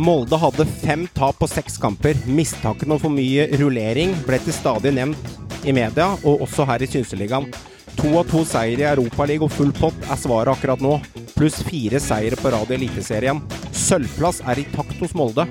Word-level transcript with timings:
Molde 0.00 0.38
hadde 0.40 0.64
fem 0.64 1.02
tap 1.12 1.36
på 1.38 1.46
seks 1.50 1.74
kamper. 1.78 2.16
Mistanken 2.24 2.92
om 2.94 3.00
for 3.02 3.12
mye 3.12 3.50
rullering 3.60 4.14
ble 4.24 4.38
til 4.40 4.54
stadig 4.56 4.94
nevnt 4.96 5.66
i 5.68 5.74
media, 5.76 6.14
og 6.24 6.46
også 6.46 6.64
her 6.70 6.80
i 6.80 6.88
Synseligaen. 6.88 7.50
To 7.98 8.14
av 8.16 8.30
to 8.30 8.40
seire 8.48 8.80
i 8.80 8.88
Europaligaen 8.88 9.44
og 9.44 9.52
full 9.52 9.74
pott 9.76 10.06
er 10.06 10.16
svaret 10.16 10.54
akkurat 10.54 10.80
nå, 10.80 10.94
pluss 11.34 11.58
fire 11.66 12.00
seire 12.00 12.38
på 12.40 12.52
rad 12.54 12.72
i 12.72 12.78
Eliteserien. 12.78 13.42
Sølvplass 13.76 14.40
er 14.48 14.62
i 14.62 14.68
takt 14.72 14.96
hos 15.02 15.12
Molde. 15.18 15.44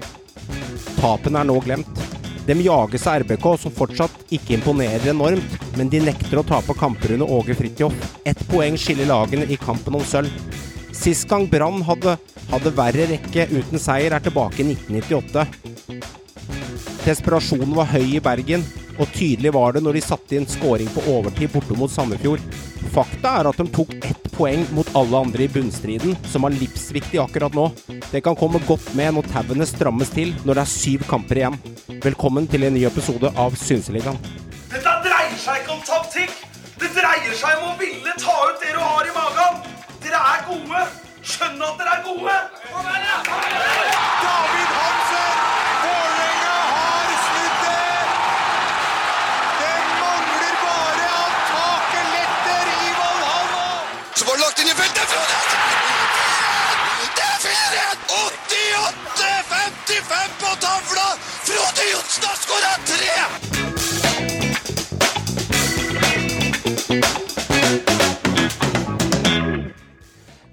Tapene 0.97 1.43
er 1.43 1.49
nå 1.51 1.59
glemt. 1.61 2.05
De 2.47 2.55
jages 2.65 3.05
av 3.05 3.21
RBK, 3.21 3.45
som 3.61 3.75
fortsatt 3.75 4.33
ikke 4.33 4.55
imponerer 4.57 5.11
enormt, 5.11 5.59
men 5.77 5.93
de 5.93 6.01
nekter 6.01 6.41
å 6.41 6.47
tape 6.55 6.73
kamper 6.79 7.13
under 7.19 7.37
Åge 7.37 7.53
Fridtjof. 7.59 7.93
Ett 8.25 8.41
poeng 8.49 8.81
skiller 8.81 9.11
lagene 9.13 9.45
i 9.45 9.59
kampen 9.61 9.99
om 9.99 10.09
sølv. 10.09 10.33
Sist 10.99 11.29
gang 11.29 11.45
Brann 11.47 11.79
hadde, 11.87 12.17
hadde 12.51 12.71
verre 12.75 13.05
rekke 13.07 13.45
uten 13.53 13.79
seier, 13.79 14.11
er 14.11 14.23
tilbake 14.23 14.59
i 14.59 14.73
1998. 14.73 15.45
Desperasjonen 17.05 17.71
var 17.77 17.87
høy 17.93 18.17
i 18.17 18.19
Bergen, 18.23 18.65
og 18.99 19.07
tydelig 19.15 19.53
var 19.55 19.77
det 19.77 19.83
når 19.85 19.95
de 19.95 20.01
satte 20.03 20.35
inn 20.35 20.47
skåring 20.49 20.91
på 20.91 21.05
overtid 21.13 21.53
borte 21.53 21.77
mot 21.79 21.93
Sandefjord. 21.93 22.43
Fakta 22.91 23.37
er 23.39 23.47
at 23.47 23.61
de 23.61 23.67
tok 23.77 23.95
ett 24.09 24.27
poeng 24.35 24.65
mot 24.75 24.91
alle 24.99 25.23
andre 25.23 25.47
i 25.47 25.49
bunnstriden, 25.53 26.19
som 26.27 26.43
var 26.43 26.57
livsviktig 26.57 27.23
akkurat 27.23 27.55
nå. 27.55 27.69
Det 28.11 28.19
kan 28.25 28.35
komme 28.35 28.59
godt 28.67 28.91
med 28.99 29.15
når 29.15 29.31
tauene 29.31 29.71
strammes 29.71 30.11
til 30.11 30.35
når 30.43 30.59
det 30.59 30.65
er 30.65 30.73
syv 30.75 31.07
kamper 31.07 31.45
igjen. 31.45 31.59
Velkommen 32.03 32.51
til 32.51 32.67
en 32.67 32.75
ny 32.75 32.83
episode 32.91 33.31
av 33.39 33.55
Synseligaen. 33.63 34.19
Dette 34.67 34.99
dreier 35.07 35.39
seg 35.39 35.63
ikke 35.63 35.77
om 35.79 35.83
taktikk. 35.87 36.39
Det 36.75 36.91
dreier 36.91 37.35
seg 37.39 37.55
om 37.63 37.71
å 37.71 37.77
ville 37.79 38.19
ta 38.19 38.39
ut 38.51 38.63
det 38.67 38.75
du 38.75 38.83
har 38.83 39.07
i 39.07 39.15
magen. 39.15 39.78
Dere 40.09 40.25
er 40.35 40.41
gode. 40.49 40.81
Skjønn 41.21 41.61
at 41.61 41.73
dere 41.77 41.91
er 41.95 42.01
gode. 42.01 42.35
David 44.23 44.69
Hansen! 44.77 45.35
Vålerenga 45.83 46.55
har 46.69 47.09
snudd 47.25 47.55
det! 47.65 47.83
Det 49.59 49.75
mangler 49.99 50.55
bare 50.63 51.07
at 51.19 51.35
taket 51.51 52.07
letter 52.15 52.65
i 52.73 52.75
Valhalla! 52.97 53.67
Så 54.15 54.21
var 54.25 54.33
det 54.33 54.41
lagt 54.47 54.57
inn 54.65 54.71
i 54.73 54.75
feltet! 54.81 55.07
Frode! 55.13 55.37
Det 57.19 57.25
er 57.29 57.37
4-1! 57.45 57.97
88-55 58.17 60.33
på 60.41 60.49
tavla! 60.67 61.07
Frode 61.45 61.83
Johnsen 61.93 62.23
har 62.31 62.37
skåra 62.47 62.73
tre! 62.93 63.13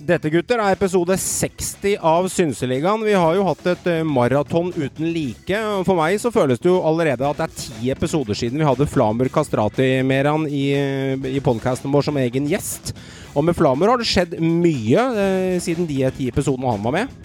Dette, 0.06 0.30
gutter, 0.30 0.60
er 0.62 0.76
episode 0.76 1.16
60 1.18 1.96
av 1.98 2.28
Synseligaen. 2.30 3.02
Vi 3.02 3.14
har 3.16 3.32
jo 3.34 3.46
hatt 3.48 3.64
et 3.72 3.88
eh, 3.90 4.04
maraton 4.06 4.68
uten 4.76 5.08
like. 5.10 5.58
For 5.88 5.98
meg 5.98 6.20
så 6.22 6.30
føles 6.30 6.60
det 6.62 6.68
jo 6.70 6.76
allerede 6.86 7.26
at 7.26 7.40
det 7.40 7.46
er 7.48 7.56
ti 7.58 7.90
episoder 7.90 8.38
siden 8.38 8.62
vi 8.62 8.68
hadde 8.68 8.86
Flamur 8.86 9.26
Kastrati-Meran 9.34 10.46
i, 10.46 10.62
eh, 10.78 11.26
i 11.32 11.42
podkasten 11.42 11.90
vår 11.90 12.06
som 12.06 12.20
egen 12.22 12.46
gjest. 12.46 12.92
Og 13.34 13.48
med 13.48 13.58
Flamur 13.58 13.90
har 13.90 13.98
det 13.98 14.06
skjedd 14.06 14.38
mye 14.38 15.08
eh, 15.24 15.58
siden 15.64 15.90
de 15.90 15.98
ti 16.14 16.30
episodene 16.30 16.76
han 16.76 16.86
var 16.86 16.94
med. 17.00 17.18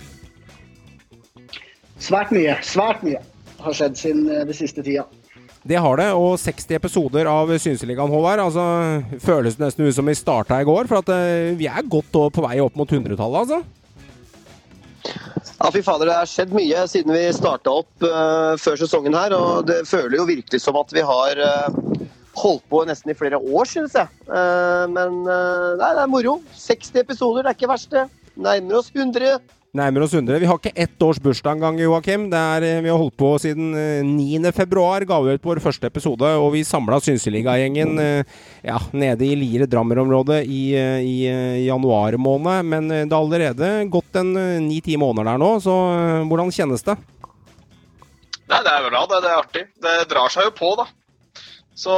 Svært 2.01 2.33
mye. 2.33 2.57
Svært 2.65 3.05
mye 3.05 3.21
har 3.61 3.77
skjedd 3.77 3.99
siden 3.99 4.25
eh, 4.25 4.45
det 4.49 4.57
siste 4.57 4.81
tida. 4.81 5.05
Det 5.61 5.77
har 5.77 5.99
det, 5.99 6.07
og 6.17 6.39
60 6.41 6.73
episoder 6.73 7.27
av 7.29 7.51
Synseligaen, 7.61 8.09
Håvard. 8.09 8.41
Altså, 8.47 8.63
føles 9.21 9.57
det 9.57 9.67
nesten 9.67 9.85
ut 9.85 9.93
som 9.93 10.07
vi 10.09 10.15
starta 10.17 10.57
i 10.57 10.65
går. 10.65 10.89
For 10.89 11.03
at 11.03 11.11
uh, 11.13 11.53
vi 11.57 11.69
er 11.69 11.85
godt 11.85 12.09
på 12.09 12.45
vei 12.47 12.57
opp 12.63 12.79
mot 12.79 12.89
100-tallet, 12.89 13.43
altså. 13.43 13.61
Ja, 15.61 15.69
fy 15.69 15.83
fader, 15.85 16.09
Det 16.09 16.17
har 16.17 16.29
skjedd 16.29 16.55
mye 16.57 16.85
siden 16.89 17.13
vi 17.13 17.21
starta 17.37 17.75
opp 17.83 18.07
uh, 18.07 18.57
før 18.57 18.81
sesongen 18.81 19.17
her. 19.17 19.37
og 19.37 19.69
Det 19.69 19.83
føler 19.89 20.17
jo 20.17 20.25
virkelig 20.31 20.63
som 20.63 20.81
at 20.81 20.97
vi 20.97 21.05
har 21.05 21.43
uh, 21.45 22.09
holdt 22.41 22.65
på 22.73 22.81
nesten 22.89 23.13
i 23.13 23.17
flere 23.17 23.37
år, 23.37 23.69
synes 23.69 23.93
jeg. 23.93 24.09
Men 24.89 25.17
nei, 25.27 25.89
det 25.93 26.01
er 26.01 26.09
moro. 26.09 26.37
60 26.57 26.95
episoder, 27.03 27.43
det 27.43 27.51
er 27.51 27.57
ikke 27.59 27.69
verst, 27.69 27.91
det. 27.91 28.07
Nærmer 28.39 28.79
oss 28.79 28.87
100. 28.95 29.35
Nærmer 29.71 30.03
oss 30.03 30.11
100. 30.11 30.41
Vi 30.43 30.47
har 30.49 30.57
ikke 30.59 30.83
ett 30.83 31.03
års 31.05 31.19
bursdag 31.23 31.55
engang, 31.55 31.77
Joakim. 31.79 32.25
Det 32.31 32.39
er, 32.39 32.63
vi 32.83 32.89
har 32.91 32.97
holdt 32.99 33.15
på 33.15 33.29
siden 33.39 33.69
9. 34.03 34.49
februar, 34.51 35.05
ga 35.07 35.19
vi 35.23 35.35
ut 35.37 35.45
vår 35.47 35.61
første 35.63 35.87
episode. 35.87 36.27
Og 36.43 36.49
vi 36.57 36.65
samla 36.67 36.97
Synseliga-gjengen 36.99 38.01
ja, 38.67 38.81
nede 38.91 39.29
i 39.29 39.37
Liere-Drammer-området 39.39 40.41
i, 40.43 40.75
i, 40.75 41.15
januar 41.63 42.19
måned. 42.19 42.67
Men 42.67 42.91
det 42.91 43.15
har 43.15 43.21
allerede 43.21 43.69
gått 43.93 44.19
en 44.19 44.33
ni-ti 44.67 44.97
måneder 44.99 45.31
der 45.31 45.39
nå, 45.39 45.53
så 45.63 45.77
hvordan 46.27 46.51
kjennes 46.51 46.83
det? 46.89 46.97
Nei, 48.51 48.59
det 48.67 48.73
er 48.75 48.89
bra. 48.89 49.05
Det, 49.07 49.21
det 49.23 49.31
er 49.31 49.39
artig. 49.39 49.63
Det 49.87 49.93
drar 50.11 50.33
seg 50.35 50.49
jo 50.49 50.55
på, 50.57 50.73
da. 50.81 50.89
Så 51.79 51.95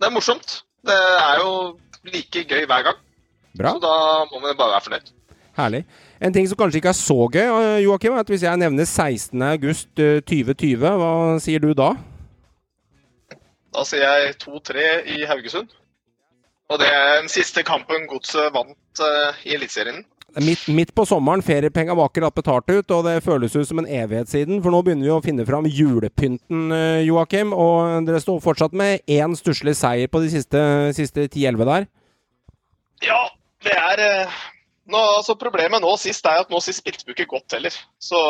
det 0.00 0.10
er 0.10 0.16
morsomt. 0.18 0.64
Det 0.82 0.98
er 0.98 1.44
jo 1.44 1.52
like 2.10 2.42
gøy 2.42 2.66
hver 2.66 2.90
gang. 2.90 2.98
Bra. 3.54 3.76
Så 3.76 3.84
da 3.86 3.94
må 4.32 4.42
vi 4.42 4.56
bare 4.58 4.74
være 4.74 4.84
fornøyd. 4.88 5.14
Herlig. 5.56 5.84
En 6.20 6.32
ting 6.32 6.46
som 6.48 6.56
kanskje 6.56 6.80
ikke 6.80 6.88
er 6.94 6.96
så 6.96 7.28
gøy, 7.28 7.46
Joakim, 7.84 8.12
er 8.16 8.24
at 8.24 8.30
hvis 8.32 8.42
jeg 8.46 8.56
nevner 8.60 8.84
16.8.2020, 8.88 10.80
hva 10.80 11.38
sier 11.42 11.60
du 11.60 11.74
da? 11.76 11.92
Da 13.76 13.84
sier 13.84 14.00
jeg 14.06 14.38
2-3 14.40 14.86
i 15.12 15.24
Haugesund. 15.28 15.68
Og 16.72 16.80
det 16.80 16.88
er 16.88 17.20
den 17.20 17.28
siste 17.30 17.62
kampen 17.62 18.08
Godset 18.10 18.48
vant 18.54 19.02
uh, 19.04 19.36
i 19.46 19.54
Eliteserien. 19.54 20.00
Midt, 20.42 20.64
midt, 20.68 20.90
på 20.96 21.04
sommeren, 21.08 21.44
feriepenga 21.44 21.94
var 21.96 22.10
akkurat 22.10 22.34
betalt 22.34 22.68
ut, 22.68 22.90
og 22.92 23.04
det 23.06 23.24
føles 23.24 23.54
ut 23.56 23.68
som 23.68 23.78
en 23.80 23.88
evighet 23.88 24.28
siden. 24.28 24.62
For 24.64 24.70
nå 24.72 24.82
begynner 24.84 25.06
vi 25.06 25.12
å 25.14 25.22
finne 25.24 25.46
fram 25.48 25.68
julepynten, 25.68 26.72
Joakim. 27.06 27.54
Og 27.56 28.04
dere 28.08 28.20
står 28.20 28.42
fortsatt 28.44 28.74
med 28.76 29.00
én 29.08 29.36
stusslig 29.38 29.76
seier 29.78 30.08
på 30.12 30.20
de 30.24 30.28
siste, 30.34 30.60
10-11 31.28 31.64
der. 31.70 31.88
Ja, 33.06 33.22
det 33.64 33.76
er 33.76 34.04
uh 34.08 34.44
nå, 34.92 35.00
altså 35.18 35.36
Problemet 35.38 35.82
nå 35.82 35.92
sist 36.00 36.26
er 36.28 36.42
at 36.42 36.52
nå 36.52 36.60
sist 36.62 36.82
spilte 36.82 37.06
vi 37.06 37.14
ikke 37.16 37.28
godt 37.34 37.56
heller. 37.56 37.74
Så 38.02 38.20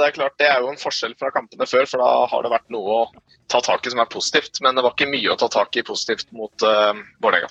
det 0.00 0.08
er 0.08 0.16
klart 0.16 0.38
det 0.42 0.48
er 0.50 0.64
jo 0.64 0.72
en 0.72 0.80
forskjell 0.80 1.16
fra 1.20 1.32
kampene 1.34 1.68
før, 1.70 1.86
for 1.90 2.02
da 2.02 2.10
har 2.32 2.44
det 2.46 2.52
vært 2.54 2.74
noe 2.74 3.00
å 3.00 3.24
ta 3.50 3.62
tak 3.64 3.86
i 3.86 3.94
som 3.94 4.02
er 4.02 4.10
positivt. 4.10 4.62
Men 4.64 4.78
det 4.78 4.86
var 4.86 4.96
ikke 4.96 5.10
mye 5.12 5.32
å 5.32 5.38
ta 5.40 5.50
tak 5.52 5.78
i 5.78 5.86
positivt 5.86 6.30
mot 6.36 6.66
uh, 6.66 6.92
Vålerenga. 7.22 7.50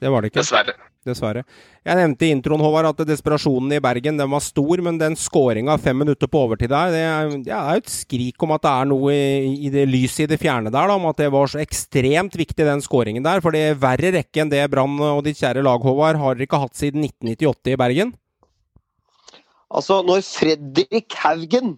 Det 0.00 0.08
var 0.08 0.22
det 0.24 0.30
ikke. 0.30 0.40
Dessverre. 0.40 0.74
Dessverre. 1.04 1.42
Jeg 1.84 1.96
nevnte 1.96 2.26
i 2.26 2.30
introen 2.32 2.60
Håvard, 2.60 2.90
at 2.90 3.02
desperasjonen 3.08 3.72
i 3.76 3.80
Bergen 3.84 4.18
den 4.20 4.30
var 4.32 4.42
stor, 4.44 4.80
men 4.84 4.98
den 5.00 5.16
skåringa 5.16 5.76
fem 5.80 5.96
minutter 6.00 6.28
på 6.28 6.42
overtid 6.46 6.72
der, 6.72 6.92
det 6.92 7.02
er, 7.04 7.34
det 7.44 7.54
er 7.56 7.80
et 7.80 7.92
skrik 7.92 8.44
om 8.44 8.54
at 8.56 8.64
det 8.64 8.72
er 8.72 8.88
noe 8.90 9.12
i, 9.14 9.52
i 9.68 9.72
det 9.72 9.86
lyset 9.88 10.24
i 10.24 10.30
det 10.32 10.40
fjerne 10.40 10.72
der, 10.72 10.88
da, 10.88 10.96
om 10.96 11.08
at 11.08 11.20
det 11.20 11.28
var 11.32 11.52
så 11.52 11.60
ekstremt 11.60 12.36
viktig, 12.36 12.64
den 12.68 12.84
skåringen 12.84 13.24
der. 13.24 13.44
For 13.44 13.56
det 13.56 13.62
er 13.66 13.80
verre 13.80 14.14
rekke 14.16 14.44
enn 14.44 14.52
det 14.52 14.64
Brann 14.72 14.96
og 15.04 15.22
ditt 15.28 15.40
kjære 15.40 15.64
lag, 15.64 15.84
Håvard, 15.84 16.20
har 16.20 16.36
dere 16.36 16.48
ikke 16.48 16.64
hatt 16.64 16.80
siden 16.80 17.04
1998 17.08 17.76
i 17.76 17.78
Bergen? 17.80 18.16
Altså, 19.70 20.00
når 20.04 20.24
Fredrik 20.26 21.14
Haugen 21.20 21.76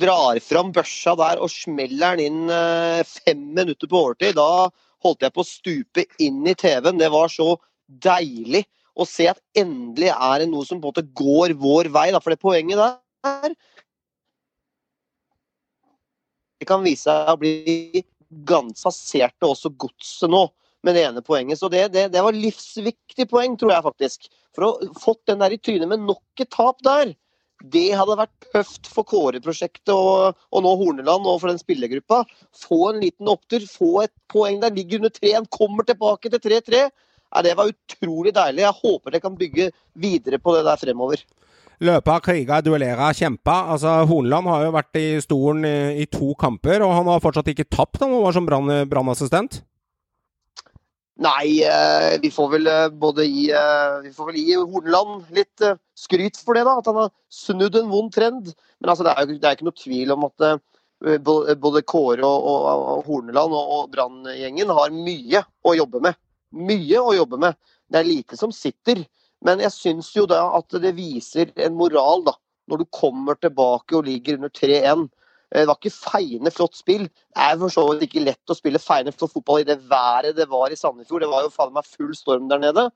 drar 0.00 0.40
fram 0.40 0.72
børsa 0.74 1.12
der 1.20 1.40
og 1.44 1.52
smeller 1.52 2.16
den 2.16 2.26
inn 2.32 2.52
eh, 2.52 3.04
fem 3.04 3.44
minutter 3.56 3.88
på 3.88 4.00
overtid, 4.08 4.36
da 4.36 4.68
holdt 5.04 5.26
jeg 5.26 5.34
på 5.34 5.42
å 5.42 5.48
stupe 5.48 6.06
inn 6.22 6.42
i 6.48 6.56
TV-en. 6.58 6.98
Det 7.00 7.10
var 7.12 7.32
så 7.32 7.54
deilig 7.86 8.64
å 8.96 9.04
se 9.08 9.28
at 9.30 9.40
endelig 9.58 10.10
er 10.14 10.42
det 10.42 10.50
noe 10.50 10.66
som 10.66 10.80
på 10.80 10.88
en 10.88 10.94
måte 10.94 11.06
går 11.16 11.56
vår 11.60 11.90
vei. 11.94 12.08
Da. 12.14 12.22
For 12.22 12.32
det 12.32 12.42
poenget 12.42 12.80
der 12.80 13.56
Det 16.56 16.64
kan 16.70 16.84
vise 16.84 17.04
seg 17.04 17.28
å 17.28 17.36
bli 17.36 18.04
ganske 18.48 18.88
passerte 18.88 19.46
også 19.46 19.74
godset 19.76 20.30
nå 20.32 20.46
med 20.86 20.96
det 20.96 21.04
ene 21.04 21.22
poenget. 21.24 21.60
Så 21.60 21.68
det, 21.72 21.88
det, 21.92 22.06
det 22.14 22.22
var 22.24 22.36
livsviktig 22.36 23.26
poeng, 23.28 23.58
tror 23.60 23.74
jeg 23.74 23.84
faktisk. 23.84 24.28
For 24.56 24.68
å 24.68 24.90
fått 25.02 25.26
den 25.28 25.42
der 25.42 25.52
i 25.52 25.60
trynet 25.60 25.90
med 25.90 26.06
nok 26.06 26.42
et 26.42 26.50
tap 26.54 26.80
der. 26.86 27.12
Det 27.64 27.86
hadde 27.96 28.18
vært 28.18 28.48
tøft 28.52 28.88
for 28.92 29.08
Kåre-prosjektet 29.08 29.94
og, 29.94 30.36
og, 30.52 30.60
nå 30.64 30.74
Horneland 30.76 31.24
og 31.24 31.40
for 31.40 31.48
den 31.48 31.60
spillergruppa. 31.60 32.22
Få 32.52 32.90
en 32.90 33.00
liten 33.00 33.30
opptur, 33.32 33.64
få 33.64 34.04
et 34.04 34.12
poeng 34.32 34.60
der, 34.60 34.74
ligger 34.76 35.00
under 35.00 35.14
3-1, 35.14 35.48
kommer 35.52 35.88
tilbake 35.88 36.32
til 36.32 36.42
3-3. 36.42 36.82
Ja, 37.32 37.42
det 37.42 37.56
var 37.56 37.72
utrolig 37.72 38.34
deilig. 38.36 38.66
Jeg 38.66 38.80
håper 38.82 39.14
det 39.14 39.22
kan 39.24 39.38
bygge 39.40 39.70
videre 39.98 40.38
på 40.38 40.54
det 40.56 40.66
der 40.68 40.80
fremover. 40.80 41.24
Løpe, 41.84 42.14
kriga, 42.24 42.62
duellere, 42.64 43.08
kjempe. 43.16 43.52
Altså, 43.52 43.98
Horneland 44.08 44.48
har 44.48 44.62
jo 44.64 44.76
vært 44.76 45.00
i 45.00 45.06
stolen 45.24 45.66
i, 45.68 45.76
i, 46.04 46.06
to 46.08 46.32
kamper, 46.40 46.84
og 46.84 46.94
han 46.96 47.10
har 47.12 47.24
fortsatt 47.24 47.50
ikke 47.52 47.68
tapt. 47.68 48.00
Han 48.04 48.14
var 48.22 48.36
som 48.36 48.48
brannassistent. 48.48 49.60
Nei, 51.16 51.62
eh, 51.64 52.18
vi 52.20 52.28
får 52.30 52.48
vel 52.52 52.66
eh, 52.68 52.88
både 52.92 53.24
gi, 53.24 53.46
eh, 53.48 54.00
vi 54.04 54.10
får 54.12 54.26
vel 54.28 54.36
gi 54.36 54.56
Horneland 54.60 55.30
litt 55.32 55.64
skryt 55.96 56.36
for 56.36 56.58
det, 56.58 56.66
da. 56.68 56.76
At 56.76 56.90
han 56.90 56.98
har 57.00 57.12
snudd 57.32 57.78
en 57.80 57.88
vond 57.88 58.12
trend. 58.12 58.50
Men 58.80 58.92
altså, 58.92 59.06
det 59.06 59.14
er 59.14 59.24
jo 59.24 59.38
det 59.38 59.48
er 59.48 59.56
ikke 59.56 59.68
noe 59.70 59.80
tvil 59.80 60.12
om 60.12 60.26
at 60.28 60.46
både 61.24 61.82
Kåre 61.88 62.24
og, 62.24 62.44
og, 62.50 62.84
og 62.92 63.08
Horneland 63.08 63.56
og, 63.56 63.72
og 63.78 63.90
Brann-gjengen 63.92 64.72
har 64.76 64.92
mye 64.92 65.42
å 65.64 65.74
jobbe 65.76 66.04
med. 66.04 66.20
Mye 66.56 67.00
å 67.00 67.16
jobbe 67.16 67.40
med. 67.40 67.56
Det 67.88 68.00
er 68.00 68.10
lite 68.10 68.36
som 68.36 68.52
sitter. 68.52 69.00
Men 69.44 69.60
jeg 69.64 69.72
syns 69.72 70.12
jo 70.16 70.26
da 70.28 70.42
at 70.56 70.76
det 70.82 70.96
viser 70.96 71.52
en 71.64 71.76
moral, 71.80 72.26
da. 72.28 72.36
når 72.68 72.82
du 72.82 72.86
kommer 72.92 73.40
tilbake 73.40 73.96
og 73.96 74.08
ligger 74.08 74.36
under 74.36 74.52
3-1. 74.52 75.08
Eh, 75.54 75.60
Det 75.62 75.68
var 75.68 75.78
ikke 75.78 75.94
feiende 75.94 76.52
flott 76.54 76.76
spill. 76.78 77.06
Det 77.06 77.42
er 77.48 77.58
for 77.60 77.72
så 77.72 77.86
vidt 77.90 78.08
ikke 78.08 78.24
lett 78.24 78.52
å 78.52 78.58
spille 78.58 78.82
feiende 78.82 79.14
flott 79.14 79.34
fotball 79.34 79.62
i 79.62 79.68
det 79.68 79.78
været 79.90 80.36
det 80.36 80.48
var 80.50 80.70
i 80.72 80.78
Sandefjord. 80.78 81.22
Det 81.22 81.30
var 81.30 81.46
jo 81.46 81.54
faen 81.54 81.74
meg 81.76 81.86
full 81.86 82.14
storm 82.18 82.48
der 82.50 82.62
nede. 82.62 82.88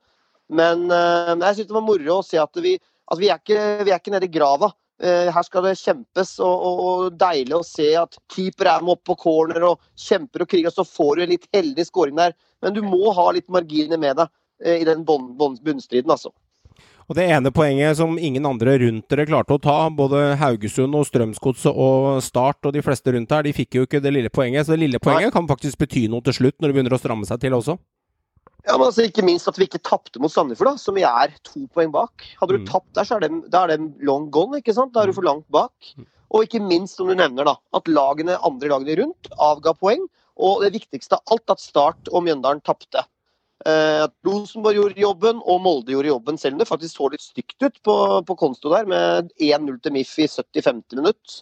Men 0.51 0.89
eh, 0.91 1.33
jeg 1.35 1.61
syns 1.61 1.71
det 1.71 1.77
var 1.79 1.87
moro 1.87 2.19
å 2.19 2.25
se 2.27 2.39
at 2.41 2.61
vi, 2.63 2.75
at 3.11 3.19
vi, 3.19 3.29
er, 3.31 3.39
ikke, 3.39 3.83
vi 3.85 3.91
er 3.91 3.99
ikke 3.99 4.15
nede 4.15 4.27
i 4.27 4.33
grava. 4.33 4.71
Eh, 5.01 5.31
Her 5.33 5.47
skal 5.47 5.63
det 5.65 5.77
kjempes, 5.79 6.35
og, 6.43 6.65
og, 6.67 6.83
og 6.85 7.15
deilig 7.17 7.55
å 7.57 7.65
se 7.65 7.87
at 7.97 8.19
keeper 8.29 8.69
er 8.69 8.83
med 8.83 8.97
opp 8.97 9.05
på 9.07 9.17
corner 9.23 9.63
og 9.71 9.79
kjemper 9.97 10.43
og 10.43 10.51
kriger, 10.51 10.69
og 10.69 10.75
så 10.75 10.85
får 10.85 11.15
du 11.15 11.23
en 11.23 11.33
litt 11.33 11.47
heldig 11.55 11.87
scoring 11.87 12.19
der. 12.19 12.35
Men 12.61 12.75
du 12.75 12.83
må 12.85 13.15
ha 13.15 13.31
litt 13.33 13.49
marginer 13.49 13.97
med 13.97 14.19
deg 14.19 14.37
i 14.61 14.85
den 14.85 15.01
bunnstriden, 15.07 16.11
altså. 16.13 16.29
Og 17.09 17.15
det 17.17 17.25
ene 17.29 17.51
poenget 17.51 17.97
som 17.97 18.17
ingen 18.19 18.45
andre 18.45 18.77
rundt 18.79 19.07
dere 19.11 19.25
klarte 19.27 19.55
å 19.55 19.61
ta, 19.61 19.77
både 19.89 20.35
Haugesund 20.39 20.95
og 20.95 21.07
Strømsgodset 21.09 21.73
og 21.73 22.21
Start 22.23 22.69
og 22.69 22.73
de 22.75 22.83
fleste 22.85 23.11
rundt 23.15 23.31
her, 23.31 23.43
de 23.43 23.53
fikk 23.55 23.79
jo 23.79 23.87
ikke 23.87 24.01
det 24.03 24.13
lille 24.13 24.29
poenget. 24.33 24.65
Så 24.65 24.75
det 24.75 24.83
lille 24.85 25.01
poenget 25.01 25.33
kan 25.33 25.49
faktisk 25.49 25.81
bety 25.81 26.05
noe 26.11 26.23
til 26.25 26.37
slutt, 26.37 26.57
når 26.59 26.71
det 26.71 26.77
begynner 26.77 26.95
å 26.95 27.01
stramme 27.01 27.27
seg 27.27 27.41
til 27.43 27.57
også. 27.57 27.77
Ja, 28.67 28.75
men 28.77 28.85
altså 28.91 29.07
Ikke 29.07 29.25
minst 29.25 29.49
at 29.49 29.57
vi 29.57 29.65
ikke 29.65 29.81
tapte 29.81 30.21
mot 30.21 30.31
Sandefjord, 30.31 30.75
da, 30.75 30.77
som 30.77 30.95
vi 30.95 31.01
er 31.07 31.33
to 31.47 31.65
poeng 31.73 31.91
bak. 31.91 32.23
Hadde 32.39 32.57
du 32.57 32.61
Mm. 32.61 32.67
tapt 32.69 32.93
der, 32.93 33.03
så 33.03 33.15
er 33.17 33.21
det, 33.25 33.49
da 33.49 33.63
er 33.63 33.73
det 33.73 34.05
long 34.05 34.29
gone. 34.29 34.61
ikke 34.61 34.73
sant? 34.73 34.93
Da 34.93 35.01
er 35.01 35.07
du 35.07 35.13
for 35.13 35.25
langt 35.25 35.49
bak. 35.49 35.73
Og 36.31 36.45
ikke 36.45 36.61
minst, 36.61 36.95
som 36.95 37.07
du 37.07 37.15
nevner, 37.15 37.43
da, 37.43 37.55
at 37.73 37.83
lagene, 37.85 38.37
andre 38.45 38.69
lagene 38.69 38.97
rundt 39.01 39.27
avga 39.37 39.73
poeng. 39.73 40.05
Og 40.37 40.61
det 40.61 40.73
viktigste 40.73 41.17
av 41.17 41.21
alt, 41.31 41.49
at 41.49 41.59
Start 41.59 42.07
og 42.13 42.23
Mjøndalen 42.23 42.61
tapte. 42.63 43.03
Eh, 43.61 44.03
at 44.07 44.13
Rosenborg 44.25 44.77
gjorde 44.77 45.03
jobben, 45.03 45.41
og 45.45 45.61
Molde 45.61 45.93
gjorde 45.93 46.09
jobben, 46.09 46.37
selv 46.41 46.55
om 46.55 46.61
det 46.61 46.69
faktisk 46.69 46.97
så 46.97 47.09
litt 47.13 47.23
stygt 47.23 47.57
ut 47.61 47.77
på, 47.85 47.95
på 48.25 48.37
konsto 48.39 48.71
der, 48.73 48.87
med 48.89 49.29
1-0 49.37 49.77
til 49.83 49.93
MIF 49.93 50.13
i 50.23 50.27
70-50 50.31 50.97
minutt. 50.97 51.35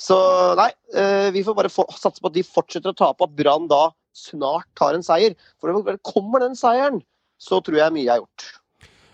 Så 0.00 0.18
nei, 0.60 0.70
eh, 0.94 1.28
vi 1.34 1.42
får 1.46 1.58
bare 1.58 1.72
satse 1.72 2.22
på 2.22 2.30
at 2.30 2.36
de 2.38 2.46
fortsetter 2.46 2.94
å 2.94 2.98
tape, 3.00 3.26
at 3.26 3.34
Brann 3.36 3.66
da 3.70 3.88
snart 4.16 4.68
tar 4.78 4.94
en 4.94 5.06
seier. 5.06 5.34
For 5.60 5.72
når 5.72 5.96
det 5.96 6.06
kommer 6.06 6.44
den 6.44 6.54
seieren, 6.58 7.02
så 7.40 7.58
tror 7.64 7.80
jeg 7.80 7.96
mye 7.96 8.10
er 8.12 8.22
gjort. 8.22 8.46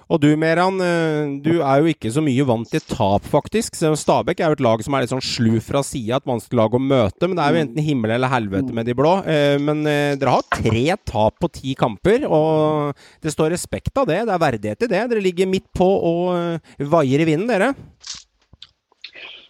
Og 0.06 0.20
du 0.22 0.28
Meran, 0.38 0.76
eh, 0.78 1.32
du 1.42 1.56
er 1.58 1.80
jo 1.82 1.90
ikke 1.90 2.12
så 2.14 2.22
mye 2.22 2.44
vant 2.46 2.68
til 2.70 2.82
tap, 2.86 3.24
faktisk. 3.26 3.74
Stabæk 3.74 4.38
er 4.38 4.52
jo 4.52 4.58
et 4.58 4.62
lag 4.62 4.84
som 4.86 4.94
er 4.94 5.02
litt 5.02 5.10
sånn 5.10 5.24
slu 5.24 5.56
fra 5.64 5.82
sida, 5.82 6.20
et 6.20 6.28
vanskelig 6.30 6.60
lag 6.60 6.76
å 6.78 6.82
møte. 6.82 7.26
Men 7.26 7.34
det 7.34 7.42
er 7.46 7.56
jo 7.56 7.62
enten 7.64 7.86
himmel 7.88 8.14
eller 8.14 8.30
helvete 8.30 8.76
med 8.76 8.86
de 8.86 8.94
blå. 8.94 9.16
Eh, 9.26 9.58
Men 9.58 9.82
eh, 9.90 10.14
dere 10.14 10.36
har 10.36 10.46
tre 10.54 10.84
tap 11.10 11.40
på 11.42 11.50
ti 11.50 11.74
kamper, 11.74 12.28
og 12.30 12.94
det 13.20 13.34
står 13.34 13.50
respekt 13.56 13.98
av 13.98 14.06
det. 14.06 14.22
Det 14.28 14.36
er 14.36 14.44
verdighet 14.46 14.86
i 14.86 14.92
det. 14.94 15.02
Dere 15.10 15.24
ligger 15.24 15.50
midt 15.50 15.66
på 15.74 15.86
og 15.86 16.60
vaier 16.78 17.24
i 17.24 17.28
vinden, 17.28 17.50
dere. 17.50 17.72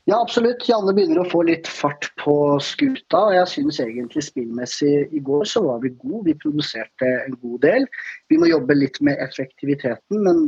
Ja, 0.07 0.21
absolutt. 0.23 0.63
Janne 0.69 0.93
begynner 0.95 1.19
å 1.25 1.27
få 1.27 1.41
litt 1.49 1.67
fart 1.67 2.07
på 2.21 2.35
skuta. 2.63 3.25
og 3.25 3.33
Jeg 3.35 3.51
syns 3.51 3.81
egentlig 3.83 4.23
spillmessig 4.23 4.93
i 5.11 5.23
går 5.27 5.49
så 5.51 5.65
var 5.65 5.81
vi 5.83 5.91
gode. 5.99 6.29
Vi 6.29 6.37
produserte 6.45 7.09
en 7.25 7.35
god 7.43 7.65
del. 7.65 7.89
Vi 8.31 8.39
må 8.39 8.47
jobbe 8.47 8.77
litt 8.79 9.01
med 9.03 9.19
effektiviteten, 9.25 10.21
men 10.23 10.45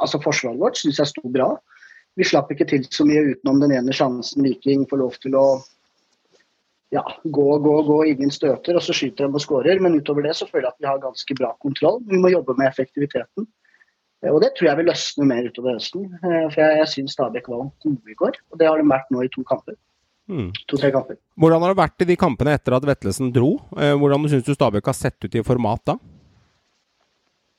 altså 0.00 0.22
forsvaret 0.24 0.62
vårt 0.62 0.80
syns 0.80 1.02
jeg 1.02 1.12
sto 1.12 1.28
bra. 1.34 1.50
Vi 2.16 2.24
slapp 2.24 2.48
ikke 2.54 2.64
til 2.70 2.88
så 2.88 3.04
mye 3.04 3.26
utenom 3.34 3.60
den 3.60 3.76
ene 3.76 3.92
sjansen 3.92 4.48
Viking 4.48 4.88
får 4.88 5.02
lov 5.04 5.20
til 5.20 5.36
å 5.36 5.44
ja, 6.96 7.04
gå, 7.28 7.46
gå, 7.60 7.76
gå, 7.84 7.98
ingen 8.14 8.32
støter, 8.32 8.78
og 8.78 8.82
så 8.82 8.96
skyter 8.96 9.28
de 9.28 9.36
og 9.36 9.44
skårer. 9.44 9.84
Men 9.84 10.00
utover 10.00 10.24
det 10.24 10.32
så 10.40 10.48
føler 10.48 10.70
jeg 10.70 10.78
at 10.78 10.80
vi 10.80 10.88
har 10.94 11.04
ganske 11.04 11.36
bra 11.36 11.52
kontroll. 11.60 12.00
Vi 12.08 12.24
må 12.24 12.32
jobbe 12.32 12.56
med 12.56 12.72
effektiviteten. 12.72 13.44
Eh, 14.24 14.30
Og 14.34 14.40
det 14.42 14.52
tror 14.58 14.68
jeg 14.70 14.76
vil 14.80 14.88
løsne 14.90 15.26
mer 15.30 15.46
utover 15.48 15.76
høsten. 15.78 16.06
eh, 16.22 16.48
For 16.50 16.60
jeg, 16.62 16.78
jeg 16.82 16.88
syns 16.94 17.12
Stabæk 17.18 17.48
var 17.48 17.68
gode 17.84 18.10
i 18.10 18.14
går. 18.18 18.34
Og 18.52 18.58
det 18.58 18.66
har 18.68 18.76
de 18.80 18.88
vært 18.88 19.10
nå 19.14 19.22
i 19.24 19.28
to 19.34 19.44
kamper. 19.44 19.74
Mm. 20.28 20.50
To-tre 20.68 20.90
kamper. 20.92 21.16
Hvordan 21.40 21.62
har 21.64 21.72
det 21.72 21.78
vært 21.80 22.02
i 22.04 22.08
de 22.10 22.16
kampene 22.20 22.52
etter 22.58 22.74
at 22.76 22.84
Vetlesen 22.84 23.30
dro? 23.32 23.54
Eh, 23.78 23.94
Hvordan 23.96 24.28
syns 24.28 24.44
du 24.44 24.52
Stabæk 24.54 24.84
har 24.90 24.96
sett 24.98 25.24
ut 25.24 25.34
i 25.34 25.42
format 25.46 25.80
da? 25.88 25.96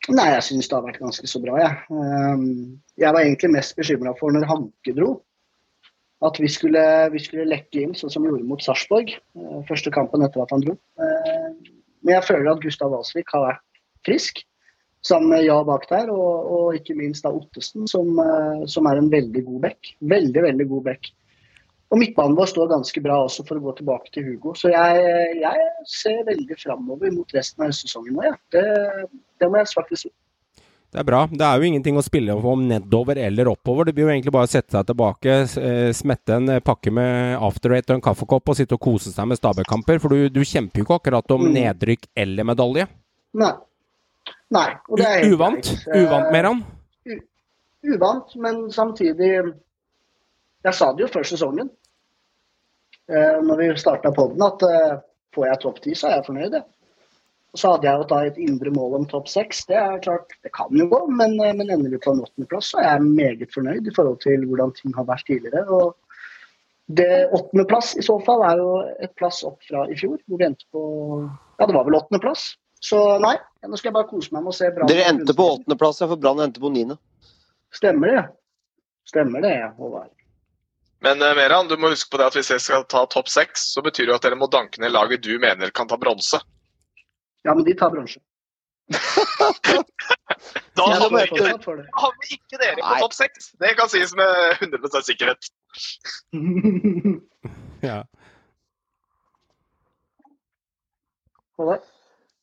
Nei, 0.10 0.30
jeg 0.34 0.44
syns 0.48 0.68
det 0.70 0.74
har 0.78 0.86
vært 0.86 1.00
ganske 1.04 1.28
så 1.30 1.40
bra, 1.44 1.58
jeg. 1.60 1.74
Um, 1.92 2.80
Jeg 2.98 3.14
var 3.14 3.22
egentlig 3.22 3.52
mest 3.54 3.76
bekymra 3.78 4.14
for 4.18 4.32
når 4.34 4.48
Hanke 4.50 4.94
dro. 4.96 5.22
At 6.26 6.40
vi 6.42 6.48
skulle, 6.52 6.82
vi 7.14 7.20
skulle 7.24 7.46
lekke 7.48 7.82
inn, 7.84 7.94
sånn 7.96 8.10
som 8.12 8.24
vi 8.24 8.30
gjorde 8.32 8.48
mot 8.48 8.60
Sarpsborg. 8.64 9.12
Første 9.70 9.92
kampen 9.94 10.24
etter 10.26 10.42
at 10.44 10.50
han 10.52 10.64
dro. 10.66 10.74
Men 10.98 12.12
jeg 12.16 12.26
føler 12.28 12.50
at 12.52 12.64
Gustav 12.64 12.92
Walsvik 12.92 13.30
har 13.36 13.46
vært 13.46 13.62
frisk. 14.08 14.42
Sammen 15.06 15.30
med 15.32 15.46
Ja 15.46 15.62
bak 15.64 15.86
der, 15.90 16.10
og, 16.12 16.50
og 16.52 16.76
ikke 16.76 16.96
minst 16.98 17.24
da 17.24 17.32
Ottesen, 17.32 17.88
som, 17.88 18.12
eh, 18.20 18.66
som 18.68 18.88
er 18.90 19.00
en 19.00 19.10
veldig 19.12 19.46
god 19.48 19.62
back. 19.70 19.94
Veldig, 20.02 20.44
veldig 20.44 20.68
god 20.68 20.84
back. 20.90 21.12
Og 21.90 21.98
midtbanen 21.98 22.36
vår 22.38 22.50
står 22.52 22.68
ganske 22.70 23.02
bra 23.02 23.16
også, 23.26 23.46
for 23.48 23.58
å 23.58 23.64
gå 23.64 23.72
tilbake 23.80 24.12
til 24.14 24.28
Hugo. 24.28 24.52
Så 24.60 24.70
jeg, 24.70 25.06
jeg 25.42 25.70
ser 25.90 26.20
veldig 26.28 26.58
framover 26.62 27.14
mot 27.16 27.32
resten 27.34 27.64
av 27.64 27.72
høstsesongen 27.72 28.14
nå, 28.14 28.26
ja. 28.28 28.36
Det, 28.54 28.66
det 29.42 29.50
må 29.50 29.58
jeg 29.62 29.72
faktisk 29.74 30.04
si. 30.06 30.12
Det 30.90 31.00
er 31.02 31.06
bra. 31.06 31.22
Det 31.30 31.46
er 31.46 31.62
jo 31.62 31.68
ingenting 31.70 31.98
å 31.98 32.04
spille 32.06 32.34
om 32.34 32.64
nedover 32.66 33.18
eller 33.22 33.50
oppover. 33.52 33.86
Det 33.86 33.94
blir 33.94 34.08
jo 34.08 34.12
egentlig 34.14 34.34
bare 34.34 34.50
å 34.50 34.52
sette 34.52 34.74
seg 34.74 34.88
tilbake, 34.90 35.36
eh, 35.62 35.90
smette 35.94 36.34
en 36.34 36.50
eh, 36.56 36.62
pakke 36.66 36.92
med 36.94 37.38
after 37.46 37.76
eight 37.78 37.90
og 37.90 38.00
en 38.00 38.06
kaffekopp 38.10 38.50
og 38.50 38.58
sitte 38.58 38.74
og 38.78 38.82
kose 38.82 39.14
seg 39.14 39.30
med 39.30 39.38
Stabæk-kamper. 39.38 40.02
For 40.02 40.14
du, 40.14 40.28
du 40.34 40.42
kjemper 40.42 40.82
jo 40.82 40.88
ikke 40.88 40.98
akkurat 41.00 41.36
om 41.38 41.46
Mm. 41.48 41.54
nedrykk 41.58 42.08
eller 42.18 42.44
medalje. 42.52 42.88
Nei. 43.38 43.52
Nei. 44.54 44.70
Og 44.90 44.98
det 44.98 45.08
er 45.08 45.34
uvant. 45.34 45.66
greit. 45.86 46.06
Uvant, 46.06 46.32
Meran. 46.34 46.64
Uvant, 47.86 48.36
men 48.36 48.66
samtidig 48.72 49.54
Jeg 50.66 50.76
sa 50.76 50.90
det 50.92 51.06
jo 51.06 51.08
før 51.08 51.24
sesongen, 51.24 51.70
uh, 53.08 53.38
når 53.46 53.62
vi 53.62 53.68
starta 53.80 54.12
poden, 54.12 54.42
at 54.44 54.66
eh, 54.68 54.98
får 55.32 55.46
jeg 55.48 55.60
topp 55.64 55.78
ti, 55.86 55.94
så 55.96 56.10
er 56.10 56.18
jeg 56.18 56.26
fornøyd. 56.26 56.58
jeg. 56.58 56.66
Så 57.56 57.72
hadde 57.72 57.88
jeg 57.88 58.02
jo 58.02 58.08
da 58.10 58.18
et 58.28 58.42
indre 58.44 58.74
mål 58.76 58.98
om 58.98 59.06
topp 59.08 59.32
seks. 59.32 59.64
Det 59.70 59.78
er 59.80 60.04
klart, 60.04 60.36
det 60.44 60.52
kan 60.52 60.76
jo 60.76 60.90
gå, 60.92 61.00
men, 61.08 61.40
eh, 61.40 61.56
men 61.56 61.72
ender 61.72 61.96
vi 61.96 62.02
på 62.04 62.12
en 62.12 62.20
åttendeplass, 62.26 62.74
så 62.74 62.82
er 62.84 62.90
jeg 62.90 63.08
meget 63.08 63.56
fornøyd 63.56 63.88
i 63.88 63.96
forhold 63.96 64.20
til 64.26 64.44
hvordan 64.50 64.76
ting 64.76 64.96
har 65.00 65.08
vært 65.08 65.24
tidligere. 65.32 65.64
og 65.70 65.96
det 67.00 67.30
Åttendeplass 67.32 67.96
i 68.02 68.04
så 68.04 68.18
fall 68.26 68.44
er 68.50 68.58
jo 68.58 68.70
et 69.00 69.12
plass 69.16 69.44
opp 69.46 69.62
fra 69.70 69.86
i 69.88 69.96
fjor, 69.96 70.18
hvor 70.26 70.42
vi 70.42 70.48
endte 70.50 70.66
på 70.74 70.84
Ja, 71.60 71.66
det 71.66 71.76
var 71.76 71.86
vel 71.86 71.96
åttendeplass. 72.02 72.56
Så 72.80 73.00
nei, 73.20 73.36
nå 73.68 73.78
skal 73.78 73.90
jeg 73.90 73.96
bare 73.98 74.08
kose 74.08 74.32
meg 74.32 74.46
med 74.46 74.54
å 74.54 74.56
se 74.56 74.70
Brann. 74.72 74.88
Dere 74.88 75.08
endte 75.12 75.36
på 75.36 75.48
åttendeplass, 75.56 76.00
ja, 76.00 76.08
for 76.08 76.22
Brann 76.22 76.40
endte 76.46 76.62
på 76.64 76.72
niende. 76.72 76.96
Stemmer 77.76 78.14
det. 78.14 78.24
Stemmer 79.10 79.44
det, 79.44 79.56
Håvard. 79.78 80.14
Men 81.04 81.22
uh, 81.24 81.36
Meran, 81.36 81.68
du 81.68 81.76
må 81.80 81.92
huske 81.92 82.12
på 82.12 82.20
det 82.20 82.30
at 82.30 82.38
hvis 82.40 82.52
jeg 82.54 82.64
skal 82.64 82.86
ta 82.92 83.06
topp 83.12 83.30
seks, 83.32 83.70
så 83.74 83.84
betyr 83.84 84.08
det 84.08 84.14
jo 84.14 84.18
at 84.20 84.26
dere 84.28 84.40
må 84.40 84.48
danke 84.52 84.82
ned 84.84 84.94
laget 84.96 85.24
du 85.24 85.34
mener 85.40 85.72
kan 85.76 85.88
ta 85.92 86.00
bronse. 86.00 86.40
Ja, 87.48 87.56
men 87.56 87.64
de 87.68 87.76
tar 87.80 87.92
bronse. 87.96 88.20
Da 90.80 90.86
Ja, 90.88 90.96
det 90.96 91.02
havner 91.02 91.26
ikke, 91.28 91.48
ikke 92.32 92.58
dere 92.62 92.80
på 92.80 93.00
topp 93.04 93.16
seks. 93.18 93.52
Det 93.60 93.74
kan 93.78 93.90
sies 93.92 94.14
med 94.16 94.64
100% 94.64 95.10
sikkerhet. 95.12 95.52
Ja. 97.80 98.02
Håvard? 101.60 101.84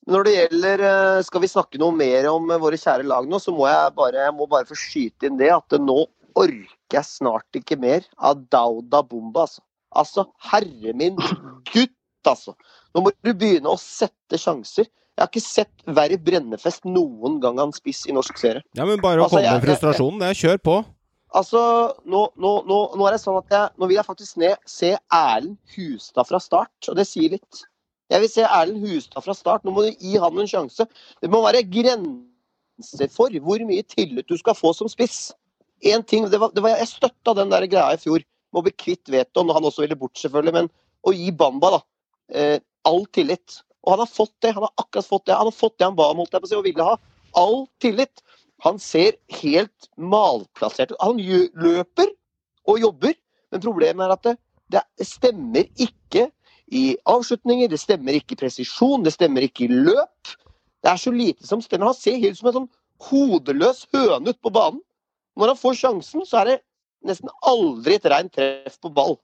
Når 0.07 0.27
det 0.27 0.33
gjelder 0.37 0.83
eh, 0.87 1.21
Skal 1.27 1.43
vi 1.43 1.49
snakke 1.51 1.81
noe 1.83 1.95
mer 1.97 2.29
om 2.31 2.51
eh, 2.55 2.61
våre 2.63 2.79
kjære 2.79 3.07
lag 3.09 3.27
nå, 3.29 3.41
så 3.43 3.55
må 3.55 3.67
jeg 3.67 3.95
bare, 3.97 4.27
jeg 4.29 4.35
må 4.37 4.47
bare 4.51 4.69
få 4.69 4.79
skyte 4.79 5.27
inn 5.31 5.39
det 5.41 5.51
at 5.55 5.79
nå 5.83 6.05
orker 6.37 6.95
jeg 6.95 7.09
snart 7.09 7.57
ikke 7.59 7.79
mer 7.81 8.05
av 8.21 8.43
Dauda 8.53 9.01
Bomba, 9.03 9.47
altså. 9.47 9.63
Altså, 9.97 10.27
herre 10.53 10.93
min 10.95 11.17
gutt, 11.73 11.95
altså. 12.29 12.53
Nå 12.95 13.03
må 13.07 13.13
du 13.25 13.31
begynne 13.33 13.73
å 13.73 13.79
sette 13.81 14.39
sjanser. 14.39 14.85
Jeg 15.17 15.23
har 15.23 15.31
ikke 15.31 15.41
sett 15.41 15.87
verre 15.97 16.19
brennefest 16.21 16.85
noen 16.85 17.39
gang 17.41 17.57
han 17.63 17.73
spiss 17.73 18.03
i 18.07 18.13
norsk 18.15 18.37
serie. 18.39 18.61
ja, 18.77 18.85
men 18.85 19.01
bare 19.01 19.23
å 19.23 19.27
Altså, 19.27 19.39
komme 19.41 19.55
med 19.57 19.65
frustrasjonen. 19.65 20.21
Det 20.21 20.29
er 20.29 20.41
kjør 20.43 20.61
på. 20.69 20.75
Altså, 21.41 21.63
nå, 22.05 22.21
nå, 22.37 22.53
nå, 22.69 22.81
nå 23.01 23.09
er 23.09 23.17
det 23.17 23.23
sånn 23.25 23.41
at 23.41 23.57
jeg, 23.57 23.73
nå 23.81 23.89
vil 23.89 23.97
jeg 23.99 24.07
faktisk 24.07 24.37
ned, 24.45 24.61
se 24.69 24.93
Erlend 25.09 25.57
Hustad 25.75 26.29
fra 26.29 26.39
start, 26.45 26.77
og 26.93 27.01
det 27.01 27.09
sier 27.09 27.35
litt. 27.39 27.65
Jeg 28.13 28.23
vil 28.23 28.31
se 28.31 28.45
Erlend 28.47 28.87
Hustad 28.87 29.25
fra 29.25 29.35
start. 29.35 29.65
Nå 29.65 29.75
må 29.75 29.87
du 29.87 29.91
gi 29.99 30.15
han 30.23 30.39
en 30.39 30.51
sjanse. 30.51 30.87
Det 31.23 31.31
må 31.33 31.43
være 31.43 31.65
grenser 31.67 33.11
for 33.13 33.35
hvor 33.43 33.65
mye 33.67 33.87
tillit 33.91 34.29
du 34.31 34.37
skal 34.39 34.57
få 34.59 34.73
som 34.77 34.91
spiss. 34.91 35.33
En 35.85 36.05
ting, 36.07 36.29
det 36.31 36.41
var, 36.41 36.55
det 36.55 36.63
var, 36.65 36.79
Jeg 36.79 36.95
støtta 36.95 37.35
den 37.37 37.51
der 37.53 37.67
greia 37.69 37.97
i 37.97 38.01
fjor 38.01 38.23
med 38.23 38.61
å 38.61 38.65
bli 38.65 38.73
kvitt 38.79 39.11
Veton, 39.13 39.51
og 39.51 39.59
han 39.59 39.67
også 39.69 39.85
ville 39.85 39.99
bort, 39.99 40.17
selvfølgelig, 40.17 40.55
men 40.55 40.71
å 41.07 41.13
gi 41.13 41.33
Bamba 41.35 41.75
da, 41.77 41.81
eh, 42.33 42.59
all 42.89 43.05
tillit. 43.13 43.61
Og 43.85 43.93
han 43.95 44.03
har 44.03 44.11
fått 44.11 44.35
det. 44.43 44.55
Han 44.55 44.65
har 44.67 44.73
akkurat 44.83 45.11
fått 45.11 45.27
det. 45.27 45.37
Han 45.37 45.51
har 45.51 45.59
fått 45.59 45.77
det 45.79 45.87
han 45.87 45.99
ba 45.99 46.09
om, 46.11 46.23
holdt 46.23 46.33
jeg 46.35 46.43
på 46.43 46.49
å 46.49 46.53
si, 46.53 46.59
og 46.59 46.67
ville 46.67 46.87
ha. 46.87 46.97
All 47.37 47.67
tillit. 47.83 48.23
Han 48.65 48.79
ser 48.81 49.19
helt 49.43 49.91
malplassert 49.99 50.95
ut. 50.95 51.03
Han 51.03 51.21
løper 51.21 52.15
og 52.67 52.81
jobber, 52.81 53.15
men 53.53 53.63
problemet 53.63 54.07
er 54.07 54.15
at 54.15 54.25
det, 54.27 54.37
det 54.73 55.07
stemmer 55.07 55.69
ikke 55.83 56.31
i 56.75 56.97
avslutninger, 57.07 57.69
det 57.71 57.79
stemmer 57.79 58.17
ikke 58.19 58.35
i 58.35 58.41
presisjon, 58.41 59.05
det 59.07 59.15
stemmer 59.15 59.47
ikke 59.47 59.67
i 59.67 59.71
løp. 59.71 60.33
Det 60.83 60.91
er 60.91 60.99
så 61.01 61.13
lite 61.15 61.47
som 61.47 61.63
stemmer. 61.63 61.93
Han 61.93 61.99
ser 61.99 62.19
helt 62.23 62.39
som 62.39 62.51
en 62.51 62.57
sånn 62.61 62.73
hodeløs 63.07 63.85
høne 63.95 64.33
ute 64.33 64.43
på 64.43 64.53
banen. 64.55 64.81
Når 65.37 65.53
han 65.53 65.61
får 65.61 65.79
sjansen, 65.83 66.25
så 66.27 66.41
er 66.41 66.51
det 66.51 66.57
nesten 67.07 67.31
aldri 67.47 67.99
et 67.99 68.09
rent 68.11 68.33
treff 68.35 68.81
på 68.83 68.91
ball. 68.95 69.19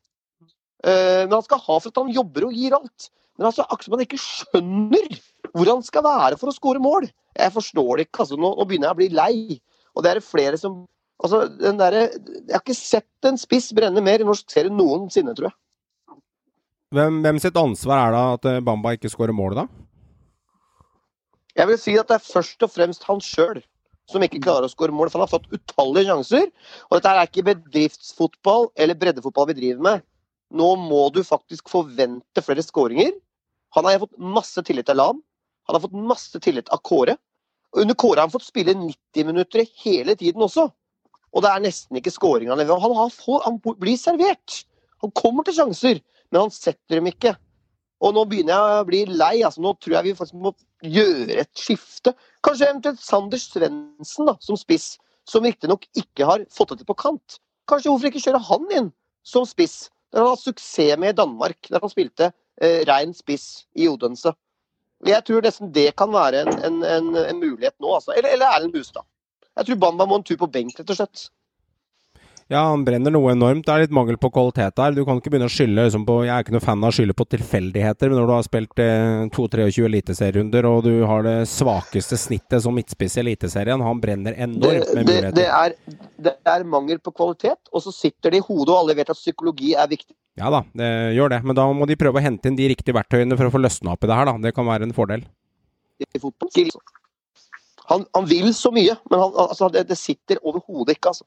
Eh, 0.85 1.25
men 1.25 1.35
han 1.35 1.45
skal 1.47 1.63
ha 1.63 1.79
for 1.79 1.91
at 1.91 2.01
han 2.03 2.13
jobber 2.15 2.49
og 2.49 2.57
gir 2.57 2.77
alt. 2.77 3.09
Men 3.39 3.49
altså, 3.49 3.65
akkurat 3.65 3.89
som 3.89 3.97
han 3.97 4.05
ikke 4.05 4.21
skjønner 4.21 5.21
hvor 5.53 5.69
han 5.69 5.85
skal 5.85 6.05
være 6.07 6.39
for 6.41 6.51
å 6.51 6.57
skåre 6.57 6.83
mål. 6.83 7.09
Jeg 7.39 7.55
forstår 7.55 7.93
det 7.97 8.09
ikke. 8.09 8.25
altså 8.25 8.39
Nå, 8.39 8.53
nå 8.59 8.67
begynner 8.69 8.91
jeg 8.91 8.97
å 8.97 9.01
bli 9.01 9.11
lei. 9.17 9.61
Og 9.97 10.05
det 10.05 10.13
er 10.13 10.25
flere 10.25 10.61
som 10.61 10.83
altså, 11.23 11.47
den 11.61 11.81
der, 11.81 11.99
Jeg 12.03 12.53
har 12.53 12.63
ikke 12.63 12.77
sett 12.77 13.29
en 13.29 13.41
spiss 13.41 13.73
brenne 13.77 14.05
mer 14.05 14.23
i 14.23 14.29
norsk 14.29 14.53
serie 14.53 14.73
noensinne, 14.73 15.35
tror 15.37 15.51
jeg. 15.51 15.57
Hvem, 16.93 17.23
hvem 17.25 17.39
sitt 17.41 17.57
ansvar 17.57 18.07
er 18.07 18.13
det 18.13 18.23
at 18.37 18.49
eh, 18.51 18.65
Bamba 18.65 18.93
ikke 18.97 19.11
skårer 19.13 19.33
mål, 19.37 19.63
da? 19.63 19.67
Jeg 21.57 21.69
vil 21.69 21.79
si 21.81 21.95
at 22.01 22.09
det 22.09 22.19
er 22.19 22.27
først 22.27 22.65
og 22.65 22.73
fremst 22.73 23.07
han 23.09 23.21
sjøl 23.25 23.61
som 24.11 24.25
ikke 24.25 24.41
klarer 24.43 24.67
å 24.67 24.73
skåre 24.73 24.95
mål. 24.95 25.11
For 25.11 25.21
han 25.21 25.27
har 25.27 25.33
fått 25.33 25.51
utallige 25.53 26.11
sjanser. 26.11 26.49
Og 26.89 26.99
dette 26.99 27.13
er 27.13 27.29
ikke 27.29 27.47
bedriftsfotball 27.49 28.71
eller 28.77 28.99
breddefotball 28.99 29.49
vi 29.53 29.59
driver 29.61 29.87
med. 29.89 30.07
Nå 30.53 30.69
må 30.81 31.07
du 31.15 31.23
faktisk 31.25 31.73
forvente 31.73 32.45
flere 32.45 32.65
skåringer. 32.65 33.13
Han 33.77 33.89
har 33.89 34.03
fått 34.03 34.19
masse 34.21 34.65
tillit 34.67 34.91
av 34.93 34.99
Lan. 35.01 35.23
Han 35.69 35.79
har 35.79 35.85
fått 35.85 35.97
masse 35.97 36.41
tillit 36.45 36.69
av 36.75 36.83
Kåre. 36.85 37.17
Og 37.73 37.85
under 37.85 37.97
Kåre 37.97 38.21
har 38.21 38.29
han 38.29 38.35
fått 38.35 38.51
spille 38.51 38.75
90 38.77 39.29
minutter 39.31 39.65
hele 39.85 40.17
tiden 40.19 40.45
også. 40.45 40.69
Og 41.33 41.45
det 41.45 41.49
er 41.49 41.65
nesten 41.65 41.97
ikke 41.97 42.13
skåring 42.13 42.51
han 42.53 42.61
leverer. 42.61 42.85
Han, 42.85 43.41
han 43.47 43.61
blir 43.81 43.97
servert. 43.97 44.65
Han 45.01 45.15
kommer 45.17 45.47
til 45.47 45.57
sjanser, 45.57 46.03
men 46.33 46.47
han 46.47 46.55
setter 46.55 46.99
dem 46.99 47.09
ikke. 47.11 47.35
Og 48.03 48.17
nå 48.17 48.25
begynner 48.27 48.57
jeg 48.57 48.83
å 48.83 48.87
bli 48.89 49.01
lei. 49.13 49.35
altså 49.47 49.63
Nå 49.63 49.77
tror 49.79 49.99
jeg 49.99 50.09
vi 50.09 50.15
faktisk 50.19 50.43
må 50.43 50.53
gjøre 50.83 51.39
et 51.45 51.51
skifte. 51.59 52.15
Kanskje 52.43 52.69
eventuelt 52.69 53.03
Sander 53.03 53.39
Svendsen 53.39 54.33
som 54.43 54.59
spiss, 54.59 54.97
som 55.29 55.47
riktignok 55.47 55.87
ikke 55.95 56.27
har 56.27 56.47
fått 56.51 56.73
det 56.73 56.83
til 56.83 56.91
på 56.91 56.99
kant. 56.99 57.39
Kanskje 57.71 57.93
hvorfor 57.93 58.11
ikke 58.11 58.25
kjøre 58.25 58.43
han 58.49 58.65
inn 58.75 58.89
som 59.27 59.47
spiss? 59.47 59.85
Det 60.11 60.19
har 60.19 60.27
han 60.27 60.35
hatt 60.35 60.45
suksess 60.45 60.99
med 61.01 61.15
i 61.15 61.19
Danmark, 61.21 61.71
der 61.71 61.85
han 61.85 61.93
spilte 61.93 62.33
eh, 62.61 62.83
rein 62.89 63.15
spiss 63.17 63.69
i 63.79 63.87
Odense. 63.89 64.35
Jeg 65.07 65.25
tror 65.27 65.43
nesten 65.43 65.71
det 65.75 65.93
kan 65.99 66.13
være 66.15 66.43
en, 66.45 66.59
en, 66.67 66.83
en, 66.87 67.15
en 67.23 67.39
mulighet 67.41 67.75
nå, 67.81 67.95
altså. 67.97 68.13
Eller, 68.17 68.35
eller 68.35 68.51
Erlend 68.51 68.75
Bustad. 68.75 69.07
Jeg 69.57 69.69
tror 69.69 69.81
Bamba 69.83 70.07
må 70.09 70.19
en 70.19 70.27
tur 70.27 70.39
på 70.41 70.51
benk, 70.51 70.75
rett 70.79 70.91
og 70.91 70.99
slett. 70.99 71.25
Ja, 72.53 72.67
han 72.69 72.83
brenner 72.85 73.15
noe 73.15 73.33
enormt. 73.33 73.65
Det 73.65 73.73
er 73.73 73.87
litt 73.87 73.95
mangel 73.97 74.19
på 74.21 74.29
kvalitet 74.35 74.75
der. 74.77 74.93
Du 74.93 75.07
kan 75.09 75.17
ikke 75.17 75.31
begynne 75.33 75.49
å 75.49 75.53
skylde 75.53 75.87
liksom, 75.87 76.03
på 76.05 76.19
Jeg 76.27 76.33
er 76.35 76.45
ikke 76.45 76.53
noe 76.53 76.65
fan 76.65 76.83
av 76.85 76.91
å 76.91 76.97
skylde 76.99 77.15
på 77.17 77.25
tilfeldigheter, 77.33 78.13
men 78.13 78.21
når 78.21 78.29
du 78.29 78.33
har 78.35 78.45
spilt 78.45 78.83
eh, 78.85 79.23
2-23 79.33 79.87
eliteserierunder 79.89 80.69
og 80.69 80.83
du 80.85 80.91
har 81.09 81.25
det 81.25 81.39
svakeste 81.49 82.19
snittet 82.21 82.61
som 82.61 82.77
midtspiss 82.77 83.17
i 83.17 83.23
Eliteserien, 83.25 83.81
han 83.81 84.03
brenner 84.05 84.37
enormt 84.37 84.93
med 84.93 85.09
muligheter. 85.09 85.33
Det, 85.33 85.41
det, 85.41 85.49
er, 85.49 86.05
det, 86.29 86.37
er, 86.53 86.69
mangel 86.77 87.01
på 87.01 87.15
kvalitet, 87.17 87.73
og 87.73 87.87
så 87.87 87.95
sitter 88.03 88.37
det 88.37 88.43
i 88.43 88.47
hodet, 88.51 88.69
og 88.69 88.83
alle 88.83 89.01
vet 89.01 89.17
at 89.17 89.23
psykologi 89.23 89.73
er 89.73 89.89
viktig. 89.89 90.13
Ja 90.37 90.53
da, 90.53 90.61
det 90.77 90.93
gjør 91.17 91.33
det, 91.33 91.43
men 91.49 91.57
da 91.57 91.69
må 91.73 91.89
de 91.89 92.01
prøve 92.01 92.21
å 92.21 92.25
hente 92.25 92.53
inn 92.53 92.61
de 92.61 92.69
riktige 92.75 92.97
verktøyene 93.01 93.37
for 93.41 93.49
å 93.49 93.55
få 93.57 93.65
løsna 93.65 93.97
opp 93.97 94.05
i 94.05 94.13
det 94.13 94.19
her, 94.21 94.29
da. 94.29 94.37
Det 94.45 94.53
kan 94.57 94.69
være 94.69 94.91
en 94.91 94.97
fordel. 94.97 95.25
Han, 97.89 98.05
han 98.13 98.29
vil 98.29 98.53
så 98.57 98.71
mye, 98.77 99.01
men 99.09 99.25
han, 99.25 99.39
altså, 99.49 99.73
det, 99.73 99.89
det 99.89 99.97
sitter 99.97 100.45
overhodet 100.45 100.99
ikke, 100.99 101.17
altså. 101.17 101.25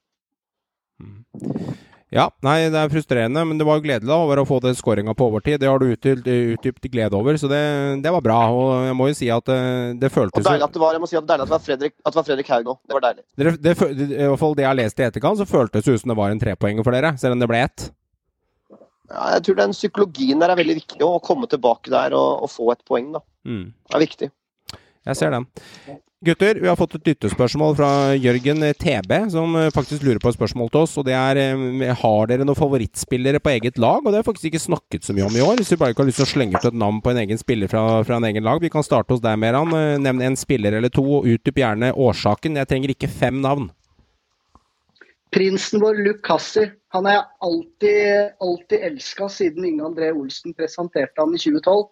Ja, 2.16 2.30
nei, 2.46 2.70
det 2.72 2.80
er 2.80 2.92
frustrerende, 2.94 3.42
men 3.50 3.58
det 3.60 3.66
var 3.68 3.82
gledelig 3.84 4.08
da, 4.08 4.18
over 4.24 4.40
å 4.40 4.46
få 4.48 4.62
den 4.64 4.78
skåringa 4.78 5.16
på 5.18 5.26
overtid. 5.28 5.58
Det 5.60 5.68
har 5.68 5.82
du 5.82 5.90
utdypt 5.90 6.88
glede 6.94 7.18
over, 7.18 7.36
så 7.42 7.50
det, 7.52 7.60
det, 8.06 8.14
var 8.14 8.24
bra. 8.24 8.38
Og 8.56 8.86
jeg 8.86 8.96
må 8.96 9.10
jo 9.10 9.18
si 9.18 9.28
at 9.34 9.50
det, 9.50 9.58
eh, 9.58 9.90
det 10.00 10.12
føltes 10.14 10.40
og 10.40 10.48
deilig 10.48 10.68
at 10.70 10.78
det 10.78 10.84
var, 10.84 10.96
Jeg 10.96 11.04
må 11.04 11.10
si 11.12 11.20
at 11.20 11.28
deilig 11.28 11.44
at 11.44 11.50
det 11.50 11.56
var 11.58 11.66
Fredrik, 11.66 11.96
at 12.00 12.14
det 12.14 12.22
var 12.22 12.28
Fredrik 12.30 12.54
Haug 12.54 12.70
nå. 12.70 12.78
Det 12.86 12.98
var 12.98 13.06
deilig. 13.08 13.26
Det, 13.36 13.56
det, 13.66 13.76
I 14.06 14.30
hvert 14.30 14.44
fall 14.46 14.56
det 14.56 14.64
jeg 14.64 14.72
har 14.72 14.80
lest 14.80 15.02
i 15.02 15.08
etterkant, 15.10 15.42
så 15.42 15.50
føltes 15.50 15.84
det 15.84 15.98
ut 15.98 16.06
som 16.06 16.14
det 16.14 16.20
var 16.22 16.32
en 16.32 16.42
trepoenger 16.46 16.88
for 16.88 16.96
dere, 16.96 17.16
selv 17.20 17.36
om 17.36 17.44
det 17.44 17.52
ble 17.52 17.66
ett. 17.66 17.90
Ja, 19.12 19.28
jeg 19.36 19.44
tror 19.50 19.60
den 19.60 19.76
psykologien 19.76 20.42
der 20.42 20.54
er 20.54 20.62
veldig 20.62 20.80
viktig, 20.80 21.02
å 21.04 21.20
komme 21.26 21.50
tilbake 21.52 21.92
der 21.94 22.16
og, 22.16 22.46
og 22.46 22.54
få 22.54 22.72
et 22.78 22.86
poeng. 22.88 23.12
da. 23.18 23.26
Mm. 23.50 23.68
Det 23.90 24.00
er 24.00 24.06
viktig. 24.08 24.32
Jeg 25.06 25.20
ser 25.20 25.36
den. 25.36 25.52
Gutter, 26.24 26.56
vi 26.56 26.68
har 26.68 26.78
fått 26.80 26.94
et 26.96 27.10
lyttespørsmål 27.10 27.74
fra 27.76 27.90
Jørgen 28.16 28.64
TB, 28.80 29.12
som 29.34 29.52
eh, 29.60 29.68
faktisk 29.76 30.06
lurer 30.06 30.22
på 30.24 30.32
et 30.32 30.38
spørsmål 30.38 30.70
til 30.72 30.86
oss. 30.86 30.94
og 30.96 31.04
det 31.10 31.14
er 31.14 31.40
eh, 31.42 31.92
Har 32.00 32.30
dere 32.32 32.48
noen 32.48 32.56
favorittspillere 32.56 33.42
på 33.44 33.52
eget 33.52 33.78
lag? 33.78 34.00
Og 34.00 34.14
det 34.14 34.22
har 34.22 34.28
faktisk 34.28 34.48
ikke 34.48 34.64
snakket 34.64 35.04
så 35.04 35.14
mye 35.14 35.28
om 35.28 35.36
i 35.36 35.44
år. 35.44 35.60
Hvis 35.60 35.74
du 35.74 35.78
bare 35.82 35.92
ikke 35.92 36.06
har 36.06 36.08
lyst 36.08 36.22
til 36.24 36.28
å 36.30 36.32
slenge 36.32 36.56
ut 36.56 36.70
et 36.72 36.80
navn 36.86 37.02
på 37.04 37.12
en 37.12 37.20
egen 37.26 37.42
spiller 37.42 37.68
fra, 37.72 37.84
fra 38.08 38.22
en 38.22 38.30
egen 38.32 38.48
lag. 38.48 38.64
Vi 38.64 38.72
kan 38.72 38.86
starte 38.88 39.12
hos 39.12 39.24
deg, 39.26 39.36
Meran. 39.44 39.76
Eh, 39.76 39.98
nevn 40.00 40.24
en 40.24 40.40
spiller 40.40 40.80
eller 40.80 40.94
to, 40.94 41.04
og 41.20 41.28
utdyp 41.28 41.60
gjerne 41.60 41.92
årsaken. 41.92 42.62
Jeg 42.64 42.72
trenger 42.72 42.96
ikke 42.96 43.12
fem 43.12 43.44
navn. 43.44 43.68
Prinsen 45.36 45.84
vår, 45.84 46.00
Luke. 46.00 46.40
Han 46.96 47.10
har 47.10 47.20
jeg 47.20 47.26
alltid, 47.50 48.36
alltid 48.40 48.88
elska 48.88 49.28
siden 49.30 49.68
Inge 49.68 49.84
André 49.84 50.14
Olsen 50.16 50.56
presenterte 50.56 51.20
han 51.20 51.36
i 51.36 51.42
2012 51.44 51.90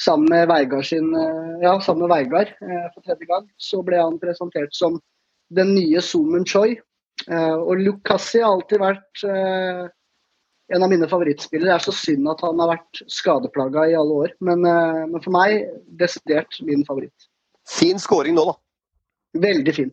sammen 0.00 0.28
med 0.32 0.48
Veigard 0.48 0.86
sin 0.86 1.14
eh, 1.14 1.62
Ja, 1.62 1.80
sammen 1.80 2.06
med 2.06 2.14
Veigard 2.14 2.52
eh, 2.60 2.86
for 2.94 3.04
tredje 3.04 3.28
gang, 3.28 3.48
så 3.60 3.82
ble 3.86 4.00
han 4.00 4.18
presentert 4.22 4.74
som 4.76 5.00
den 5.54 5.74
nye 5.74 6.02
Zoomen 6.04 6.46
Choi. 6.48 6.78
Eh, 7.28 7.56
og 7.56 7.82
Lukassi 7.82 8.40
har 8.40 8.54
alltid 8.54 8.80
vært 8.80 9.24
en 10.70 10.84
av 10.84 10.90
mine 10.92 11.08
favorittspillere. 11.10 11.66
Det 11.66 11.74
er 11.74 11.86
så 11.88 11.94
synd 11.96 12.28
at 12.30 12.44
han 12.46 12.60
har 12.62 12.76
vært 12.76 13.00
skadeplaga 13.10 13.88
i 13.90 13.96
alle 13.98 14.20
år. 14.24 14.34
Men, 14.46 14.62
men 14.62 15.24
for 15.24 15.34
meg 15.34 15.64
desidert 15.98 16.60
min 16.62 16.84
favoritt. 16.86 17.26
Fin 17.66 17.98
scoring 17.98 18.38
nå, 18.38 18.44
da. 18.46 18.54
Veldig 19.42 19.74
fin. 19.74 19.90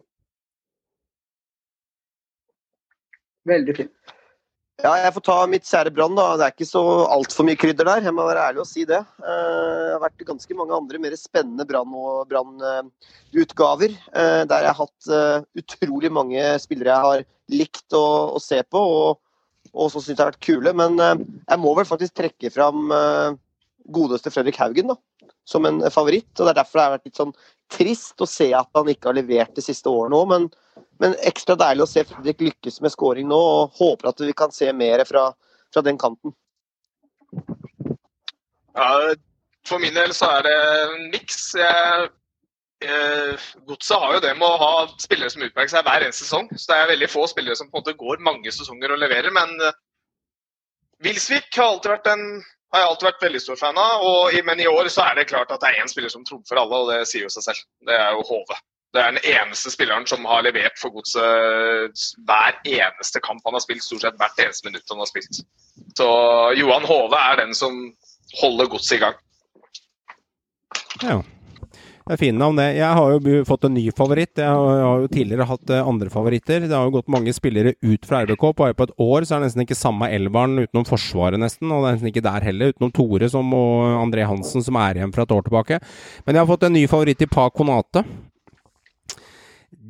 Veldig 3.50 3.76
fin. 3.80 3.90
Ja, 4.78 4.92
jeg 5.02 5.10
får 5.16 5.24
ta 5.26 5.36
mitt 5.50 5.66
kjære 5.66 5.90
Brann, 5.90 6.14
da. 6.14 6.36
Det 6.38 6.44
er 6.46 6.52
ikke 6.54 6.68
så 6.70 6.82
altfor 7.10 7.42
mye 7.48 7.58
krydder 7.58 7.88
der. 7.90 8.04
Jeg 8.06 8.14
må 8.14 8.22
være 8.28 8.44
ærlig 8.52 8.62
og 8.62 8.68
si 8.70 8.84
det. 8.86 9.00
Eh, 9.02 9.26
det 9.26 9.96
har 9.96 10.04
vært 10.04 10.22
ganske 10.28 10.54
mange 10.60 10.78
andre 10.78 11.00
mer 11.02 11.16
spennende 11.18 11.66
Brann-utgaver. 11.66 13.96
Eh, 13.98 14.46
der 14.46 14.62
jeg 14.68 14.70
har 14.70 14.78
hatt 14.78 15.10
eh, 15.10 15.42
utrolig 15.58 16.14
mange 16.14 16.62
spillere 16.62 16.94
jeg 16.94 17.02
har 17.08 17.26
likt 17.58 17.90
å, 17.98 18.38
å 18.38 18.40
se 18.44 18.62
på, 18.70 18.78
og, 18.78 19.18
og 19.74 19.90
som 19.96 20.06
syns 20.06 20.22
har 20.22 20.30
vært 20.30 20.46
kule. 20.46 20.70
Men 20.78 21.02
jeg 21.02 21.58
må 21.64 21.74
vel 21.80 21.90
faktisk 21.90 22.14
trekke 22.22 22.54
fram 22.54 22.94
godeste 23.98 24.30
Fredrik 24.30 24.62
Haugen 24.62 24.94
da, 24.94 24.98
som 25.48 25.64
en 25.66 25.82
favoritt. 25.90 26.38
og 26.38 26.46
Det 26.46 26.54
er 26.54 26.62
derfor 26.62 26.78
det 26.78 26.86
har 26.86 26.94
vært 27.00 27.10
litt 27.10 27.18
sånn 27.18 27.34
trist 27.72 28.22
å 28.24 28.30
se 28.30 28.52
at 28.56 28.70
han 28.78 28.90
ikke 28.92 29.12
har 29.12 29.18
levert 29.18 29.56
de 29.56 29.64
siste 29.66 29.92
årene 29.92 30.18
òg. 30.18 30.32
Men 30.32 30.50
men 31.02 31.16
ekstra 31.30 31.56
deilig 31.58 31.86
å 31.86 31.90
se 31.90 32.04
Fredrik 32.10 32.42
lykkes 32.42 32.82
med 32.82 32.94
scoring 32.94 33.30
nå, 33.30 33.38
og 33.38 33.78
håper 33.78 34.12
at 34.12 34.22
vi 34.26 34.34
kan 34.38 34.54
se 34.54 34.72
mer 34.74 35.04
fra, 35.06 35.30
fra 35.74 35.84
den 35.86 36.00
kanten. 36.02 36.34
Ja, 38.78 38.90
for 39.68 39.82
min 39.84 39.98
del 39.98 40.14
så 40.18 40.30
er 40.38 40.48
det 40.48 40.56
en 40.58 41.10
miks. 41.14 41.40
Eh, 41.58 42.08
Godset 43.68 44.02
har 44.02 44.18
jo 44.18 44.24
det 44.26 44.34
med 44.38 44.48
å 44.48 44.62
ha 44.62 44.74
spillere 45.02 45.34
som 45.34 45.46
utmerker 45.46 45.74
seg 45.76 45.86
hver 45.86 46.06
eneste 46.06 46.26
sesong. 46.26 46.50
Så 46.56 46.72
det 46.72 46.80
er 46.80 46.92
veldig 46.94 47.12
få 47.14 47.26
spillere 47.30 47.58
som 47.58 47.70
på 47.70 47.78
en 47.78 47.86
måte 47.86 47.98
går 48.00 48.26
mange 48.26 48.54
sesonger 48.54 48.94
og 48.94 49.02
leverer. 49.02 49.34
Men 49.34 49.54
eh, 49.62 49.78
Wilsvik 51.06 51.50
har, 51.58 51.76
alltid 51.76 51.94
vært 51.94 52.14
en, 52.14 52.28
har 52.74 52.82
jeg 52.82 52.90
alltid 52.92 53.08
vært 53.08 53.28
veldig 53.28 53.42
stor 53.44 53.60
fan 53.60 53.78
av. 53.82 54.06
Og, 54.06 54.40
men 54.48 54.64
i 54.64 54.70
år 54.70 54.90
så 54.94 55.06
er 55.08 55.20
det 55.20 55.30
klart 55.30 55.52
at 55.54 55.62
det 55.64 55.70
er 55.70 55.84
én 55.84 55.92
spiller 55.92 56.12
som 56.14 56.26
trumfer 56.28 56.60
alle, 56.60 56.82
og 56.82 56.92
det 56.92 57.06
sier 57.10 57.28
jo 57.28 57.32
seg 57.34 57.46
selv. 57.50 57.62
Det 57.88 57.96
er 57.96 58.18
jo 58.18 58.26
Hove. 58.28 58.60
Det 58.96 59.04
er 59.04 59.14
den 59.14 59.26
eneste 59.30 59.72
spilleren 59.72 60.08
som 60.10 60.26
har 60.26 60.46
levert 60.46 60.80
for 60.80 60.96
godset 60.96 62.04
hver 62.28 62.56
eneste 62.64 63.22
kamp 63.24 63.44
han 63.46 63.58
har 63.58 63.64
spilt. 63.64 63.84
Stort 63.86 64.06
sett 64.06 64.20
hvert 64.20 64.40
eneste 64.42 64.68
minutt 64.68 64.94
han 64.94 65.04
har 65.04 65.10
spilt. 65.10 65.42
Så 66.00 66.10
Johan 66.58 66.88
Hove 66.88 67.20
er 67.20 67.42
den 67.44 67.56
som 67.56 67.82
holder 68.42 68.72
godset 68.72 68.98
i 68.98 69.02
gang. 69.04 69.20
Ja. 71.04 71.20
Det 72.08 72.16
er 72.16 72.22
fine 72.22 72.40
navn, 72.40 72.56
det. 72.56 72.70
Jeg 72.78 72.88
har 72.96 73.14
jo 73.14 73.40
fått 73.48 73.66
en 73.68 73.74
ny 73.76 73.84
favoritt. 73.92 74.40
Jeg 74.40 74.48
har 74.48 75.02
jo 75.04 75.10
tidligere 75.12 75.48
hatt 75.50 75.74
eh, 75.76 75.90
andre 75.92 76.08
favoritter. 76.14 76.64
Det 76.64 76.72
har 76.72 76.88
jo 76.88 76.94
gått 76.96 77.12
mange 77.12 77.34
spillere 77.36 77.74
ut 77.84 78.08
fra 78.08 78.22
RBK. 78.24 78.46
Bare 78.56 78.78
på 78.78 78.88
et 78.88 78.94
år 79.04 79.28
så 79.28 79.36
er 79.36 79.44
det 79.44 79.50
nesten 79.50 79.66
ikke 79.66 79.76
samme 79.76 80.08
elveren 80.16 80.64
utenom 80.64 80.88
Forsvaret, 80.88 81.36
nesten. 81.42 81.68
Og 81.68 81.84
det 81.84 81.90
er 81.90 81.98
nesten 81.98 82.12
ikke 82.14 82.24
der 82.30 82.48
heller, 82.48 82.72
utenom 82.72 82.94
Tore 82.96 83.28
som, 83.34 83.52
og 83.58 84.00
André 84.06 84.24
Hansen, 84.30 84.64
som 84.64 84.80
er 84.80 85.02
igjen 85.02 85.12
fra 85.16 85.28
et 85.28 85.36
år 85.36 85.44
tilbake. 85.50 85.82
Men 86.24 86.40
jeg 86.40 86.46
har 86.46 86.52
fått 86.54 86.64
en 86.70 86.78
ny 86.80 86.88
favoritt 86.88 87.28
i 87.28 87.30
Pa 87.32 87.50
Konate 87.52 88.06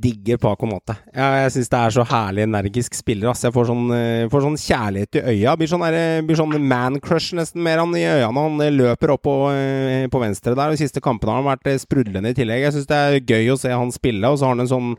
digger 0.01 0.39
Paco 0.41 0.67
Mate. 0.69 0.95
Ja, 1.15 1.29
jeg 1.43 1.53
syns 1.55 1.71
det 1.71 1.79
er 1.79 1.93
så 1.95 2.05
herlig 2.07 2.45
energisk 2.45 2.97
spiller. 2.97 3.31
Ass. 3.31 3.43
Jeg 3.45 3.53
får 3.55 3.69
sånn, 3.69 3.85
eh, 3.95 4.29
får 4.31 4.45
sånn, 4.45 4.57
kjærlighet 4.61 5.19
i 5.19 5.23
øya. 5.33 5.55
Blir 5.59 5.71
sånn, 5.71 5.85
blir 6.27 6.39
sånn 6.39 6.57
man-crush 6.71 7.37
nesten 7.37 7.63
mer 7.63 7.81
han 7.81 7.95
i 7.97 8.05
når 8.05 8.33
Han 8.37 8.61
eh, 8.61 8.73
løper 8.73 9.15
opp 9.15 9.23
på, 9.27 9.35
eh, 9.53 10.07
på 10.07 10.21
venstre 10.21 10.55
der. 10.55 10.73
De 10.73 10.77
siste 10.77 11.01
kampene 11.03 11.33
har 11.33 11.41
han 11.41 11.57
vært 11.57 11.81
sprudlende 11.81 12.33
i 12.33 12.37
tillegg. 12.37 12.67
Jeg 12.67 12.77
syns 12.77 12.91
det 12.91 12.97
er 12.97 13.19
gøy 13.21 13.53
å 13.53 13.59
se 13.59 13.73
han 13.73 13.91
spille, 13.91 14.27
og 14.27 14.37
så 14.37 14.47
har 14.47 14.55
han 14.55 14.65
en 14.65 14.73
sånn 14.73 14.91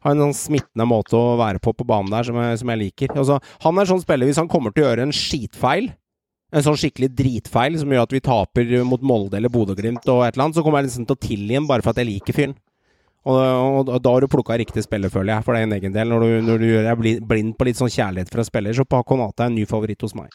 har 0.00 0.14
en 0.14 0.22
sånn 0.24 0.36
smittende 0.36 0.86
måte 0.88 1.12
å 1.12 1.36
være 1.36 1.60
på 1.60 1.74
på 1.76 1.84
banen 1.84 2.08
der 2.08 2.24
som 2.24 2.38
jeg, 2.40 2.60
som 2.62 2.70
jeg 2.72 2.80
liker. 2.80 3.12
Altså, 3.20 3.36
han 3.60 3.78
er 3.78 3.88
sånn 3.90 4.00
spiller 4.00 4.30
hvis 4.30 4.40
han 4.40 4.48
kommer 4.48 4.72
til 4.72 4.86
å 4.86 4.88
gjøre 4.88 5.04
en 5.04 5.12
skitfeil, 5.12 5.90
en 6.50 6.64
sånn 6.64 6.78
skikkelig 6.80 7.10
dritfeil 7.18 7.76
som 7.78 7.92
gjør 7.92 8.08
at 8.08 8.14
vi 8.16 8.22
taper 8.24 8.72
mot 8.88 9.04
Molde 9.04 9.36
eller 9.38 9.52
Bodø-Glimt 9.52 10.08
og 10.08 10.24
et 10.24 10.34
eller 10.34 10.46
annet, 10.46 10.56
så 10.56 10.64
kommer 10.64 10.80
jeg 10.80 10.88
liksom 10.88 11.06
til 11.06 11.18
å 11.18 11.24
tilgi 11.28 11.58
ham 11.58 11.68
bare 11.68 11.84
for 11.84 11.92
at 11.92 12.00
jeg 12.00 12.08
liker 12.14 12.36
fyren. 12.36 12.56
Og, 13.28 13.36
og, 13.36 13.88
og 13.92 13.98
da 14.00 14.12
har 14.14 14.24
du 14.24 14.28
plukka 14.32 14.56
riktig 14.56 14.82
spiller, 14.86 15.10
føler 15.12 15.34
jeg, 15.34 15.44
for 15.44 15.58
din 15.58 15.74
egen 15.76 15.92
del. 15.92 16.08
Når 16.08 16.20
du, 16.24 16.30
når 16.46 16.62
du 16.62 16.66
gjør 16.70 16.86
deg 16.88 17.20
blind 17.28 17.52
på 17.60 17.66
litt 17.68 17.76
sånn 17.80 17.92
kjærlighet 17.92 18.32
fra 18.32 18.44
spiller, 18.48 18.72
så 18.78 18.86
Paconate 18.88 19.44
er 19.44 19.52
en 19.52 19.58
ny 19.60 19.66
favoritt 19.68 20.00
hos 20.06 20.14
meg. 20.16 20.32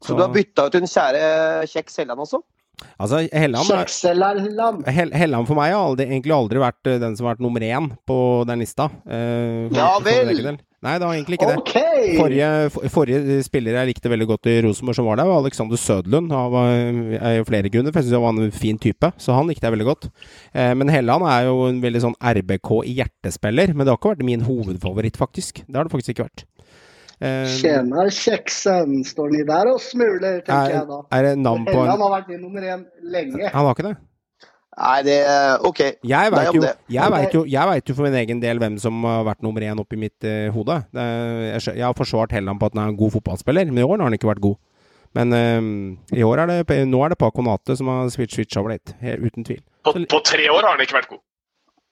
Så 0.00 0.14
du 0.16 0.22
har 0.22 0.30
bytta 0.32 0.68
ut 0.68 0.76
din 0.78 0.86
kjære 0.88 1.24
Kjekk 1.72 1.90
Selland 1.92 2.22
også? 2.22 2.38
Altså, 3.02 3.18
Helland. 3.28 3.66
Helland 4.88 5.48
for 5.50 5.58
meg 5.58 5.74
har 5.74 5.82
aldri, 5.90 6.06
egentlig 6.08 6.32
aldri 6.32 6.62
vært 6.62 6.88
eh, 6.88 7.00
den 7.02 7.16
som 7.18 7.26
har 7.26 7.34
vært 7.34 7.42
nummer 7.44 7.60
én 7.66 7.90
på 8.08 8.16
den 8.48 8.62
lista. 8.62 8.86
eh, 9.04 9.66
for- 9.68 9.76
Ja 9.76 9.90
for 9.98 10.06
vel. 10.08 10.58
Nei, 10.80 10.94
det 10.96 11.04
var 11.04 11.12
egentlig 11.12 11.36
ikke 11.36 11.48
det. 11.50 11.56
OK! 11.60 11.72
Forrige, 12.16 12.46
for- 12.72 12.88
forrige 12.88 13.42
spiller 13.44 13.74
jeg 13.76 13.90
likte 13.90 14.08
veldig 14.08 14.26
godt 14.30 14.48
i 14.48 14.54
Rosenborg 14.64 14.96
som 14.96 15.04
var 15.10 15.18
der, 15.20 15.28
var 15.28 15.42
Alexander 15.42 15.76
Sødlund. 15.76 16.30
Han 16.32 16.52
var 16.54 16.70
er 17.20 17.44
flere 17.44 17.68
grunner, 17.68 17.92
for 17.92 18.00
jeg 18.00 18.06
syns 18.08 18.16
han 18.16 18.24
var 18.24 18.46
en 18.46 18.54
fin 18.62 18.78
type, 18.80 19.10
så 19.20 19.34
han 19.36 19.46
likte 19.50 19.68
jeg 19.68 19.74
veldig 19.76 19.88
godt. 19.90 20.08
Eh, 20.54 20.72
men 20.80 20.88
Helland 20.88 21.26
er 21.28 21.50
jo 21.50 21.66
en 21.68 21.82
veldig 21.84 22.00
sånn 22.06 22.16
RBK 22.16 22.70
i 22.88 22.94
hjertespiller, 23.02 23.74
men 23.74 23.84
det 23.84 23.92
har 23.92 24.00
ikke 24.00 24.14
vært 24.14 24.24
min 24.30 24.46
hovedfavoritt, 24.48 25.20
faktisk. 25.20 25.60
Det 25.68 25.76
har 25.76 25.84
det 25.84 25.92
faktisk 25.92 26.14
ikke 26.16 26.28
vært. 26.30 26.46
Eh, 27.20 27.44
Tjener 27.60 28.08
kjeksen, 28.16 29.02
står 29.04 29.34
ni 29.36 29.42
der 29.44 29.68
og 29.74 29.82
smuler, 29.84 30.40
tenker 30.40 30.72
jeg 30.78 30.86
da. 30.88 31.02
er, 31.12 31.18
er 31.18 31.28
det 31.28 31.38
navn 31.44 31.66
på 31.68 31.76
Helland 31.76 32.00
har 32.08 32.14
vært 32.22 32.32
din 32.32 32.40
nummer 32.40 32.64
én 32.64 32.86
lenge. 33.04 33.50
Han 33.52 33.66
har 33.68 33.74
ikke 33.76 33.90
det? 33.90 33.98
Nei, 34.78 35.02
det 35.02 35.16
OK. 35.66 35.80
Jeg 36.06 36.32
veit 36.32 36.54
jo, 36.54 36.62
vet 36.62 37.34
jo, 37.34 37.42
jo 37.44 37.94
for 37.96 38.06
min 38.06 38.14
egen 38.20 38.40
del 38.42 38.60
hvem 38.62 38.76
som 38.80 39.02
har 39.04 39.24
vært 39.26 39.42
nummer 39.42 39.64
én 39.66 39.80
oppi 39.82 39.98
mitt 39.98 40.22
uh, 40.24 40.48
hode. 40.54 40.76
Det, 40.94 41.02
er- 41.02 41.46
jeg, 41.58 41.76
jeg 41.80 41.86
har 41.88 41.96
forsvart 41.98 42.32
Helland 42.36 42.60
på 42.60 42.68
at 42.70 42.76
han 42.78 42.84
er 42.86 42.92
en 42.94 43.00
god 43.00 43.16
fotballspiller, 43.18 43.66
men 43.72 43.82
i 43.82 43.86
år 43.86 43.98
har 43.98 44.06
han 44.06 44.16
ikke 44.16 44.30
vært 44.30 44.44
god. 44.46 44.56
Men 45.18 45.34
uh, 45.34 46.16
i 46.16 46.22
år 46.22 46.44
er 46.44 46.52
det, 46.62 46.78
nå 46.86 47.02
er 47.04 47.12
det 47.14 47.18
Paco 47.18 47.42
Nate 47.42 47.74
som 47.76 47.90
har 47.90 48.06
switch, 48.14 48.36
switcha 48.38 48.62
over 48.62 48.76
litt, 48.76 48.94
uten 49.02 49.44
tvil. 49.48 49.60
På, 49.84 49.96
på 49.96 50.22
tre 50.24 50.46
år 50.52 50.62
har 50.62 50.76
han 50.78 50.86
ikke 50.86 51.00
vært 51.00 51.10
god. 51.16 51.24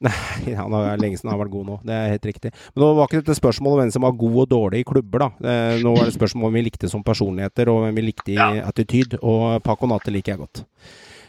Nei, 0.07 0.15
han 0.61 0.71
har 0.77 1.01
lenge 1.03 1.19
siden 1.19 1.33
han 1.33 1.35
har 1.35 1.43
vært 1.43 1.55
god 1.57 1.67
nå, 1.73 1.77
det 1.89 1.95
er 1.99 2.13
helt 2.15 2.27
riktig. 2.31 2.53
Men 2.71 2.85
nå 2.85 2.93
var 2.95 3.09
ikke 3.11 3.25
dette 3.25 3.35
spørsmålet 3.41 3.75
om 3.75 3.81
hvem 3.83 3.93
som 3.97 4.05
var 4.07 4.15
god 4.21 4.37
og 4.45 4.49
dårlig 4.53 4.85
i 4.85 4.87
klubber, 4.87 5.25
da. 5.25 5.29
Eh, 5.43 5.81
Nå 5.83 5.97
var 5.97 6.07
det 6.07 6.15
spørsmål 6.15 6.53
om 6.53 6.59
vi 6.61 6.63
likte 6.69 6.91
som 6.93 7.03
personligheter, 7.03 7.67
og 7.73 7.83
hvem 7.89 7.99
vi 7.99 8.05
likte 8.13 8.31
i 8.31 8.39
Ja. 8.39 8.49
attityd. 8.71 9.19
Og 9.27 9.59
Paco 9.67 9.91
Nate 9.91 10.15
liker 10.15 10.37
jeg 10.37 10.45
godt. 10.45 10.63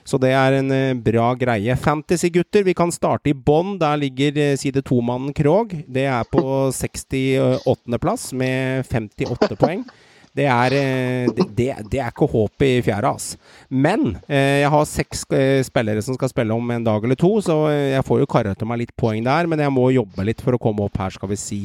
Så 0.10 0.18
det 0.18 0.32
er 0.34 0.58
en 0.58 0.74
eh, 0.74 0.98
bra 0.98 1.30
greie. 1.38 1.76
Fantasy-gutter, 1.78 2.64
vi 2.66 2.74
kan 2.78 2.90
starte 2.94 3.30
i 3.30 3.38
bånn. 3.38 3.76
Der 3.82 4.00
ligger 4.02 4.38
eh, 4.42 4.56
side 4.58 4.82
to-mannen 4.88 5.36
Krog. 5.38 5.76
Det 5.86 6.08
er 6.10 6.30
på 6.32 6.42
68.-plass 6.74 8.32
med 8.38 8.88
58 8.90 9.58
poeng. 9.60 9.84
Det 10.34 10.48
er, 10.50 10.74
eh, 10.78 11.30
det, 11.36 11.68
det, 11.92 12.00
er 12.00 12.10
ikke 12.10 12.30
håp 12.32 12.66
i 12.66 12.72
fjæra, 12.86 13.12
ass. 13.14 13.36
Men 13.70 14.16
jeg 14.30 14.70
har 14.74 14.88
seks 14.88 15.26
spillere 15.68 16.02
som 16.06 16.18
skal 16.18 16.32
spille 16.32 16.56
om 16.56 16.74
en 16.74 16.86
dag 16.86 17.06
eller 17.06 17.18
to, 17.20 17.32
så 17.46 17.58
jeg 17.74 18.06
får 18.08 18.22
jo 18.24 18.30
kara 18.30 18.54
til 18.58 18.70
meg 18.70 18.84
litt 18.84 18.94
poeng 18.98 19.26
der, 19.26 19.50
men 19.50 19.62
jeg 19.62 19.74
må 19.74 19.90
jobbe 19.94 20.26
litt 20.26 20.42
for 20.46 20.56
å 20.56 20.62
komme 20.62 20.86
opp 20.86 21.02
her, 21.02 21.14
skal 21.14 21.34
vi 21.34 21.38
si. 21.38 21.60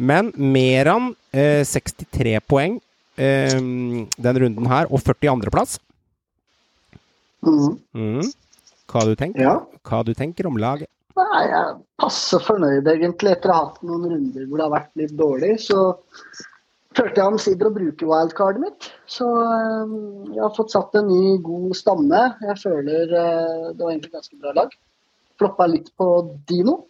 Men 0.00 0.32
Meran, 0.36 1.12
eh, 1.32 1.62
63 1.68 2.40
poeng 2.48 2.80
den 3.12 4.38
runden 4.40 4.66
her, 4.66 4.88
og 4.88 5.02
42.-plass. 5.04 5.76
Mhm. 7.42 7.76
Mm. 7.94 8.32
Hva 8.92 9.04
du 9.08 9.14
tenker? 9.18 9.42
Ja. 9.42 9.54
Hva 9.88 10.02
du 10.06 10.12
tenker 10.14 10.46
om 10.46 10.58
laget? 10.60 10.88
Nei, 11.16 11.42
jeg 11.44 11.58
er 11.58 11.76
passe 12.00 12.38
fornøyd 12.40 12.88
egentlig 12.88 13.34
etter 13.34 13.52
å 13.52 13.56
ha 13.56 13.64
hatt 13.66 13.82
noen 13.84 14.06
runder 14.08 14.46
hvor 14.48 14.60
det 14.60 14.66
har 14.66 14.74
vært 14.74 15.00
litt 15.00 15.14
dårlig. 15.18 15.52
Så 15.64 15.78
følte 16.96 17.20
jeg 17.20 17.32
omsider 17.32 17.68
å 17.68 17.74
bruke 17.74 18.08
wildcardet 18.08 18.62
mitt. 18.62 18.88
Så 19.10 19.26
eh, 19.42 19.92
jeg 20.32 20.40
har 20.44 20.54
fått 20.56 20.72
satt 20.74 20.96
en 20.98 21.10
ny, 21.10 21.36
god 21.44 21.76
stamme. 21.78 22.22
Jeg 22.48 22.60
føler 22.62 23.12
eh, 23.12 23.68
det 23.72 23.82
var 23.82 23.92
egentlig 23.92 24.14
ganske 24.16 24.40
bra 24.40 24.54
lag. 24.56 24.74
Floppa 25.40 25.68
litt 25.68 25.88
på 25.98 26.08
Dino, 26.48 26.82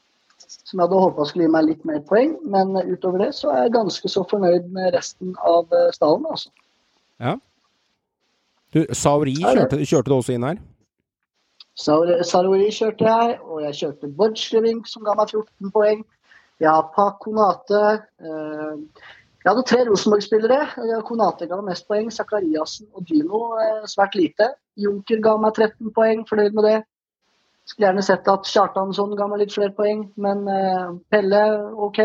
som 0.43 0.77
jeg 0.79 0.85
hadde 0.85 1.03
håpa 1.05 1.27
skulle 1.29 1.47
gi 1.47 1.55
meg 1.55 1.69
litt 1.71 1.87
mer 1.89 2.03
poeng. 2.07 2.37
Men 2.55 2.75
utover 2.83 3.27
det 3.27 3.33
så 3.39 3.53
er 3.55 3.67
jeg 3.67 3.77
ganske 3.79 4.11
så 4.11 4.27
fornøyd 4.31 4.69
med 4.75 4.93
resten 4.97 5.35
av 5.39 5.71
eh, 5.71 5.91
stallen. 5.97 6.27
Altså. 6.31 6.53
Du, 8.73 8.85
Sauri 8.97 9.35
kjørte, 9.37 9.83
kjørte 9.85 10.09
du 10.09 10.17
også 10.17 10.37
inn 10.37 10.47
her? 10.49 10.61
Sarori 11.77 12.69
kjørte 12.73 13.09
jeg, 13.09 13.39
og 13.49 13.63
jeg 13.65 13.79
kjørte 13.79 14.11
Bodjevink, 14.17 14.89
som 14.89 15.05
ga 15.07 15.17
meg 15.17 15.33
14 15.33 15.73
poeng. 15.73 16.05
Jeg 16.61 16.71
har 16.71 16.91
Pakonate. 16.95 17.83
Eh, 18.21 19.05
jeg 19.43 19.49
hadde 19.51 19.65
tre 19.67 19.83
Rosenborg-spillere. 19.89 20.61
Konate 21.09 21.49
ga 21.51 21.61
mest 21.65 21.89
poeng. 21.89 22.13
Zakariassen 22.13 22.89
og 22.93 23.07
Dino 23.09 23.43
eh, 23.59 23.85
svært 23.91 24.17
lite. 24.19 24.53
Junker 24.79 25.21
ga 25.25 25.37
meg 25.41 25.57
13 25.57 25.93
poeng, 25.97 26.27
fornøyd 26.29 26.59
med 26.59 26.69
det. 26.69 26.77
Skulle 27.67 27.89
gjerne 27.89 28.05
sett 28.05 28.29
at 28.29 28.49
Kjartansson 28.49 29.17
ga 29.17 29.29
meg 29.31 29.45
litt 29.45 29.55
flere 29.55 29.75
poeng, 29.77 30.07
men 30.21 30.45
eh, 30.51 30.93
Pelle 31.11 31.43
OK. 31.89 32.01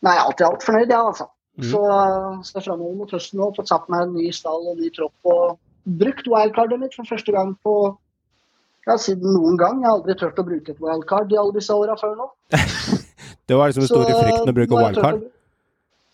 Nei, 0.00 0.16
alt 0.16 0.40
i 0.40 0.48
alt 0.48 0.64
fornøyd, 0.64 0.88
jeg, 0.88 0.96
ja, 0.96 1.04
altså. 1.12 1.28
Mm. 1.60 1.66
Så 1.68 2.54
jeg 2.56 2.64
framover 2.64 2.96
mot 2.96 3.12
høsten 3.12 3.40
nå. 3.40 3.50
Fått 3.56 3.68
satt 3.68 3.90
meg 3.92 4.06
en 4.06 4.16
ny 4.16 4.30
stall 4.32 4.70
og 4.72 4.80
ny 4.80 4.88
tropp 4.96 5.28
og 5.28 5.58
brukt 5.98 6.26
wildcardet 6.30 6.78
mitt 6.80 6.94
for 6.94 7.08
første 7.08 7.32
gang 7.34 7.56
på 7.66 7.74
ja, 8.86 8.96
siden 8.96 9.34
noen 9.34 9.56
gang. 9.60 9.80
Jeg 9.82 9.90
har 9.90 9.98
aldri 9.98 10.14
turt 10.20 10.38
å 10.40 10.46
bruke 10.46 10.72
et 10.74 10.80
wildcard 10.80 11.32
i 11.32 11.38
alle 11.40 11.52
disse 11.56 11.74
åra 11.74 11.96
før 12.00 12.16
nå. 12.18 12.28
Det 13.50 13.56
var 13.58 13.66
liksom 13.70 13.82
den 13.82 13.90
store 13.90 14.14
frykten 14.22 14.50
å 14.52 14.56
bruke 14.56 14.78
wildcard. 14.78 15.22
å- 15.24 15.36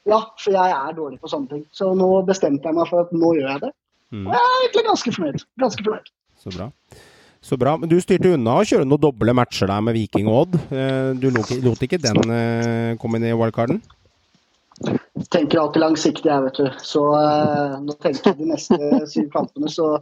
Ja, 0.07 0.21
for 0.39 0.55
jeg 0.55 0.71
er 0.73 0.93
dårlig 0.97 1.19
på 1.21 1.29
sånne 1.29 1.49
ting. 1.51 1.65
Så 1.75 1.91
nå 1.99 2.07
bestemte 2.27 2.65
jeg 2.71 2.75
meg 2.79 2.87
for 2.89 3.03
at 3.05 3.11
nå 3.12 3.33
gjør 3.37 3.49
jeg 3.51 3.61
det. 3.67 3.73
Mm. 4.15 4.27
Jeg 4.31 4.39
er 4.39 4.55
egentlig 4.62 4.85
ganske 4.87 5.12
fornøyd. 5.17 5.45
Ganske 5.61 5.85
fornøyd. 5.85 6.11
Så 6.45 6.53
bra. 6.55 6.69
Så 7.43 7.59
bra. 7.59 7.73
Men 7.77 7.91
du 7.91 7.97
styrte 8.01 8.33
unna 8.37 8.55
å 8.61 8.65
kjøre 8.67 8.87
noen 8.87 9.03
doble 9.03 9.35
matcher 9.37 9.67
der 9.71 9.83
med 9.83 9.95
Viking 9.99 10.29
og 10.31 10.39
Odd. 10.47 10.55
Eh, 10.71 11.11
Du 11.19 11.27
lot, 11.35 11.51
lot 11.62 11.83
ikke 11.83 11.99
den 12.03 12.23
eh, 12.31 12.95
komme 13.03 13.19
inn 13.19 13.27
i 13.29 13.35
wildcarden? 13.37 13.83
Tenker 15.33 15.59
alltid 15.59 15.81
langsiktig, 15.81 16.29
jeg, 16.29 16.43
vet 16.45 16.59
du. 16.61 16.67
Så 16.85 17.03
eh, 17.17 17.79
nå 17.83 17.95
tenker 18.03 18.33
jeg 18.33 18.41
de 18.43 18.51
neste 18.51 18.77
syv 19.09 19.31
kampene, 19.33 19.71
så, 19.73 19.95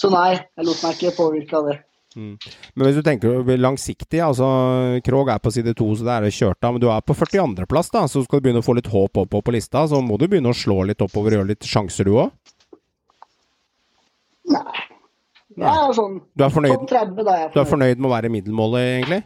så 0.00 0.10
nei. 0.12 0.38
Jeg 0.56 0.68
lot 0.68 0.80
meg 0.86 0.96
ikke 0.96 1.16
påvirke 1.18 1.58
av 1.60 1.68
det. 1.70 1.76
Men 2.16 2.86
hvis 2.86 2.96
du 2.96 3.02
tenker 3.04 3.44
langsiktig, 3.60 4.22
altså 4.24 4.46
Krog 5.04 5.28
er 5.28 5.40
på 5.44 5.52
side 5.52 5.74
to, 5.76 5.90
så 5.98 6.06
det 6.06 6.14
er 6.14 6.24
det 6.24 6.32
kjørt 6.32 6.64
av. 6.64 6.72
Men 6.72 6.80
du 6.80 6.88
er 6.88 7.04
på 7.04 7.16
42.-plass, 7.18 7.92
da, 7.92 8.06
så 8.08 8.22
skal 8.24 8.40
du 8.40 8.46
begynne 8.46 8.62
å 8.64 8.66
få 8.66 8.78
litt 8.78 8.88
håp 8.88 9.20
opp 9.20 9.36
på 9.36 9.52
lista. 9.54 9.84
Så 9.90 10.00
må 10.00 10.16
du 10.16 10.24
begynne 10.24 10.52
å 10.52 10.56
slå 10.56 10.80
litt 10.88 11.04
oppover 11.04 11.34
og 11.34 11.42
gjøre 11.42 11.52
litt 11.52 11.68
sjanser, 11.68 12.08
du 12.08 12.16
òg. 12.22 12.32
Nei. 14.56 14.82
Jeg 15.56 15.72
er 15.72 15.94
sånn 15.96 16.18
Du 16.36 16.42
er 16.44 16.52
fornøyd, 16.52 16.82
30, 16.88 17.24
da 17.24 17.32
er 17.32 17.38
jeg 17.40 17.52
du 17.52 17.60
er 17.60 17.64
fornøyd. 17.64 17.70
fornøyd 17.70 18.00
med 18.00 18.08
å 18.08 18.12
være 18.12 18.30
middelmålet, 18.32 18.88
egentlig? 18.96 19.20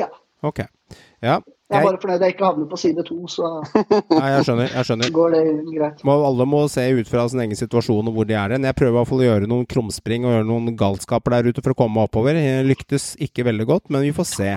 Ja. 0.00 0.08
Ok. 0.44 0.60
Ja. 1.24 1.38
Jeg 1.72 1.80
er 1.80 1.86
bare 1.88 1.96
fornøyd 2.02 2.20
jeg 2.26 2.32
ikke 2.34 2.44
havner 2.44 2.66
på 2.68 2.76
side 2.76 3.02
to, 3.08 3.14
så 3.32 3.48
nei, 4.18 4.26
jeg 4.34 4.42
skjønner. 4.44 4.66
Jeg 4.68 4.84
skjønner. 4.84 5.12
går 5.16 5.30
det 5.32 5.40
greit. 5.72 6.02
Må, 6.04 6.16
alle 6.28 6.44
må 6.46 6.58
se 6.68 6.84
ut 6.98 7.08
fra 7.08 7.22
sin 7.32 7.40
egen 7.40 7.56
situasjon 7.56 8.10
og 8.10 8.18
hvor 8.18 8.28
de 8.28 8.36
er 8.36 8.52
hen. 8.52 8.66
Jeg 8.68 8.76
prøver 8.76 8.92
i 8.92 8.96
hvert 8.98 9.08
fall 9.08 9.22
å 9.22 9.26
gjøre 9.30 9.48
noen 9.48 9.64
krumspring 9.72 10.26
og 10.28 10.34
gjøre 10.34 10.46
noen 10.50 10.76
galskaper 10.76 11.38
der 11.38 11.48
ute 11.48 11.64
for 11.64 11.72
å 11.72 11.78
komme 11.78 12.04
oppover. 12.04 12.36
Jeg 12.36 12.66
lyktes 12.68 13.06
ikke 13.24 13.46
veldig 13.48 13.66
godt, 13.72 13.88
men 13.96 14.04
vi 14.04 14.12
får 14.14 14.28
se. 14.28 14.50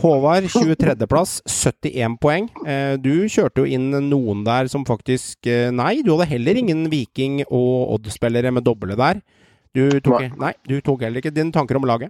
Håvard, 0.00 0.48
23.-plass, 0.56 1.36
71 1.52 2.16
poeng. 2.24 2.48
Eh, 2.64 2.96
Du 3.04 3.12
kjørte 3.28 3.60
jo 3.66 3.68
inn 3.76 3.90
noen 4.08 4.40
der 4.48 4.72
som 4.72 4.88
faktisk 4.88 5.44
eh, 5.52 5.68
Nei, 5.74 5.98
du 6.00 6.14
hadde 6.16 6.30
heller 6.32 6.62
ingen 6.64 6.86
Viking- 6.88 7.42
og 7.44 7.98
Odd-spillere 7.98 8.54
med 8.56 8.64
doble 8.64 8.96
der. 8.96 9.20
Du 9.76 9.84
tok, 10.00 10.30
nei, 10.40 10.54
du 10.64 10.78
tok 10.80 11.04
heller 11.04 11.20
ikke 11.20 11.34
dine 11.34 11.52
tanker 11.52 11.76
om 11.76 11.84
laget. 11.92 12.08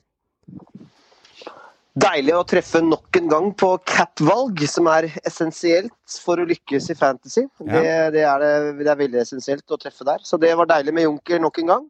Deilig 1.95 2.33
å 2.35 2.43
treffe 2.51 2.81
nok 2.83 3.15
en 3.21 3.29
gang 3.31 3.45
på 3.55 3.69
cap-valg, 3.87 4.59
som 4.67 4.89
er 4.91 5.07
essensielt 5.23 6.17
for 6.25 6.43
å 6.43 6.47
lykkes 6.51 6.89
i 6.91 6.97
fantasy. 6.99 7.45
Ja. 7.63 7.69
Det, 7.71 7.93
det, 8.17 8.25
er 8.27 8.43
det, 8.43 8.55
det 8.81 8.91
er 8.91 8.99
veldig 8.99 9.21
essensielt 9.23 9.71
å 9.71 9.79
treffe 9.79 10.07
der. 10.09 10.25
Så 10.27 10.41
det 10.43 10.51
var 10.59 10.67
deilig 10.73 10.95
med 10.97 11.07
Junker 11.07 11.43
nok 11.45 11.61
en 11.63 11.71
gang. 11.71 11.85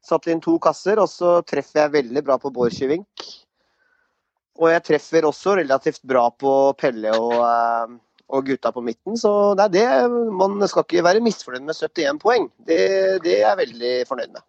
Satt 0.00 0.30
inn 0.32 0.40
to 0.40 0.56
kasser, 0.64 0.96
og 1.02 1.10
så 1.12 1.34
treffer 1.44 1.82
jeg 1.82 1.96
veldig 1.98 2.22
bra 2.24 2.38
på 2.40 2.52
Bård 2.56 2.72
Kyvink. 2.72 3.26
Og 4.60 4.72
jeg 4.72 4.84
treffer 4.86 5.28
også 5.28 5.58
relativt 5.60 6.00
bra 6.08 6.24
på 6.32 6.54
Pelle 6.80 7.12
og, 7.20 7.36
eh, 7.44 7.98
og 8.32 8.48
gutta 8.48 8.72
på 8.72 8.84
midten. 8.84 9.20
Så 9.20 9.52
det 9.60 9.68
er 9.68 9.76
det. 9.76 10.24
Man 10.40 10.56
skal 10.72 10.88
ikke 10.88 11.04
være 11.04 11.24
misfornøyd 11.24 11.68
med 11.68 11.76
71 11.76 12.24
poeng. 12.24 12.48
Det, 12.64 12.80
det 13.28 13.42
er 13.42 13.50
jeg 13.50 13.60
veldig 13.60 13.92
fornøyd 14.08 14.32
med. 14.38 14.46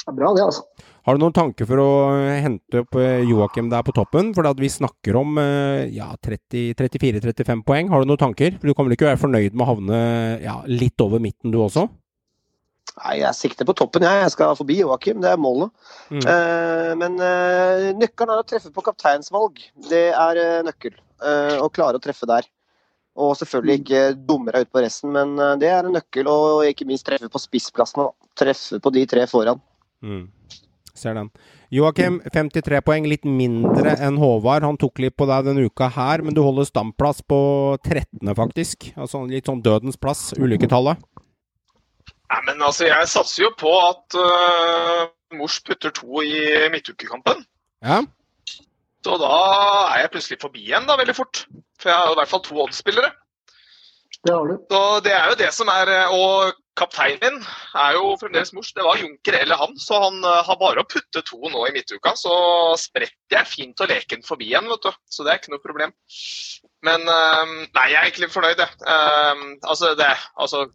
Det 0.00 0.08
er 0.08 0.16
bra, 0.16 0.30
det, 0.36 0.44
altså. 0.46 0.64
Har 1.06 1.16
du 1.16 1.22
noen 1.22 1.34
tanker 1.36 1.68
for 1.68 1.80
å 1.82 1.88
hente 2.40 2.82
opp 2.82 2.96
eh, 3.00 3.22
Joakim 3.28 3.70
der 3.72 3.84
på 3.84 3.94
toppen? 3.96 4.32
For 4.36 4.46
vi 4.56 4.70
snakker 4.72 5.18
om 5.20 5.40
eh, 5.40 5.90
ja, 5.96 6.10
30-34-35 6.24 7.64
poeng. 7.66 7.90
Har 7.92 8.02
du 8.02 8.10
noen 8.10 8.20
tanker? 8.20 8.56
For 8.58 8.70
Du 8.70 8.76
kommer 8.76 8.96
ikke 8.96 9.10
være 9.10 9.20
fornøyd 9.20 9.56
med 9.56 9.66
å 9.66 9.70
havne 9.74 10.00
ja, 10.44 10.60
litt 10.68 11.00
over 11.04 11.22
midten, 11.22 11.52
du 11.52 11.60
også? 11.60 11.86
Nei, 13.00 13.20
jeg 13.20 13.36
sikter 13.36 13.68
på 13.68 13.76
toppen, 13.76 14.04
jeg. 14.04 14.24
Jeg 14.24 14.32
skal 14.34 14.56
forbi 14.58 14.80
Joakim, 14.80 15.20
det 15.22 15.30
er 15.34 15.40
målet. 15.40 15.70
Mm. 16.10 16.24
Uh, 16.24 16.90
men 17.00 17.20
uh, 17.22 17.92
nøkkelen 17.96 18.34
er 18.34 18.42
å 18.42 18.48
treffe 18.48 18.72
på 18.74 18.84
kapteinsvalg. 18.84 19.62
Det 19.88 20.08
er 20.10 20.40
uh, 20.40 20.58
nøkkel. 20.66 20.98
Eh, 21.20 21.56
å 21.60 21.68
klare 21.72 22.00
å 22.00 22.02
treffe 22.02 22.28
der. 22.28 22.48
Og 23.20 23.34
selvfølgelig 23.36 23.80
ikke 23.80 24.02
dumme 24.28 24.54
deg 24.54 24.64
ut 24.64 24.72
på 24.72 24.82
resten, 24.84 25.12
men 25.12 25.34
eh, 25.36 25.56
det 25.60 25.68
er 25.68 25.86
en 25.86 25.96
nøkkel. 25.96 26.30
Og 26.30 26.64
ikke 26.68 26.88
minst 26.88 27.06
treffe 27.08 27.30
på 27.32 27.42
spissplassene. 27.42 28.08
Treffe 28.38 28.80
på 28.82 28.94
de 28.94 29.04
tre 29.10 29.26
foran. 29.30 29.60
Mm. 30.04 30.28
Ser 30.96 31.14
den. 31.14 31.30
Joakim, 31.72 32.18
53 32.34 32.80
poeng, 32.84 33.06
litt 33.08 33.24
mindre 33.24 33.94
enn 34.02 34.18
Håvard. 34.20 34.66
Han 34.66 34.78
tok 34.80 35.00
litt 35.02 35.16
på 35.18 35.28
deg 35.30 35.46
denne 35.46 35.68
uka 35.70 35.88
her, 35.94 36.24
men 36.26 36.34
du 36.36 36.42
holder 36.42 36.66
standplass 36.68 37.22
på 37.22 37.40
13., 37.86 38.32
faktisk. 38.36 38.90
Altså 38.98 39.22
litt 39.30 39.48
sånn 39.48 39.62
dødens 39.64 40.00
plass, 40.00 40.30
ulykketallet. 40.36 41.00
Nei, 42.30 42.40
men 42.46 42.62
altså, 42.62 42.86
jeg 42.86 43.10
satser 43.10 43.46
jo 43.46 43.52
på 43.58 43.70
at 43.88 44.18
uh, 44.18 45.08
Mors 45.38 45.58
putter 45.66 45.94
to 45.94 46.22
i 46.26 46.68
midtukekampen. 46.70 47.42
Ja. 47.82 48.02
Så 49.00 49.16
da 49.18 49.32
er 49.94 50.04
jeg 50.04 50.12
plutselig 50.12 50.40
forbi 50.42 50.62
igjen 50.66 50.86
da, 50.86 50.98
veldig 51.00 51.16
fort. 51.16 51.44
For 51.80 51.90
jeg 51.90 51.96
har 51.96 52.12
i 52.12 52.18
hvert 52.20 52.30
fall 52.30 52.44
to 52.44 52.58
Odd-spillere. 52.66 53.10
Det 54.22 54.32
har 54.34 54.48
du. 54.48 54.56
Så 54.70 54.80
det 55.04 55.12
er 55.16 55.30
jo 55.30 55.36
det 55.40 55.52
som 55.56 55.70
er 55.72 55.90
eh, 55.94 56.12
Og 56.12 56.58
kapteinen 56.80 57.38
min 57.40 57.46
er 57.82 57.94
jo 57.96 58.14
fremdeles 58.20 58.52
mors. 58.56 58.72
Det 58.76 58.84
var 58.84 59.00
Junker 59.00 59.36
eller 59.36 59.60
han, 59.60 59.76
så 59.80 60.00
han 60.04 60.18
eh, 60.24 60.42
har 60.46 60.58
bare 60.60 60.84
å 60.84 60.88
putte 60.88 61.22
to 61.24 61.40
nå 61.52 61.64
i 61.68 61.72
midtuka. 61.76 62.12
Så 62.18 62.34
spretter 62.80 63.38
jeg 63.38 63.48
fint 63.48 63.80
og 63.80 63.88
leken 63.92 64.24
forbi 64.26 64.50
igjen, 64.50 64.68
vet 64.68 64.84
du. 64.84 64.92
Så 65.08 65.24
det 65.24 65.32
er 65.32 65.40
ikke 65.40 65.54
noe 65.54 65.64
problem. 65.64 65.94
Men 66.84 67.08
eh, 67.08 67.56
nei, 67.64 67.88
jeg 67.92 67.96
er 67.96 68.10
egentlig 68.10 68.30
fornøyd, 68.34 68.60
jeg. 68.60 68.76
altså, 69.64 69.94
det 69.96 70.12
Altså 70.36 70.66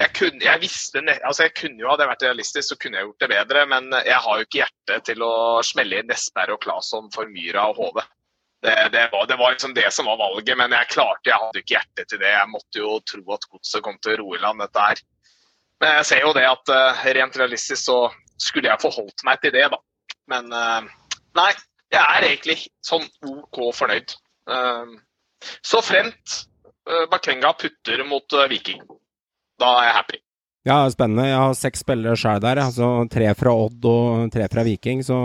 jeg 0.00 0.14
kunne, 0.16 0.40
jeg 0.40 0.60
visste, 0.62 1.02
altså 1.28 1.44
jeg 1.44 1.52
kunne 1.58 1.82
jo 1.82 1.90
Hadde 1.90 2.06
jeg 2.06 2.10
vært 2.10 2.22
realistisk, 2.24 2.70
så 2.70 2.76
kunne 2.80 2.96
jeg 2.96 3.06
gjort 3.06 3.22
det 3.22 3.30
bedre. 3.30 3.66
Men 3.70 3.92
jeg 3.94 4.22
har 4.26 4.38
jo 4.38 4.46
ikke 4.48 4.62
hjerte 4.64 5.02
til 5.06 5.22
å 5.22 5.34
smelle 5.66 6.02
inn 6.02 6.10
Nesberg 6.10 6.56
og 6.56 6.64
Claesson 6.64 7.12
for 7.14 7.30
Myra 7.30 7.68
og 7.70 7.78
HV. 7.78 8.02
Det, 8.62 8.88
det, 8.92 9.08
var, 9.12 9.26
det, 9.26 9.36
var, 9.40 9.54
liksom 9.54 9.74
det 9.74 9.92
som 9.92 10.06
var 10.06 10.18
valget, 10.20 10.52
men 10.58 10.74
jeg 10.76 10.90
klarte, 10.92 11.30
jeg 11.30 11.40
hadde 11.40 11.62
ikke 11.62 11.74
hjerte 11.78 12.04
til 12.04 12.20
det. 12.20 12.32
Jeg 12.34 12.50
måtte 12.52 12.82
jo 12.82 12.98
tro 13.08 13.22
at 13.32 13.46
godset 13.48 13.84
kom 13.86 13.96
til 14.04 14.14
å 14.14 14.20
roe 14.20 14.36
i 14.36 14.42
land 14.42 14.60
dette 14.60 14.84
her. 14.84 15.00
Men 15.80 15.94
jeg 16.00 16.08
ser 16.10 16.26
jo 16.26 16.34
det 16.36 16.44
at 16.44 16.72
uh, 16.76 17.04
rent 17.16 17.38
realistisk 17.40 17.86
så 17.88 17.98
skulle 18.40 18.68
jeg 18.68 18.82
forholdt 18.82 19.24
meg 19.24 19.40
til 19.40 19.54
det, 19.56 19.64
da. 19.72 19.80
Men 20.28 20.52
uh, 20.52 20.84
nei, 21.40 21.50
jeg 21.90 22.02
er 22.04 22.28
egentlig 22.28 22.58
sånn 22.84 23.08
OK 23.32 23.62
fornøyd. 23.78 24.16
Uh, 24.50 24.98
så 25.64 25.80
fremt 25.80 26.40
Bakenga 27.10 27.52
putter 27.54 28.00
mot 28.08 28.34
Viking. 28.50 28.80
Da 29.60 29.68
er 29.78 29.86
jeg 29.86 29.94
happy. 29.94 30.18
Ja, 30.68 30.82
spennende. 30.92 31.24
Jeg 31.24 31.38
har 31.40 31.54
seks 31.56 31.80
spillere 31.84 32.18
sjøl 32.20 32.40
der. 32.44 32.58
altså 32.60 32.88
Tre 33.12 33.30
fra 33.38 33.52
Odd 33.56 33.86
og 33.88 34.32
tre 34.32 34.48
fra 34.52 34.64
Viking. 34.66 35.00
Så 35.04 35.16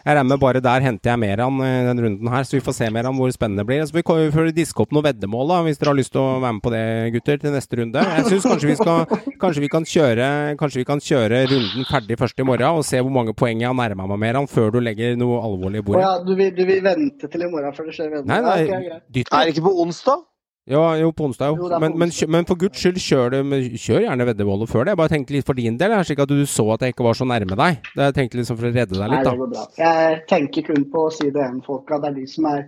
jeg 0.00 0.16
regner 0.16 0.30
med 0.30 0.40
bare 0.40 0.62
der 0.64 0.84
henter 0.84 1.12
jeg 1.12 1.20
mer 1.20 1.42
an 1.44 1.60
eh, 1.64 1.80
den 1.90 2.02
runden 2.04 2.30
her. 2.32 2.46
Så 2.46 2.56
vi 2.56 2.62
får 2.64 2.76
se 2.78 2.90
mer 2.92 3.08
an 3.10 3.18
hvor 3.18 3.32
spennende 3.34 3.64
det 3.64 3.68
blir. 3.68 3.84
Så 3.88 3.96
vi 3.96 4.30
får 4.34 4.52
diske 4.56 4.84
opp 4.84 4.94
noen 4.94 5.06
veddemål, 5.10 5.52
da, 5.52 5.60
hvis 5.66 5.80
dere 5.80 5.92
har 5.92 5.98
lyst 5.98 6.14
til 6.14 6.22
å 6.22 6.38
være 6.42 6.56
med 6.56 6.64
på 6.64 6.72
det, 6.74 6.84
gutter, 7.16 7.40
til 7.42 7.54
neste 7.54 7.80
runde. 7.80 8.06
Jeg 8.16 8.26
syns 8.30 8.48
kanskje 8.48 8.70
vi 8.70 8.78
skal 8.80 9.04
kanskje 9.40 9.64
vi 9.64 9.70
kan 9.72 9.86
kjøre 9.86 10.30
Kanskje 10.60 10.80
vi 10.80 10.86
kan 10.88 11.02
kjøre 11.04 11.42
runden 11.50 11.86
ferdig 11.88 12.16
først 12.20 12.40
i 12.40 12.46
morgen 12.46 12.80
og 12.80 12.86
se 12.86 13.00
hvor 13.00 13.12
mange 13.12 13.34
poeng 13.36 13.62
jeg 13.62 13.68
har 13.68 13.76
nærma 13.76 14.08
meg 14.10 14.20
mer 14.24 14.40
an 14.40 14.48
før 14.50 14.72
du 14.74 14.80
legger 14.82 15.16
noe 15.20 15.40
alvorlig 15.44 15.82
i 15.82 15.86
bordet. 15.86 16.02
Ja, 16.04 16.16
du 16.24 16.34
vil, 16.38 16.50
du 16.56 16.64
vil, 16.68 16.82
vente 16.84 17.30
til 17.30 17.44
i 17.44 17.50
morgen 17.50 17.76
før 17.76 17.88
det 17.90 17.96
skjer 17.96 18.12
veddemål? 18.14 18.30
Nei, 18.30 18.40
nei, 18.46 18.58
okay, 18.66 19.24
er 19.26 19.48
det 19.48 19.54
ikke 19.54 19.66
på 19.68 19.76
onsdag? 19.84 20.24
Ja, 20.70 20.82
jo, 21.00 21.10
på 21.10 21.24
onsdag, 21.26 21.56
jo. 21.56 21.68
Men, 21.82 21.96
men, 21.98 22.12
men, 22.30 22.46
for 22.46 22.58
guds 22.58 22.78
skyld, 22.78 23.00
kjør, 23.02 23.32
det, 23.34 23.62
kjør 23.74 24.04
gjerne 24.04 24.26
veddemålet 24.28 24.70
før 24.70 24.84
det. 24.84 24.92
Jeg 24.92 25.00
bare 25.00 25.12
tenkte 25.12 25.34
litt 25.34 25.48
for 25.48 25.58
din 25.58 25.78
del, 25.80 25.94
slik 26.06 26.22
at 26.22 26.30
du 26.30 26.44
så 26.46 26.68
at 26.76 26.84
jeg 26.86 26.94
ikke 26.94 27.06
var 27.08 27.18
så 27.18 27.26
nærme 27.26 27.58
deg. 27.58 27.88
Jeg 27.98 28.14
tenkte 28.14 28.38
liksom 28.38 28.58
for 28.60 28.68
å 28.68 28.74
redde 28.76 28.94
deg 28.94 29.10
litt, 29.10 29.24
da. 29.26 29.32
Nei, 29.32 29.34
det 29.34 29.40
går 29.40 29.50
bra. 29.56 29.64
Jeg 29.80 30.20
tenker 30.30 30.68
kun 30.68 30.86
på 30.92 31.08
side 31.16 31.48
1-folka. 31.48 31.98
Det 32.04 32.12
er 32.12 32.20
de 32.20 32.28
som 32.30 32.46
er 32.52 32.62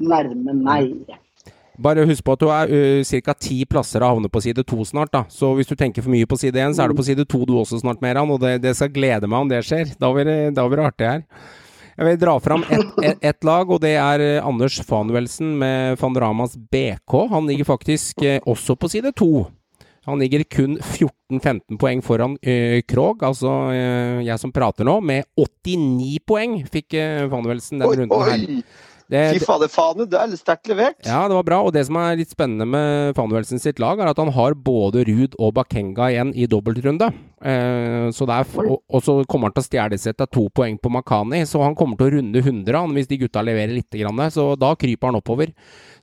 nærme 0.00 0.56
meg. 0.62 1.20
Bare 1.84 2.04
husk 2.06 2.22
på 2.22 2.36
at 2.36 2.42
du 2.42 2.46
er 2.54 2.70
uh, 2.70 3.20
ca. 3.26 3.34
ti 3.34 3.58
plasser 3.66 4.04
av 4.06 4.14
havne 4.14 4.30
på 4.30 4.40
side 4.44 4.62
to 4.64 4.84
snart. 4.86 5.10
da. 5.12 5.24
Så 5.28 5.50
hvis 5.58 5.68
du 5.68 5.74
tenker 5.74 6.06
for 6.06 6.14
mye 6.14 6.28
på 6.30 6.38
side 6.38 6.62
én, 6.62 6.72
så 6.72 6.84
er 6.84 6.92
du 6.92 6.96
på 6.96 7.06
side 7.06 7.26
to 7.26 7.42
du 7.44 7.56
også 7.58 7.82
snart, 7.82 8.00
Meran. 8.04 8.30
Og 8.30 8.40
det, 8.40 8.60
det, 8.62 8.76
skal 8.78 8.92
glede 8.94 9.28
meg 9.28 9.44
om 9.44 9.50
det 9.50 9.64
skjer. 9.66 9.92
Da 9.98 10.12
blir 10.14 10.28
det, 10.28 10.38
da 10.56 10.64
blir 10.68 10.80
det 10.80 10.88
artig 10.92 11.10
her. 11.10 11.26
Jeg 11.94 12.08
vil 12.08 12.16
dra 12.18 12.38
fram 12.42 12.64
ett 12.74 13.02
et, 13.06 13.20
et 13.22 13.46
lag, 13.46 13.70
og 13.70 13.82
det 13.84 13.94
er 13.94 14.22
eh, 14.22 14.46
Anders 14.46 14.80
Fanuelsen 14.86 15.52
med 15.60 15.98
Fandoramas 16.00 16.56
BK. 16.56 17.14
Han 17.30 17.46
ligger 17.46 17.68
faktisk 17.68 18.24
eh, 18.26 18.40
også 18.42 18.74
på 18.74 18.90
side 18.90 19.14
to. 19.14 19.46
Han 20.04 20.20
ligger 20.20 20.42
kun 20.44 20.76
14-15 20.82 21.78
poeng 21.80 22.02
foran 22.04 22.34
uh, 22.44 22.80
Krog, 22.84 23.22
altså 23.24 23.52
uh, 23.72 24.18
jeg 24.20 24.36
som 24.36 24.52
prater 24.52 24.84
nå, 24.84 24.98
med 25.00 25.24
89 25.40 26.18
poeng 26.28 26.58
fikk 26.68 26.98
uh, 26.98 27.24
Fanuelsen 27.32 27.80
den 27.80 28.02
runden 28.02 28.26
her. 28.28 28.42
Det, 28.42 28.58
Fy 29.34 29.40
fader, 29.44 29.70
Fanu, 29.72 30.04
det 30.10 30.18
er 30.18 30.30
litt 30.30 30.42
sterkt 30.42 30.68
levert. 30.70 30.98
Ja, 31.06 31.24
det 31.30 31.36
var 31.36 31.46
bra. 31.46 31.60
Og 31.66 31.74
det 31.76 31.84
som 31.88 31.98
er 32.00 32.18
litt 32.18 32.32
spennende 32.32 32.66
med 32.68 33.14
Fanuelsen 33.18 33.62
sitt 33.62 33.82
lag, 33.82 34.00
er 34.00 34.10
at 34.10 34.20
han 34.20 34.32
har 34.34 34.56
både 34.56 35.04
Ruud 35.08 35.36
og 35.38 35.54
Bakenga 35.58 36.10
igjen 36.12 36.32
i 36.34 36.48
dobbeltrunde. 36.50 37.10
Eh, 37.44 38.08
så 38.14 38.28
og, 38.28 38.78
og, 38.88 39.00
så 39.04 39.18
kommer 39.28 39.50
han 39.50 39.56
til 39.56 39.64
å 39.64 39.68
stjele 39.68 40.00
seg 40.00 40.16
til 40.18 40.30
to 40.32 40.46
poeng 40.54 40.78
på 40.80 40.92
Makani, 40.92 41.44
så 41.48 41.62
han 41.64 41.76
kommer 41.78 42.00
til 42.00 42.08
å 42.08 42.16
runde 42.18 42.42
100 42.44 42.80
han, 42.80 42.96
hvis 42.96 43.10
de 43.10 43.20
gutta 43.24 43.44
leverer 43.44 43.76
litt. 43.76 43.90
Grann, 43.94 44.24
så 44.34 44.54
da 44.58 44.72
kryper 44.78 45.12
han 45.12 45.20
oppover. 45.20 45.52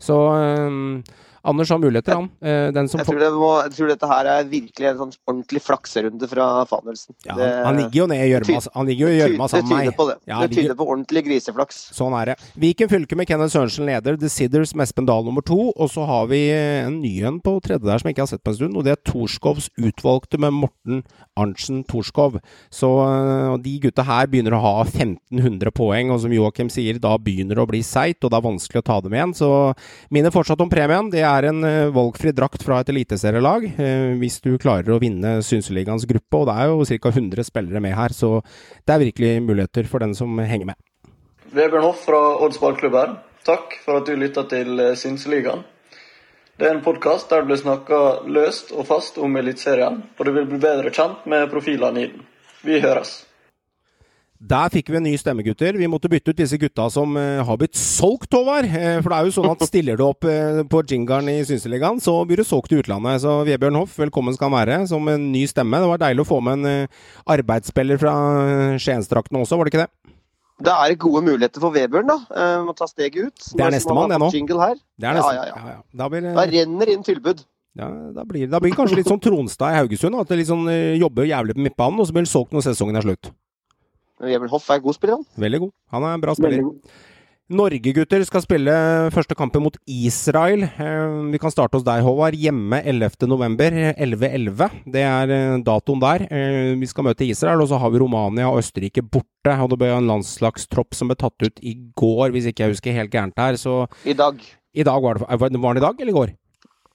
Så 0.02 0.18
eh, 0.38 1.20
Anders 1.42 1.72
har 1.74 1.80
muligheter, 1.82 2.18
han. 2.20 2.30
Eh, 2.42 2.70
jeg 2.70 3.06
tror, 3.08 3.22
må, 3.38 3.52
jeg, 3.64 3.74
tror 3.78 3.92
dette 3.94 4.10
her 4.12 4.30
er 4.30 4.50
virkelig 4.50 4.90
en 4.92 5.00
sånn 5.00 5.14
ordentlig 5.26 5.62
flakserunde 5.66 6.30
fra 6.30 6.50
Fanelsen. 6.70 7.16
Ja, 7.26 7.34
han, 7.34 7.66
han 7.66 7.80
ligger 7.80 8.04
jo 8.04 8.08
ned 8.12 8.22
i 8.22 8.30
gjørma 8.32 9.48
sammen 9.52 9.72
med 9.72 9.90
meg. 9.90 9.96
På 9.98 10.08
det. 10.10 10.18
Ja, 10.30 10.42
det 10.46 10.58
tyder 10.58 10.78
på 10.78 10.88
ordentlig 10.88 11.24
griseflaks. 11.28 11.80
Sånn 11.96 12.16
er 12.18 12.32
det. 12.32 12.38
Viken 12.62 12.92
fylke 12.92 13.18
med 13.18 13.30
Kenneth 13.30 13.56
Sørensen 13.56 13.90
leder, 13.90 14.18
The 14.22 14.30
Sidders 14.32 14.76
med 14.76 14.88
Espen 14.88 15.08
Dahl 15.10 15.26
nummer 15.28 15.46
to. 15.46 15.72
Og 15.72 15.92
så 15.94 16.06
har 16.08 16.30
vi 16.32 16.44
en 16.54 17.00
ny 17.02 17.14
en 17.28 17.40
på 17.44 17.56
tredje 17.64 17.88
der 17.88 18.02
som 18.02 18.10
jeg 18.10 18.18
ikke 18.18 18.26
har 18.26 18.32
sett 18.34 18.44
på 18.46 18.54
en 18.54 18.60
stund, 18.60 18.78
og 18.78 18.86
det 18.86 18.96
er 18.96 19.02
Torskovs 19.08 19.72
utvalgte 19.82 20.40
med 20.42 20.56
Morten 20.62 21.04
Arntzen 21.40 21.82
Torskov. 21.90 22.38
Så 22.74 22.90
uh, 23.02 23.58
de 23.62 23.78
gutta 23.84 24.06
her 24.08 24.30
begynner 24.32 24.58
å 24.58 24.64
ha 24.64 24.76
1500 24.86 25.74
poeng, 25.76 26.14
og 26.14 26.22
som 26.24 26.36
Joakim 26.36 26.72
sier, 26.74 27.00
da 27.02 27.16
begynner 27.22 27.58
det 27.58 27.66
å 27.66 27.70
bli 27.70 27.82
seigt, 27.86 28.22
og 28.24 28.32
det 28.32 28.40
er 28.40 28.48
vanskelig 28.48 28.84
å 28.84 28.88
ta 28.92 29.00
dem 29.04 29.16
igjen. 29.18 29.36
Så 29.38 29.50
minner 30.14 30.34
fortsatt 30.34 30.62
om 30.64 30.72
premien. 30.72 31.12
Det 31.14 31.24
er 31.24 31.31
er 31.32 31.48
en 31.50 31.64
uh, 31.66 31.94
valgfri 31.96 32.34
drakt 32.36 32.64
fra 32.66 32.82
et 32.82 32.92
eliteserielag 32.94 33.68
uh, 33.78 34.14
hvis 34.22 34.40
du 34.44 34.54
klarer 34.62 34.94
å 34.94 35.00
vinne 35.02 35.40
Synseligaens 35.46 36.08
gruppe. 36.10 36.42
Og 36.42 36.48
det 36.50 36.56
er 36.60 36.72
jo 36.72 37.02
ca. 37.02 37.12
100 37.16 37.48
spillere 37.48 37.84
med 37.84 37.98
her, 37.98 38.16
så 38.16 38.38
det 38.86 38.96
er 38.96 39.06
virkelig 39.08 39.34
muligheter 39.48 39.90
for 39.92 40.04
den 40.04 40.16
som 40.18 40.40
henger 40.40 40.74
med. 40.74 40.80
Vebjørn 41.52 41.84
Hoff 41.84 42.06
fra 42.08 42.22
Odds 42.46 42.62
ballklubb 42.62 42.96
her. 42.96 43.16
Takk 43.44 43.74
for 43.84 44.00
at 44.00 44.08
du 44.08 44.16
lytta 44.16 44.46
til 44.48 44.78
eh, 44.80 44.94
Synseligaen. 44.96 45.66
Det 46.62 46.68
er 46.68 46.76
en 46.76 46.84
podkast 46.86 47.32
der 47.32 47.42
det 47.42 47.50
blir 47.50 47.60
snakka 47.60 48.00
løst 48.30 48.70
og 48.76 48.86
fast 48.88 49.18
om 49.18 49.36
Eliteserien, 49.40 49.98
og 50.18 50.28
du 50.28 50.32
vil 50.36 50.46
bli 50.46 50.60
bedre 50.62 50.94
kjent 50.94 51.26
med 51.32 51.50
profilene 51.50 52.04
i 52.04 52.10
den. 52.12 52.28
Vi 52.62 52.78
høres. 52.84 53.16
Der 54.42 54.72
fikk 54.74 54.88
vi 54.90 54.98
en 54.98 55.04
ny 55.06 55.12
stemme, 55.22 55.44
gutter. 55.46 55.76
Vi 55.78 55.88
måtte 55.90 56.10
bytte 56.10 56.34
ut 56.34 56.40
disse 56.40 56.58
gutta 56.58 56.88
som 56.90 57.14
uh, 57.14 57.44
har 57.46 57.58
blitt 57.62 57.78
solgt, 57.78 58.32
Håvard. 58.34 58.66
Uh, 58.66 58.98
for 59.04 59.14
det 59.14 59.18
er 59.20 59.28
jo 59.28 59.34
sånn 59.36 59.52
at 59.52 59.66
stiller 59.70 60.00
du 60.00 60.02
opp 60.08 60.26
uh, 60.26 60.64
på 60.66 60.82
jingeren 60.90 61.30
i 61.30 61.44
Synseligaen, 61.46 62.00
så 62.02 62.16
blir 62.26 62.42
du 62.42 62.48
solgt 62.48 62.72
til 62.72 62.82
utlandet. 62.82 63.22
Så 63.22 63.36
Vebjørn 63.46 63.78
Hoff, 63.78 63.94
velkommen 64.02 64.34
skal 64.34 64.50
han 64.50 64.56
være 64.58 64.80
som 64.90 65.06
en 65.14 65.28
ny 65.30 65.44
stemme. 65.50 65.84
Det 65.84 65.92
var 65.92 66.02
deilig 66.02 66.26
å 66.26 66.30
få 66.32 66.40
med 66.42 66.66
en 66.66 66.90
arbeidsspiller 67.30 68.02
fra 68.02 68.16
Skiensdraktene 68.82 69.44
også, 69.44 69.60
var 69.62 69.70
det 69.70 69.76
ikke 69.76 69.84
det? 69.84 70.16
Det 70.66 70.74
er 70.74 70.96
gode 71.06 71.22
muligheter 71.26 71.62
for 71.62 71.78
Vebjørn, 71.78 72.10
da. 72.10 72.50
Må 72.66 72.74
ta 72.78 72.88
steget 72.90 73.30
ut. 73.30 73.46
Det 73.54 73.66
er 73.66 73.76
nestemann, 73.76 74.10
det 74.10 74.18
nå. 74.22 74.32
Her. 74.32 74.82
Det 74.98 75.10
er 75.10 75.20
neste, 75.20 75.36
ja, 75.38 75.46
ja, 75.52 75.76
ja. 75.76 75.78
Da, 76.02 76.10
blir, 76.10 76.26
da, 76.26 76.48
renner 76.50 76.94
inn 76.94 77.06
tilbud. 77.06 77.46
Ja, 77.78 77.92
da 78.18 78.26
blir, 78.26 78.50
da 78.50 78.62
blir 78.62 78.74
det 78.74 78.78
kanskje 78.78 79.00
litt 79.04 79.10
sånn 79.10 79.22
Tronstad 79.22 79.74
i 79.74 79.80
Haugesund. 79.84 80.18
At 80.18 80.34
det 80.34 80.42
liksom 80.42 80.66
jobber 80.98 81.30
jævlig 81.30 81.58
på 81.58 81.66
midtbanen, 81.70 82.02
og 82.02 82.10
så 82.10 82.18
blir 82.18 82.26
han 82.26 82.34
solgt 82.34 82.58
når 82.58 82.72
sesongen 82.72 82.98
er 82.98 83.06
slutt. 83.06 83.34
Emil 84.22 84.52
Hoff 84.52 84.70
er 84.70 84.84
god 84.84 84.98
spiller, 84.98 85.20
han. 85.20 85.42
Veldig 85.42 85.64
god. 85.66 85.74
Han 85.96 86.06
er 86.06 86.18
en 86.18 86.24
bra 86.24 86.36
spiller. 86.38 86.70
Norge-gutter 87.52 88.24
skal 88.24 88.44
spille 88.46 88.74
første 89.12 89.36
kampen 89.36 89.64
mot 89.66 89.76
Israel. 89.90 90.64
Eh, 90.70 91.16
vi 91.34 91.40
kan 91.42 91.52
starte 91.52 91.76
hos 91.76 91.84
deg, 91.84 92.04
Håvard. 92.06 92.38
Hjemme 92.40 92.80
11.11. 92.88 93.92
11.11. 94.00 94.78
Det 94.94 95.04
er 95.04 95.34
eh, 95.36 95.58
datoen 95.66 96.04
der. 96.04 96.26
Eh, 96.32 96.72
vi 96.80 96.88
skal 96.88 97.10
møte 97.10 97.28
Israel, 97.28 97.64
og 97.64 97.68
så 97.72 97.80
har 97.82 97.92
vi 97.92 98.00
Romania 98.00 98.48
og 98.48 98.62
Østerrike 98.62 99.04
borte. 99.04 99.58
Og 99.58 99.74
det 99.74 99.82
ble 99.82 99.92
en 99.92 100.08
landslagstropp 100.14 100.96
som 100.96 101.12
ble 101.12 101.20
tatt 101.20 101.44
ut 101.44 101.60
i 101.60 101.76
går, 102.00 102.32
hvis 102.32 102.48
ikke 102.52 102.66
jeg 102.66 102.78
husker 102.78 102.96
helt 102.96 103.12
gærent 103.14 103.36
her. 103.42 103.60
Så 103.60 103.84
I 104.08 104.16
dag. 104.16 104.40
I 104.72 104.88
dag 104.88 105.04
var 105.04 105.20
det, 105.20 105.28
var 105.60 105.76
det 105.76 105.84
i 105.84 105.88
dag 105.90 106.00
eller 106.00 106.14
i 106.14 106.20
går? 106.22 106.36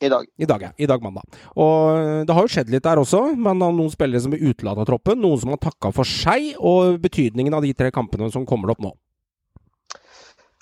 I 0.00 0.08
dag. 0.12 0.26
I 0.36 0.44
dag, 0.44 0.62
ja. 0.62 0.70
I 0.76 0.86
dag 0.86 1.02
mandag. 1.02 1.24
Og 1.56 1.96
eh, 1.96 2.22
det 2.28 2.34
har 2.36 2.44
jo 2.44 2.52
skjedd 2.52 2.70
litt 2.72 2.84
der 2.84 3.00
også. 3.00 3.22
Man 3.32 3.62
har 3.64 3.72
noen 3.72 3.92
spillere 3.92 4.20
som 4.20 4.34
er 4.36 4.44
utelatt 4.44 4.82
av 4.82 4.88
troppen, 4.90 5.22
noen 5.22 5.40
som 5.40 5.54
har 5.54 5.60
takka 5.62 5.92
for 5.96 6.08
seg, 6.08 6.52
og 6.60 6.98
betydningen 7.00 7.56
av 7.56 7.64
de 7.64 7.72
tre 7.76 7.88
kampene 7.94 8.28
som 8.32 8.44
kommer 8.48 8.74
opp 8.74 8.82
nå. 8.84 8.92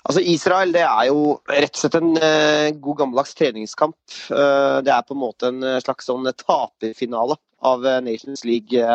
Altså 0.05 0.21
Israel 0.21 0.69
det 0.71 0.83
er 0.85 1.07
jo 1.09 1.39
rett 1.49 1.73
og 1.73 1.81
slett 1.81 1.95
en 1.97 2.11
uh, 2.13 2.69
god 2.77 2.99
gammeldags 2.99 3.33
treningskamp. 3.35 3.97
Uh, 4.29 4.79
det 4.85 4.93
er 4.93 5.03
på 5.07 5.15
en 5.17 5.23
måte 5.23 5.49
en 5.49 5.65
slags 5.81 6.05
sånn 6.07 6.29
taperfinale 6.37 7.39
av 7.65 7.83
uh, 7.83 7.97
Nations 8.05 8.45
League. 8.45 8.85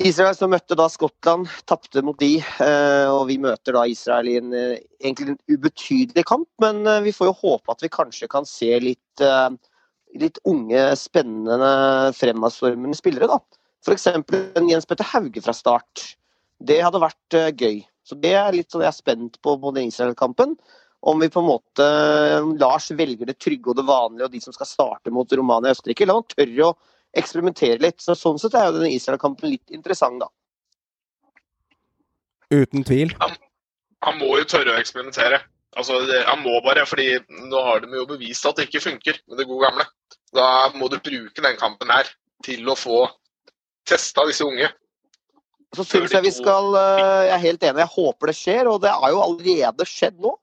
Israel 0.00 0.32
som 0.36 0.52
møtte 0.52 0.76
da 0.78 0.86
Skottland, 0.88 1.50
tapte 1.68 2.00
mot 2.04 2.16
de. 2.20 2.38
Eh, 2.40 3.08
og 3.12 3.26
vi 3.28 3.36
møter 3.42 3.76
da 3.76 3.84
Israel 3.88 4.30
i 4.30 4.38
en 4.40 4.54
eh, 4.56 4.78
egentlig 5.02 5.34
en 5.34 5.40
ubetydelig 5.52 6.24
kamp, 6.28 6.48
men 6.64 6.86
eh, 6.88 7.02
vi 7.04 7.12
får 7.12 7.28
jo 7.28 7.38
håpe 7.42 7.74
at 7.74 7.84
vi 7.84 7.92
kanskje 7.92 8.30
kan 8.32 8.48
se 8.48 8.70
litt, 8.80 9.24
litt 10.18 10.38
unge, 10.48 10.84
spennende, 10.96 11.72
fremadstormende 12.16 12.96
spillere. 12.96 13.28
da. 13.28 13.38
F.eks. 13.84 14.08
en 14.08 14.70
Jens 14.70 14.88
Petter 14.88 15.08
Hauge 15.12 15.42
fra 15.44 15.54
start. 15.56 16.14
Det 16.62 16.80
hadde 16.80 17.02
vært 17.02 17.36
gøy. 17.58 17.82
Så 18.06 18.16
det 18.18 18.32
er 18.38 18.54
litt 18.54 18.72
sånn 18.72 18.84
jeg 18.84 18.92
er 18.92 18.96
spent 18.96 19.36
på 19.44 19.56
på 19.60 19.74
den 19.76 19.90
Israel-kampen. 19.90 20.56
Om 21.02 21.18
vi 21.18 21.28
på 21.34 21.42
en 21.42 21.48
måte 21.48 21.86
Lars 22.62 22.88
velger 22.94 23.26
det 23.26 23.40
trygge 23.42 23.72
og 23.72 23.78
det 23.80 23.84
vanlige, 23.88 24.28
og 24.28 24.32
de 24.32 24.40
som 24.40 24.54
skal 24.54 24.70
starte 24.70 25.12
mot 25.12 25.32
Romania 25.34 25.72
og 25.72 25.76
Østerrike. 25.76 26.06
La 26.06 26.16
han 26.16 26.28
tørre 26.30 26.68
å 26.68 26.76
eksperimentere 27.18 27.80
litt. 27.82 28.00
Så 28.02 28.16
Sånn 28.18 28.40
sett 28.40 28.56
er 28.58 28.68
jo 28.68 28.78
denne 28.78 28.92
Israel-kampen 28.94 29.52
litt 29.52 29.74
interessant, 29.74 30.22
da. 30.22 30.30
Uten 32.52 32.84
tvil. 32.84 33.14
Han, 33.22 33.34
han 34.04 34.20
må 34.20 34.36
jo 34.40 34.48
tørre 34.48 34.74
å 34.74 34.80
eksperimentere. 34.80 35.40
Altså, 35.76 36.02
det, 36.08 36.20
Han 36.28 36.42
må 36.44 36.58
bare, 36.64 36.84
fordi 36.88 37.16
nå 37.48 37.62
har 37.64 37.80
de 37.84 37.96
jo 37.96 38.04
bevist 38.10 38.44
at 38.48 38.58
det 38.58 38.68
ikke 38.68 38.84
funker 38.90 39.18
med 39.30 39.40
det 39.40 39.48
gode 39.48 39.70
gamle. 39.70 39.88
Da 40.36 40.46
må 40.76 40.90
du 40.92 40.98
bruke 41.00 41.44
den 41.44 41.56
kampen 41.60 41.92
her 41.92 42.10
til 42.44 42.68
å 42.68 42.76
få 42.76 43.06
testa 43.88 44.26
disse 44.28 44.44
unge. 44.44 44.68
Så 45.72 45.86
syns 45.88 46.12
jeg 46.12 46.26
vi 46.26 46.32
skal 46.34 46.74
eh, 46.76 47.22
Jeg 47.30 47.34
er 47.38 47.44
helt 47.46 47.62
enig, 47.64 47.80
jeg 47.80 47.94
håper 47.94 48.28
det 48.28 48.36
skjer, 48.36 48.68
og 48.68 48.82
det 48.84 48.92
har 48.92 49.14
jo 49.14 49.22
allerede 49.24 49.86
skjedd 49.88 50.18
nå. 50.20 50.34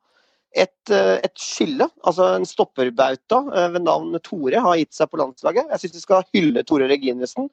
Et, 0.57 0.89
eh, 0.89 1.19
et 1.21 1.35
skille, 1.38 1.85
altså 2.01 2.31
en 2.33 2.45
stopperbauta 2.47 3.43
eh, 3.53 3.67
ved 3.75 3.83
navn 3.85 4.17
Tore, 4.25 4.63
har 4.65 4.79
gitt 4.79 4.95
seg 4.97 5.12
på 5.12 5.19
landslaget. 5.21 5.69
Jeg 5.69 5.83
syns 5.83 5.97
vi 5.99 6.05
skal 6.05 6.25
hylle 6.33 6.63
Tore 6.65 6.88
Reginesen. 6.89 7.49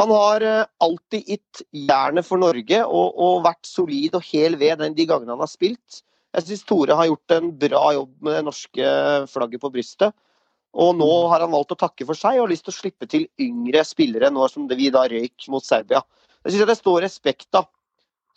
Han 0.00 0.10
har 0.14 0.42
alltid 0.80 1.26
gitt 1.28 1.60
jernet 1.76 2.24
for 2.24 2.40
Norge 2.40 2.78
og, 2.86 3.18
og, 3.20 3.42
vært 3.44 3.68
solid 3.68 4.14
og 4.16 4.24
hel 4.24 4.56
ved 4.58 4.80
de 4.96 5.06
gangene 5.06 5.34
han 5.34 5.42
har 5.42 5.50
spilt. 5.50 6.00
Jeg 6.34 6.46
syns 6.46 6.66
Tore 6.66 6.96
har 6.96 7.10
gjort 7.10 7.34
en 7.36 7.50
bra 7.58 7.84
jobb 7.98 8.12
med 8.22 8.38
det 8.38 8.44
norske 8.46 8.92
flagget 9.30 9.62
på 9.62 9.72
brystet. 9.74 10.14
Og 10.70 10.94
nå 10.94 11.10
har 11.32 11.42
han 11.42 11.50
valgt 11.50 11.74
å 11.74 11.78
takke 11.78 12.06
for 12.06 12.18
seg 12.18 12.38
og 12.38 12.46
har 12.46 12.52
lyst 12.52 12.66
til 12.68 12.74
å 12.74 12.78
slippe 12.78 13.08
til 13.10 13.26
yngre 13.42 13.82
spillere, 13.86 14.30
nå 14.30 14.46
som 14.50 14.68
vi 14.70 14.90
da 14.94 15.02
røyk 15.10 15.48
mot 15.50 15.66
Serbia. 15.66 16.04
Jeg 16.44 16.54
syns 16.54 16.70
det 16.70 16.78
står 16.78 17.02
respekt 17.04 17.58
av. 17.58 17.66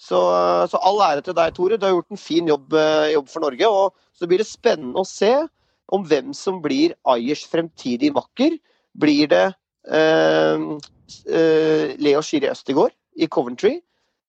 Så, 0.04 0.20
så, 0.68 0.80
all 0.84 1.00
ære 1.06 1.24
til 1.24 1.36
deg, 1.38 1.54
Tore. 1.56 1.78
Du 1.80 1.86
har 1.88 1.94
gjort 1.96 2.12
en 2.12 2.20
fin 2.20 2.48
jobb, 2.50 2.74
eh, 2.76 3.14
jobb, 3.14 3.30
for 3.32 3.46
Norge. 3.46 3.68
og 3.68 3.96
Så 4.14 4.28
blir 4.28 4.42
det 4.42 4.50
spennende 4.50 5.00
å 5.00 5.08
se 5.08 5.32
om 5.94 6.04
hvem 6.04 6.34
som 6.36 6.60
blir 6.64 6.96
Ayers 7.08 7.46
fremtidige 7.48 8.16
makker. 8.16 8.58
Blir 9.00 9.32
det 9.32 9.46
eh, 9.88 10.66
eh, 11.28 11.96
Leo 11.98 12.22
Schiri 12.22 12.52
Østegård 12.52 12.92
i 13.16 13.28
Coventry, 13.28 13.80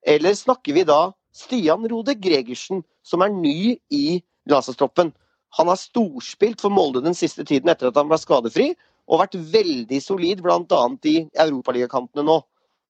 eller 0.07 0.37
snakker 0.37 0.77
vi 0.77 0.87
da 0.87 1.13
Stian 1.35 1.87
Rode 1.91 2.15
Gregersen, 2.15 2.85
som 3.03 3.25
er 3.25 3.35
ny 3.35 3.75
i 3.91 4.23
landslagstroppen? 4.51 5.11
Han 5.59 5.71
har 5.71 5.79
storspilt 5.79 6.63
for 6.63 6.71
Molde 6.75 7.03
den 7.03 7.15
siste 7.15 7.45
tiden 7.47 7.71
etter 7.71 7.91
at 7.91 7.99
han 7.99 8.11
ble 8.11 8.19
skadefri, 8.21 8.73
og 9.11 9.21
vært 9.21 9.37
veldig 9.37 10.01
solid 10.01 10.41
bl.a. 10.43 10.83
i 11.05 11.17
europaligakampene 11.45 12.25
nå. 12.27 12.39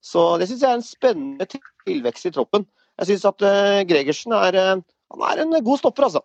Så 0.05 0.23
det 0.41 0.51
syns 0.51 0.63
jeg 0.63 0.71
er 0.71 0.79
en 0.81 0.85
spennende 0.85 1.47
tilvekst 1.49 2.29
i 2.29 2.33
troppen. 2.35 2.67
Jeg 3.01 3.11
syns 3.11 3.27
at 3.31 3.45
uh, 3.45 3.81
Gregersen 3.89 4.35
er, 4.37 4.59
uh, 4.77 5.29
er, 5.31 5.43
en 5.43 5.55
god 5.65 5.81
stopper, 5.81 6.09
altså. 6.09 6.21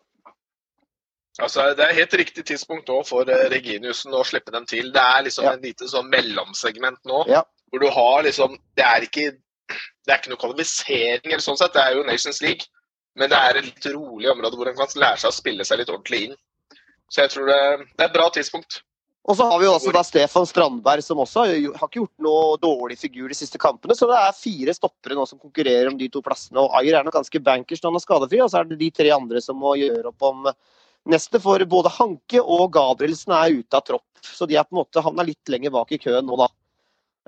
Altså, 1.39 1.70
Det 1.78 1.86
er 1.86 1.96
helt 2.02 2.18
riktig 2.20 2.44
tidspunkt 2.46 2.89
nå 2.92 3.00
for 3.08 3.30
uh, 3.30 3.46
Reginiussen 3.54 4.13
å 4.13 4.26
slippe 4.28 4.52
dem 4.52 4.68
til. 4.70 4.92
Det 4.96 5.06
er 5.15 5.24
liksom 5.30 5.48
ja. 5.48 5.54
en 5.56 5.63
lite 5.63 5.88
sånn 5.88 6.12
mellomsegment 6.12 7.00
nå, 7.08 7.24
ja. 7.32 7.46
hvor 7.72 7.86
du 7.86 7.88
har 7.96 8.28
liksom 8.28 8.60
Det 8.76 8.84
er 8.84 9.08
ikke, 9.08 9.32
det 9.72 10.12
er 10.12 10.20
ikke 10.20 10.34
noe 10.34 10.44
kvalifisering 10.44 11.32
eller 11.32 11.46
sånn 11.46 11.62
sett, 11.62 11.74
det 11.78 11.86
er 11.86 11.96
jo 11.96 12.06
Nations 12.10 12.44
League. 12.44 12.68
Men 13.20 13.32
det 13.32 13.39
er 13.39 13.58
et 13.58 13.72
litt 13.72 13.89
rolig 13.96 14.30
område 14.32 14.60
hvor 14.60 14.70
en 14.70 14.78
kan 14.78 14.92
lære 15.00 15.24
seg 15.24 15.32
å 15.32 15.39
spille 15.39 15.65
seg 15.65 15.80
litt 15.80 15.89
ordentlig 15.92 16.28
inn. 16.28 16.38
Så 17.10 17.24
jeg 17.24 17.34
tror 17.34 17.48
det, 17.50 17.62
det 17.96 18.04
er 18.04 18.12
et 18.12 18.15
bra 18.20 18.28
tidspunkt. 18.36 18.84
Og 19.30 19.38
så 19.38 19.46
har 19.46 19.60
vi 19.62 19.68
også 19.70 19.92
da 19.94 20.02
Stefan 20.02 20.48
Strandberg, 20.50 21.04
som 21.06 21.20
også 21.22 21.44
har 21.46 21.60
ikke 21.86 22.00
gjort 22.00 22.24
noe 22.26 22.56
dårlig 22.62 22.96
figur 22.98 23.30
de 23.30 23.38
siste 23.38 23.60
kampene. 23.62 23.94
Så 23.94 24.08
det 24.10 24.18
er 24.18 24.34
fire 24.34 24.74
stoppere 24.74 25.18
nå 25.18 25.28
som 25.30 25.38
konkurrerer 25.38 25.92
om 25.92 26.00
de 26.00 26.08
to 26.10 26.24
plassene. 26.26 26.63
Og 26.63 26.74
Ayer 26.80 26.98
er 26.98 27.06
nok 27.06 27.20
ganske 27.20 27.42
bankers 27.46 27.84
når 27.84 27.92
han 27.92 28.00
er 28.00 28.06
skadefri, 28.08 28.39
og 28.42 28.50
så 28.50 28.63
er 28.63 28.72
det 28.72 28.80
de 28.80 28.89
tre 28.98 29.12
andre 29.13 29.44
som 29.46 29.60
må 29.62 29.76
gjøre 29.78 30.10
opp 30.10 30.26
om 30.32 30.50
neste. 31.13 31.42
For 31.44 31.62
både 31.76 31.94
Hanke 32.00 32.42
og 32.42 32.72
Gabrielsen 32.74 33.38
er 33.38 33.60
ute 33.62 33.78
av 33.78 33.86
tropp, 33.86 34.24
så 34.26 34.50
de 34.50 34.58
er 34.58 34.65
på 34.65 34.74
en 34.74 34.82
måte 34.82 35.06
havna 35.06 35.28
litt 35.30 35.54
lenger 35.54 35.78
bak 35.78 35.94
i 35.94 36.02
køen 36.02 36.26
nå, 36.26 36.42
da. 36.42 36.50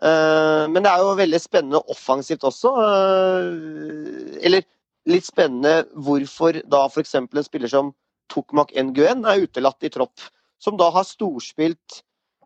Eh, 0.02 0.66
men 0.74 0.82
det 0.82 0.90
er 0.90 1.06
jo 1.06 1.16
veldig 1.22 1.44
spennende 1.46 1.86
offensivt 1.94 2.50
også. 2.50 2.74
Eh, 2.82 4.42
eller 4.42 4.66
litt 5.12 5.30
spennende 5.30 5.84
hvorfor 5.94 6.64
da 6.66 6.88
f.eks. 6.90 7.14
en 7.22 7.30
spiller 7.46 7.70
som 7.70 7.94
Tokmak 8.32 8.74
Nguyen 8.74 9.26
er 9.28 9.46
utelatt 9.46 9.86
i 9.86 9.94
tropp, 9.94 10.32
som 10.62 10.78
da 10.80 10.92
har 10.94 11.08
storspilt 11.08 12.02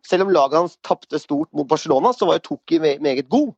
Selv 0.06 0.22
om 0.22 0.30
laget 0.30 0.60
hans 0.60 0.76
tapte 0.86 1.18
stort 1.18 1.48
mot 1.50 1.66
Barcelona, 1.66 2.12
så 2.14 2.28
var 2.28 2.36
jo 2.36 2.44
Tukki 2.52 2.78
meget 2.78 3.26
god. 3.26 3.48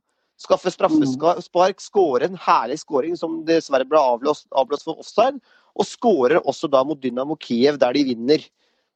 Skaffe 0.40 0.70
straffespark, 0.72 1.82
skåre 1.82 2.24
en 2.24 2.38
herlig 2.40 2.78
skåring 2.80 3.18
som 3.20 3.42
dessverre 3.44 3.84
ble 3.84 4.00
avblåst, 4.00 4.46
avblåst 4.56 4.86
for 4.86 5.02
offside, 5.02 5.42
og 5.76 5.84
skårer 5.84 6.40
også 6.40 6.70
da 6.72 6.80
mot 6.88 7.02
Dynamo 7.02 7.36
Kiev, 7.36 7.76
der 7.82 7.92
de 7.92 8.06
vinner. 8.14 8.46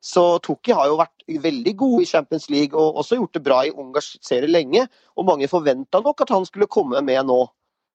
Så 0.03 0.39
Tukki 0.43 0.73
har 0.75 0.89
jo 0.91 0.99
vært 0.99 1.27
veldig 1.45 1.73
god 1.79 2.03
i 2.03 2.07
Champions 2.11 2.49
League 2.51 2.79
og 2.79 3.03
også 3.05 3.21
gjort 3.21 3.37
det 3.37 3.45
bra 3.47 3.61
i 3.67 3.71
Ungarns 3.71 4.17
serie 4.25 4.51
lenge. 4.51 4.87
Og 5.15 5.29
mange 5.29 5.51
forventa 5.51 6.01
nok 6.03 6.25
at 6.25 6.33
han 6.35 6.47
skulle 6.49 6.71
komme 6.71 7.05
med 7.07 7.29
nå. 7.29 7.43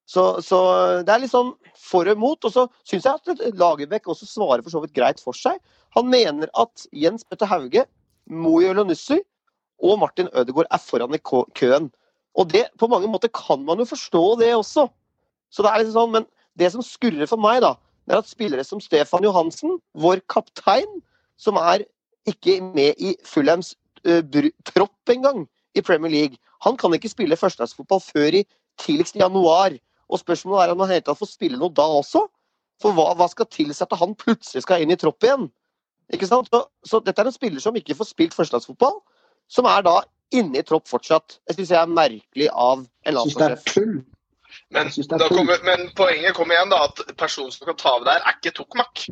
Så, 0.08 0.38
så, 0.40 0.60
det 1.04 1.12
er 1.12 1.20
litt 1.20 1.34
sånn 1.34 1.52
for 1.76 2.08
og 2.08 2.22
mot. 2.22 2.48
Og 2.48 2.54
så 2.54 2.64
syns 2.88 3.10
jeg 3.10 3.20
at 3.20 3.44
Lagerbäck 3.60 4.08
også 4.08 4.30
svarer 4.30 4.64
for 4.64 4.72
så 4.72 4.84
vidt 4.86 4.96
greit 4.96 5.20
for 5.20 5.36
seg. 5.36 5.60
Han 5.98 6.12
mener 6.14 6.50
at 6.54 6.86
Jens 6.94 7.26
Petter 7.26 7.50
Hauge, 7.50 7.88
Mojo 8.30 8.70
Elonussi 8.70 9.18
og 9.82 9.98
Martin 10.02 10.30
Ødegaard 10.30 10.70
er 10.72 10.82
foran 10.82 11.16
i 11.16 11.22
køen. 11.58 11.90
Og 12.38 12.52
det, 12.54 12.68
på 12.78 12.88
mange 12.88 13.10
måter 13.10 13.32
kan 13.34 13.64
man 13.66 13.80
jo 13.82 13.86
forstå 13.90 14.24
det 14.42 14.54
også. 14.56 14.88
Så 15.50 15.64
det 15.64 15.72
er 15.72 15.82
litt 15.82 15.96
sånn, 15.96 16.12
Men 16.14 16.28
det 16.58 16.72
som 16.74 16.86
skurrer 16.86 17.30
for 17.30 17.42
meg, 17.42 17.62
da, 17.66 17.74
det 18.06 18.14
er 18.14 18.22
at 18.22 18.30
spillere 18.30 18.64
som 18.64 18.82
Stefan 18.82 19.26
Johansen, 19.26 19.80
vår 19.98 20.22
kaptein, 20.30 21.02
som 21.38 21.58
er 21.58 21.86
ikke 22.30 22.60
med 22.62 22.98
i 23.02 23.16
Fulhams 23.26 23.74
uh, 24.06 24.22
tropp 24.70 25.10
engang 25.10 25.48
i 25.74 25.82
Premier 25.82 26.12
League, 26.12 26.38
han 26.66 26.78
kan 26.78 26.94
ikke 26.94 27.10
spille 27.10 27.38
førstedagsfotball 27.38 28.02
før 28.02 28.42
i 28.42 28.46
tidligst 28.82 29.18
i 29.18 29.22
januar. 29.22 29.78
Og 30.10 30.22
spørsmålet 30.22 30.68
er 30.68 30.74
om 30.74 30.82
han 30.86 30.94
helt 30.94 31.06
tatt 31.10 31.20
får 31.20 31.34
spille 31.34 31.60
noe 31.60 31.74
da 31.74 31.86
også. 32.00 32.28
For 32.82 32.94
hva, 32.94 33.12
hva 33.18 33.28
skal 33.30 33.50
tilsette 33.50 33.98
han 33.98 34.14
plutselig 34.18 34.64
skal 34.66 34.84
inn 34.84 34.94
i 34.94 35.00
tropp 35.00 35.26
igjen? 35.26 35.50
Ikke 36.14 36.28
sant? 36.30 36.48
Så, 36.52 36.64
så 36.88 37.00
dette 37.04 37.22
er 37.22 37.30
en 37.30 37.36
spiller 37.36 37.64
som 37.64 37.76
ikke 37.76 37.96
får 37.98 38.12
spilt 38.12 38.36
førstelagsfotball, 38.38 39.02
som 39.52 39.68
er 39.68 39.84
da 39.88 39.98
inne 40.36 40.62
i 40.62 40.66
tropp 40.68 40.88
fortsatt. 40.88 41.40
Jeg 41.50 41.58
syns 41.58 41.74
jeg 41.74 41.82
er 41.82 41.92
merkelig 41.92 42.50
av 42.52 42.84
en 42.84 43.18
landslagssjef. 43.18 44.06
Men, 44.74 44.90
kommer, 45.30 45.60
men, 45.64 45.90
poenget 45.96 46.36
kommer 46.36 46.56
igjen 46.56 46.72
da, 46.72 46.82
at 46.88 47.16
personen 47.20 47.52
som 47.54 47.68
kan 47.68 47.78
ta 47.80 47.94
over 47.98 48.08
der, 48.08 48.24
er 48.24 48.38
ikke 48.40 48.56
Tokmak. 48.56 49.04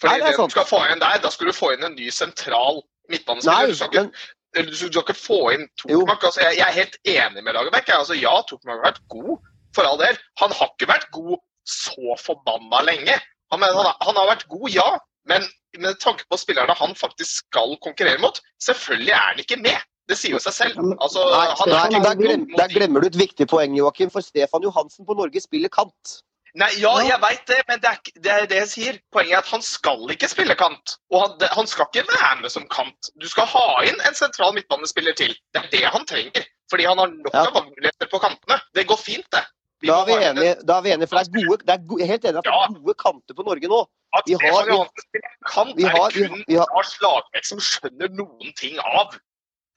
Fordi 0.00 0.12
Nei, 0.12 0.20
det, 0.20 0.36
det 0.36 0.44
du 0.44 0.54
skal 0.54 0.68
få 0.68 0.82
inn 0.92 1.00
der, 1.00 1.18
da 1.24 1.32
skal 1.32 1.48
du 1.48 1.56
få 1.56 1.72
inn 1.74 1.84
en 1.88 1.96
ny 1.96 2.10
sentral 2.12 2.82
midtbanespiller. 3.12 3.72
Du, 3.72 3.78
skal 3.80 3.88
ikke, 4.04 4.66
du 4.68 4.76
skal 4.76 5.02
ikke 5.02 5.16
få 5.16 5.40
inn 5.56 5.66
Tokmak. 5.80 6.28
Altså, 6.28 6.44
jeg, 6.44 6.58
jeg, 6.60 6.66
er 6.68 6.76
helt 6.76 6.98
enig 7.16 7.44
med 7.44 7.56
Lagerbäck. 7.56 7.90
Altså, 7.96 8.16
ja, 8.20 8.34
Tokmak 8.48 8.78
har 8.78 8.90
vært 8.90 9.02
god, 9.12 9.34
for 9.76 9.88
all 9.88 10.00
del. 10.00 10.20
Han 10.42 10.56
har 10.60 10.72
ikke 10.72 10.92
vært 10.92 11.08
god 11.16 11.36
så 11.66 12.16
forbanna 12.20 12.84
lenge. 12.86 13.16
Han, 13.52 13.64
han, 13.64 13.92
han 14.04 14.20
har 14.20 14.32
vært 14.34 14.46
god, 14.52 14.68
ja. 14.74 14.88
Men 15.30 15.46
med 15.78 15.98
tanke 16.00 16.24
på 16.30 16.38
spillerne 16.40 16.74
han 16.78 16.94
faktisk 16.96 17.42
skal 17.42 17.76
konkurrere 17.84 18.20
mot, 18.22 18.40
selvfølgelig 18.62 19.12
er 19.12 19.28
han 19.30 19.42
ikke 19.42 19.60
med. 19.60 19.84
Det 20.06 20.14
sier 20.18 20.36
jo 20.36 20.40
seg 20.42 20.54
selv. 20.54 20.78
Altså, 21.02 21.24
Nei, 21.32 21.46
Stefan, 21.58 22.04
der, 22.04 22.14
glemmer, 22.20 22.58
der, 22.60 22.70
glemmer 22.70 23.02
du 23.02 23.08
et 23.10 23.18
viktig 23.18 23.48
poeng, 23.50 23.74
Joakim. 23.74 24.12
For 24.14 24.22
Stefan 24.22 24.62
Johansen 24.62 25.06
på 25.08 25.16
Norge 25.18 25.42
spiller 25.42 25.72
kant. 25.72 26.20
Nei, 26.56 26.70
Ja, 26.80 26.92
jeg 27.04 27.18
veit 27.20 27.42
det, 27.50 27.58
men 27.68 27.82
det 27.82 27.90
er, 27.90 27.98
det 28.24 28.30
er, 28.32 28.46
det 28.48 28.60
jeg 28.62 28.68
sier. 28.70 29.00
Poenget 29.12 29.34
er 29.34 29.42
at 29.42 29.50
han 29.50 29.64
skal 29.66 30.06
ikke 30.14 30.30
spille 30.30 30.54
kant. 30.56 30.94
Og 31.12 31.24
han, 31.24 31.34
han, 31.58 31.68
skal 31.68 31.90
ikke 31.90 32.06
være 32.12 32.38
med 32.44 32.54
som 32.54 32.64
kant. 32.72 33.10
Du 33.20 33.26
skal 33.28 33.50
ha 33.50 33.66
inn 33.88 33.98
en 34.06 34.16
sentral 34.16 34.54
midtbanespiller 34.56 35.18
til. 35.18 35.34
Det 35.52 35.64
er 35.64 35.68
det 35.74 35.82
han 35.90 36.06
trenger. 36.08 36.46
Fordi 36.70 36.86
han 36.88 37.02
har 37.02 37.12
nok 37.12 37.34
av 37.34 37.50
ja. 37.50 37.66
muligheter 37.66 38.10
på 38.10 38.22
kantene. 38.22 38.62
Det 38.78 38.86
går 38.88 39.02
fint, 39.02 39.28
det. 39.34 39.44
Da 39.84 39.98
er, 40.00 40.06
vi 40.08 40.14
enige, 40.24 40.54
da 40.64 40.78
er 40.78 40.84
vi 40.86 40.92
enige, 40.94 41.06
for 41.10 41.20
det 41.20 41.28
er 41.28 41.44
gode, 41.44 41.64
det 41.68 41.72
er 41.74 41.82
gode, 41.88 42.06
helt 42.08 42.24
enig 42.24 42.40
at 42.40 42.46
det 42.46 42.52
er 42.56 42.78
gode 42.78 42.94
kanter 42.96 43.36
på 43.36 43.44
Norge 43.44 43.68
nå. 43.68 43.80
Vi 44.26 44.36
har, 44.40 44.70
det 45.12 45.22
kan, 45.52 45.72
vi 45.76 45.84
har, 45.84 46.08
er 46.08 46.14
kun 46.14 46.44
vi 46.46 46.58
har, 46.58 46.70
Lars 46.74 46.94
Lagerbäck 47.02 47.48
som 47.48 47.60
skjønner 47.62 48.12
noen 48.16 48.54
ting 48.58 48.78
av. 48.80 49.16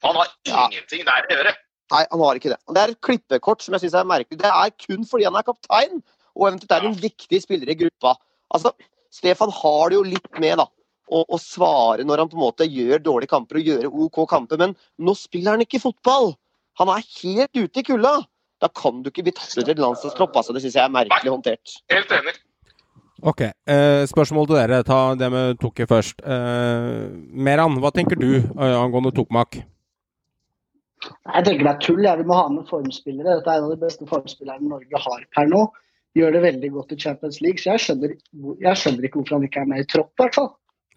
Han 0.06 0.16
har 0.16 0.30
ingenting 0.48 1.04
der 1.08 1.26
å 1.28 1.34
gjøre. 1.34 1.54
Nei, 1.90 2.04
han 2.06 2.22
har 2.22 2.38
ikke 2.38 2.52
det. 2.52 2.58
Det 2.70 2.82
er 2.82 2.92
et 2.94 3.02
klippekort 3.04 3.64
som 3.64 3.74
jeg 3.74 3.84
syns 3.84 3.96
er 3.98 4.08
merkelig. 4.08 4.38
Det 4.40 4.50
er 4.50 4.74
kun 4.86 5.06
fordi 5.08 5.26
han 5.26 5.38
er 5.38 5.46
kaptein, 5.46 6.02
og 6.38 6.48
eventuelt 6.48 6.76
er 6.76 6.88
en 6.88 7.00
viktig 7.00 7.40
spiller 7.42 7.72
i 7.72 7.78
gruppa. 7.80 8.14
Altså, 8.54 8.72
Stefan 9.12 9.50
har 9.54 9.90
det 9.90 9.98
jo 9.98 10.04
litt 10.06 10.30
med, 10.38 10.60
da. 10.62 10.68
Å, 11.10 11.24
å 11.26 11.38
svare 11.42 12.04
når 12.06 12.22
han 12.22 12.28
på 12.30 12.38
en 12.38 12.44
måte 12.44 12.68
gjør 12.70 13.02
dårlige 13.02 13.32
kamper 13.32 13.58
og 13.58 13.66
gjør 13.66 13.88
OK 13.90 14.20
kamper, 14.30 14.60
men 14.62 14.76
nå 15.02 15.14
spiller 15.18 15.56
han 15.56 15.64
ikke 15.64 15.82
fotball. 15.82 16.36
Han 16.78 16.92
er 16.94 17.02
helt 17.18 17.58
ute 17.58 17.82
i 17.82 17.86
kulda. 17.88 18.20
Da 18.62 18.68
kan 18.76 19.00
du 19.02 19.10
ikke 19.10 19.24
bli 19.26 19.34
tatt 19.34 19.56
ut 19.58 19.72
i 19.72 19.74
landslagstropp. 19.74 20.36
Altså. 20.36 20.54
Det 20.54 20.62
syns 20.62 20.76
jeg 20.78 20.84
er 20.84 20.94
merkelig 20.94 21.32
håndtert. 21.32 21.74
Helt 21.90 22.14
enig. 22.14 22.36
Ok. 23.22 23.40
Eh, 23.44 24.06
spørsmål 24.08 24.46
til 24.48 24.56
dere. 24.56 24.82
Ta 24.86 25.00
det 25.18 25.28
med 25.32 25.58
Tokke 25.60 25.86
først. 25.88 26.22
Eh, 26.24 27.10
Meran, 27.32 27.76
hva 27.82 27.92
tenker 27.92 28.16
du 28.20 28.30
eh, 28.38 28.76
angående 28.78 29.12
Tokmak? 29.16 29.60
Jeg 31.00 31.44
tenker 31.44 31.64
det 31.66 31.72
er 31.74 31.84
tull. 31.84 32.02
Ja. 32.04 32.16
Vi 32.16 32.26
må 32.28 32.38
ha 32.38 32.48
med 32.52 32.68
formspillere. 32.70 33.38
Dette 33.40 33.52
er 33.52 33.60
en 33.60 33.68
av 33.68 33.74
de 33.74 33.84
beste 33.84 34.08
formspillerne 34.08 34.68
Norge 34.68 35.04
har 35.06 35.24
per 35.36 35.50
nå. 35.52 35.68
gjør 36.18 36.32
det 36.34 36.42
veldig 36.42 36.70
godt 36.74 36.92
i 36.92 36.98
Champions 36.98 37.40
League. 37.40 37.62
Så 37.62 37.70
jeg 37.70 37.84
skjønner, 37.84 38.16
jeg 38.64 38.78
skjønner 38.80 39.06
ikke 39.06 39.20
hvorfor 39.20 39.36
han 39.38 39.46
ikke 39.46 39.60
er 39.62 39.68
med 39.70 39.84
i 39.84 39.90
tropp, 39.90 40.10
i 40.16 40.22
hvert 40.24 40.38
fall. 40.40 40.50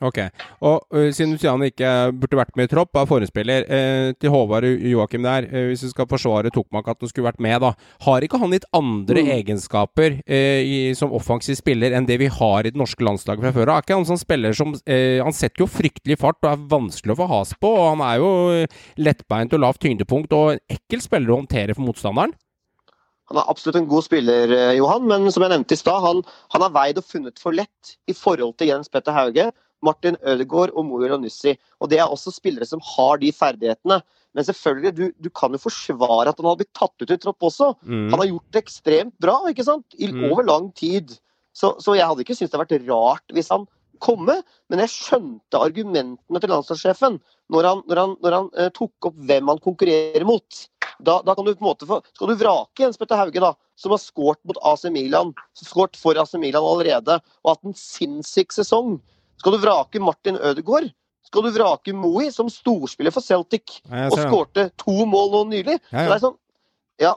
Ok. 0.03 0.19
Og 0.65 0.83
uh, 0.93 1.09
siden 1.15 1.37
han 1.39 1.63
ikke 1.67 1.89
burde 2.19 2.39
vært 2.39 2.57
med 2.59 2.67
i 2.67 2.71
tropp, 2.73 2.91
er 2.99 3.07
forespiller, 3.07 3.65
uh, 3.69 4.11
til 4.19 4.33
Håvard 4.33 4.67
Joakim 4.67 5.23
der, 5.25 5.47
uh, 5.47 5.69
hvis 5.69 5.85
du 5.85 5.91
skal 5.93 6.09
forsvare 6.11 6.51
Tokmak 6.53 6.89
at 6.91 6.99
han 6.99 7.11
skulle 7.11 7.29
vært 7.29 7.41
med, 7.43 7.55
da. 7.63 7.71
Har 8.03 8.25
ikke 8.25 8.41
han 8.41 8.51
litt 8.53 8.67
andre 8.75 9.23
mm. 9.23 9.31
egenskaper 9.37 10.19
i, 10.27 10.91
som 10.97 11.13
offensiv 11.15 11.55
spiller 11.57 11.93
enn 11.95 12.07
det 12.07 12.17
vi 12.21 12.29
har 12.31 12.65
i 12.65 12.71
det 12.73 12.79
norske 12.79 13.05
landslaget 13.05 13.45
fra 13.45 13.53
før 13.55 13.71
av? 13.71 13.79
Er 13.79 13.85
ikke 13.85 13.97
han 13.97 14.07
sånn 14.07 14.21
spiller 14.21 14.55
som 14.57 14.73
Han 14.73 15.35
setter 15.35 15.63
jo 15.63 15.69
fryktelig 15.69 16.17
fart 16.21 16.39
og 16.43 16.49
er 16.51 16.63
vanskelig 16.71 17.13
å 17.13 17.19
få 17.21 17.27
has 17.31 17.53
på, 17.61 17.69
og 17.69 17.89
han 17.93 18.03
er 18.05 18.21
jo 18.21 18.29
lettbeint 19.05 19.53
og 19.55 19.63
lavt 19.63 19.81
tyngdepunkt 19.85 20.33
og 20.35 20.55
en 20.55 20.63
ekkel 20.73 21.03
spiller 21.03 21.33
å 21.33 21.39
håndtere 21.41 21.75
for 21.77 21.85
motstanderen? 21.87 22.33
Han 23.31 23.39
er 23.39 23.49
absolutt 23.49 23.79
en 23.79 23.89
god 23.89 24.05
spiller, 24.05 24.51
Johan, 24.77 25.05
men 25.09 25.29
som 25.31 25.45
jeg 25.45 25.53
nevnte 25.53 25.77
i 25.77 25.79
stad, 25.79 26.01
han, 26.03 26.23
han 26.53 26.65
har 26.65 26.73
veid 26.75 26.99
og 26.99 27.07
funnet 27.07 27.39
for 27.41 27.55
lett 27.55 27.95
i 28.11 28.15
forhold 28.17 28.57
til 28.59 28.73
Jens 28.73 28.91
Petter 28.91 29.15
Hauge. 29.15 29.47
Martin 29.83 30.17
Ødegaard 30.23 30.73
og 30.73 30.87
Moyo 30.87 31.19
Nussi. 31.19 31.55
Og 31.79 31.91
det 31.91 31.99
er 31.99 32.07
også 32.09 32.33
spillere 32.33 32.67
som 32.69 32.83
har 32.93 33.19
de 33.21 33.31
ferdighetene. 33.35 34.01
Men 34.33 34.47
selvfølgelig, 34.47 34.93
du, 34.97 35.03
du 35.21 35.29
kan 35.29 35.53
jo 35.53 35.61
forsvare 35.61 36.31
at 36.31 36.39
han 36.39 36.49
har 36.49 36.57
blitt 36.57 36.73
tatt 36.77 37.03
ut 37.03 37.13
i 37.13 37.19
tropp 37.21 37.45
også. 37.49 37.73
Mm. 37.85 38.07
Han 38.13 38.19
har 38.19 38.31
gjort 38.31 38.55
det 38.55 38.63
ekstremt 38.63 39.15
bra 39.21 39.37
ikke 39.51 39.67
sant? 39.67 39.85
I, 39.99 40.09
mm. 40.09 40.25
over 40.31 40.47
lang 40.47 40.71
tid. 40.77 41.13
Så, 41.53 41.75
så 41.83 41.93
jeg 41.97 42.09
hadde 42.09 42.25
ikke 42.25 42.35
syntes 42.37 42.53
det 42.53 42.59
hadde 42.59 42.79
vært 42.79 42.89
rart 42.89 43.35
hvis 43.35 43.51
han 43.53 43.67
kom 44.03 44.25
med, 44.27 44.41
men 44.71 44.81
jeg 44.83 44.91
skjønte 44.91 45.61
argumentene 45.63 46.41
til 46.41 46.51
landslagssjefen 46.51 47.19
når 47.53 47.67
han, 47.69 47.83
når 47.87 48.01
han, 48.01 48.15
når 48.25 48.35
han 48.35 48.49
eh, 48.59 48.71
tok 48.75 49.07
opp 49.09 49.19
hvem 49.29 49.51
han 49.51 49.61
konkurrerer 49.63 50.25
mot. 50.27 50.63
Da, 50.99 51.19
da, 51.25 51.35
kan 51.35 51.45
du 51.45 51.53
på 51.53 51.63
en 51.63 51.69
måte 51.69 51.87
få, 51.89 51.99
skal 52.15 52.31
du 52.31 52.39
vrake 52.39 52.83
Jens 52.83 52.99
Petter 52.99 53.19
Hauge, 53.19 53.41
da, 53.43 53.53
som 53.79 53.93
har 53.93 54.01
skåret 54.01 54.41
mot 54.49 54.59
AC 54.73 54.85
Milan, 54.93 55.33
skåret 55.57 55.97
for 55.99 56.19
AC 56.19 56.35
Milan 56.41 56.65
allerede, 56.65 57.19
og 57.43 57.53
hatt 57.53 57.69
en 57.69 57.77
sinnssyk 57.77 58.53
sesong. 58.55 58.97
Skal 59.43 59.57
du 59.57 59.59
vrake 59.59 59.99
Martin 59.99 60.37
Ødegaard? 60.39 60.85
Skal 61.27 61.43
du 61.43 61.49
vrake 61.51 61.93
Moey, 61.95 62.29
som 62.31 62.47
storspiller 62.51 63.11
for 63.11 63.25
Celtic 63.25 63.81
og 63.91 64.15
skårte 64.15 64.69
to 64.79 65.03
mål 65.09 65.33
nå 65.33 65.41
nylig? 65.49 65.75
Ja, 65.91 65.97
ja. 65.97 66.05
Så 66.05 66.07
det 66.07 66.15
er 66.15 66.23
sånn 66.23 66.39
Ja. 67.01 67.11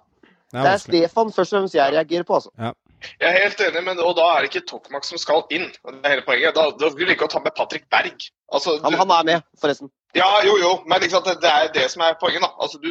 Det 0.50 0.58
er, 0.58 0.64
det 0.64 0.72
er 0.72 0.80
Stefan 0.82 1.30
først 1.34 1.52
og 1.52 1.60
fremst 1.60 1.76
jeg 1.76 1.94
reagerer 1.94 2.26
på, 2.26 2.40
altså. 2.40 2.50
Ja. 2.58 2.72
Jeg 3.20 3.28
er 3.28 3.36
helt 3.44 3.60
enig, 3.60 3.82
men, 3.84 4.00
og 4.02 4.14
da 4.18 4.24
er 4.32 4.42
det 4.42 4.50
ikke 4.50 4.64
Tokmak 4.70 5.04
som 5.06 5.20
skal 5.20 5.44
inn. 5.54 5.66
Det 5.74 6.00
er 6.00 6.14
hele 6.14 6.24
poenget. 6.26 6.56
Da, 6.56 6.70
da 6.80 6.90
vil 6.96 7.06
du 7.06 7.14
ikke 7.14 7.28
ta 7.30 7.42
med 7.44 7.54
Patrick 7.58 7.86
Berg. 7.92 8.26
Altså, 8.54 8.76
du, 8.78 8.86
han, 8.86 8.96
han, 9.02 9.12
er 9.18 9.26
med, 9.28 9.46
forresten. 9.60 9.90
Ja, 10.16 10.26
jo, 10.46 10.56
jo, 10.62 10.72
men 10.88 11.04
sant, 11.10 11.28
det, 11.28 11.36
det, 11.44 11.50
er 11.52 11.70
det 11.74 11.86
som 11.92 12.02
er 12.06 12.16
poenget. 12.18 12.46
da. 12.46 12.50
Altså, 12.62 12.80
du, 12.82 12.88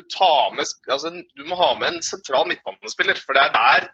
med, 0.55 0.71
altså, 0.93 1.11
du 1.11 1.43
må 1.49 1.57
ha 1.59 1.71
med 1.79 1.95
en 1.95 2.05
sentral 2.05 2.47
midtbanespiller. 2.51 3.19
For 3.25 3.35
det 3.35 3.47
er 3.47 3.55
der 3.55 3.89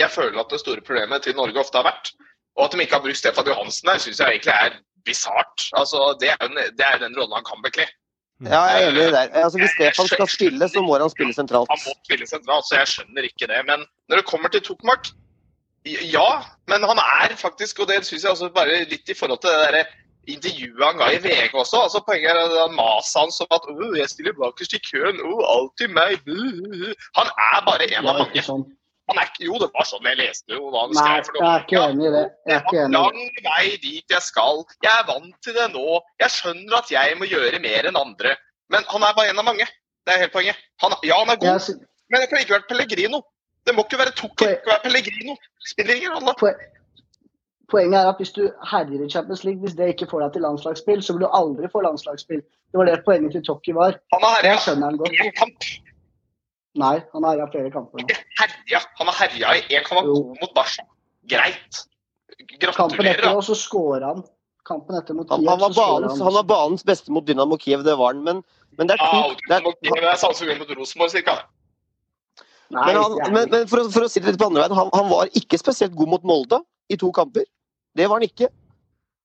jeg 0.00 0.10
føler 0.10 0.40
at 0.40 0.50
det 0.50 0.60
store 0.60 0.84
problemet 0.84 1.22
til 1.22 1.36
Norge 1.36 1.60
ofte 1.60 1.78
har 1.78 1.88
vært. 1.88 2.14
Og 2.56 2.64
at 2.64 2.72
de 2.72 2.84
ikke 2.84 2.98
har 2.98 3.04
brukt 3.04 3.20
Stefan 3.20 3.48
Johansen 3.48 3.88
der, 3.88 3.98
syns 4.02 4.20
jeg 4.20 4.28
egentlig 4.28 4.54
er 4.54 4.78
bisart. 5.06 5.58
Altså, 5.80 5.98
det, 6.20 6.28
er 6.34 6.38
jo, 6.42 6.48
det 6.78 6.86
er 6.88 6.98
den 7.04 7.16
rollen 7.18 7.38
han 7.38 7.48
kan 7.48 7.64
bekle. 7.64 7.86
Ja, 8.42 8.60
jeg 8.66 8.84
er 8.84 8.88
enig 8.90 9.12
der. 9.14 9.28
Altså, 9.44 9.58
hvis 9.62 9.74
Stefan 9.76 10.06
skal 10.10 10.28
spille, 10.28 10.68
så 10.68 10.82
må 10.82 10.98
han 10.98 11.10
spille 11.10 11.34
sentralt. 11.34 11.70
Han 11.70 11.82
må 11.86 11.94
spille 12.04 12.26
sentralt, 12.26 12.68
så 12.68 12.80
jeg 12.80 12.92
skjønner 12.94 13.28
ikke 13.28 13.50
det. 13.52 13.60
Men 13.70 13.86
når 14.08 14.22
det 14.22 14.26
kommer 14.32 14.48
til 14.52 14.64
Tokmark, 14.68 15.12
ja. 15.86 16.30
Men 16.70 16.84
han 16.90 16.98
er 16.98 17.36
faktisk, 17.36 17.82
og 17.82 17.88
det 17.90 18.04
syns 18.06 18.24
jeg 18.24 18.30
også 18.30 18.50
bare 18.54 18.84
litt 18.92 19.08
i 19.08 19.18
forhold 19.18 19.40
til 19.42 19.50
det 19.50 19.70
der 19.76 19.94
intervjuet 20.30 20.84
han 20.86 21.00
ga 21.00 21.08
i 21.10 21.18
VG 21.22 21.54
også. 21.54 21.80
altså 21.86 22.02
Poenget 22.06 22.30
er 22.30 22.64
at 22.64 22.74
maset 22.76 23.20
hans 23.20 23.40
om 23.40 23.50
at 23.56 23.64
'jeg 23.98 24.08
stiller 24.10 24.34
bakerst 24.42 24.72
i 24.78 24.80
køen', 24.90 25.18
'å, 25.22 25.32
alltid 25.54 25.88
meg 25.98 26.22
Han 27.18 27.26
er 27.50 27.58
bare 27.66 27.84
en 27.90 28.06
av 28.06 28.18
mange. 28.18 28.42
Han 29.12 29.20
er 29.20 29.28
ikke, 29.28 29.44
jo, 29.44 29.58
det 29.60 29.68
var 29.74 29.84
sånn 29.84 30.06
jeg 30.08 30.18
leste 30.22 30.56
jo 30.56 30.70
hva 30.72 30.86
han 30.86 30.94
Nei, 30.96 31.02
skrev. 31.26 31.42
jeg 31.42 31.50
er 31.50 31.66
ikke 31.66 31.82
enig 31.84 32.06
i 32.08 32.12
det. 32.14 32.22
Jeg 32.48 32.54
er 32.56 32.62
ikke 32.64 32.78
enig. 32.86 32.94
Lang 32.96 33.18
vei 33.44 33.64
dit 33.82 34.16
jeg 34.16 34.24
skal. 34.24 34.64
Jeg 34.80 34.92
er 34.94 35.06
vant 35.10 35.36
til 35.44 35.56
det 35.58 35.68
nå. 35.74 36.00
Jeg 36.22 36.34
skjønner 36.38 36.78
at 36.80 36.92
jeg 36.94 37.18
må 37.20 37.28
gjøre 37.28 37.60
mer 37.62 37.90
enn 37.90 38.00
andre. 38.00 38.34
Men 38.72 38.88
han 38.88 39.04
er 39.04 39.16
bare 39.18 39.34
en 39.34 39.42
av 39.42 39.48
mange. 39.50 39.68
Det 40.02 40.14
er 40.14 40.24
helt 40.24 40.34
poenget. 40.34 40.62
Han, 40.82 40.96
ja, 41.04 41.18
han 41.20 41.34
er 41.34 41.40
god, 41.42 41.68
jeg... 41.68 41.76
men 42.10 42.24
det 42.24 42.28
kan 42.30 42.40
ikke 42.40 42.56
være 42.56 42.68
Pellegrino. 42.72 43.20
Det 43.66 43.74
må 43.76 43.84
ikke 43.86 44.00
være 44.00 44.14
Tukki, 44.18 44.48
det 44.48 44.62
kan 44.64 44.72
være 44.72 44.84
Pellegrino. 44.88 45.36
Spiller 45.70 46.00
ingen 46.00 46.16
rolle. 46.16 46.56
Poenget 47.70 48.00
er 48.00 48.08
at 48.10 48.18
hvis 48.20 48.34
du 48.36 48.42
herjer 48.72 49.04
i 49.04 49.10
Champions 49.12 49.44
League, 49.44 49.60
hvis 49.62 49.76
det 49.78 49.92
ikke 49.92 50.08
får 50.10 50.24
deg 50.24 50.34
til 50.34 50.44
landslagsspill, 50.46 51.04
så 51.04 51.14
vil 51.14 51.24
du 51.24 51.28
aldri 51.40 51.70
få 51.72 51.84
landslagsspill. 51.86 52.42
Det 52.42 52.80
var 52.80 52.88
det 52.88 52.98
poenget 53.06 53.36
til 53.36 53.44
Tokki 53.46 53.76
var. 53.76 53.96
Han 54.14 54.26
har 54.26 54.40
herja. 54.40 54.56
Nei, 56.80 56.96
han 57.12 57.24
har 57.24 57.34
herja 57.34 57.48
flere 57.52 57.70
kamper. 57.72 58.04
Herja. 58.40 58.80
Han 58.98 59.10
har 59.10 59.16
herja 59.26 59.56
i 59.58 59.80
1,2 59.80 60.12
mot 60.40 60.54
Barca. 60.56 60.86
Greit. 61.28 61.82
Gratulerer. 62.38 62.76
Kampen 62.78 63.10
etter 63.10 63.28
og 63.36 63.44
så 63.44 63.56
skårer 63.58 64.06
han. 64.08 64.22
Kampen 64.66 64.96
etter 64.96 65.16
mot 65.18 65.26
Kiev, 65.26 65.42
han, 65.42 65.48
han, 65.50 65.60
var 65.60 65.74
banens, 65.74 66.20
han, 66.22 66.34
var 66.36 66.46
banens, 66.46 66.84
beste 66.86 67.12
mot 67.12 67.26
Dynamo 67.26 67.58
Kiev, 67.58 67.82
det 67.84 67.96
var 67.98 68.14
han. 68.14 68.22
Men, 68.24 68.40
men 68.78 68.88
det 68.88 68.96
er 68.96 69.02
to 69.02 69.18
ja, 69.18 69.34
det 69.50 69.90
er, 69.90 70.06
er 70.12 70.20
samme 70.20 70.38
som 70.38 70.52
mot 70.60 70.70
Rosenborg, 70.78 71.12
cirka. 71.12 71.34
Nei, 72.72 72.86
men, 72.86 73.00
han, 73.02 73.16
men, 73.34 73.50
men 73.52 73.66
for, 73.68 73.82
å, 73.82 73.90
for, 73.92 74.06
å, 74.06 74.08
si 74.08 74.22
det 74.22 74.32
litt 74.32 74.40
på 74.40 74.48
andre 74.48 74.62
veien, 74.62 74.76
han, 74.78 74.92
han, 74.94 75.10
var 75.10 75.32
ikke 75.36 75.60
spesielt 75.60 75.96
god 75.98 76.14
mot 76.14 76.24
Molde 76.30 76.62
i 76.88 76.96
to 77.00 77.10
kamper. 77.12 77.44
Det 77.98 78.06
var 78.08 78.22
han 78.22 78.28
ikke. 78.30 78.48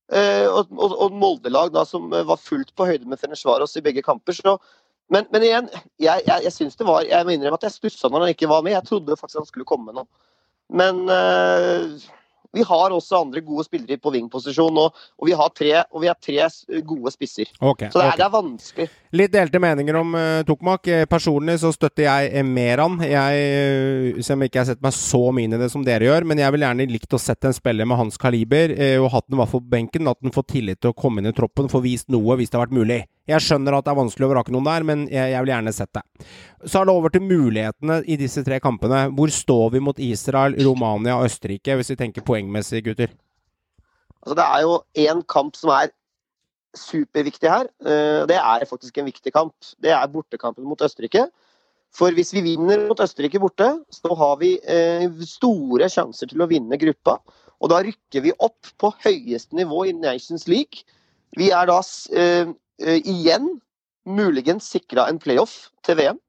Eh, 0.07 0.47
og, 0.49 0.73
og, 0.75 0.97
og 1.05 1.15
Molde-lag 1.21 1.77
som 1.87 2.09
var 2.11 2.41
fullt 2.41 2.73
på 2.75 2.89
høyde 2.89 3.07
med 3.07 3.21
Fenersvaros 3.21 3.77
i 3.79 3.85
begge 3.85 4.03
kamper. 4.03 4.35
Så 4.35 4.57
men, 5.13 5.27
men 5.31 5.45
igjen, 5.47 5.71
jeg, 6.01 6.23
jeg, 6.27 6.43
jeg 6.43 6.51
synes 6.51 6.75
det 6.75 6.87
var 6.87 7.05
Jeg 7.07 7.23
må 7.23 7.31
innrømme 7.31 7.55
at 7.59 7.67
jeg 7.69 7.77
stussa 7.77 8.09
når 8.11 8.25
han 8.25 8.35
ikke 8.35 8.51
var 8.51 8.63
med. 8.65 8.75
Jeg 8.75 8.87
trodde 8.89 9.15
faktisk 9.19 9.39
han 9.39 9.49
skulle 9.49 9.67
komme 9.67 9.95
nå. 9.95 10.03
Men 10.67 11.05
uh, 11.07 11.95
vi 12.51 12.63
har 12.67 12.91
også 12.91 13.21
andre 13.21 13.41
gode 13.45 13.63
spillere 13.67 13.99
på 14.01 14.11
wing-posisjon, 14.11 14.77
og, 14.81 14.95
og, 15.15 15.27
vi 15.27 15.35
har 15.39 15.51
tre, 15.55 15.71
vi 16.01 16.09
har 16.09 16.17
tre 16.19 16.47
gode 16.87 17.11
spisser. 17.13 17.49
Okay, 17.59 17.87
så 17.91 17.99
det 17.99 18.03
er, 18.03 18.09
okay. 18.09 18.19
det 18.19 18.25
er, 18.25 18.33
vanskelig. 18.33 18.87
Litt 19.21 19.33
delte 19.35 19.61
meninger 19.63 19.99
om 19.99 20.15
uh, 20.17 20.43
Tokmak. 20.47 20.89
Eh, 20.91 21.05
personlig 21.09 21.59
så 21.63 21.71
støtter 21.75 22.07
jeg 22.07 22.45
Meran. 22.47 22.99
Jeg, 23.07 24.23
selv 24.23 24.39
om 24.39 24.47
ikke 24.47 24.63
har 24.63 24.69
sett 24.71 24.83
meg 24.83 24.95
så 24.95 25.21
mye 25.31 25.47
inn 25.47 25.55
i 25.55 25.61
det 25.61 25.71
som 25.71 25.85
dere 25.87 26.09
gjør, 26.09 26.27
men 26.27 26.43
jeg 26.43 26.55
vil 26.55 26.67
gjerne 26.67 26.89
likt 26.91 27.15
å 27.15 27.21
sette 27.21 27.51
en 27.51 27.55
spiller 27.55 27.87
med 27.87 27.99
hans 27.99 28.19
kaliber, 28.19 28.75
uh, 28.75 28.97
og 29.03 29.11
hatt 29.15 29.27
den 29.27 29.39
i 29.39 29.43
hvert 29.43 29.53
fall 29.55 29.63
på 29.63 29.75
benken. 29.77 30.11
At 30.11 30.19
den 30.23 30.35
får 30.35 30.49
tillit 30.51 30.83
til 30.83 30.91
å 30.91 30.97
komme 30.97 31.23
inn 31.23 31.31
i 31.31 31.35
troppen, 31.35 31.71
få 31.71 31.83
vist 31.85 32.11
noe 32.11 32.39
hvis 32.39 32.51
det 32.51 32.59
har 32.59 32.67
vært 32.67 32.79
mulig. 32.79 33.03
Jeg 33.27 33.43
skjønner 33.43 33.75
at 33.75 33.85
det 33.85 33.91
er 33.91 33.99
vanskelig 33.99 34.27
å 34.27 34.31
vrake 34.31 34.53
noen 34.55 34.67
der, 34.69 34.85
men 34.87 35.05
jeg, 35.11 35.33
jeg 35.33 35.43
vil 35.43 35.51
gjerne 35.51 35.73
sett 35.75 35.93
det. 35.97 36.03
Så 36.63 36.79
er 36.79 36.87
det 36.87 36.95
over 36.95 37.13
til 37.13 37.25
mulighetene 37.27 37.99
i 38.07 38.17
disse 38.19 38.43
tre 38.47 38.61
kampene. 38.63 39.07
Hvor 39.17 39.33
står 39.33 39.73
vi 39.75 39.83
mot 39.83 39.99
Israel, 40.03 40.55
Romania 40.67 41.17
og 41.19 41.27
Østerrike, 41.27 41.75
hvis 41.79 41.91
vi 41.91 41.99
tenker 41.99 42.25
poengmessig, 42.27 42.85
gutter? 42.87 43.11
Altså, 44.23 44.37
det 44.39 44.45
er 44.47 44.63
jo 44.63 44.77
én 45.07 45.23
kamp 45.27 45.59
som 45.59 45.73
er 45.75 45.91
superviktig 46.77 47.51
her. 47.51 47.67
Eh, 47.83 48.23
det 48.29 48.37
er 48.37 48.65
faktisk 48.69 48.97
en 48.97 49.09
viktig 49.09 49.33
kamp. 49.35 49.55
Det 49.83 49.91
er 49.91 50.13
bortekampen 50.13 50.67
mot 50.67 50.81
Østerrike. 50.83 51.27
For 51.95 52.13
hvis 52.13 52.33
vi 52.35 52.43
vinner 52.45 52.83
mot 52.87 52.99
Østerrike 53.01 53.39
borte, 53.41 53.69
så 53.93 54.15
har 54.19 54.37
vi 54.41 54.57
eh, 54.67 55.07
store 55.25 55.87
sjanser 55.91 56.29
til 56.31 56.43
å 56.43 56.49
vinne 56.49 56.79
gruppa. 56.79 57.17
Og 57.63 57.71
da 57.71 57.81
rykker 57.85 58.23
vi 58.25 58.35
opp 58.43 58.69
på 58.77 58.91
høyeste 59.05 59.57
nivå 59.57 59.87
i 59.89 59.95
Nations 59.97 60.45
League. 60.51 60.85
Vi 61.35 61.49
er 61.51 61.67
da 61.67 61.81
eh, 62.15 62.53
igjen 63.01 63.57
muligens 64.07 64.69
sikra 64.71 65.09
en 65.11 65.19
playoff 65.19 65.67
til 65.83 65.99
VM 65.99 66.21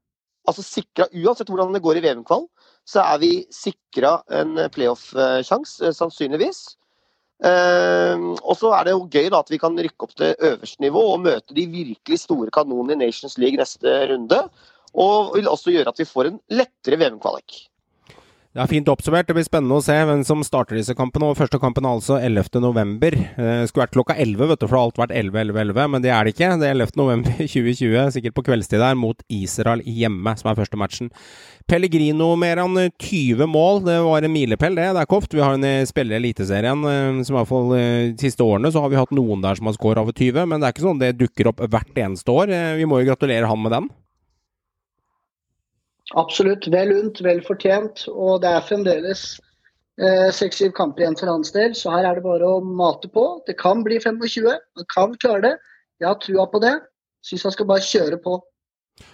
altså 0.49 0.65
sikra 0.65 1.09
Uansett 1.13 1.51
hvordan 1.51 1.77
det 1.77 1.85
går 1.85 2.01
i 2.01 2.05
VM-kvall, 2.07 2.47
så 2.89 3.05
er 3.05 3.23
vi 3.23 3.33
sikra 3.53 4.19
en 4.41 4.57
playoff-sjanse, 4.75 5.91
eh, 5.91 5.97
sannsynligvis. 5.97 6.65
Uh, 7.39 8.35
og 8.43 8.57
så 8.59 8.73
er 8.75 8.89
det 8.89 8.93
jo 8.97 9.05
gøy 9.07 9.29
da 9.31 9.39
at 9.45 9.51
vi 9.53 9.61
kan 9.63 9.77
rykke 9.79 10.07
opp 10.09 10.15
til 10.19 10.33
øverste 10.43 10.83
nivå 10.83 11.05
og 11.13 11.21
møte 11.23 11.55
de 11.55 11.69
virkelig 11.71 12.17
store 12.25 12.51
kanonene 12.51 12.97
i 12.97 13.05
Nations 13.05 13.37
League 13.39 13.61
neste 13.61 13.93
runde. 14.11 14.41
Og 14.99 15.37
vil 15.37 15.47
også 15.47 15.71
gjøre 15.71 15.93
at 15.93 16.03
vi 16.03 16.09
får 16.09 16.33
en 16.33 16.41
lettere 16.51 16.99
VM-kvalik. 16.99 17.61
Det 18.59 18.65
er 18.65 18.71
fint 18.73 18.89
oppsummert. 18.91 19.29
Det 19.29 19.37
blir 19.37 19.45
spennende 19.47 19.77
å 19.79 19.83
se 19.87 19.95
hvem 19.95 20.25
som 20.27 20.41
starter 20.43 20.75
disse 20.75 20.95
kampene. 20.99 21.29
og 21.31 21.37
Første 21.39 21.61
kampen 21.63 21.85
er 21.87 21.95
altså 21.95 22.17
11.11. 22.19 23.21
Det 23.37 23.69
skulle 23.71 23.85
vært 23.85 23.93
klokka 23.95 24.17
11, 24.19 24.49
vet 24.51 24.59
du, 24.59 24.65
for 24.65 24.75
det 24.75 24.81
har 24.81 24.89
alt 24.89 24.99
vært 24.99 25.15
11, 25.15 25.39
11, 25.45 25.61
11. 25.63 25.93
Men 25.93 26.03
det 26.03 26.11
er 26.11 26.27
det 26.27 26.33
ikke. 26.35 26.49
Det 26.59 26.67
er 26.67 26.75
11.11.2020, 26.75 28.11
sikkert 28.17 28.35
på 28.35 28.45
kveldstid 28.49 28.83
der, 28.83 28.99
mot 28.99 29.23
Israel 29.31 29.85
hjemme, 29.87 30.35
som 30.41 30.51
er 30.51 30.59
første 30.59 30.81
matchen. 30.83 31.13
Pellegrino 31.71 32.33
mer 32.41 32.65
enn 32.65 32.83
20 32.99 33.47
mål. 33.47 33.85
Det 33.87 34.01
var 34.09 34.27
en 34.27 34.35
milepæl, 34.35 34.75
det. 34.75 34.89
Det 34.91 35.05
er 35.05 35.07
ikke 35.07 35.21
ofte 35.23 35.39
vi 35.39 35.47
har 35.47 35.55
en 35.55 35.87
spiller 35.87 36.19
i 36.19 36.23
Eliteserien. 36.25 36.83
Eh, 36.83 37.23
som 37.23 37.37
i 37.37 37.39
hvert 37.39 37.53
fall 37.55 37.73
eh, 37.79 38.11
de 38.11 38.27
siste 38.27 38.43
årene 38.43 38.75
så 38.75 38.83
har 38.83 38.91
vi 38.91 38.99
hatt 38.99 39.15
noen 39.15 39.47
der 39.47 39.63
som 39.63 39.71
har 39.71 39.79
skåret 39.79 40.03
over 40.03 40.19
20, 40.19 40.51
men 40.51 40.59
det 40.59 40.67
er 40.67 40.75
ikke 40.75 40.89
sånn 40.89 41.07
det 41.07 41.15
dukker 41.23 41.55
opp 41.55 41.63
hvert 41.63 42.03
eneste 42.09 42.35
år. 42.35 42.51
Eh, 42.51 42.75
vi 42.83 42.91
må 42.91 42.99
jo 42.99 43.13
gratulere 43.13 43.55
han 43.55 43.63
med 43.63 43.77
den. 43.79 43.91
Absolutt. 46.17 46.69
Vel 46.73 46.93
unt, 46.95 47.21
vel 47.25 47.43
fortjent. 47.45 48.07
Og 48.09 48.41
det 48.43 48.53
er 48.53 48.65
fremdeles 48.65 49.25
eh, 50.01 50.29
seks-syv 50.35 50.73
kamper 50.77 51.05
igjen 51.05 51.19
for 51.21 51.31
hans 51.33 51.53
del, 51.53 51.75
så 51.77 51.93
her 51.97 52.09
er 52.09 52.19
det 52.19 52.25
bare 52.25 52.49
å 52.49 52.61
mate 52.65 53.11
på. 53.13 53.27
Det 53.49 53.59
kan 53.61 53.85
bli 53.85 54.01
25. 54.01 54.49
Han 54.49 54.89
kan 54.95 55.17
klare 55.21 55.45
det. 55.45 55.57
Jeg 56.01 56.09
har 56.09 56.21
trua 56.23 56.47
på 56.49 56.63
det. 56.65 56.77
Syns 57.27 57.45
han 57.49 57.57
skal 57.57 57.69
bare 57.69 57.85
kjøre 57.85 58.21
på. 58.23 58.39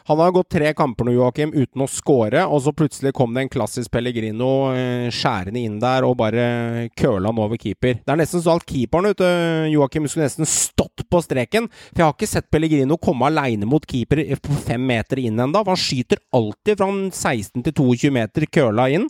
Han 0.09 0.21
har 0.21 0.35
gått 0.37 0.51
tre 0.53 0.73
kamper 0.77 1.09
nå, 1.09 1.15
Joakim, 1.17 1.55
uten 1.55 1.85
å 1.85 1.89
score, 1.91 2.45
og 2.45 2.63
så 2.65 2.75
plutselig 2.77 3.15
kom 3.17 3.35
det 3.35 3.45
en 3.45 3.53
klassisk 3.53 3.93
Pellegrino 3.95 4.51
eh, 4.75 5.09
skjærende 5.15 5.63
inn 5.63 5.81
der 5.83 6.07
og 6.07 6.17
bare 6.21 6.89
køla 6.99 7.31
han 7.31 7.43
over 7.45 7.61
keeper. 7.61 7.99
Det 8.01 8.15
er 8.15 8.21
nesten 8.21 8.45
så 8.45 8.59
at 8.59 8.69
keeperen 8.69 9.13
ute, 9.15 9.31
Joakim, 9.73 10.09
skulle 10.11 10.29
nesten 10.29 10.49
stått 10.49 11.07
på 11.11 11.23
streken. 11.25 11.71
For 11.91 12.03
jeg 12.03 12.09
har 12.09 12.17
ikke 12.17 12.31
sett 12.31 12.51
Pellegrino 12.53 12.99
komme 13.01 13.31
aleine 13.31 13.69
mot 13.69 13.85
keeper 13.89 14.23
på 14.45 14.61
fem 14.67 14.85
meter 14.85 15.23
inn 15.25 15.41
ennå. 15.41 15.65
Han 15.67 15.81
skyter 15.81 16.23
alltid 16.35 16.81
fra 16.81 16.91
16 17.11 17.65
til 17.65 17.77
22 17.77 18.15
meter 18.15 18.49
køla 18.53 18.89
inn. 18.95 19.09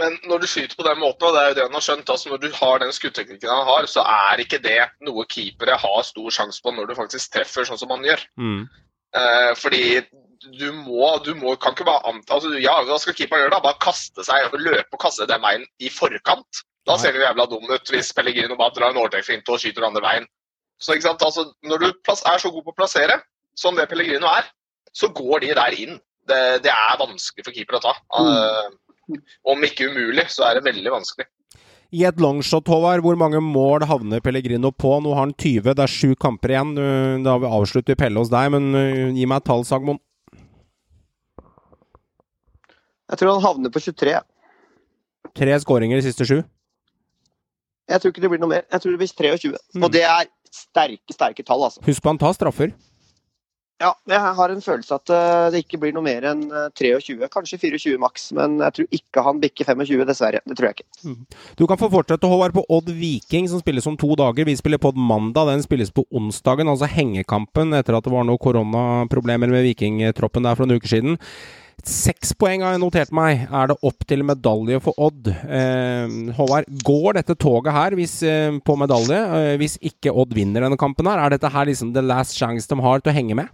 Men 0.00 0.16
når 0.26 0.42
du 0.42 0.46
skyter 0.50 0.76
på 0.78 0.86
den 0.86 0.98
måten, 0.98 1.26
og 1.28 1.34
det 1.36 1.42
er 1.42 1.50
jo 1.50 1.56
det 1.58 1.66
han 1.68 1.76
har 1.76 1.84
skjønt, 1.86 2.10
altså 2.10 2.30
når 2.32 2.40
du 2.42 2.48
har 2.56 2.80
den 2.82 2.94
skuddteknikken 2.94 3.50
han 3.50 3.68
har, 3.68 3.86
så 3.90 4.02
er 4.10 4.42
ikke 4.42 4.62
det 4.64 4.80
noe 5.06 5.26
keepere 5.30 5.76
har 5.78 6.00
stor 6.06 6.34
sjanse 6.34 6.62
på 6.62 6.72
når 6.74 6.90
du 6.90 6.96
faktisk 6.98 7.36
treffer 7.36 7.68
sånn 7.68 7.78
som 7.78 7.92
han 7.94 8.06
gjør. 8.06 8.24
Mm. 8.40 8.64
Eh, 9.14 9.50
fordi 9.58 9.84
du 10.58 10.68
må, 10.74 11.08
du 11.24 11.32
må, 11.38 11.54
kan 11.56 11.74
ikke 11.74 11.86
bare 11.88 12.04
anta 12.10 12.36
altså, 12.36 12.50
Ja, 12.60 12.74
hva 12.84 12.98
skal 13.00 13.16
keeperen 13.16 13.44
gjøre 13.44 13.54
da? 13.54 13.62
Bare 13.64 13.80
kaste 13.82 14.24
seg 14.26 14.48
og 14.50 14.58
løpe 14.60 14.96
og 14.96 15.02
kaste 15.02 15.28
den 15.30 15.42
veien 15.44 15.66
i 15.80 15.90
forkant. 15.92 16.64
Da 16.84 16.98
ser 17.00 17.14
det 17.14 17.22
jo 17.22 17.28
jævla 17.28 17.46
dum 17.48 17.70
ut 17.70 17.92
hvis 17.92 18.12
Pellegrino 18.16 18.58
bare 18.60 18.74
drar 18.76 18.92
en 18.92 19.00
overtrekksfinte 19.00 19.54
og 19.54 19.62
skyter 19.62 19.86
andre 19.86 20.02
veien. 20.04 20.26
Så 20.82 20.96
ikke 20.96 21.08
sant, 21.08 21.22
altså, 21.24 21.46
Når 21.64 21.80
du 21.80 21.86
er 21.88 22.42
så 22.42 22.50
god 22.50 22.66
på 22.66 22.74
å 22.74 22.76
plassere, 22.76 23.20
som 23.56 23.78
det 23.78 23.88
Pellegrino 23.88 24.28
er, 24.28 24.50
så 24.92 25.08
går 25.08 25.46
de 25.46 25.54
der 25.56 25.78
inn. 25.78 25.96
Det, 26.28 26.40
det 26.64 26.72
er 26.72 27.00
vanskelig 27.00 27.44
for 27.46 27.56
keeper 27.56 27.78
å 27.78 27.82
ta. 27.84 27.94
Uh, 28.16 29.16
om 29.52 29.64
ikke 29.64 29.90
umulig, 29.92 30.26
så 30.32 30.46
er 30.48 30.58
det 30.58 30.66
veldig 30.68 30.92
vanskelig. 30.92 31.26
I 31.94 32.02
et 32.08 32.18
longshot, 32.18 32.66
Håvard, 32.66 33.04
hvor 33.04 33.14
mange 33.14 33.38
mål 33.38 33.84
havner 33.86 34.22
Pellegrino 34.24 34.72
på? 34.74 34.96
Nå 35.04 35.12
har 35.14 35.28
han 35.28 35.34
20, 35.38 35.76
det 35.78 35.84
er 35.84 35.92
sju 35.92 36.16
kamper 36.18 36.50
igjen. 36.50 36.72
Da 37.22 37.36
vi 37.38 37.46
avslutter 37.46 37.98
Pelle 37.98 38.18
hos 38.18 38.32
deg, 38.32 38.50
men 38.50 39.14
gi 39.14 39.28
meg 39.30 39.38
et 39.38 39.46
tall, 39.46 39.62
Sagmoen. 39.68 40.00
Jeg 43.12 43.20
tror 43.20 43.36
han 43.36 43.44
havner 43.44 43.70
på 43.70 43.82
23. 43.84 44.16
Tre 45.38 45.58
skåringer 45.62 46.00
de 46.00 46.06
siste 46.08 46.26
sju? 46.26 46.40
Jeg 47.90 48.00
tror 48.00 48.14
ikke 48.14 48.24
det 48.24 48.30
blir 48.32 48.40
noe 48.42 48.50
mer. 48.50 48.64
Jeg 48.72 48.82
tror 48.82 48.94
det 48.94 49.00
blir 49.02 49.12
23. 49.12 49.52
Mm. 49.76 49.84
Og 49.84 49.92
det 49.92 50.02
er 50.08 50.28
sterke, 50.54 51.14
sterke 51.14 51.44
tall, 51.46 51.66
altså. 51.68 51.82
Husk 51.84 52.02
på 52.02 52.10
han 52.10 52.20
tar 52.20 52.34
straffer. 52.36 52.72
Ja, 53.82 53.90
jeg 54.06 54.34
har 54.38 54.52
en 54.52 54.62
følelse 54.62 54.94
at 54.94 55.10
eh, 55.10 55.46
det 55.50 55.64
ikke 55.64 55.80
blir 55.82 55.94
noe 55.96 56.06
mer 56.06 56.24
enn 56.30 56.44
23, 56.78 57.16
eh, 57.18 57.30
kanskje 57.32 57.58
24 57.58 57.98
maks. 58.00 58.28
Men 58.36 58.60
jeg 58.62 58.76
tror 58.76 58.98
ikke 59.00 59.24
han 59.26 59.40
bikker 59.42 59.66
25, 59.66 60.04
dessverre. 60.08 60.42
Det 60.46 60.56
tror 60.58 60.70
jeg 60.70 60.78
ikke. 60.78 60.86
Mm. 61.10 61.18
Du 61.58 61.64
kan 61.70 61.80
få 61.80 61.90
fortsette, 61.92 62.30
Håvard, 62.30 62.54
på 62.54 62.64
Odd 62.72 62.92
Viking, 62.94 63.50
som 63.50 63.62
spilles 63.62 63.88
om 63.90 63.98
to 63.98 64.14
dager. 64.20 64.46
Vi 64.46 64.54
spiller 64.60 64.78
på 64.82 64.94
mandag, 64.94 65.50
den 65.50 65.66
spilles 65.66 65.90
på 65.94 66.06
onsdagen, 66.14 66.70
altså 66.70 66.88
hengekampen 66.90 67.74
etter 67.74 67.98
at 67.98 68.06
det 68.06 68.14
var 68.14 68.24
noen 68.28 68.40
koronaproblemer 68.40 69.50
med 69.50 69.66
vikingtroppen 69.66 70.46
der 70.46 70.56
for 70.56 70.70
noen 70.70 70.78
uker 70.78 70.94
siden. 70.94 71.18
Seks 71.84 72.30
poeng 72.38 72.62
har 72.62 72.76
jeg 72.76 72.80
notert 72.84 73.10
meg. 73.12 73.42
Er 73.50 73.72
det 73.72 73.76
opp 73.84 74.06
til 74.08 74.22
medalje 74.24 74.78
for 74.84 74.96
Odd? 75.02 75.28
Eh, 75.28 76.14
Håvard, 76.38 76.70
går 76.86 77.18
dette 77.18 77.36
toget 77.36 77.74
her 77.74 77.98
hvis, 77.98 78.20
eh, 78.22 78.54
på 78.64 78.78
medalje 78.78 79.18
eh, 79.18 79.56
hvis 79.60 79.76
ikke 79.82 80.14
Odd 80.14 80.32
vinner 80.36 80.64
denne 80.64 80.78
kampen? 80.80 81.10
her? 81.10 81.26
Er 81.26 81.34
dette 81.34 81.50
her 81.50 81.66
liksom 81.66 81.92
the 81.92 82.04
last 82.04 82.38
chance 82.38 82.70
de 82.70 82.78
har 82.80 83.02
til 83.02 83.12
å 83.12 83.18
henge 83.18 83.36
med? 83.42 83.50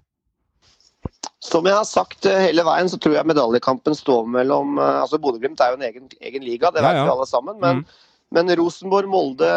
Som 1.41 1.65
jeg 1.65 1.73
har 1.73 1.89
sagt 1.89 2.27
eh, 2.29 2.43
hele 2.51 2.65
veien, 2.67 2.89
så 2.93 2.99
tror 3.01 3.17
jeg 3.17 3.29
medaljekampen 3.31 3.97
står 3.97 4.29
mellom 4.29 4.77
eh, 4.77 5.01
altså 5.01 5.21
Bodø-Glimt 5.23 5.61
er 5.65 5.73
jo 5.73 5.79
en 5.79 5.87
egen, 5.89 6.09
egen 6.21 6.45
liga, 6.45 6.69
det 6.69 6.85
vet 6.85 6.99
ja, 6.99 7.01
ja. 7.01 7.07
vi 7.09 7.15
alle 7.15 7.29
sammen. 7.29 7.57
Men, 7.63 7.81
mm. 7.81 8.09
men, 8.37 8.53
Rosenborg, 8.61 9.09
Molde 9.09 9.49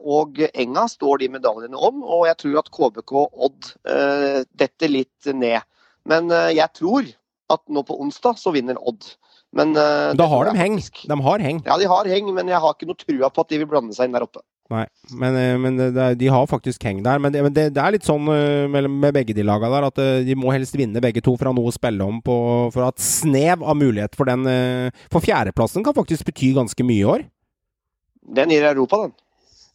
og 0.00 0.40
Enga 0.50 0.86
står 0.88 1.20
de 1.20 1.28
medaljene 1.36 1.76
om. 1.76 2.00
Og 2.00 2.24
jeg 2.30 2.40
tror 2.40 2.62
at 2.62 2.72
KBK 2.72 3.16
og 3.20 3.44
Odd 3.48 3.72
uh, 3.84 4.40
detter 4.62 4.92
litt 4.92 5.32
ned. 5.36 5.60
Men 6.08 6.32
uh, 6.32 6.48
jeg 6.56 6.72
tror 6.80 7.04
at 7.52 7.62
nå 7.68 7.84
på 7.84 7.98
onsdag 8.00 8.40
så 8.40 8.54
vinner 8.56 8.80
Odd. 8.80 9.12
Men, 9.52 9.74
uh, 9.76 10.14
da 10.16 10.24
har 10.30 10.48
de 10.48 10.56
heng. 10.56 10.80
De 10.80 11.20
har 11.26 11.44
heng. 11.44 11.60
Ja, 11.68 11.76
de 11.76 11.90
har 11.90 12.08
heng, 12.08 12.32
men 12.32 12.48
jeg 12.48 12.64
har 12.64 12.72
ikke 12.72 12.88
noe 12.88 12.98
trua 13.04 13.28
på 13.28 13.44
at 13.44 13.52
de 13.52 13.60
vil 13.60 13.68
blande 13.68 13.92
seg 13.96 14.08
inn 14.08 14.16
der 14.16 14.24
oppe. 14.24 14.40
Nei, 14.70 14.84
men, 15.18 15.36
eh, 15.36 15.56
men 15.58 15.78
det, 15.78 16.04
de 16.20 16.28
har 16.30 16.46
faktisk 16.46 16.84
heng 16.86 17.00
der. 17.02 17.18
Men, 17.22 17.34
det, 17.34 17.42
men 17.42 17.54
det, 17.54 17.66
det 17.74 17.82
er 17.82 17.96
litt 17.96 18.06
sånn 18.06 18.22
med, 18.22 18.86
med 18.86 19.16
begge 19.16 19.34
de 19.34 19.44
lagene 19.46 19.72
der 19.74 19.88
at 19.88 19.98
uh, 19.98 20.20
de 20.26 20.36
må 20.38 20.52
helst 20.54 20.78
vinne 20.78 21.02
begge 21.02 21.22
to 21.26 21.34
for 21.34 21.48
å 21.48 21.52
ha 21.52 21.58
noe 21.58 21.72
å 21.72 21.74
spille 21.74 22.06
om 22.06 22.20
på, 22.22 22.36
for 22.70 22.84
å 22.84 22.88
ha 22.88 22.94
et 22.94 23.02
snev 23.02 23.64
av 23.66 23.78
mulighet 23.80 24.14
for 24.18 24.30
den. 24.30 24.46
For 25.10 25.24
fjerdeplassen 25.24 25.84
kan 25.86 25.96
faktisk 25.96 26.28
bety 26.28 26.52
ganske 26.56 26.86
mye 26.86 27.02
i 27.02 27.10
år. 27.16 27.26
Den 28.30 28.54
gir 28.54 28.68
Europa, 28.68 29.02
den. 29.04 29.14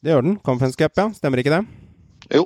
Det 0.06 0.14
gjør 0.14 0.28
den. 0.30 0.36
Conference 0.46 0.80
Cup, 0.80 0.96
ja. 0.96 1.10
Stemmer 1.18 1.42
ikke 1.42 1.54
det? 1.58 1.64
Jo. 2.32 2.46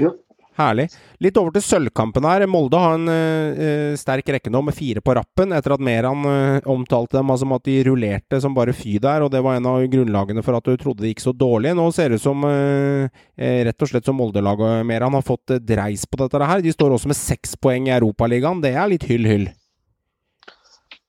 jo. 0.00 0.16
Herlig. 0.56 0.86
Litt 1.20 1.36
over 1.36 1.52
til 1.52 1.64
sølvkampen 1.64 2.24
her. 2.24 2.46
Molde 2.48 2.80
har 2.80 2.96
en 2.96 3.10
uh, 3.10 3.96
sterk 3.98 4.30
rekke 4.32 4.52
nå 4.52 4.62
med 4.64 4.76
fire 4.76 5.02
på 5.04 5.16
rappen, 5.18 5.52
etter 5.52 5.74
at 5.74 5.84
Meran 5.84 6.24
uh, 6.24 6.68
omtalte 6.72 7.18
dem 7.18 7.34
som 7.36 7.52
at 7.56 7.66
de 7.68 7.76
rullerte 7.88 8.40
som 8.40 8.56
bare 8.56 8.72
fy 8.76 8.96
der, 9.02 9.26
og 9.26 9.32
det 9.34 9.42
var 9.44 9.58
en 9.58 9.68
av 9.68 9.84
grunnlagene 9.92 10.44
for 10.46 10.56
at 10.56 10.64
du 10.64 10.80
trodde 10.80 11.04
det 11.04 11.12
gikk 11.12 11.26
så 11.26 11.34
dårlig. 11.36 11.74
Nå 11.76 11.90
ser 11.92 12.08
det 12.10 12.22
ut 12.22 12.24
som 12.24 12.46
uh, 12.48 13.04
rett 13.36 13.84
og 13.84 13.92
slett 13.92 14.08
som 14.08 14.16
Molde-laget 14.16 14.86
Meran 14.88 15.18
har 15.18 15.26
fått 15.26 15.58
dreis 15.60 16.06
på 16.08 16.22
dette 16.24 16.50
her. 16.52 16.64
De 16.64 16.72
står 16.72 16.96
også 16.96 17.12
med 17.12 17.20
seks 17.20 17.56
poeng 17.60 17.90
i 17.90 17.96
Europaligaen. 17.98 18.64
Det 18.64 18.72
er 18.72 18.92
litt 18.94 19.04
hyll-hyll. 19.10 19.50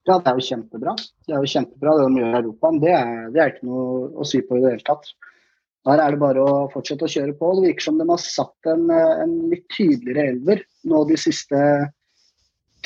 Ja, 0.08 0.20
det 0.24 0.32
er 0.32 0.38
jo 0.40 0.46
kjempebra. 0.48 0.94
Det 1.28 1.36
er 1.36 1.44
jo 1.44 1.50
kjempebra 1.52 1.96
det 1.98 2.04
de 2.08 2.22
gjør 2.22 2.30
i 2.30 2.38
Europa. 2.42 2.70
Det 2.84 2.92
er, 2.96 3.16
det 3.32 3.42
er 3.44 3.50
ikke 3.52 3.68
noe 3.68 4.12
å 4.16 4.28
si 4.28 4.40
på 4.44 4.56
i 4.56 4.62
det 4.64 4.76
hele 4.76 4.88
tatt. 4.88 5.10
Der 5.88 6.02
er 6.04 6.14
det 6.14 6.20
bare 6.20 6.44
å 6.44 6.56
fortsette 6.74 7.08
å 7.08 7.12
kjøre 7.12 7.36
på. 7.40 7.54
Det 7.56 7.70
virker 7.70 7.86
som 7.86 8.00
de 8.00 8.08
har 8.10 8.20
satt 8.20 8.72
en, 8.72 8.90
en 8.92 9.36
litt 9.52 9.64
tydeligere 9.72 10.34
elver 10.34 10.64
nå 10.90 11.04
de 11.08 11.20
siste 11.20 11.62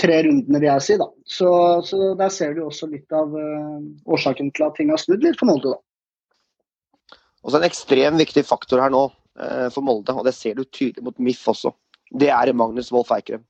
tre 0.01 0.21
rundene, 0.25 0.59
vil 0.59 0.69
jeg 0.69 0.85
si. 0.85 0.97
da. 1.01 1.07
Så, 1.25 1.49
så 1.87 2.11
der 2.19 2.33
ser 2.33 2.55
du 2.57 2.63
også 2.65 2.89
litt 2.91 3.11
av 3.15 3.33
uh, 3.33 3.79
årsaken 4.11 4.51
til 4.55 4.67
at 4.67 4.77
ting 4.77 4.91
har 4.93 5.01
snudd 5.01 5.25
litt 5.25 5.39
for 5.39 5.49
Molde. 5.49 5.73
da. 5.73 7.17
Også 7.41 7.57
En 7.57 7.67
ekstremt 7.67 8.21
viktig 8.21 8.45
faktor 8.47 8.83
her 8.83 8.93
nå 8.93 9.07
uh, 9.09 9.67
for 9.73 9.85
Molde, 9.85 10.15
og 10.15 10.27
det 10.27 10.35
ser 10.37 10.57
du 10.57 10.65
tydelig 10.65 11.05
mot 11.07 11.21
MIF 11.21 11.43
også. 11.53 11.73
Det 12.21 12.29
er 12.33 12.53
Magnus 12.57 12.91
Wolff 12.93 13.13
Eikrem. 13.15 13.43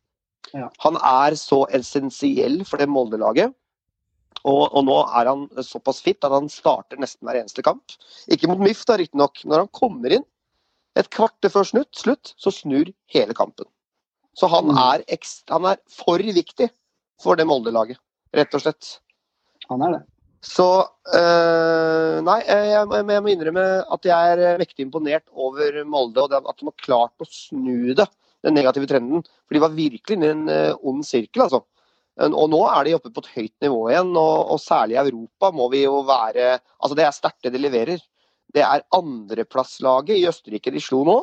Ja. 0.56 0.68
Han 0.84 0.98
er 0.98 1.36
så 1.40 1.64
essensiell 1.76 2.62
for 2.68 2.82
det 2.82 2.90
Molde-laget. 2.92 3.54
Og, 4.48 4.62
og, 4.72 4.82
nå 4.88 4.98
er 5.20 5.30
han 5.30 5.46
såpass 5.66 6.02
fit 6.02 6.26
at 6.26 6.34
han 6.34 6.50
starter 6.50 7.00
nesten 7.02 7.28
hver 7.28 7.42
eneste 7.42 7.64
kamp. 7.66 7.94
Ikke 8.34 8.50
mot 8.50 8.62
MIF, 8.62 8.84
da 8.90 8.98
riktignok. 8.98 9.44
Når 9.46 9.66
han 9.66 9.74
kommer 9.76 10.18
inn 10.18 10.26
et 11.00 11.10
kvarter 11.14 11.52
før 11.54 11.68
snutt, 11.68 11.92
slutt, 11.96 12.34
så 12.42 12.54
snur 12.54 12.90
hele 13.14 13.36
kampen. 13.38 13.70
Så 14.38 14.48
han, 14.52 14.72
mm. 14.72 14.80
er, 14.80 15.04
ekstra, 15.12 15.60
han 15.60 15.74
er 15.74 15.82
for 15.92 16.22
viktig 16.24 16.72
for 17.22 17.38
det 17.38 17.46
Molde-laget, 17.48 18.00
rett 18.36 18.58
og 18.58 18.64
slett. 18.64 18.96
Han 19.70 19.84
er 19.86 19.98
det. 19.98 20.02
Så 20.42 20.66
øh, 21.14 22.18
Nei, 22.26 22.40
jeg, 22.48 22.70
jeg, 22.74 23.22
må 23.22 23.30
innrømme 23.30 23.66
at 23.94 24.08
jeg 24.10 24.32
er 24.34 24.58
mektig 24.58 24.88
imponert 24.88 25.28
over 25.38 25.84
Molde, 25.86 26.24
og 26.24 26.34
at 26.40 26.58
de 26.58 26.66
har 26.66 26.82
klart 26.82 27.22
å 27.22 27.30
snu 27.30 27.94
det, 27.98 28.08
den 28.42 28.58
negative 28.58 28.90
trenden. 28.90 29.22
For 29.46 29.58
de 29.58 29.62
var 29.62 29.76
virkelig 29.78 30.18
inne 30.18 30.32
i 30.32 30.34
en 30.34 30.82
ond 30.90 31.06
sirkel, 31.06 31.46
altså. 31.46 31.62
Og 32.20 32.48
nå 32.52 32.60
er 32.68 32.86
de 32.86 32.96
oppe 32.98 33.12
på 33.14 33.22
et 33.24 33.30
høyt 33.38 33.64
nivå 33.64 33.86
igjen, 33.90 34.10
og, 34.20 34.52
og 34.52 34.60
særlig 34.60 34.98
i 34.98 35.04
Europa 35.06 35.52
må 35.56 35.70
vi 35.72 35.86
jo 35.86 36.02
være 36.08 36.58
Altså, 36.60 36.96
det 36.98 37.06
er 37.06 37.16
sterkt 37.16 37.46
det 37.46 37.54
de 37.56 37.62
leverer. 37.62 38.02
Det 38.52 38.64
er 38.66 38.84
andreplasslaget 38.92 40.18
i 40.18 40.26
Østerrike 40.28 40.74
de 40.74 40.82
slo 40.84 41.06
nå, 41.08 41.20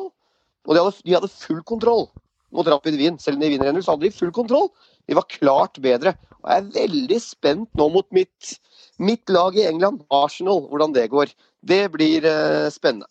og 0.65 0.73
de 0.73 0.81
hadde, 0.81 1.03
de 1.05 1.13
hadde 1.13 1.29
full 1.29 1.61
kontroll 1.67 2.07
mot 2.55 2.67
Rapid 2.67 2.97
Wien. 2.97 3.19
Selv 3.21 3.37
om 3.37 3.45
de 3.45 3.51
vinner 3.53 3.69
1 3.69 3.83
så 3.85 3.93
hadde 3.93 4.07
de 4.07 4.15
full 4.15 4.33
kontroll. 4.33 4.71
De 5.05 5.17
var 5.17 5.29
klart 5.29 5.77
bedre. 5.83 6.15
Og 6.41 6.49
jeg 6.49 6.63
er 6.63 6.73
veldig 6.79 7.21
spent 7.21 7.69
nå 7.77 7.89
mot 7.93 8.07
mitt, 8.15 8.55
mitt 8.97 9.29
lag 9.29 9.57
i 9.57 9.67
England, 9.69 10.01
Arsenal, 10.09 10.65
hvordan 10.71 10.95
det 10.95 11.09
går. 11.13 11.31
Det 11.61 11.83
blir 11.93 12.25
uh, 12.25 12.69
spennende. 12.73 13.09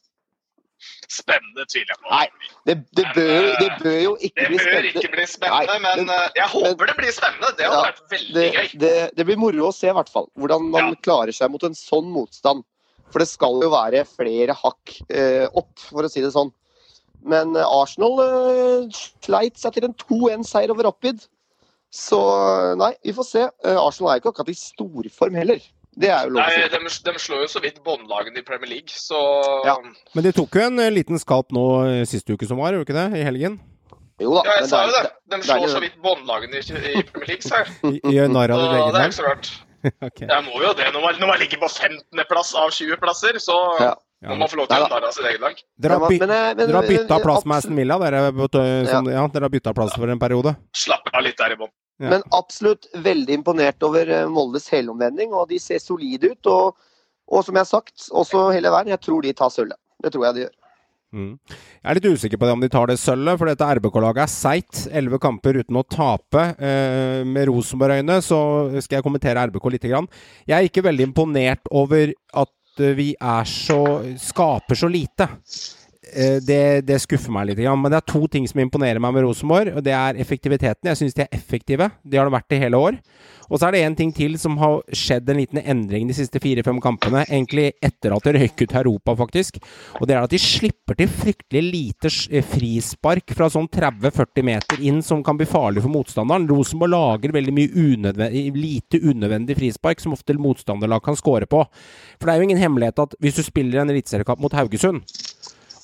Spennende 1.10 1.64
tviler 1.66 1.92
jeg 1.94 2.00
på. 2.02 2.10
Nei, 2.12 2.52
det, 2.68 2.74
det, 2.96 3.04
bør, 3.16 3.46
det, 3.58 3.68
bør, 3.82 3.98
jo 4.04 4.14
ikke 4.28 4.48
bli 4.50 4.58
spennende. 4.60 4.92
Ikke 4.92 5.12
bli 5.14 5.26
spennende, 5.26 5.74
Nei, 5.74 5.78
men, 5.84 6.02
men, 6.04 6.12
eh, 6.14 6.36
jeg 6.38 6.50
håper 6.54 6.72
men, 6.84 6.90
det 6.90 6.96
blir 7.00 7.14
spennende. 7.16 7.52
Det 7.58 7.66
hadde 7.66 7.78
ja, 7.78 7.86
vært 7.88 8.14
veldig 8.14 8.46
gøy. 8.56 8.68
Det, 9.18 9.26
blir 9.30 9.40
moro 9.40 9.70
å 9.70 9.74
se, 9.74 9.88
i 9.90 9.96
hvert 9.98 10.12
fall. 10.12 10.28
Hvordan 10.38 10.68
man 10.74 10.92
ja. 10.92 11.00
klarer 11.08 11.34
seg 11.34 11.50
mot 11.54 11.66
en 11.66 11.76
sånn 11.78 12.12
motstand. 12.14 12.66
For 13.08 13.24
det 13.24 13.30
skal 13.30 13.62
jo 13.64 13.72
være 13.72 14.04
flere 14.08 14.54
hakk 14.56 14.98
eh, 15.08 15.46
opp, 15.56 15.72
for 15.88 16.04
å 16.04 16.12
si 16.12 16.22
det 16.24 16.34
sånn. 16.34 16.52
Men 17.26 17.56
eh, 17.56 17.66
Arsenal 17.66 18.20
eh, 18.22 19.00
sleit 19.24 19.58
seg 19.58 19.74
til 19.74 19.88
en 19.88 19.96
2-1-seier 19.98 20.72
over 20.74 20.88
Rapid. 20.90 21.24
Så 21.94 22.20
nei, 22.76 22.92
vi 23.04 23.14
får 23.16 23.26
se. 23.26 23.46
Eh, 23.64 23.80
Arsenal 23.80 24.12
er 24.12 24.20
ikke 24.20 24.32
akkurat 24.34 24.52
i 24.52 24.58
storform 24.60 25.38
heller. 25.40 25.62
Det 25.98 26.10
er 26.14 26.28
jo 26.28 26.34
lov 26.36 26.44
å 26.44 26.52
si. 26.54 26.66
De, 26.74 26.80
de, 27.08 27.14
slår 27.22 27.42
jo 27.44 27.48
så 27.50 27.62
vidt 27.64 27.80
båndlagene 27.86 28.42
i 28.42 28.46
Premier 28.46 28.70
League, 28.76 28.94
så 28.94 29.18
ja. 29.66 29.74
Men 30.14 30.26
de 30.28 30.34
tok 30.36 30.58
jo 30.58 30.66
en 30.68 30.82
eh, 30.84 30.92
liten 30.94 31.18
skalp 31.18 31.54
nå 31.54 31.64
eh, 31.88 32.02
siste 32.08 32.36
uke 32.36 32.46
som 32.48 32.60
var, 32.62 32.76
gjorde 32.76 32.86
ikke 32.86 32.98
det? 32.98 33.06
I 33.18 33.26
helgen? 33.26 33.58
Jo 34.22 34.34
da. 34.34 34.42
Ja, 34.46 34.58
jeg 34.60 34.68
sa 34.70 34.82
jo 34.86 34.92
det. 34.94 35.04
De 35.30 35.40
slår 35.46 35.70
så 35.70 35.80
vidt 35.82 35.96
båndlagene 36.02 36.58
i, 36.60 36.66
i, 36.98 37.06
Premier 37.06 37.32
League, 37.34 37.46
sa 37.46 37.62
jeg. 37.64 38.02
Gjør 38.16 38.30
narr 38.34 38.54
av 38.54 38.62
ditt 38.64 38.76
eget 38.76 38.92
Det 38.94 39.00
er 39.00 39.10
ikke 39.10 39.20
så 39.20 39.26
rart. 39.28 39.50
okay. 40.08 40.26
Jeg 40.26 40.44
må 40.46 40.62
jo 40.62 40.74
det. 40.78 40.90
Når 40.94 41.06
man, 41.06 41.18
når 41.22 41.32
man 41.32 41.42
ligger 41.42 41.62
på 41.62 41.70
15.-plass 41.70 42.54
av 42.58 42.74
20 42.74 43.02
plasser, 43.02 43.38
så 43.42 43.58
ja. 43.78 43.94
Ja. 44.18 44.34
Man 44.34 44.50
få 44.50 44.58
lov 44.58 44.66
til 44.66 44.82
å 44.82 44.86
narre 44.90 45.06
av 45.06 45.14
sitt 45.14 45.26
eget 45.30 45.42
lag. 45.42 45.60
Dere 45.78 45.94
har, 45.94 46.10
by 46.10 46.16
Men, 46.18 46.30
eh, 46.34 46.46
men- 46.58 46.66
dere 46.66 46.80
har 46.80 46.88
bytta 46.90 47.18
plass 47.22 47.44
med 47.44 47.56
Aston 47.56 47.76
Villa, 47.78 47.98
dere, 48.02 48.22
som, 48.90 49.06
ja. 49.06 49.26
dere 49.30 49.46
har 49.46 49.52
bytta 49.52 49.74
plass 49.74 49.94
for 49.94 50.10
en 50.10 50.18
periode. 50.18 50.56
Slapp 50.74 51.06
av 51.12 51.22
litt 51.22 51.38
der 51.38 51.54
i 51.54 51.58
bånn. 51.60 51.70
Ja. 51.98 52.12
Men 52.12 52.22
absolutt 52.36 52.86
veldig 52.94 53.40
imponert 53.40 53.82
over 53.82 54.10
eh, 54.14 54.28
Moldes 54.30 54.68
helomvending, 54.70 55.34
og 55.34 55.48
de 55.50 55.58
ser 55.62 55.82
solide 55.82 56.32
ut. 56.34 56.50
Og, 56.50 56.78
og 57.28 57.44
som 57.44 57.58
jeg 57.58 57.66
har 57.66 57.72
sagt, 57.72 58.08
også 58.14 58.48
hele 58.54 58.70
verden, 58.70 58.94
jeg 58.94 59.02
tror 59.02 59.24
de 59.24 59.34
tar 59.36 59.50
sølvet. 59.54 59.78
Det 59.98 60.14
tror 60.14 60.28
jeg 60.28 60.36
de 60.36 60.44
gjør. 60.46 60.54
Mm. 61.08 61.38
Jeg 61.48 61.88
er 61.88 61.96
litt 61.96 62.06
usikker 62.12 62.40
på 62.40 62.44
det 62.44 62.52
om 62.52 62.62
de 62.62 62.68
tar 62.70 62.90
det 62.90 62.98
sølvet, 63.00 63.40
for 63.40 63.48
dette 63.48 63.68
RBK-laget 63.78 64.22
er 64.26 64.32
seigt. 64.32 64.82
Elleve 64.92 65.20
kamper 65.22 65.58
uten 65.62 65.80
å 65.80 65.86
tape. 65.88 66.44
Eh, 66.60 67.24
med 67.26 67.48
Rosenborg-øyne 67.48 68.20
så 68.24 68.40
skal 68.76 68.98
jeg 68.98 69.06
kommentere 69.06 69.46
RBK 69.48 69.70
litt. 69.74 69.88
Grann. 69.88 70.08
Jeg 70.46 70.56
er 70.58 70.68
ikke 70.68 70.84
veldig 70.84 71.08
imponert 71.08 71.70
over 71.72 72.12
at 72.12 72.84
eh, 72.84 72.94
vi 72.98 73.10
er 73.16 73.48
så 73.48 73.80
skaper 74.20 74.78
så 74.78 74.90
lite. 74.92 75.30
Eh, 76.12 76.38
det, 76.44 76.86
det 76.88 77.00
skuffer 77.02 77.32
meg 77.34 77.50
litt. 77.50 77.62
Men 77.64 77.92
det 77.92 78.00
er 78.00 78.12
to 78.12 78.26
ting 78.30 78.46
som 78.48 78.62
imponerer 78.62 79.02
meg 79.02 79.16
med 79.16 79.26
Rosenborg. 79.26 79.74
og 79.76 79.84
Det 79.84 79.94
er 79.94 80.20
effektiviteten. 80.22 80.90
Jeg 80.90 81.00
syns 81.02 81.16
de 81.16 81.26
er 81.26 81.34
effektive. 81.34 81.90
Det 82.04 82.20
har 82.20 82.28
det 82.28 82.36
vært 82.38 82.56
i 82.56 82.62
hele 82.62 82.80
år. 82.88 83.02
Og 83.48 83.56
så 83.56 83.68
er 83.68 83.74
det 83.74 83.80
én 83.86 83.94
ting 83.96 84.10
til 84.12 84.34
som 84.40 84.58
har 84.60 84.82
skjedd 84.92 85.30
en 85.32 85.38
liten 85.40 85.60
endring 85.62 86.08
de 86.08 86.16
siste 86.16 86.40
fire-fem 86.42 86.80
kampene. 86.84 87.22
Egentlig 87.24 87.70
etter 87.84 88.12
at 88.12 88.26
de 88.26 88.34
røyk 88.36 88.64
ut 88.64 88.74
Europa, 88.82 89.14
faktisk. 89.22 89.56
Og 90.00 90.08
det 90.08 90.16
er 90.16 90.26
at 90.26 90.34
de 90.34 90.40
slipper 90.42 90.98
til 90.98 91.08
fryktelig 91.08 91.62
lite 91.64 92.12
eh, 92.28 92.44
frispark 92.44 93.32
fra 93.36 93.48
sånn 93.52 93.70
30-40 93.72 94.48
meter 94.48 94.84
inn 94.84 95.00
som 95.04 95.24
kan 95.24 95.40
bli 95.40 95.48
farlig 95.48 95.84
for 95.84 95.94
motstanderen. 95.94 96.48
Rosenborg 96.50 96.92
lager 96.92 97.34
veldig 97.38 97.56
mye 97.56 97.72
unødvendig, 97.72 98.44
lite 98.56 99.00
unødvendig 99.00 99.56
frispark 99.58 100.04
som 100.04 100.16
ofte 100.16 100.36
motstanderlag 100.38 101.04
kan 101.04 101.16
score 101.16 101.48
på. 101.48 101.64
For 102.18 102.28
det 102.28 102.34
er 102.34 102.42
jo 102.42 102.50
ingen 102.50 102.60
hemmelighet 102.60 103.00
at 103.06 103.16
hvis 103.22 103.40
du 103.40 103.46
spiller 103.46 103.80
en 103.80 103.96
eliteseriekamp 103.96 104.44
mot 104.44 104.56
Haugesund 104.56 105.06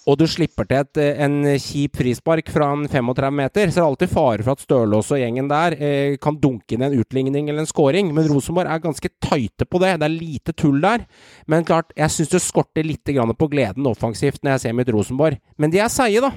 og 0.05 0.19
du 0.21 0.27
slipper 0.29 0.67
til 0.69 0.83
et, 0.83 1.01
eh, 1.01 1.21
en 1.25 1.43
kjip 1.61 1.97
frispark 1.97 2.51
fra 2.53 2.71
en 2.75 2.87
35 2.89 3.33
meter, 3.33 3.71
så 3.71 3.81
er 3.81 3.83
det 3.83 3.89
alltid 3.89 4.13
fare 4.13 4.45
for 4.45 4.53
at 4.53 4.65
Stølås 4.65 5.13
og 5.15 5.21
gjengen 5.21 5.49
der 5.49 5.77
eh, 5.81 6.17
kan 6.21 6.37
dunke 6.41 6.77
inn 6.77 6.85
en 6.85 6.97
utligning 6.99 7.49
eller 7.49 7.65
en 7.65 7.71
scoring. 7.71 8.13
Men 8.15 8.29
Rosenborg 8.29 8.69
er 8.69 8.85
ganske 8.85 9.09
tighte 9.25 9.65
på 9.65 9.81
det. 9.81 9.95
Det 10.01 10.09
er 10.09 10.17
lite 10.17 10.53
tull 10.53 10.81
der. 10.85 11.07
Men 11.47 11.65
klart, 11.65 11.95
jeg 11.97 12.13
syns 12.13 12.35
det 12.35 12.43
skorter 12.45 12.85
litt 12.85 13.05
på 13.05 13.49
gleden 13.49 13.87
offensivt 13.87 14.43
når 14.43 14.57
jeg 14.57 14.61
ser 14.61 14.77
mitt 14.77 14.93
Rosenborg. 14.93 15.41
Men 15.57 15.73
de 15.73 15.81
er 15.81 15.89
seige, 15.89 16.21
da. 16.21 16.33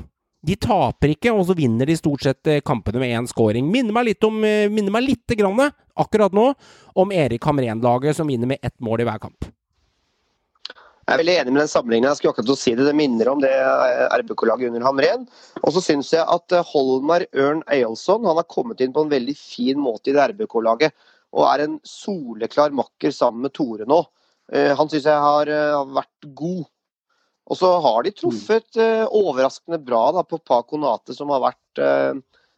De 0.47 0.55
taper 0.55 1.11
ikke, 1.15 1.33
og 1.33 1.47
så 1.49 1.55
vinner 1.57 1.89
de 1.89 1.97
stort 1.97 2.23
sett 2.23 2.47
eh, 2.47 2.63
kampene 2.63 3.01
med 3.01 3.11
én 3.11 3.27
scoring. 3.27 3.67
Minner 3.73 3.95
meg 3.95 4.11
litt 4.13 4.23
om 4.27 4.39
eh, 4.47 4.69
Minner 4.71 4.93
meg 4.93 5.09
lite 5.09 5.35
grann, 5.35 5.59
akkurat 5.97 6.31
nå, 6.31 6.51
om 6.95 7.11
Erik 7.11 7.43
Hamren-laget 7.43 8.15
som 8.15 8.29
vinner 8.29 8.47
med 8.47 8.61
ett 8.61 8.77
mål 8.79 9.03
i 9.03 9.09
hver 9.09 9.19
kamp. 9.27 9.49
Jeg 11.07 11.15
er 11.15 11.21
veldig 11.21 11.35
enig 11.39 11.51
med 11.53 11.61
den 11.61 11.69
sammenligningen. 11.71 12.09
Jeg 12.11 12.19
skulle 12.19 12.33
akkurat 12.33 12.49
å 12.51 12.59
si 12.59 12.71
det. 12.75 12.83
Det 12.83 12.93
minner 12.99 13.29
om 13.31 13.39
det 13.39 13.51
eh, 13.55 14.15
RBK-laget 14.19 14.73
under 14.73 14.83
Hamren. 14.83 15.21
Og 15.61 15.71
så 15.71 15.83
syns 15.85 16.09
jeg 16.11 16.25
at 16.27 16.51
eh, 16.51 16.67
Holmar 16.73 17.23
Ørn 17.31 17.61
Eyolfsson 17.71 18.27
har 18.27 18.43
kommet 18.51 18.83
inn 18.83 18.91
på 18.91 19.05
en 19.05 19.13
veldig 19.13 19.37
fin 19.39 19.79
måte 19.79 20.11
i 20.11 20.17
det 20.17 20.25
RBK-laget. 20.33 21.07
Og 21.31 21.47
er 21.47 21.63
en 21.63 21.79
soleklar 21.87 22.75
makker 22.75 23.15
sammen 23.15 23.47
med 23.47 23.55
Tore 23.55 23.87
nå. 23.87 24.01
Eh, 24.51 24.73
Han 24.75 24.91
syns 24.91 25.07
jeg 25.07 25.23
har 25.29 25.53
vært 25.95 26.29
god. 26.43 26.67
Og 27.47 27.55
så 27.55 27.71
har 27.87 28.03
de 28.03 28.11
truffet 28.11 28.83
overraskende 29.07 29.79
bra 29.79 30.09
da, 30.11 30.27
på 30.27 30.43
Paco 30.43 30.75
Nate, 30.75 31.15
som 31.15 31.31
har 31.31 31.39
vært, 31.39 31.79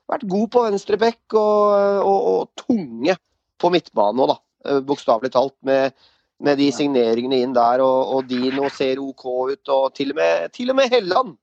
vært 0.10 0.24
god 0.32 0.48
på 0.56 0.64
venstrebekk 0.66 1.36
og, 1.38 1.76
og, 2.02 2.30
og 2.32 2.64
tunge 2.66 3.14
på 3.62 3.70
midtbane 3.70 4.18
nå, 4.18 4.34
da. 4.34 4.80
Bokstavelig 4.90 5.30
talt. 5.38 5.54
med 5.62 5.94
med 6.40 6.58
de 6.62 6.70
signeringene 6.72 7.42
inn 7.44 7.54
der, 7.56 7.82
og, 7.84 8.14
og 8.16 8.28
Dino 8.30 8.70
ser 8.72 9.02
OK 9.04 9.26
ut, 9.52 9.72
og 9.76 9.94
til 9.98 10.14
og 10.14 10.20
med, 10.22 10.52
til 10.56 10.72
og 10.72 10.78
med 10.80 10.92
Helland. 10.94 11.34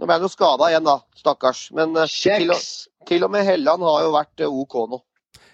Nå 0.00 0.06
ble 0.08 0.16
han 0.16 0.24
jo 0.24 0.30
skada 0.32 0.70
igjen, 0.72 0.86
da, 0.86 0.94
stakkars. 1.20 1.66
Men 1.76 1.92
eh, 2.00 2.08
til, 2.08 2.50
og- 2.54 3.06
til 3.10 3.24
og 3.26 3.30
med 3.34 3.44
Helland 3.44 3.84
har 3.84 4.06
jo 4.06 4.14
vært 4.16 4.40
eh, 4.46 4.48
OK 4.62 4.78
nå. 4.94 5.02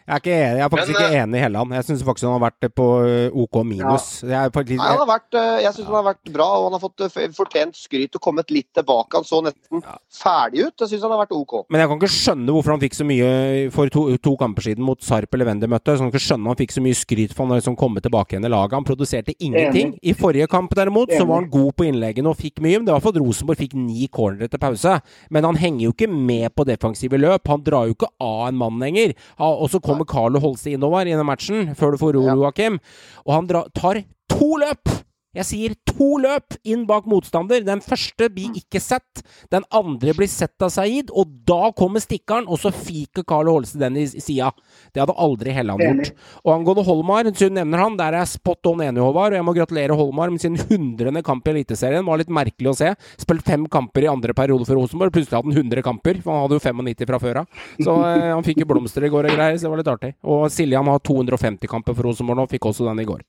Jeg 0.06 0.14
er, 0.14 0.20
ikke 0.22 0.34
enig, 0.38 0.58
jeg 0.60 0.62
er 0.62 0.70
faktisk 0.70 0.92
Men, 0.92 1.02
ikke 1.02 1.18
enig 1.18 1.38
i 1.38 1.42
Helland. 1.42 1.72
Jeg 1.74 1.84
syns 1.88 2.02
faktisk 2.06 2.26
han 2.28 2.34
har 2.36 2.42
vært 2.44 2.66
på 2.78 2.84
eh, 3.02 3.38
OK 3.42 3.56
minus. 3.66 4.04
Er 4.22 4.52
faktisk, 4.54 4.78
Nei, 4.78 4.90
han 4.92 5.00
har 5.00 5.08
vært, 5.08 5.34
eh, 5.34 5.62
jeg 5.64 5.74
syns 5.74 5.88
han 5.88 5.96
har 5.98 6.04
vært 6.06 6.30
bra, 6.36 6.46
og 6.60 6.66
han 6.68 6.76
har 6.76 6.82
fått 6.84 7.02
eh, 7.02 7.32
fortjent 7.34 7.74
skryt 7.74 8.14
og 8.14 8.22
kommet 8.22 8.52
litt 8.54 8.68
tilbake. 8.78 9.18
Han 9.18 9.26
så 9.26 9.40
nesten 9.42 9.82
ferdig 10.14 10.68
ut. 10.68 10.84
Jeg 10.84 10.92
syns 10.92 11.02
han 11.08 11.14
har 11.16 11.24
vært 11.24 11.34
OK. 11.34 11.54
Men 11.74 11.82
jeg 11.82 11.90
kan 11.90 11.98
ikke 11.98 12.10
skjønne 12.14 12.54
hvorfor 12.54 12.74
han 12.76 12.84
fikk 12.84 12.98
så 13.00 13.06
mye 13.08 13.32
for 13.74 13.90
to, 13.96 14.04
to 14.22 14.34
kamper 14.38 14.68
siden 14.68 14.86
mot 14.86 15.02
Sarp 15.02 15.34
eller 15.34 15.50
de 15.58 15.70
møtte. 15.74 15.96
Så 15.96 16.06
kan 16.06 16.14
ikke 16.14 16.22
skjønne 16.28 16.52
han 16.52 16.60
fikk 16.62 16.76
så 16.76 16.84
mye 16.86 17.00
skryt 17.00 17.34
for 17.34 17.50
han 17.50 17.58
liksom 17.58 17.78
kommet 17.82 18.06
tilbake 18.06 18.36
igjen 18.36 18.46
i 18.46 18.52
laget. 18.54 18.78
Han 18.78 18.86
produserte 18.86 19.34
ingenting. 19.40 19.96
I 20.06 20.14
forrige 20.14 20.46
kamp 20.54 20.70
derimot 20.78 21.10
så 21.10 21.26
var 21.26 21.42
han 21.42 21.50
god 21.50 21.74
på 21.74 21.88
innleggene 21.90 22.30
og 22.30 22.38
fikk 22.38 22.62
mye. 22.62 22.78
Men 22.78 22.86
det 22.86 22.94
var 22.94 23.02
for 23.02 23.10
at 23.10 23.20
Rosenborg 23.24 23.58
fikk 23.58 23.74
ni 23.74 24.06
cornere 24.06 24.46
til 24.54 24.62
pause. 24.62 25.00
Men 25.34 25.50
han 25.50 25.58
henger 25.58 25.88
jo 25.88 25.96
ikke 25.98 26.10
med 26.14 26.54
på 26.54 26.70
defensive 26.70 27.18
løp. 27.18 27.50
Han 27.50 27.66
drar 27.66 27.90
jo 27.90 27.98
ikke 27.98 28.12
av 28.22 28.46
en 28.52 28.62
mann 28.62 28.78
lenger. 28.78 29.18
Og 29.42 29.66
så 29.74 29.82
kommer 29.96 30.08
Carlo 30.10 30.40
Holse 30.42 30.74
innover 30.74 31.06
i 31.08 31.14
denne 31.14 31.26
matchen, 31.26 31.72
før 31.78 31.94
du 31.94 32.00
får 32.02 32.16
ro. 32.18 32.26
Joakim. 32.28 32.78
Og 33.26 33.34
han 33.34 33.48
dra, 33.50 33.64
tar 33.74 34.02
to 34.32 34.52
løp! 34.60 34.96
Jeg 35.36 35.46
sier 35.48 35.74
to 35.90 36.16
løp 36.22 36.56
inn 36.64 36.86
bak 36.88 37.06
motstander. 37.10 37.60
Den 37.64 37.82
første 37.84 38.28
blir 38.32 38.56
ikke 38.56 38.80
sett. 38.82 39.22
Den 39.52 39.66
andre 39.74 40.14
blir 40.16 40.30
sett 40.30 40.62
av 40.64 40.72
Saeed, 40.72 41.12
og 41.12 41.32
da 41.48 41.70
kommer 41.76 42.02
stikkeren, 42.02 42.48
og 42.48 42.60
så 42.62 42.72
fiker 42.72 43.26
Carl 43.28 43.50
Holse 43.50 43.78
den 43.80 43.98
i 44.00 44.06
sida. 44.08 44.50
Det 44.94 45.02
hadde 45.02 45.16
aldri 45.20 45.54
Helland 45.56 45.84
gjort. 45.84 46.12
Og 46.44 46.54
angående 46.54 46.86
Holmar, 46.86 47.30
så 47.36 47.50
nevner 47.52 47.84
han, 47.84 47.98
der 48.00 48.16
er 48.16 48.30
spot 48.30 48.70
on 48.72 48.84
enig, 48.86 49.02
Håvard. 49.04 49.34
Og 49.34 49.40
jeg 49.40 49.46
må 49.48 49.56
gratulere 49.56 49.98
Holmar 49.98 50.32
med 50.32 50.42
sin 50.42 50.56
hundrende 50.70 51.24
kamp 51.26 51.46
i 51.48 51.54
Eliteserien. 51.56 52.02
Det 52.04 52.10
var 52.10 52.22
litt 52.22 52.32
merkelig 52.32 52.72
å 52.72 52.76
se. 52.80 52.92
Spilt 53.20 53.46
fem 53.46 53.68
kamper 53.72 54.06
i 54.06 54.12
andre 54.12 54.36
periode 54.36 54.68
for 54.68 54.80
Rosenborg. 54.80 55.14
Plutselig 55.14 55.36
hadde 55.36 55.52
han 55.52 55.64
100 55.66 55.86
kamper, 55.86 56.20
for 56.24 56.32
han 56.32 56.46
hadde 56.46 56.60
jo 56.60 56.64
95 56.64 57.12
fra 57.12 57.22
før 57.22 57.42
av. 57.42 57.64
Så 57.76 57.96
eh, 58.08 58.28
han 58.32 58.46
fikk 58.46 58.64
jo 58.64 58.70
blomster 58.72 59.04
i 59.06 59.12
går 59.12 59.30
og 59.30 59.36
greier, 59.36 59.58
så 59.60 59.68
det 59.68 59.74
var 59.74 59.84
litt 59.84 59.94
artig. 59.96 60.14
Og 60.24 60.46
Siljan 60.52 60.88
har 60.90 61.02
250 61.04 61.70
kamper 61.70 61.96
for 61.96 62.08
Rosenborg 62.08 62.40
nå, 62.40 62.48
fikk 62.50 62.70
også 62.72 62.88
den 62.88 63.04
i 63.04 63.08
går. 63.08 63.24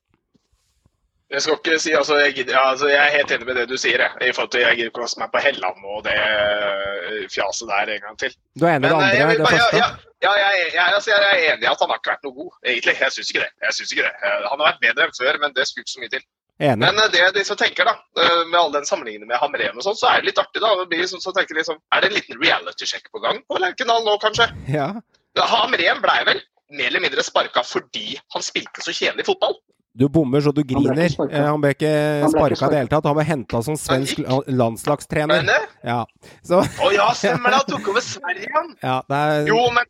Jeg 1.27 1.43
skal 1.43 1.57
ikke 1.57 1.79
si, 1.83 1.91
altså 1.91 2.15
jeg, 2.21 2.45
altså 2.55 2.87
jeg 2.87 2.99
er 3.03 3.15
helt 3.17 3.31
enig 3.35 3.47
med 3.49 3.57
det 3.59 3.65
du 3.67 3.75
sier. 3.75 3.99
Jeg, 3.99 4.29
i 4.29 4.35
forhold 4.35 4.51
til 4.53 4.61
jeg 4.63 4.77
gidder 4.77 4.91
ikke 4.93 5.01
å 5.01 5.07
kaste 5.07 5.19
meg 5.19 5.31
på 5.33 5.41
Helland 5.43 5.87
og 5.93 6.05
det 6.05 6.15
øh, 6.15 7.25
fjaset 7.33 7.67
der 7.67 7.91
en 7.97 8.05
gang 8.05 8.19
til. 8.21 8.37
Du 8.55 8.63
er 8.63 8.77
enig 8.77 8.87
i 8.87 8.93
det 8.93 8.95
eh, 8.95 9.01
andre, 9.01 9.17
jeg, 9.17 9.27
vil 9.27 9.41
det 9.41 9.49
første? 9.51 9.81
ja, 9.81 9.89
ja, 10.23 10.31
ja, 10.39 10.51
jeg, 10.63 10.85
altså, 10.85 11.11
jeg 11.11 11.27
er 11.27 11.43
enig 11.51 11.67
i 11.67 11.71
at 11.73 11.83
han 11.83 11.91
har 11.91 11.99
ikke 11.99 12.13
vært 12.13 12.25
noe 12.29 12.37
god, 12.39 12.53
egentlig. 12.71 12.95
Jeg 13.03 13.15
syns 13.17 13.33
ikke 13.33 13.43
det. 13.43 13.51
Jeg 13.67 13.77
synes 13.79 13.93
ikke 13.93 14.07
det. 14.07 14.15
Eh, 14.23 14.47
Han 14.47 14.55
har 14.63 14.65
vært 14.69 14.81
bedre 14.87 15.07
enn 15.09 15.17
før, 15.19 15.41
men 15.43 15.57
det 15.57 15.67
skulle 15.67 15.83
ikke 15.83 15.95
så 15.97 16.03
mye 16.05 16.13
til. 16.15 16.25
Enig. 16.57 16.81
Men 16.87 17.03
eh, 17.03 17.11
det 17.13 17.27
de 17.35 17.45
som 17.51 17.59
tenker, 17.59 17.91
da, 17.91 18.23
eh, 18.23 18.41
med 18.47 18.59
all 18.63 18.73
den 18.73 18.87
sammenligningen 18.87 19.29
med 19.29 19.43
Hamren 19.43 19.77
og 19.77 19.85
sånn, 19.85 19.99
så 19.99 20.09
er 20.13 20.23
det 20.23 20.31
litt 20.31 20.41
artig, 20.41 20.63
da. 20.63 20.73
Det 20.79 20.89
blir 20.95 21.11
sånn, 21.11 21.21
så 21.21 21.35
tenker 21.35 21.59
liksom, 21.59 21.83
Er 21.91 22.01
det 22.01 22.09
en 22.13 22.17
liten 22.17 22.39
reality-sjekk 22.41 23.11
på 23.11 23.21
gang 23.27 23.43
på 23.51 23.59
Lerkendal 23.61 24.07
nå, 24.07 24.15
kanskje? 24.23 24.47
Ja. 24.71 24.93
Hamren 25.37 26.01
blei 26.01 26.21
vel 26.31 26.39
mer 26.73 26.89
eller 26.89 27.03
mindre 27.03 27.23
sparka 27.23 27.61
fordi 27.63 28.17
han 28.33 28.43
spilte 28.43 28.81
så 28.83 28.95
kjedelig 28.95 29.27
fotball. 29.27 29.59
Du 29.97 30.05
bommer 30.13 30.43
så 30.45 30.51
du 30.53 30.61
griner. 30.67 31.09
Eh, 31.09 31.45
Han 31.47 31.61
ble 31.63 31.73
ikke 31.73 31.91
sparka 32.29 32.67
i 32.67 32.69
det 32.73 32.79
hele 32.83 32.91
tatt. 32.91 33.07
Han 33.09 33.17
ble 33.17 33.25
henta 33.25 33.61
som 33.65 33.77
svensk 33.79 34.21
landslagstrener. 34.47 35.41
Eh, 35.41 35.67
Ja. 35.87 36.03
Så 36.45 36.61
Å 36.85 36.93
ja, 36.93 37.09
stemmer 37.17 37.49
det! 37.53 37.61
Han 37.63 37.69
tok 37.73 37.91
over 37.95 38.03
Sverige, 38.05 38.49
han! 38.53 38.73
ja, 38.83 38.97
det 39.09 39.21
er 39.27 39.47
Jo, 39.49 39.61
men 39.73 39.85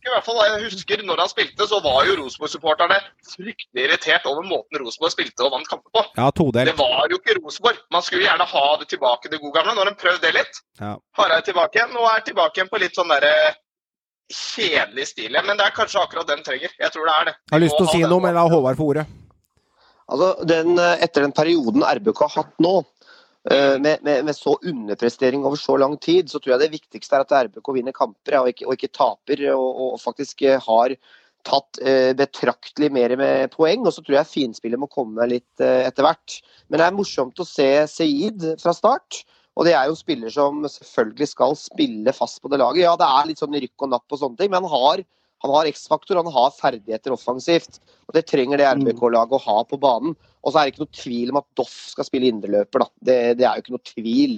i 0.00 0.08
hvert 0.08 0.24
fall, 0.24 0.38
jeg 0.48 0.62
husker 0.64 1.02
når 1.04 1.20
han 1.20 1.28
spilte, 1.28 1.66
så 1.68 1.76
var 1.84 2.06
jo 2.08 2.14
Rosenborg-supporterne 2.22 2.96
fryktelig 3.34 3.82
irritert 3.84 4.24
over 4.30 4.46
måten 4.48 4.80
Rosenborg 4.80 5.12
spilte 5.12 5.44
og 5.44 5.52
vant 5.52 5.68
kamper 5.68 5.92
på. 5.92 6.04
Ja. 6.16 6.30
Det 6.70 6.76
var 6.78 7.10
jo 7.12 7.18
ikke 7.20 7.36
Rosenborg. 7.36 7.82
Man 7.92 8.06
skulle 8.06 8.24
gjerne 8.24 8.46
ha 8.54 8.64
det 8.80 8.88
tilbake 8.94 9.28
det 9.28 9.42
gode 9.42 9.58
gamle. 9.58 9.74
Nå 9.76 9.84
har 9.84 9.90
de 9.92 10.00
prøvd 10.00 10.22
det 10.24 10.32
litt. 10.38 10.62
Ja. 10.80 10.94
Hareid 11.20 11.44
tilbake 11.50 11.78
igjen, 11.82 11.92
Nå 11.92 12.06
er 12.08 12.24
tilbake 12.24 12.56
igjen 12.62 12.72
på 12.72 12.80
litt 12.80 12.96
sånn 12.96 13.12
derre 13.12 13.34
kjedelig 14.32 15.10
stil 15.12 15.34
igjen. 15.34 15.46
Men 15.46 15.60
det 15.60 15.68
er 15.68 15.76
kanskje 15.76 16.00
akkurat 16.00 16.32
den 16.32 16.46
trenger. 16.48 16.72
Jeg 16.80 16.94
tror 16.96 17.10
det 17.10 17.16
er 17.18 17.30
det. 17.30 17.34
Jeg 17.50 17.56
har 17.58 17.64
lyst 17.66 17.76
til 17.76 17.90
å 17.90 17.92
si 17.92 18.00
noe, 18.06 18.24
men 18.24 18.38
la 18.40 18.46
Håvard 18.48 18.80
få 18.80 18.92
ordet. 18.94 19.06
Altså, 20.10 20.30
den, 20.48 20.74
eh, 20.78 21.04
Etter 21.06 21.24
den 21.26 21.36
perioden 21.36 21.84
RBK 21.86 22.24
har 22.26 22.34
hatt 22.40 22.58
nå, 22.62 22.74
eh, 23.50 23.78
med, 23.78 24.02
med, 24.06 24.24
med 24.26 24.36
så 24.36 24.56
underprestering 24.58 25.46
over 25.46 25.60
så 25.60 25.78
lang 25.80 25.96
tid, 26.02 26.30
så 26.30 26.40
tror 26.40 26.56
jeg 26.56 26.64
det 26.64 26.74
viktigste 26.74 27.18
er 27.18 27.26
at 27.26 27.36
RBK 27.48 27.72
vinner 27.76 27.96
kamper 27.96 28.40
og, 28.40 28.50
ikke, 28.52 28.66
og 28.68 28.76
ikke 28.76 28.94
taper. 28.96 29.46
Og, 29.54 29.82
og 29.86 29.98
faktisk 30.02 30.46
eh, 30.48 30.60
har 30.66 30.96
tatt 31.40 31.78
betraktelig 32.20 32.90
mer 32.92 33.14
med 33.16 33.46
poeng. 33.54 33.86
Og 33.88 33.94
så 33.96 34.02
tror 34.04 34.18
jeg 34.18 34.28
finspillet 34.28 34.76
må 34.76 34.90
komme 34.92 35.24
litt 35.24 35.62
etter 35.64 36.04
hvert. 36.04 36.34
Men 36.68 36.82
det 36.82 36.84
er 36.84 36.92
morsomt 36.98 37.40
å 37.40 37.46
se 37.48 37.68
Seid 37.88 38.44
fra 38.60 38.74
start. 38.76 39.22
Og 39.56 39.64
det 39.64 39.72
er 39.72 39.88
jo 39.88 39.96
spiller 39.96 40.32
som 40.32 40.60
selvfølgelig 40.68 41.30
skal 41.30 41.56
spille 41.56 42.12
fast 42.12 42.42
på 42.42 42.50
det 42.52 42.60
laget. 42.60 42.84
Ja, 42.84 42.92
det 43.00 43.08
er 43.08 43.30
litt 43.30 43.40
sånn 43.40 43.56
rykk 43.56 43.86
og 43.86 43.92
napp 43.94 44.12
og 44.12 44.20
sånne 44.20 44.36
ting, 44.36 44.52
men 44.52 44.68
han 44.68 44.74
har, 44.84 45.02
han 45.40 45.52
har 45.54 45.68
X-faktor, 45.70 46.20
han 46.20 46.32
har 46.34 46.52
ferdigheter 46.56 47.14
offensivt. 47.14 47.80
Og 48.08 48.16
det 48.16 48.26
trenger 48.28 48.60
det 48.60 48.68
RBK-laget 48.68 49.36
å 49.38 49.44
ha 49.46 49.58
på 49.64 49.78
banen. 49.80 50.16
Og 50.44 50.52
så 50.52 50.60
er 50.60 50.68
det 50.68 50.74
ikke 50.74 50.84
noe 50.84 51.00
tvil 51.00 51.32
om 51.32 51.40
at 51.40 51.48
Doff 51.56 51.76
skal 51.94 52.08
spille 52.08 52.28
indreløper. 52.28 52.84
Det, 53.00 53.18
det 53.40 53.46
er 53.48 53.56
jo 53.56 53.64
ikke 53.64 53.76
noe 53.76 53.88
tvil. 53.88 54.34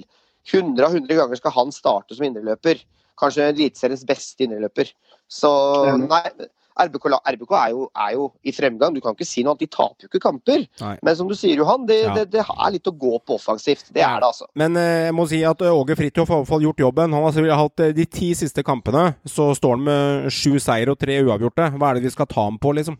100 0.50 0.86
av 0.86 0.96
100 0.98 1.18
ganger 1.18 1.40
skal 1.40 1.56
han 1.56 1.74
starte 1.74 2.18
som 2.18 2.26
indreløper. 2.26 2.82
Kanskje 3.18 3.50
Eliteseriens 3.50 4.06
beste 4.06 4.46
indreløper. 4.46 4.90
Så 5.30 5.50
nei, 6.04 6.22
RBK, 6.80 7.06
RBK 7.34 7.52
er, 7.58 7.70
jo, 7.74 7.86
er 7.94 8.14
jo 8.16 8.26
i 8.44 8.52
fremgang. 8.56 8.94
Du 8.94 9.00
kan 9.04 9.16
ikke 9.16 9.26
si 9.28 9.42
noe 9.44 9.52
annet. 9.52 9.66
De 9.66 9.70
taper 9.76 10.06
jo 10.06 10.10
ikke 10.10 10.22
kamper. 10.24 10.64
Nei. 10.80 10.94
Men 11.04 11.16
som 11.18 11.28
du 11.28 11.34
sier, 11.38 11.56
Johan, 11.60 11.86
det, 11.86 12.00
Ja. 12.02 12.14
det, 12.16 12.30
det 12.32 12.40
er 12.46 12.72
litt 12.74 12.88
å 12.88 12.94
gå 12.96 13.18
på 13.26 13.36
offensivt. 13.36 13.90
Det 13.92 14.02
er 14.02 14.18
det, 14.22 14.30
altså. 14.32 14.48
Men 14.58 14.76
eh, 14.80 15.06
jeg 15.10 15.14
må 15.18 15.28
si 15.28 15.42
at 15.44 15.60
eh, 15.62 15.72
Åge 15.72 15.96
Fridtjof 15.98 16.28
har 16.32 16.40
i 16.40 16.44
hvert 16.44 16.52
fall 16.54 16.66
gjort 16.66 16.84
jobben. 16.86 17.12
Han 17.12 17.22
har 17.26 17.32
selvfølgelig 17.36 17.60
hatt 17.62 17.80
eh, 17.86 17.94
De 18.00 18.06
ti 18.18 18.32
siste 18.38 18.64
kampene 18.66 19.06
så 19.28 19.50
står 19.58 19.76
han 19.76 19.84
med 19.88 20.30
sju 20.32 20.56
seier 20.62 20.90
og 20.92 20.98
tre 21.00 21.20
uavgjorte. 21.22 21.70
Hva 21.76 21.90
er 21.90 22.00
det 22.00 22.06
vi 22.08 22.14
skal 22.16 22.30
ta 22.30 22.46
ham 22.48 22.58
på, 22.62 22.72
liksom? 22.80 22.98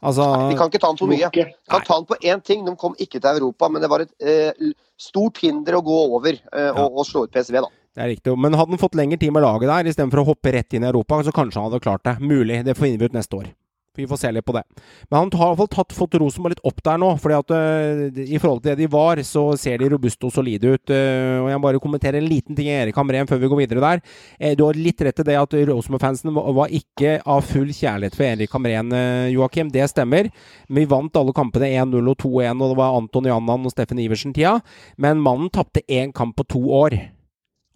Altså 0.00 0.24
vi 0.48 0.56
kan 0.56 0.70
ikke 0.70 0.80
ta 0.80 0.88
den 0.88 0.96
for 0.96 1.10
mye. 1.12 1.28
Vi 1.34 1.42
Kan 1.68 1.82
ta 1.84 1.98
den 1.98 2.06
på 2.08 2.16
én 2.24 2.40
ting. 2.42 2.62
De 2.64 2.72
kom 2.80 2.94
ikke 2.96 3.20
til 3.20 3.28
Europa, 3.36 3.68
men 3.68 3.82
det 3.84 3.90
var 3.92 4.00
et 4.06 4.14
eh, 4.24 4.70
stort 4.96 5.36
hinder 5.44 5.76
å 5.76 5.82
gå 5.84 5.98
over 6.16 6.32
eh, 6.32 6.70
og, 6.72 7.02
og 7.02 7.04
slå 7.08 7.26
ut 7.26 7.34
PSV, 7.34 7.58
da. 7.60 7.68
Det 7.96 8.04
er 8.04 8.12
riktig. 8.12 8.36
Men 8.38 8.54
hadde 8.54 8.76
han 8.76 8.82
fått 8.82 8.98
lengre 8.98 9.18
tid 9.18 9.32
med 9.34 9.42
laget 9.42 9.70
der, 9.70 9.90
istedenfor 9.90 10.22
å 10.22 10.28
hoppe 10.30 10.54
rett 10.54 10.76
inn 10.76 10.86
i 10.86 10.90
Europa, 10.92 11.22
så 11.26 11.34
kanskje 11.34 11.58
han 11.58 11.70
hadde 11.70 11.82
klart 11.82 12.06
det. 12.06 12.20
Mulig. 12.22 12.62
Det 12.66 12.78
finner 12.78 13.02
vi 13.02 13.10
ut 13.10 13.18
neste 13.18 13.40
år. 13.40 13.50
Vi 13.98 14.06
får 14.06 14.16
se 14.16 14.30
litt 14.32 14.46
på 14.46 14.54
det. 14.54 14.62
Men 15.10 15.18
han 15.18 15.32
har 15.34 15.48
i 15.50 15.58
hvert 15.58 15.58
fall 15.58 15.70
tatt, 15.74 15.94
fått 15.96 16.14
Rosenborg 16.22 16.54
litt 16.54 16.62
opp 16.68 16.78
der 16.86 17.00
nå. 17.02 17.08
fordi 17.18 17.34
at 17.36 17.50
uh, 17.50 18.22
I 18.22 18.38
forhold 18.38 18.62
til 18.62 18.70
det 18.70 18.84
de 18.84 18.88
var, 18.92 19.20
så 19.26 19.42
ser 19.58 19.82
de 19.82 19.90
robuste 19.90 20.28
og 20.28 20.34
solide 20.36 20.76
ut. 20.76 20.92
Uh, 20.94 21.42
og 21.42 21.50
Jeg 21.50 21.58
må 21.58 21.66
bare 21.66 21.82
kommentere 21.82 22.22
en 22.22 22.30
liten 22.30 22.56
ting 22.56 22.70
i 22.70 22.76
Erik 22.78 22.96
Hamren 22.96 23.26
før 23.26 23.42
vi 23.42 23.50
går 23.50 23.62
videre 23.64 23.82
der. 23.82 24.04
Uh, 24.38 24.54
du 24.54 24.64
har 24.68 24.78
litt 24.78 25.02
rett 25.02 25.24
i 25.24 25.26
det 25.26 25.38
at 25.42 25.58
Rosenborg-fansen 25.72 26.32
var, 26.38 26.70
ikke 26.70 27.18
av 27.26 27.42
full 27.50 27.74
kjærlighet 27.74 28.14
for 28.16 28.30
Erik 28.30 28.54
Hamren, 28.54 28.94
Joakim. 29.34 29.74
Det 29.74 29.90
stemmer. 29.90 30.30
Vi 30.70 30.86
vant 30.88 31.18
alle 31.18 31.34
kampene 31.34 31.74
1-0 31.74 31.98
og 32.14 32.20
2-1, 32.22 32.62
og 32.62 32.68
det 32.70 32.82
var 32.84 32.98
Anton 33.00 33.32
Jannan 33.34 33.66
og 33.66 33.74
Steffen 33.74 33.98
Iversen-tida. 33.98 34.60
Men 35.02 35.24
mannen 35.24 35.50
tapte 35.50 35.82
én 35.90 36.14
kamp 36.14 36.38
på 36.38 36.46
to 36.54 36.68
år. 36.78 37.02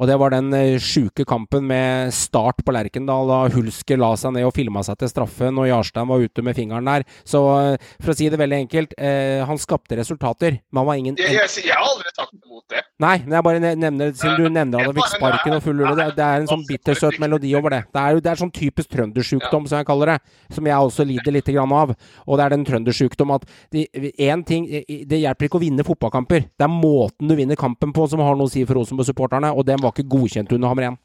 Og 0.03 0.09
det 0.11 0.17
var 0.19 0.33
den 0.35 0.51
eh, 0.57 0.81
sjuke 0.83 1.23
kampen 1.29 1.69
med 1.71 2.11
start 2.15 2.65
på 2.67 2.75
Lerkendal, 2.75 3.29
da 3.31 3.41
Hulsker 3.55 4.01
la 4.01 4.11
seg 4.19 4.35
ned 4.35 4.49
og 4.49 4.55
filma 4.57 4.83
seg 4.83 4.99
til 4.99 5.13
straffen, 5.13 5.61
og 5.61 5.69
Jarstein 5.69 6.09
var 6.11 6.25
ute 6.25 6.43
med 6.43 6.59
fingeren 6.59 6.89
der. 6.91 7.05
Så 7.23 7.43
eh, 7.61 7.93
for 8.03 8.11
å 8.11 8.17
si 8.19 8.27
det 8.33 8.41
veldig 8.41 8.59
enkelt, 8.65 8.97
eh, 8.99 9.45
han 9.47 9.61
skapte 9.63 9.99
resultater, 10.01 10.59
men 10.73 10.83
han 10.83 10.89
var 10.89 10.99
ingen 10.99 11.21
Jeg, 11.23 11.37
jeg, 11.39 11.69
jeg 11.69 11.77
har 11.79 11.87
aldri 11.87 12.11
sagt 12.17 12.35
imot 12.35 12.65
det. 12.75 12.83
Nei, 13.05 13.17
men 13.25 13.37
jeg 13.37 13.47
bare 13.47 13.61
nevner 13.63 13.85
nevner 13.85 14.13
siden 14.19 14.37
du 14.39 14.49
nevner 14.55 14.81
at 14.81 14.89
han 14.91 14.99
fikk 14.99 15.13
sparken 15.15 15.57
og 15.57 15.63
full 15.65 15.81
ulle. 15.83 15.95
Det, 15.99 16.09
det 16.19 16.27
er 16.27 16.43
en 16.43 16.51
sånn 16.51 16.67
bittersøt 16.67 17.21
melodi 17.23 17.55
over 17.59 17.75
det. 17.75 17.81
Det 17.95 18.03
er, 18.03 18.21
det 18.25 18.31
er 18.33 18.41
sånn 18.41 18.53
typisk 18.55 18.91
trøndersjukdom, 18.95 19.67
som 19.71 19.81
jeg 19.81 19.89
kaller 19.89 20.15
det. 20.15 20.19
Som 20.55 20.71
jeg 20.71 20.89
også 20.89 21.07
lider 21.07 21.35
litt 21.35 21.51
grann 21.55 21.75
av. 21.75 21.95
Og 22.25 22.39
det 22.39 22.47
er 22.47 22.55
den 22.55 22.67
trøndersjukdom 22.67 23.35
at 23.35 23.47
de, 23.75 23.85
en 24.29 24.45
ting 24.47 24.67
Det 25.11 25.19
hjelper 25.21 25.49
ikke 25.49 25.59
å 25.59 25.65
vinne 25.65 25.87
fotballkamper. 25.87 26.47
Det 26.55 26.67
er 26.67 26.73
måten 26.73 27.31
du 27.31 27.35
vinner 27.39 27.59
kampen 27.59 27.95
på 27.95 28.07
som 28.11 28.23
har 28.23 28.39
noe 28.39 28.49
å 28.49 28.53
si 28.53 28.63
for 28.67 28.79
Rosenborg-supporterne, 28.79 29.51
og 29.55 29.67
den 29.69 29.83
var 29.87 29.95
ikke 29.95 30.09
godkjent 30.17 30.53
under 30.57 30.73
Hamren. 30.73 30.99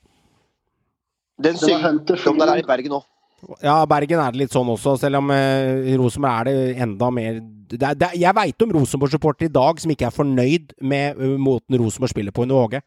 Den 1.40 1.56
Det 1.56 1.70
var 1.72 1.86
Hunter 1.88 2.18
sykdommen 2.20 2.44
der 2.48 2.54
er 2.58 2.64
i 2.64 2.68
Bergen 2.68 2.98
òg. 3.00 3.06
Ja, 3.64 3.78
Bergen 3.88 4.20
er 4.20 4.34
det 4.36 4.42
litt 4.42 4.52
sånn 4.52 4.68
også, 4.68 4.98
selv 5.00 5.22
om 5.22 5.30
eh, 5.32 5.94
Rosenborg 5.96 6.42
er 6.42 6.50
det 6.50 6.82
enda 6.84 7.08
mer 7.16 7.38
det, 7.40 7.78
er- 7.80 7.96
det, 7.96 8.08
er- 8.10 8.18
Jeg 8.20 8.36
veit 8.36 8.62
om 8.66 8.74
Rosenborg-supportere 8.76 9.48
i 9.48 9.54
dag 9.56 9.80
som 9.80 9.92
ikke 9.94 10.08
er 10.10 10.16
fornøyd 10.16 10.74
med 10.82 11.16
uh, 11.22 11.38
måten 11.40 11.78
Rosenborg 11.80 12.12
spiller 12.12 12.36
på 12.36 12.44
under 12.44 12.56
Åge. 12.60 12.82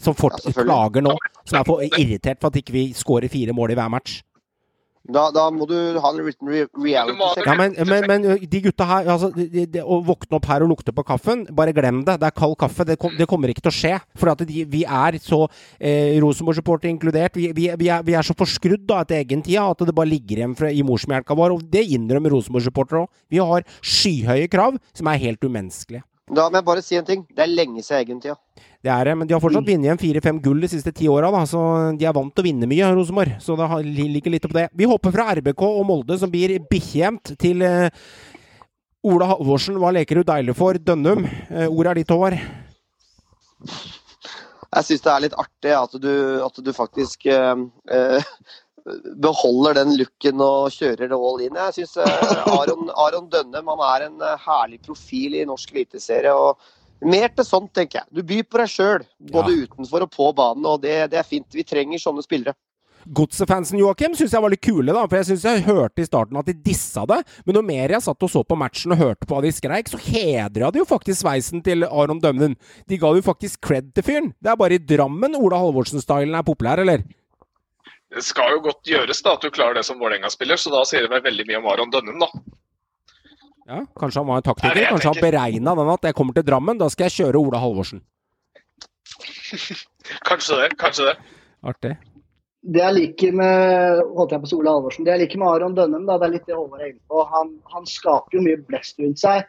Som 0.00 0.14
fort, 0.14 0.38
Ja, 0.46 0.52
klager 0.62 1.02
nå. 1.02 1.16
Som 1.44 1.58
er 1.58 1.64
for 1.66 1.82
irritert 1.82 2.38
for 2.40 2.48
at 2.52 2.60
ikke 2.62 2.72
vi 2.72 2.84
skårer 2.96 3.28
fire 3.28 3.52
mål 3.52 3.72
i 3.74 3.74
hver 3.80 3.90
match. 3.90 4.20
Da, 5.14 5.26
da 5.34 5.46
må 5.54 5.66
du 5.68 5.76
ha 5.76 6.12
en 6.12 6.20
written 6.24 6.50
reality. 6.50 7.44
Ja, 7.46 7.54
men, 7.58 7.74
men, 7.88 8.06
men 8.10 8.26
de 8.50 8.62
gutta 8.64 8.86
her 8.88 9.10
altså, 9.14 9.30
de, 9.34 9.46
de, 9.50 9.66
de, 9.74 9.82
Å 9.82 10.00
våkne 10.06 10.38
opp 10.38 10.48
her 10.50 10.64
og 10.64 10.72
lukte 10.72 10.94
på 10.94 11.04
kaffen, 11.06 11.46
bare 11.56 11.74
glem 11.76 12.02
det. 12.06 12.18
Det 12.22 12.28
er 12.30 12.36
kald 12.36 12.56
kaffe. 12.60 12.86
Det, 12.88 12.98
kom, 13.00 13.14
det 13.18 13.28
kommer 13.30 13.52
ikke 13.52 13.64
til 13.66 13.72
å 13.72 13.76
skje. 13.76 13.94
For 14.18 14.32
at 14.32 14.44
de, 14.48 14.64
vi 14.70 14.84
er 14.84 15.18
så 15.22 15.42
eh, 15.78 16.18
Rosenborg-supportere 16.22 16.92
inkludert. 16.94 17.38
Vi, 17.38 17.50
vi, 17.56 17.70
vi, 17.80 17.90
er, 17.92 18.04
vi 18.06 18.16
er 18.18 18.26
så 18.26 18.36
forskrudd 18.38 18.86
da 18.90 19.02
etter 19.04 19.20
egen 19.20 19.44
tid 19.46 19.60
at 19.62 19.86
det 19.86 19.96
bare 19.96 20.10
ligger 20.10 20.42
igjen 20.42 20.58
fra, 20.58 20.70
i 20.70 20.84
morsmelka 20.86 21.36
vår. 21.38 21.56
Og 21.56 21.66
det 21.72 21.86
innrømmer 21.96 22.36
Rosenborg-supportere 22.36 23.04
òg. 23.04 23.10
Vi 23.30 23.42
har 23.42 23.66
skyhøye 23.80 24.50
krav 24.52 24.78
som 24.94 25.10
er 25.10 25.22
helt 25.26 25.44
umenneskelige. 25.44 26.04
Da 26.30 26.46
må 26.46 26.60
jeg 26.60 26.66
bare 26.66 26.82
si 26.84 26.98
en 26.98 27.06
ting. 27.06 27.24
Det 27.26 27.42
er 27.42 27.50
lenge 27.50 27.82
siden 27.82 28.04
egentida. 28.04 28.36
Det 28.80 28.90
er 28.94 29.10
det, 29.10 29.14
men 29.18 29.28
de 29.28 29.34
har 29.34 29.42
fortsatt 29.42 29.66
vunnet 29.66 29.86
igjen 29.88 30.00
fire-fem 30.00 30.38
gull 30.40 30.62
de 30.62 30.70
siste 30.70 30.92
ti 30.96 31.08
åra, 31.10 31.28
så 31.48 31.60
de 31.98 32.06
er 32.06 32.14
vant 32.16 32.32
til 32.32 32.44
å 32.44 32.46
vinne 32.46 32.68
mye, 32.70 32.90
Rosenborg. 32.96 33.34
Så 33.42 33.56
det 33.58 33.68
ligger 33.90 34.32
litt 34.32 34.46
på 34.46 34.56
det. 34.56 34.68
Vi 34.78 34.88
hopper 34.88 35.12
fra 35.14 35.26
RBK 35.36 35.64
og 35.66 35.82
Molde, 35.88 36.16
som 36.20 36.32
blir 36.32 36.54
bikkjejevnt, 36.70 37.34
til 37.40 37.66
uh, 37.66 37.90
Ola 39.10 39.32
Halvorsen. 39.34 39.76
Hva 39.82 39.92
leker 39.98 40.20
du 40.20 40.28
deilig 40.30 40.56
for? 40.56 40.78
Dønnum. 40.78 41.26
Uh, 41.50 41.66
ordet 41.66 41.92
er 41.92 42.00
ditt, 42.00 42.14
Håvard. 42.14 42.38
Jeg 44.70 44.86
syns 44.86 45.04
det 45.04 45.12
er 45.12 45.24
litt 45.26 45.38
artig 45.42 45.74
at 45.74 46.00
du, 46.00 46.12
at 46.46 46.64
du 46.64 46.72
faktisk 46.72 47.26
uh, 47.26 47.66
beholder 49.22 49.80
den 49.80 49.94
looken 49.98 50.42
og 50.44 50.74
kjører 50.74 51.10
det 51.10 51.18
all 51.18 51.44
in. 51.44 51.58
Jeg 51.58 51.76
syns 51.80 51.96
eh, 52.00 52.52
Aron, 52.58 52.90
Aron 52.94 53.28
Dønnem 53.32 53.70
han 53.74 53.84
er 53.88 54.06
en 54.08 54.24
eh, 54.26 54.46
herlig 54.46 54.80
profil 54.86 55.36
i 55.40 55.46
norsk 55.48 55.74
eliteserie. 55.74 56.34
Mer 57.00 57.30
til 57.32 57.46
sånt, 57.48 57.72
tenker 57.76 58.02
jeg. 58.02 58.10
Du 58.12 58.24
byr 58.26 58.42
på 58.44 58.60
deg 58.60 58.72
sjøl, 58.72 59.06
både 59.32 59.54
utenfor 59.64 60.04
og 60.04 60.10
på 60.12 60.32
banen, 60.36 60.66
og 60.68 60.82
det, 60.82 60.96
det 61.12 61.20
er 61.20 61.28
fint. 61.28 61.48
Vi 61.56 61.64
trenger 61.64 62.02
sånne 62.02 62.24
spillere. 62.26 62.56
Godsefansen 63.08 63.78
Joakim 63.80 64.12
syns 64.12 64.34
jeg 64.34 64.44
var 64.44 64.52
litt 64.52 64.64
kule, 64.64 64.92
da. 64.92 65.06
For 65.08 65.16
jeg 65.16 65.30
syns 65.30 65.46
jeg 65.48 65.64
hørte 65.64 66.02
i 66.02 66.08
starten 66.08 66.36
at 66.36 66.48
de 66.50 66.54
dissa 66.66 67.06
det. 67.08 67.22
Men 67.48 67.56
jo 67.56 67.62
mer 67.64 67.94
jeg 67.94 68.04
satt 68.04 68.26
og 68.26 68.32
så 68.32 68.42
på 68.44 68.58
matchen 68.60 68.92
og 68.92 69.00
hørte 69.00 69.24
på 69.24 69.36
hva 69.36 69.44
de 69.44 69.52
skreik, 69.56 69.88
så 69.88 70.00
hedra 70.04 70.68
de 70.70 70.82
jo 70.82 70.88
faktisk 70.88 71.22
sveisen 71.22 71.64
til 71.64 71.86
Aron 71.88 72.20
Dømnen. 72.20 72.58
De 72.90 73.00
ga 73.00 73.14
jo 73.16 73.24
faktisk 73.24 73.62
cred 73.64 73.88
til 73.96 74.06
fyren. 74.06 74.30
Det 74.36 74.52
er 74.52 74.60
bare 74.60 74.76
i 74.76 74.84
Drammen 74.84 75.38
Ola 75.40 75.62
Halvorsen-stylen 75.62 76.36
er 76.36 76.46
populær, 76.46 76.84
eller? 76.84 77.06
Det 78.10 78.22
skal 78.26 78.56
jo 78.56 78.62
godt 78.64 78.88
gjøres 78.90 79.22
da, 79.22 79.36
at 79.36 79.44
du 79.44 79.52
klarer 79.54 79.78
det 79.78 79.84
som 79.86 80.00
Vålerenga-spiller, 80.00 80.58
så 80.58 80.72
da 80.72 80.82
sier 80.88 81.06
det 81.06 81.12
meg 81.12 81.22
veldig 81.26 81.46
mye 81.46 81.60
om 81.60 81.68
Aron 81.70 81.92
Dønnum, 81.92 82.24
da. 82.24 82.28
Ja, 83.70 83.84
Kanskje 84.00 84.18
han 84.18 84.26
var 84.26 84.40
en 84.40 84.46
taktiker? 84.48 84.86
Kanskje 84.90 85.12
han 85.12 85.22
beregna 85.22 85.74
den 85.78 85.90
at 85.92 86.08
jeg 86.08 86.16
kommer 86.18 86.34
til 86.34 86.46
Drammen, 86.48 86.80
da 86.80 86.88
skal 86.90 87.06
jeg 87.06 87.20
kjøre 87.20 87.38
Ola 87.38 87.60
Halvorsen. 87.62 88.02
Kanskje 90.28 90.58
det. 90.58 90.70
Kanskje 90.80 91.06
det. 91.12 91.14
Artig. 91.70 91.94
Det 92.60 92.82
jeg 92.82 92.96
liker 92.96 93.36
med 93.38 94.02
holdt 94.18 94.34
jeg 94.34 94.42
på 94.42 94.58
Ola 94.58 94.74
Halvorsen, 94.74 95.06
det 95.06 95.14
jeg 95.14 95.22
liker 95.22 95.40
med 95.40 95.52
Aron 95.52 95.78
Dønnum, 95.78 96.04
da, 96.08 96.18
det 96.18 96.26
er 96.26 96.34
litt 96.34 96.50
det 96.50 96.58
Håvard 96.58 96.82
er 96.82 96.90
inne 96.90 97.14
på. 97.14 97.22
Han, 97.30 97.54
han 97.72 97.88
skaper 97.88 98.36
jo 98.36 98.44
mye 98.44 98.58
blest 98.66 98.98
rundt 99.00 99.22
seg. 99.22 99.46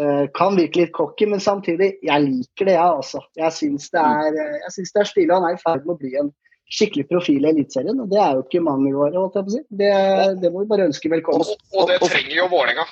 Eh, 0.00 0.24
kan 0.32 0.56
virke 0.56 0.80
litt 0.80 0.94
cocky, 0.96 1.28
men 1.28 1.42
samtidig, 1.44 1.98
jeg 2.00 2.24
liker 2.24 2.70
det, 2.70 2.78
jeg 2.78 2.96
altså. 2.96 3.20
Jeg 3.36 3.52
syns 3.52 3.92
det 3.92 4.00
er, 4.00 4.38
eh, 4.40 4.60
jeg 4.64 4.74
synes 4.78 4.94
det 4.94 5.02
er 5.02 5.10
stilig. 5.10 5.34
Han 5.34 5.44
er 5.50 5.58
i 5.58 5.60
ferd 5.60 5.84
med 5.84 5.94
å 5.94 6.00
bli 6.00 6.14
en 6.16 6.32
skikkelig 6.72 7.04
profil 7.10 7.44
i 7.44 7.50
Eliteserien, 7.52 7.98
og 8.00 8.08
det 8.12 8.20
er 8.22 8.36
jo 8.38 8.44
ikke 8.46 8.62
mange 8.64 8.92
år, 8.96 9.12
holdt 9.18 9.36
jeg 9.38 9.44
på 9.46 9.52
å 9.52 9.56
si. 9.56 9.62
Det, 9.82 9.92
det 10.42 10.52
må 10.54 10.62
vi 10.64 10.70
bare 10.70 10.86
ønske 10.88 11.10
velkommen. 11.12 11.44
Og, 11.44 11.66
og 11.76 11.90
det 11.90 11.98
trenger 12.04 12.36
jo 12.38 12.48
Vålerenga. 12.52 12.86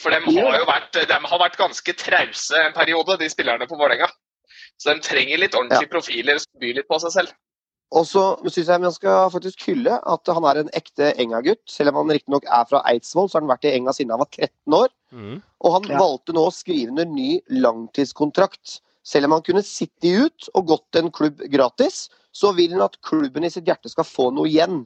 For 0.00 0.16
de 0.16 0.20
har 0.40 0.56
jo 0.56 0.64
vært, 0.64 0.96
de 1.10 1.18
har 1.28 1.42
vært 1.42 1.58
ganske 1.60 1.94
trause 2.00 2.56
en 2.64 2.72
periode, 2.76 3.18
de 3.20 3.28
spillerne 3.28 3.68
på 3.68 3.76
Vålerenga. 3.76 4.08
Så 4.80 4.94
de 4.94 5.04
trenger 5.04 5.42
litt 5.42 5.54
ordentlige 5.58 5.90
profiler 5.92 6.40
som 6.40 6.60
byr 6.62 6.78
litt 6.80 6.88
på 6.88 6.98
seg 7.02 7.12
selv. 7.18 7.36
Og 7.90 8.04
så 8.06 8.22
syns 8.46 8.68
jeg 8.70 8.80
man 8.84 8.92
skal 8.94 9.30
faktisk 9.34 9.64
hylle 9.66 9.96
at 9.98 10.30
han 10.30 10.44
er 10.46 10.60
en 10.62 10.68
ekte 10.78 11.08
Enga-gutt. 11.20 11.60
Selv 11.68 11.90
om 11.90 12.04
han 12.04 12.14
riktignok 12.14 12.46
er 12.46 12.68
fra 12.70 12.80
Eidsvoll, 12.86 13.26
så 13.28 13.36
har 13.36 13.44
han 13.44 13.50
vært 13.50 13.66
i 13.66 13.72
Enga 13.74 13.92
siden 13.96 14.14
han 14.14 14.22
var 14.22 14.30
13 14.30 14.76
år. 14.78 14.92
Og 15.66 15.74
han 15.74 15.88
Ja. 15.90 15.98
valgte 15.98 16.32
nå 16.36 16.44
å 16.46 16.54
skrive 16.54 16.94
under 16.94 17.04
ny 17.10 17.40
langtidskontrakt. 17.50 18.78
Selv 19.10 19.26
om 19.26 19.34
han 19.38 19.44
kunne 19.46 19.64
sitte 19.66 20.12
ut 20.22 20.48
og 20.54 20.68
gått 20.70 20.86
til 20.94 21.06
en 21.08 21.12
klubb 21.14 21.42
gratis, 21.50 22.04
så 22.30 22.52
vil 22.54 22.76
han 22.76 22.84
at 22.86 22.98
klubben 23.02 23.46
i 23.46 23.50
sitt 23.50 23.66
hjerte 23.66 23.90
skal 23.90 24.06
få 24.06 24.28
noe 24.36 24.46
igjen. 24.50 24.84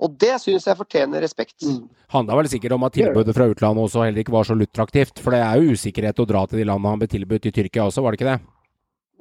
Og 0.00 0.12
det 0.20 0.34
syns 0.42 0.66
jeg 0.68 0.76
fortjener 0.76 1.22
respekt. 1.24 1.62
Mm. 1.64 1.86
Handla 2.12 2.36
vel 2.36 2.48
sikkert 2.52 2.74
om 2.76 2.84
at 2.88 2.96
tilbudet 2.96 3.32
fra 3.36 3.46
utlandet 3.48 3.84
også 3.86 4.02
heller 4.04 4.20
ikke 4.20 4.34
var 4.34 4.44
så 4.48 4.56
luttraktivt. 4.56 5.20
For 5.24 5.32
det 5.32 5.40
er 5.44 5.60
jo 5.60 5.76
usikkerhet 5.76 6.20
å 6.20 6.26
dra 6.28 6.42
til 6.48 6.60
de 6.60 6.66
landene 6.68 6.92
han 6.94 7.00
ble 7.00 7.08
tilbudt 7.12 7.48
i 7.48 7.52
Tyrkia 7.56 7.86
også, 7.88 8.04
var 8.04 8.12
det 8.12 8.20
ikke 8.20 8.32
det? 8.34 8.40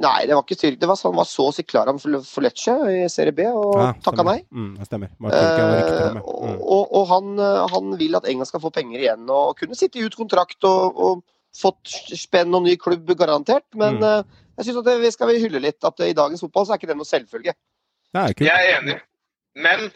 Nei, 0.04 0.26
det 0.28 0.36
var 0.36 0.44
ikke 0.44 0.58
Tyrkia. 0.60 0.80
Det 0.82 0.90
var, 0.92 1.00
sånn- 1.00 1.14
han 1.14 1.22
var 1.22 1.30
så 1.32 1.46
å 1.48 1.54
si 1.56 1.64
klar 1.64 1.88
han 1.88 2.00
for, 2.00 2.44
Lecce 2.44 2.76
i 2.92 3.06
Serie 3.12 3.32
B, 3.36 3.46
og 3.48 3.78
Ja, 3.80 3.94
takka 4.04 4.26
nei. 4.28 4.42
Mm, 4.52 4.74
det 4.82 4.88
stemmer. 4.90 5.14
Eh, 5.32 6.20
og 6.20 6.60
og, 6.60 6.84
og 7.00 7.08
han, 7.14 7.32
eh, 7.40 7.62
han 7.72 7.96
vil 8.02 8.20
at 8.20 8.28
England 8.28 8.52
skal 8.52 8.64
få 8.64 8.74
penger 8.76 9.00
igjen 9.00 9.30
og 9.32 9.56
kunne 9.60 9.80
sitte 9.80 10.04
ut 10.04 10.16
kontrakt 10.20 10.60
og, 10.68 11.00
og 11.00 11.24
fått 11.56 11.94
spenn 12.20 12.54
og 12.56 12.64
ny 12.66 12.76
klubb 12.78 13.08
garantert. 13.18 13.66
Men 13.76 13.98
Mm. 14.00 14.04
eh, 14.04 14.24
jeg 14.58 14.66
syns 14.66 15.02
vi 15.02 15.12
skal 15.12 15.28
vi 15.28 15.40
hylle 15.44 15.60
litt 15.62 15.84
at 15.84 16.00
i 16.00 16.14
dagens 16.14 16.42
fotball 16.42 16.66
så 16.66 16.74
er 16.74 16.78
ikke 16.82 16.88
det 16.94 16.98
noe 16.98 17.06
selvfølge. 17.10 17.54
Det 18.14 18.22
er. 18.22 18.34
Jeg 18.46 18.72
er 18.74 18.82
enig. 18.82 19.00
Men 19.56 19.92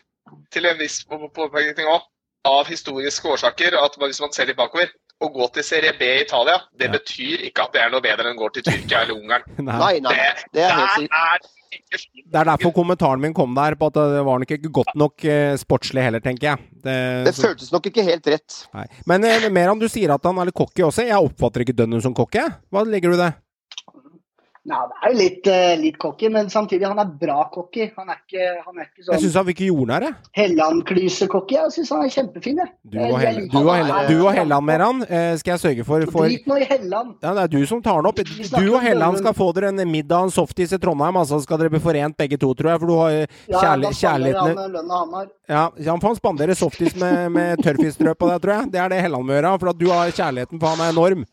til 0.52 0.66
en 0.66 0.78
viss 0.78 1.04
påpekning 1.06 1.88
òg, 1.88 2.02
av 2.46 2.66
historiske 2.68 3.28
årsaker, 3.28 3.76
at 3.84 3.96
hvis 4.00 4.22
man 4.22 4.32
ser 4.32 4.46
litt 4.48 4.58
bakover 4.58 4.88
Å 5.22 5.28
gå 5.36 5.50
til 5.52 5.64
Serie 5.68 5.92
B 6.00 6.06
i 6.08 6.22
Italia, 6.22 6.62
det 6.80 6.86
Ja. 6.88 6.92
betyr 6.94 7.42
ikke 7.44 7.64
at 7.66 7.74
det 7.74 7.82
er 7.82 7.90
noe 7.90 8.00
bedre 8.00 8.30
enn 8.30 8.38
å 8.38 8.40
gå 8.40 8.54
til 8.54 8.64
Tyrkia 8.64 9.02
eller 9.02 9.16
Ungarn. 9.20 9.44
Nei. 9.60 9.76
Nei, 9.80 10.00
nei, 10.00 10.14
Det, 10.16 10.46
det 10.54 10.64
er 10.64 10.72
helt 10.80 11.10
der 11.12 11.18
er 11.34 11.40
det 11.70 12.40
er 12.40 12.48
derfor 12.50 12.74
kommentaren 12.74 13.22
min 13.22 13.34
kom 13.38 13.54
der, 13.58 13.76
på 13.80 13.90
at 13.92 13.98
det 13.98 14.24
var 14.26 14.42
nok 14.42 14.54
ikke 14.56 14.72
godt 14.74 14.96
nok 14.98 15.26
eh, 15.26 15.54
sportslig 15.62 16.04
heller, 16.06 16.22
tenker 16.24 16.52
jeg. 16.52 16.64
Det, 16.84 16.96
Det 17.28 17.36
føltes 17.38 17.72
nok 17.74 17.90
ikke 17.92 18.06
helt 18.08 18.28
rett. 18.32 18.58
nei. 18.74 18.86
Men 19.10 19.22
Meran, 19.26 19.54
mer 19.54 19.74
om 19.74 19.82
du 19.82 19.88
sier 19.92 20.14
at 20.16 20.26
han 20.26 20.38
er 20.42 20.50
litt 20.50 20.58
cocky 20.58 20.86
også. 20.88 21.06
Jeg 21.08 21.30
oppfatter 21.30 21.66
ikke 21.66 21.78
Dønnum 21.78 22.02
som 22.02 22.16
cocky. 22.18 22.42
Hva 22.74 22.86
legger 22.88 23.14
du 23.14 23.20
i 23.20 23.24
det? 23.24 23.32
Nei, 24.68 24.80
det 24.90 24.96
er 25.00 25.14
jo 25.14 25.18
litt, 25.18 25.48
eh, 25.48 25.76
litt 25.80 25.98
cocky, 25.98 26.28
men 26.30 26.50
samtidig, 26.52 26.84
han 26.86 27.00
er 27.00 27.08
bra 27.22 27.46
cocky. 27.54 27.88
Han 27.96 28.10
er 28.12 28.18
ikke, 28.20 28.48
han 28.66 28.76
er 28.78 28.90
ikke 28.90 29.00
Jeg 29.00 29.06
sånn 29.08 29.22
syns 29.24 29.38
han 29.40 29.46
virker 29.48 29.70
jordnær, 29.70 30.04
jeg. 30.04 30.16
Helland-klyse-cocky. 30.36 31.56
Jeg 31.56 31.72
syns 31.78 31.92
han 31.96 32.04
er 32.04 32.12
kjempefin, 32.14 32.60
jeg. 32.60 32.72
Du 32.84 32.98
og 33.00 33.08
jeg 33.08 33.20
Helland, 33.24 33.52
du 33.54 33.58
og. 33.62 33.72
Helland, 33.78 34.12
du 34.12 34.18
og 34.20 34.34
Helland 34.36 34.68
mer 34.68 34.84
han, 34.84 35.02
eh, 35.08 35.32
skal 35.40 35.56
jeg 35.56 35.64
sørge 35.64 35.86
for. 35.88 36.06
for 36.12 36.28
Drit 36.28 36.46
nå 36.52 36.60
i 36.60 36.68
Helland. 36.68 37.16
ja, 37.24 37.34
det 37.34 37.44
er 37.44 37.54
du 37.56 37.66
som 37.66 37.82
tar 37.82 38.02
den 38.02 38.12
opp. 38.12 38.20
Du 38.60 38.76
og 38.76 38.82
Helland 38.84 39.18
skal 39.24 39.34
få 39.34 39.50
dere 39.56 39.72
en 39.72 39.92
middag 39.92 40.20
og 40.20 40.30
en 40.30 40.36
softis 40.36 40.76
i 40.76 40.78
Trondheim. 40.78 41.16
Altså 41.16 41.42
skal 41.42 41.58
dere 41.58 41.70
bli 41.70 41.80
forent 41.80 42.18
begge 42.18 42.38
to, 42.38 42.54
tror 42.54 42.72
jeg. 42.74 42.80
For 42.80 42.88
du 42.88 42.96
har 43.00 43.12
eh, 43.12 43.28
spanderer 43.48 44.00
kjærligheten 44.04 44.92
han 44.92 45.14
har. 45.16 45.28
Ja, 45.48 45.70
han 45.88 46.02
får 46.02 46.20
spandere 46.20 46.54
softis 46.56 46.96
med, 47.00 47.32
med 47.32 47.64
tørrfiskstrø 47.64 48.14
på 48.14 48.30
deg, 48.30 48.42
tror 48.44 48.58
jeg. 48.60 48.72
Det 48.76 48.80
er 48.84 48.90
det 48.90 49.04
Helland 49.08 49.26
må 49.26 49.34
gjøre. 49.40 49.58
For 49.60 49.70
at 49.72 49.80
du 49.80 49.90
har 49.90 50.12
kjærligheten 50.12 50.60
for 50.60 50.76
han 50.76 50.86
er 50.86 50.94
enorm. 50.94 51.26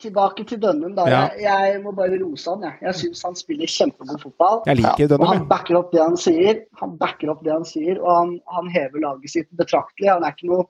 Tilbake 0.00 0.44
til 0.48 0.60
Dønnum, 0.62 0.94
da. 0.96 1.04
Ja. 1.10 1.20
Jeg, 1.36 1.72
jeg 1.74 1.80
må 1.84 1.92
bare 1.96 2.16
rose 2.22 2.48
han. 2.48 2.62
Jeg, 2.64 2.78
jeg 2.86 2.98
syns 3.02 3.22
han 3.26 3.34
spiller 3.36 3.68
kjempegod 3.68 4.20
fotball. 4.22 4.62
Jeg 4.66 4.78
liker 4.80 5.04
Og 5.04 5.10
Dønnum, 5.12 5.26
han 5.34 5.46
backer 5.50 5.76
opp 5.80 5.90
det 5.92 6.00
han 6.00 6.16
sier. 6.20 6.62
Han 6.80 6.94
backer 7.00 7.32
opp 7.34 7.42
det 7.44 7.52
han 7.52 7.66
sier, 7.68 8.00
og 8.00 8.10
han, 8.16 8.30
han 8.54 8.70
hever 8.72 9.02
laget 9.04 9.34
sitt 9.34 9.50
betraktelig. 9.60 10.08
Han 10.14 10.24
er 10.24 10.32
ikke 10.36 10.48
noe 10.52 10.64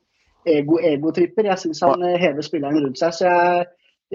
ego-egotripper. 0.50 1.46
Jeg 1.52 1.62
syns 1.62 1.82
han 1.86 2.02
eh, 2.06 2.18
hever 2.20 2.42
spilleren 2.46 2.80
rundt 2.82 2.98
seg. 3.00 3.14
Så 3.20 3.30
jeg, 3.30 3.66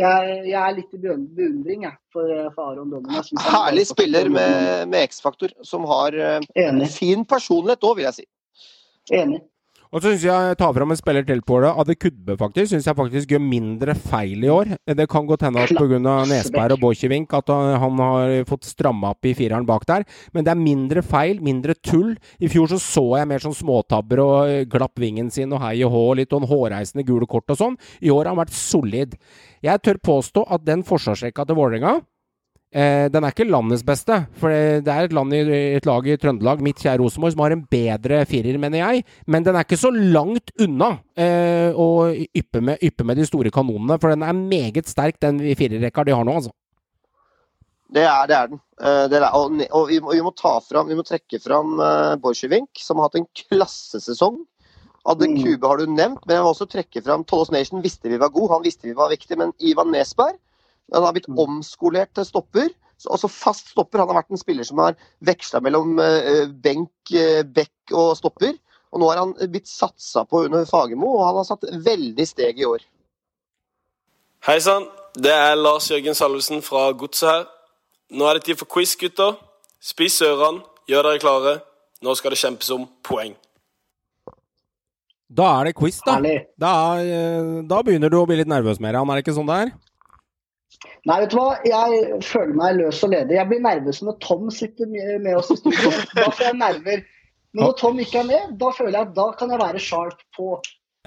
jeg, 0.02 0.38
jeg 0.52 0.60
er 0.62 0.78
litt 0.82 0.96
i 0.98 1.02
beundring 1.08 1.88
jeg, 1.88 1.96
for, 2.12 2.36
for 2.56 2.74
Aron 2.74 2.92
han- 3.00 3.44
Herlig 3.48 3.88
spiller 3.92 4.30
med, 4.34 4.88
med 4.92 5.08
X-faktor, 5.10 5.56
som 5.64 5.88
har 5.90 6.18
eh, 6.20 6.40
Enig. 6.68 6.90
fin 6.92 7.24
personlighet 7.26 7.88
òg, 7.88 8.00
vil 8.02 8.10
jeg 8.10 8.20
si. 8.20 8.28
Enig. 9.16 9.42
Og 9.96 10.02
så 10.04 10.12
syns 10.12 10.26
jeg 10.28 10.48
jeg 10.50 10.58
tar 10.60 10.74
fram 10.76 10.92
en 10.92 10.98
spiller 11.00 11.24
til 11.24 11.40
på 11.48 11.62
det. 11.64 11.70
Ade 11.72 11.94
Kudbe 11.96 12.36
faktisk 12.36 12.74
syns 12.74 12.88
jeg 12.90 12.98
faktisk 12.98 13.30
gjør 13.32 13.40
mindre 13.40 13.94
feil 13.96 14.42
i 14.44 14.50
år. 14.52 14.74
Det 14.92 15.06
kan 15.08 15.24
godt 15.24 15.46
hende 15.48 15.62
at 15.64 15.72
pga. 15.72 16.16
Nesberg 16.28 16.76
og 16.76 16.82
Borchgrevink 16.82 17.32
at 17.38 17.52
han 17.54 18.02
har 18.04 18.34
fått 18.50 18.68
stramma 18.68 19.14
opp 19.14 19.24
i 19.24 19.32
fireren 19.38 19.64
bak 19.64 19.86
der. 19.88 20.04
Men 20.36 20.44
det 20.44 20.52
er 20.52 20.60
mindre 20.60 21.00
feil, 21.00 21.40
mindre 21.40 21.78
tull. 21.80 22.12
I 22.44 22.50
fjor 22.52 22.74
så 22.74 22.82
så 22.84 23.06
jeg 23.22 23.30
mer 23.32 23.46
sånn 23.46 23.56
småtabber 23.56 24.24
og 24.26 24.52
eh, 24.52 24.66
glapp 24.68 25.00
vingen 25.00 25.32
sin 25.32 25.56
og 25.56 25.64
hei 25.64 25.78
og 25.88 25.96
hå, 25.96 26.04
litt 26.20 26.36
sånn 26.36 26.50
hårreisende 26.50 27.08
gule 27.08 27.30
kort 27.32 27.56
og 27.56 27.62
sånn. 27.62 27.80
I 28.04 28.12
år 28.12 28.26
har 28.26 28.34
han 28.34 28.42
vært 28.44 28.58
solid. 28.58 29.16
Jeg 29.64 29.84
tør 29.86 30.02
påstå 30.12 30.44
at 30.52 30.68
den 30.68 30.84
forsvarsrekka 30.84 31.48
til 31.48 31.56
Vålerenga 31.62 32.02
Eh, 32.76 33.06
den 33.08 33.24
er 33.24 33.32
ikke 33.32 33.48
landets 33.48 33.86
beste, 33.88 34.18
for 34.36 34.52
det 34.52 34.92
er 34.92 35.06
et, 35.08 35.14
land 35.16 35.32
i, 35.32 35.40
et 35.78 35.86
lag 35.88 36.08
i 36.12 36.18
Trøndelag, 36.20 36.60
mitt 36.66 36.82
kjære 36.84 37.00
Rosenborg, 37.00 37.32
som 37.32 37.44
har 37.46 37.56
en 37.56 37.64
bedre 37.72 38.18
firer, 38.28 38.58
mener 38.60 38.82
jeg. 38.82 39.06
Men 39.32 39.46
den 39.46 39.56
er 39.56 39.64
ikke 39.64 39.80
så 39.80 39.94
langt 39.96 40.52
unna 40.60 40.98
eh, 41.16 41.72
å 41.72 42.12
yppe 42.12 42.60
med, 42.60 42.84
yppe 42.84 43.08
med 43.08 43.22
de 43.22 43.28
store 43.30 43.54
kanonene, 43.56 43.96
for 44.02 44.12
den 44.12 44.26
er 44.28 44.36
meget 44.36 44.92
sterk, 44.92 45.22
den 45.24 45.40
firerrekka 45.56 46.04
de 46.04 46.18
har 46.18 46.28
nå, 46.28 46.36
altså. 46.42 46.52
Det 47.96 48.04
er, 48.04 48.28
det 48.28 48.36
er 48.36 48.52
den. 48.52 48.60
Eh, 48.82 49.04
det 49.08 49.22
er, 49.22 49.30
og 49.32 49.56
og 49.70 49.88
vi, 49.94 50.02
må, 50.04 50.12
vi 50.12 50.26
må 50.26 50.36
ta 50.36 50.58
fram, 50.66 50.92
vi 50.92 51.00
må 51.00 51.06
trekke 51.08 51.40
fram 51.40 51.78
uh, 51.80 52.18
Borchgrevink, 52.20 52.74
som 52.82 53.00
har 53.00 53.08
hatt 53.08 53.22
en 53.22 53.30
klassesesong. 53.46 54.42
Adde 55.06 55.30
Mm. 55.30 55.38
Kube 55.38 55.70
har 55.70 55.78
du 55.78 55.86
nevnt, 55.86 56.24
men 56.26 56.34
jeg 56.34 56.44
vil 56.44 56.50
også 56.50 56.66
trekke 56.66 57.02
fram 57.06 57.24
Tollos 57.30 57.52
Nation 57.54 57.84
visste 57.86 58.10
vi 58.10 58.18
var 58.18 58.34
god, 58.34 58.50
han 58.58 58.64
visste 58.66 58.90
vi 58.90 58.98
var 58.98 59.14
viktig. 59.14 59.38
Men 59.38 59.54
Ivan 59.62 59.94
Nesberg 59.94 60.36
han 60.94 61.04
har 61.04 61.14
blitt 61.14 61.28
Mm. 61.30 61.40
omskolert 61.40 62.14
til 62.14 62.26
stopper. 62.26 62.70
Så, 62.98 63.10
altså 63.12 63.28
fast 63.28 63.72
stopper. 63.74 64.00
Han 64.00 64.08
har 64.08 64.22
vært 64.24 64.32
en 64.32 64.38
spiller 64.38 64.64
som 64.64 64.78
har 64.80 64.96
veksla 65.22 65.60
mellom 65.62 66.00
eh, 66.00 66.46
benk, 66.48 66.92
eh, 67.12 67.44
bekk 67.44 67.92
og 67.94 68.16
stopper. 68.18 68.54
Og 68.94 69.02
nå 69.02 69.10
har 69.10 69.18
han 69.18 69.34
blitt 69.52 69.68
satsa 69.68 70.24
på 70.26 70.46
under 70.46 70.64
Fagermo, 70.66 71.18
og 71.18 71.26
han 71.26 71.36
har 71.36 71.44
satt 71.50 71.66
veldig 71.84 72.28
steg 72.28 72.60
i 72.60 72.66
år. 72.66 72.80
Hei 74.46 74.60
sann, 74.60 74.86
det 75.18 75.34
er 75.34 75.56
Lars 75.58 75.90
Jørgen 75.90 76.16
Salvesen 76.16 76.62
fra 76.64 76.92
Godset 76.94 77.28
her. 77.30 77.48
Nå 78.12 78.28
er 78.30 78.38
det 78.38 78.46
tid 78.46 78.60
for 78.60 78.66
quiz, 78.70 78.96
gutter. 78.96 79.36
Spis 79.82 80.22
ørene, 80.22 80.62
gjør 80.88 81.04
dere 81.10 81.20
klare. 81.20 81.56
Nå 82.06 82.14
skal 82.16 82.32
det 82.32 82.40
kjempes 82.40 82.70
om 82.72 82.86
poeng. 83.04 83.36
Da 85.36 85.48
er 85.60 85.66
det 85.72 85.76
quiz, 85.76 85.98
da. 86.06 86.20
Da, 86.62 86.74
eh, 87.02 87.62
da 87.68 87.82
begynner 87.84 88.10
du 88.14 88.20
å 88.22 88.28
bli 88.30 88.38
litt 88.38 88.48
nervøs 88.48 88.80
mer, 88.80 88.94
han 88.94 89.10
er 89.10 89.16
det 89.20 89.26
ikke 89.26 89.36
sånn 89.36 89.50
det 89.50 89.58
er? 89.66 89.72
Nei, 91.06 91.20
vet 91.22 91.34
du 91.34 91.38
hva? 91.38 91.52
Jeg 91.70 92.20
føler 92.26 92.56
meg 92.58 92.80
løs 92.80 93.04
og 93.06 93.12
ledig. 93.14 93.38
Jeg 93.38 93.50
blir 93.52 93.62
nervøs 93.62 94.02
når 94.02 94.18
Tom 94.26 94.48
sitter 94.54 94.90
med 94.90 95.36
oss 95.38 95.52
i 95.54 95.60
studio. 95.60 95.92
Da 96.18 96.32
får 96.34 96.48
jeg 96.48 96.58
nerver. 96.58 97.04
Men 97.54 97.68
når 97.68 97.76
Tom 97.80 98.00
ikke 98.02 98.24
er 98.24 98.30
med, 98.30 98.56
da 98.60 98.72
føler 98.74 98.98
jeg 98.98 99.08
at 99.12 99.18
da 99.18 99.26
kan 99.38 99.54
jeg 99.54 99.62
være 99.62 99.82
sharp 99.84 100.24
på. 100.36 100.56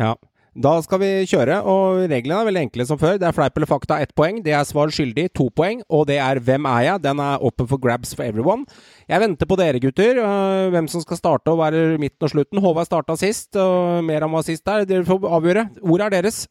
Ja. 0.01 0.15
Da 0.59 0.73
skal 0.83 0.99
vi 0.99 1.09
kjøre, 1.29 1.61
og 1.71 2.01
reglene 2.11 2.41
er 2.41 2.47
veldig 2.49 2.63
enkle 2.65 2.87
som 2.89 2.99
før. 2.99 3.19
Det 3.21 3.27
er 3.29 3.35
fleip 3.37 3.59
eller 3.59 3.69
fakta, 3.71 3.99
ett 4.03 4.15
poeng. 4.19 4.41
Det 4.43 4.55
er 4.57 4.65
svar 4.67 4.91
skyldig, 4.91 5.29
to 5.37 5.47
poeng. 5.55 5.85
Og 5.87 6.07
det 6.09 6.17
er 6.19 6.41
Hvem 6.43 6.67
er 6.67 6.85
jeg? 6.87 7.03
Den 7.05 7.21
er 7.23 7.45
open 7.47 7.69
for 7.71 7.79
grabs 7.79 8.15
for 8.17 8.27
everyone. 8.27 8.65
Jeg 9.07 9.23
venter 9.23 9.47
på 9.47 9.59
dere, 9.61 9.79
gutter. 9.83 10.19
øh, 10.19 10.71
hvem 10.75 10.89
som 10.91 11.05
skal 11.05 11.21
starte 11.21 11.53
og 11.53 11.61
være 11.61 11.99
midten 11.99 12.27
og 12.27 12.33
slutten. 12.33 12.63
Håvard 12.65 12.87
starta 12.91 13.15
sist, 13.21 13.55
og 13.57 14.03
Meram 14.09 14.35
hva 14.35 14.43
sist 14.43 14.67
der. 14.67 14.87
Dere 14.89 15.07
får 15.07 15.29
avgjøre. 15.39 15.69
Ordet 15.83 16.07
er 16.07 16.17
deres. 16.17 16.47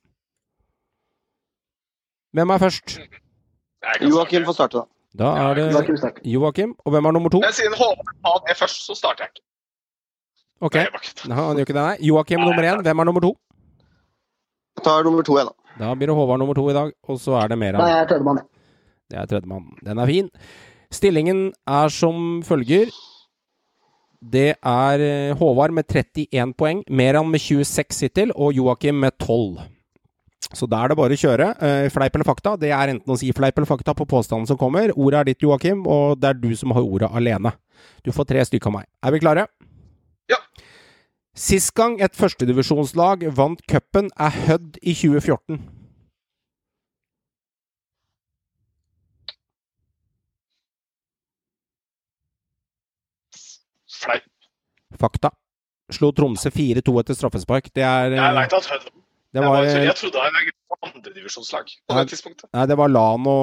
Hvem 2.37 2.49
er 2.53 2.63
først? 2.63 2.99
Joakim 4.01 4.45
får 4.47 4.53
starte, 4.57 4.78
da. 4.82 4.86
Da 5.17 5.28
er 5.41 5.57
det 5.57 6.21
Joakim 6.25 6.75
Og 6.86 6.91
hvem 6.93 7.05
er 7.05 7.11
nummer 7.15 7.32
to? 7.34 7.41
Siden 7.55 7.73
Håvard 7.78 8.13
tar 8.25 8.41
det 8.47 8.57
først, 8.57 8.86
så 8.86 8.95
starter 8.97 9.25
jeg 9.25 9.32
ikke. 9.34 9.43
Ok. 10.67 10.75
Nei, 11.30 11.38
han 11.38 11.57
gjør 11.57 11.65
ikke 11.67 11.78
det, 11.78 11.84
nei. 11.84 11.97
Joakim 12.09 12.41
nummer 12.41 12.65
én. 12.65 12.82
Hvem 12.86 12.99
er 12.99 13.09
nummer 13.09 13.21
to? 13.21 13.34
Jeg 14.78 14.86
tar 14.86 15.03
nummer 15.05 15.25
to, 15.25 15.38
jeg, 15.38 15.49
da. 15.49 15.73
Da 15.78 15.91
blir 15.93 16.09
det 16.09 16.15
Håvard 16.17 16.41
nummer 16.41 16.57
to 16.57 16.65
i 16.69 16.73
dag, 16.73 16.93
og 17.07 17.19
så 17.21 17.36
er 17.38 17.51
det 17.51 17.57
mer 17.61 17.78
av 17.78 17.84
Nei, 17.86 17.91
jeg 17.99 18.07
tredjemann. 18.09 18.41
Det 19.07 19.19
er 19.21 19.30
tredjemann. 19.30 19.67
Den 19.86 20.01
er 20.01 20.09
fin. 20.09 20.32
Stillingen 20.93 21.41
er 21.69 21.93
som 21.93 22.41
følger. 22.47 22.89
Det 24.17 24.55
er 24.55 25.03
eh, 25.05 25.36
Håvard 25.38 25.75
med 25.78 25.86
31 25.93 26.53
poeng, 26.57 26.82
Meran 26.89 27.30
med 27.30 27.41
26 27.43 28.07
hittil 28.07 28.34
og 28.34 28.55
Joakim 28.57 28.97
med 29.03 29.13
12. 29.21 29.61
Så 30.45 30.67
da 30.69 30.79
er 30.83 30.91
det 30.91 30.97
bare 30.99 31.15
å 31.15 31.19
kjøre. 31.19 31.47
Uh, 31.59 31.88
Fleip 31.91 32.15
eller 32.15 32.27
fakta? 32.27 32.55
Det 32.59 32.69
er 32.71 32.93
enten 32.93 33.13
å 33.13 33.17
si 33.19 33.31
fleip 33.35 33.57
eller 33.57 33.67
fakta 33.67 33.95
på 33.97 34.07
påstanden 34.07 34.47
som 34.47 34.59
kommer. 34.59 34.93
Ordet 34.95 35.19
er 35.19 35.29
ditt, 35.31 35.43
Joakim, 35.43 35.83
og 35.89 36.19
det 36.21 36.29
er 36.29 36.39
du 36.39 36.51
som 36.55 36.71
har 36.77 36.85
ordet 36.85 37.09
alene. 37.11 37.51
Du 38.05 38.13
får 38.15 38.29
tre 38.29 38.45
stykker 38.47 38.71
av 38.71 38.77
meg. 38.79 38.88
Er 39.03 39.15
vi 39.15 39.21
klare? 39.23 39.47
Ja. 40.31 40.39
Sist 41.38 41.73
gang 41.77 41.99
et 42.01 42.15
førstedivisjonslag 42.17 43.27
vant 43.38 43.61
cupen, 43.69 44.11
er 44.17 44.39
Hødd 44.47 44.79
i 44.81 44.95
2014. 44.95 45.59
Fleip. 53.97 54.29
Fakta. 55.01 55.33
Slo 55.91 56.11
Tromsø 56.15 56.51
4-2 56.53 57.01
etter 57.01 57.17
straffespark. 57.17 57.69
Det 57.75 57.83
er 57.83 58.15
Jeg 58.15 58.38
veit 58.38 58.55
at 58.55 58.71
Hødd 58.71 58.89
Det 59.38 59.43
Jeg, 59.43 59.49
var, 59.53 59.59
var, 59.61 59.83
jeg 59.85 59.95
trodde 59.99 60.21
han 60.23 60.38
var 60.73 60.88
andredivisjonslag 60.89 61.67
på 61.69 61.93
Nei. 61.93 61.99
det 62.01 62.09
tidspunktet. 62.15 62.47
nei, 62.57 62.63
det 62.71 62.77
var 62.79 62.89
Lano, 62.89 63.35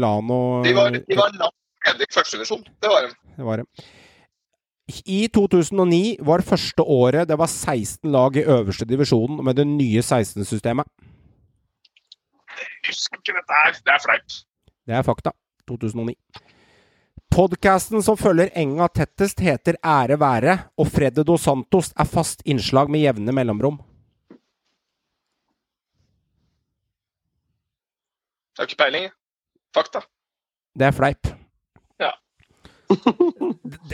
Lano 0.00 0.38
De 0.64 0.72
var, 0.76 0.94
de 0.96 1.18
var 1.18 1.34
langt 1.36 1.58
nede 1.84 2.06
i 2.06 2.14
første 2.14 2.38
divisjon. 2.38 2.62
Det 2.80 2.88
var 2.88 3.04
de. 3.04 3.12
Det 3.36 3.44
var 3.44 3.60
det. 3.60 3.84
I 5.04 5.18
2009 5.32 6.00
var 6.24 6.44
første 6.44 6.84
året 6.96 7.28
det 7.28 7.36
var 7.40 7.48
16 7.52 8.08
lag 8.12 8.36
i 8.40 8.46
øverste 8.56 8.88
divisjonen 8.88 9.44
med 9.44 9.56
det 9.60 9.66
nye 9.68 10.00
16-systemet. 10.04 10.88
Jeg 12.56 12.88
husker 12.88 13.20
ikke 13.20 13.36
dette 13.36 13.60
her. 13.60 13.78
Det 13.84 13.94
er 13.98 14.02
fleip. 14.04 14.36
Det 14.88 14.96
er 14.96 15.06
fakta. 15.06 15.32
2009. 15.68 16.16
Podcasten 17.34 18.02
som 18.04 18.16
følger 18.20 18.52
Enga 18.60 18.86
tettest, 18.94 19.40
heter 19.42 19.76
Ære 19.84 20.20
være, 20.20 20.58
og 20.78 20.86
Fredde 20.92 21.24
Dos 21.26 21.42
Santos 21.48 21.90
er 21.98 22.06
fast 22.06 22.44
innslag 22.46 22.92
med 22.92 23.02
jevne 23.02 23.32
mellomrom. 23.34 23.80
Jeg 28.54 28.62
har 28.62 28.68
ikke 28.70 28.82
peiling. 28.82 29.10
Fakta. 29.74 30.00
Det 30.78 30.86
er 30.86 30.94
fleip. 30.94 31.43
Ja. 32.90 33.50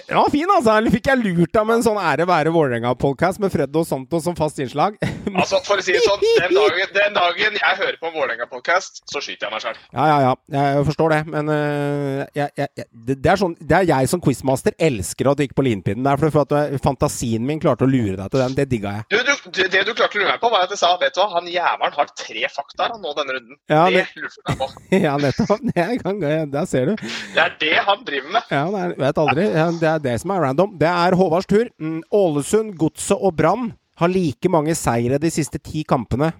Den 0.08 0.16
var 0.16 0.30
fin, 0.30 0.50
altså! 0.56 0.74
Eller 0.76 0.92
fikk 0.92 1.08
jeg 1.10 1.20
lurt 1.20 1.52
deg 1.54 1.66
med 1.66 1.78
en 1.78 1.84
sånn 1.84 1.98
Ære 2.00 2.26
være 2.28 2.52
Vålerenga-podkast 2.54 3.40
med 3.42 3.52
Fred 3.52 3.76
og 3.78 3.86
Santos 3.88 4.24
som 4.26 4.36
fast 4.38 4.58
innslag? 4.62 4.96
Altså, 5.30 5.60
for 5.62 5.78
å 5.78 5.82
si 5.84 5.92
det 5.94 6.00
sånn, 6.02 6.18
den 6.40 6.54
dagen, 6.56 6.88
den 6.94 7.14
dagen 7.14 7.54
jeg 7.54 7.76
hører 7.78 7.96
på 8.00 8.08
en 8.08 8.14
Vålerenga-podkast, 8.16 9.02
så 9.08 9.20
skyter 9.22 9.46
jeg 9.46 9.52
meg 9.54 9.62
sjøl. 9.62 9.76
Ja, 9.94 10.06
ja, 10.10 10.16
ja. 10.24 10.32
Jeg 10.56 10.86
forstår 10.88 11.12
det. 11.14 11.20
Men 11.30 11.50
uh, 11.52 12.24
jeg, 12.34 12.50
jeg, 12.58 12.86
det, 13.12 13.16
er 13.30 13.38
sånn, 13.38 13.54
det 13.60 13.76
er 13.78 13.86
jeg 13.92 14.10
som 14.10 14.22
quizmaster 14.24 14.74
elsker 14.82 15.30
at 15.30 15.38
du 15.38 15.44
gikk 15.44 15.54
på 15.56 15.64
linpinnen 15.64 16.04
der. 16.06 16.18
For, 16.20 16.42
at 16.42 16.54
øh, 16.56 16.74
fantasien 16.82 17.46
min 17.46 17.62
klarte 17.62 17.86
å 17.86 17.90
lure 17.90 18.16
deg 18.18 18.26
til 18.34 18.42
den. 18.42 18.56
Det 18.58 18.66
digga 18.72 18.96
jeg. 18.98 19.06
Du, 19.14 19.30
du, 19.54 19.62
det 19.70 19.84
du 19.86 19.92
klarte 19.94 20.18
å 20.18 20.22
lure 20.24 20.34
meg 20.34 20.42
på, 20.42 20.50
var 20.52 20.66
at 20.66 20.74
jeg 20.74 20.82
sa 20.82 20.90
vet 21.00 21.14
du 21.14 21.22
hva, 21.22 21.28
han 21.36 21.48
jævelen 21.52 21.96
har 22.00 22.12
tre 22.24 22.50
fakta 22.56 22.90
nå 22.96 23.14
denne 23.20 23.38
runden. 23.38 23.60
Ja, 23.70 23.84
det 23.86 24.02
det- 24.02 24.24
lurte 24.26 24.42
jeg 24.50 24.60
på. 24.64 24.70
Ja, 25.06 25.14
nettopp. 25.22 25.64
Det 25.70 25.86
kan, 26.02 26.20
der 26.52 26.66
ser 26.68 26.90
du. 26.90 27.06
Det 27.36 27.44
er 27.46 27.54
det 27.62 27.74
han 27.86 28.02
driver 28.08 28.34
med. 28.34 28.50
Ja, 28.50 28.66
det 28.74 28.79
er, 28.80 28.94
vet 28.98 29.18
aldri. 29.20 29.46
Det 29.80 29.88
er 29.88 30.02
det 30.04 30.16
som 30.22 30.32
er 30.34 30.44
random. 30.46 30.76
Det 30.80 30.88
er 30.90 31.16
Håvards 31.18 31.48
tur. 31.50 31.68
Mm, 31.80 32.00
Ålesund, 32.14 32.74
Godset 32.80 33.18
og 33.18 33.36
Brann 33.38 33.72
har 34.00 34.12
like 34.12 34.50
mange 34.52 34.74
seire 34.78 35.20
de 35.20 35.30
siste 35.32 35.60
ti 35.60 35.84
kampene. 35.84 36.32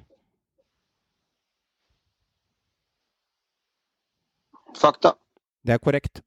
Fakta. 4.81 5.15
Det 5.67 5.77
er 5.77 5.83
korrekt. 5.83 6.23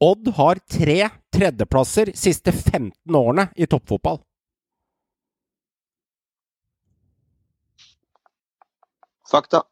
Odd 0.00 0.28
har 0.36 0.60
tre 0.68 0.98
tredjeplasser 1.32 2.12
siste 2.16 2.52
15 2.52 3.16
årene 3.16 3.48
i 3.56 3.68
toppfotball. 3.68 4.20
Fakta. 9.26 9.62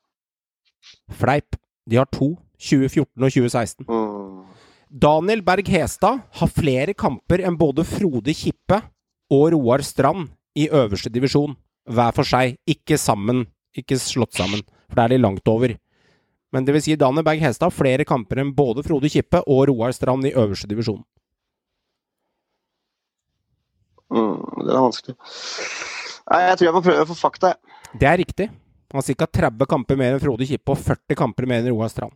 Fleip. 1.13 1.57
De 1.89 2.01
har 2.01 2.09
to. 2.13 2.35
2014 2.65 3.25
og 3.25 3.31
2016. 3.31 3.85
Mm. 3.89 4.54
Daniel 4.95 5.41
Berg 5.43 5.67
Hestad 5.69 6.21
har 6.39 6.51
flere 6.55 6.93
kamper 6.95 7.41
enn 7.43 7.57
både 7.59 7.83
Frode 7.83 8.31
Kippe 8.31 8.77
og 9.35 9.49
Roar 9.51 9.83
Strand 9.83 10.29
i 10.55 10.69
øverste 10.71 11.11
divisjon. 11.11 11.57
Hver 11.91 12.15
for 12.15 12.29
seg, 12.29 12.55
ikke 12.63 12.95
sammen. 13.03 13.43
Ikke 13.75 13.99
slått 13.99 14.39
sammen, 14.39 14.63
for 14.87 15.01
da 15.01 15.09
er 15.09 15.17
de 15.17 15.19
langt 15.19 15.51
over. 15.51 15.75
Men 16.55 16.63
det 16.63 16.77
vil 16.77 16.87
si 16.87 16.95
Daniel 16.95 17.27
Berg 17.27 17.43
Hestad 17.43 17.73
har 17.73 17.75
flere 17.75 18.07
kamper 18.07 18.39
enn 18.39 18.55
både 18.55 18.87
Frode 18.87 19.11
Kippe 19.11 19.43
og 19.43 19.67
Roar 19.73 19.91
Strand 19.99 20.31
i 20.31 20.35
øverste 20.39 20.71
divisjon. 20.71 21.03
Mm, 24.15 24.63
det 24.63 24.71
er 24.71 24.85
vanskelig. 24.87 25.19
Nei, 26.31 26.45
jeg 26.47 26.61
tror 26.61 26.69
jeg 26.71 26.77
må 26.79 26.87
prøve 26.87 27.03
å 27.03 27.11
få 27.11 27.19
fakta, 27.19 27.57
jeg. 27.57 27.81
Det 27.99 28.13
er 28.13 28.23
riktig. 28.23 28.53
Han 28.95 29.03
har 29.03 29.25
ca. 29.27 29.35
30 29.43 29.75
kamper 29.75 29.99
mer 29.99 30.15
enn 30.15 30.23
Frode 30.23 30.47
Kippe 30.47 30.71
og 30.71 30.79
40 30.87 31.19
kamper 31.19 31.51
mer 31.51 31.65
enn 31.65 31.75
Roar 31.75 31.91
Strand. 31.91 32.15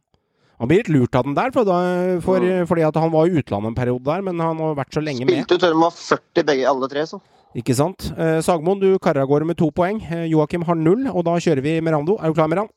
Han 0.58 0.70
blir 0.70 0.80
litt 0.82 0.90
lurt 0.90 1.14
av 1.14 1.26
den 1.28 1.36
der, 1.38 1.52
for 1.54 1.66
da, 1.68 1.78
for, 2.24 2.44
fordi 2.66 2.84
at 2.86 2.96
han 2.98 3.12
var 3.14 3.28
i 3.28 3.38
utlandet 3.38 3.70
en 3.70 3.76
periode 3.78 4.06
der, 4.08 4.24
men 4.26 4.40
han 4.42 4.58
har 4.58 4.78
vært 4.78 4.96
så 4.96 5.02
lenge 5.04 5.22
med. 5.22 5.36
Spilte 5.36 5.54
ut 5.58 5.66
før 5.66 5.74
de 5.74 5.82
var 5.84 5.92
40 5.94 6.46
begge, 6.48 6.64
alle 6.66 6.88
tre, 6.90 7.04
så. 7.06 7.20
Ikke 7.56 7.76
sant? 7.78 8.10
Eh, 8.18 8.38
Sagmoen, 8.44 8.80
du 8.82 8.98
karer 9.02 9.22
av 9.22 9.30
gårde 9.30 9.46
med 9.48 9.58
to 9.58 9.70
poeng. 9.74 10.00
Eh, 10.04 10.26
Joakim 10.32 10.66
har 10.68 10.78
null, 10.78 11.06
og 11.08 11.24
da 11.28 11.36
kjører 11.40 11.62
vi 11.64 11.76
Merando. 11.84 12.18
Er 12.18 12.32
du 12.32 12.36
klar, 12.36 12.50
Meran? 12.50 12.68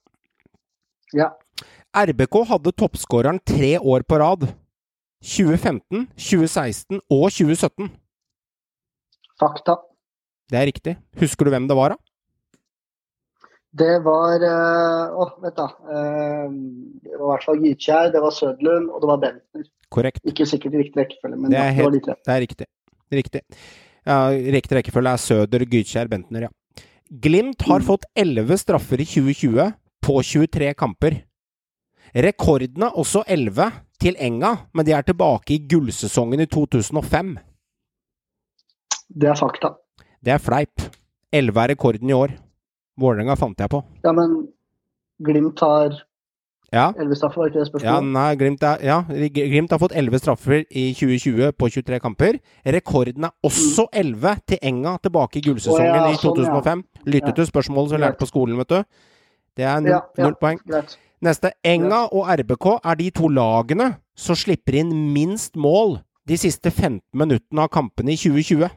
Ja. 1.17 1.33
RBK 1.97 2.37
hadde 2.53 2.71
toppskåreren 2.79 3.41
tre 3.43 3.75
år 3.79 4.05
på 4.07 4.21
rad. 4.21 4.45
2015, 5.25 6.07
2016 6.15 7.01
og 7.11 7.27
2017. 7.33 7.91
Fakta. 9.41 9.75
Det 10.49 10.59
er 10.59 10.69
riktig. 10.69 10.95
Husker 11.19 11.45
du 11.45 11.53
hvem 11.53 11.67
det 11.69 11.77
var, 11.77 11.93
da? 11.95 12.10
Det 13.71 13.93
var 14.03 14.43
eh, 14.43 15.13
Å, 15.15 15.27
vet 15.43 15.55
da. 15.55 15.67
Eh, 15.87 16.47
det 17.05 17.15
var 17.15 17.23
i 17.23 17.29
hvert 17.31 17.45
fall 17.47 17.61
Gytkjær, 17.63 18.09
det 18.11 18.21
var 18.23 18.33
Sødlund, 18.35 18.89
og 18.91 19.03
det 19.03 19.11
var 19.11 19.21
Bentner. 19.21 19.69
Korrekt. 19.91 20.23
Ikke 20.27 20.47
sikkert 20.47 20.75
i 20.75 20.83
riktig 20.83 20.99
rekkefølge, 20.99 21.39
men 21.39 21.53
Det 21.53 21.59
er 21.59 21.71
helt, 21.71 21.77
det 21.77 21.87
var 21.87 21.95
litt 21.95 22.05
de 22.05 22.09
tre. 22.09 22.17
Det 22.27 22.33
er 22.35 22.43
riktig. 22.45 22.67
Riktig. 23.11 23.41
Ja, 24.07 24.17
riktig 24.57 24.77
rekkefølge 24.79 25.13
er 25.15 25.23
Søder, 25.23 25.65
Gytkjær, 25.71 26.11
Bentner, 26.11 26.47
ja. 26.47 26.51
Glimt 27.11 27.63
har 27.67 27.83
fått 27.83 28.07
11 28.15 28.59
straffer 28.61 29.03
i 29.03 29.07
2020 29.07 29.73
på 30.01 30.17
23 30.23 30.73
kamper. 30.79 31.21
Rekorden 32.15 32.87
er 32.87 32.99
også 32.99 33.23
11 33.27 33.71
til 34.01 34.15
Enga, 34.19 34.55
men 34.73 34.87
de 34.87 34.95
er 34.95 35.03
tilbake 35.07 35.55
i 35.55 35.61
gullsesongen 35.69 36.43
i 36.43 36.47
2005. 36.47 37.35
Det 39.11 39.27
er 39.31 39.35
fakta. 39.39 39.75
Det 40.23 40.31
er 40.35 40.39
fleip. 40.39 40.87
11 41.31 41.63
er 41.63 41.71
rekorden 41.75 42.09
i 42.09 42.15
år. 42.15 42.33
Vålerenga 42.99 43.35
fant 43.39 43.57
jeg 43.59 43.69
på. 43.71 43.83
Ja, 44.03 44.11
men 44.11 44.47
Glimt 45.21 45.59
har 45.59 46.01
Ja. 46.73 46.93
elleve 46.97 47.15
straffer, 47.15 47.41
var 47.41 47.49
ikke 47.49 47.79
det 47.79 47.83
Ja, 47.83 47.99
nei, 47.99 48.35
Glimt, 48.35 48.63
er, 48.63 48.77
ja, 48.81 49.01
Glimt 49.03 49.69
har 49.71 49.77
fått 49.79 49.91
11 49.91 50.19
straffer 50.19 50.65
i 50.71 50.93
2020 50.93 51.51
på 51.51 51.69
23 51.69 51.99
kamper. 51.99 52.39
Rekorden 52.65 53.25
er 53.25 53.31
også 53.43 53.87
11 53.91 54.37
til 54.47 54.57
Enga 54.63 54.97
tilbake 55.03 55.37
i 55.37 55.41
gullsesongen 55.41 55.91
oh, 55.91 56.07
ja, 56.07 56.11
i 56.11 56.15
sånn, 56.15 56.37
ja. 56.37 56.61
2005. 56.61 56.83
Lyttet 57.05 57.27
Ja. 57.27 57.31
til 57.33 57.45
spørsmålet 57.45 57.89
som 57.89 57.99
vi 57.99 58.05
lærte 58.05 58.17
på 58.19 58.27
skolen, 58.27 58.57
vet 58.57 58.69
du. 58.69 58.83
Det 59.57 59.65
er 59.65 59.79
null, 59.81 60.01
null 60.17 60.35
poeng. 60.35 60.59
Greit. 60.65 60.97
Neste. 61.21 61.51
Enga 61.63 62.07
og 62.11 62.25
RBK 62.27 62.79
er 62.83 62.95
de 62.95 63.09
to 63.11 63.27
lagene 63.27 63.97
som 64.15 64.35
slipper 64.35 64.79
inn 64.79 65.13
minst 65.13 65.55
mål 65.55 65.99
de 66.25 66.37
siste 66.37 66.71
15 66.71 67.01
minuttene 67.13 67.59
av 67.61 67.69
kampene 67.69 68.13
i 68.13 68.15
2020. 68.17 68.69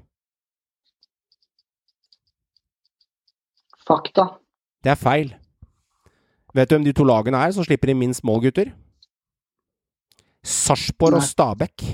Fakta. 3.86 4.28
Det 4.84 4.90
er 4.94 5.00
feil. 5.00 5.34
Vet 6.54 6.70
du 6.70 6.76
hvem 6.76 6.84
de 6.86 6.92
to 6.96 7.04
lagene 7.04 7.36
er 7.36 7.52
som 7.52 7.64
slipper 7.66 7.90
inn 7.90 7.98
minst 7.98 8.24
mål, 8.24 8.40
gutter? 8.46 8.72
Sarpsborg 10.44 11.18
og. 11.18 11.22
Stabæk. 11.26 11.84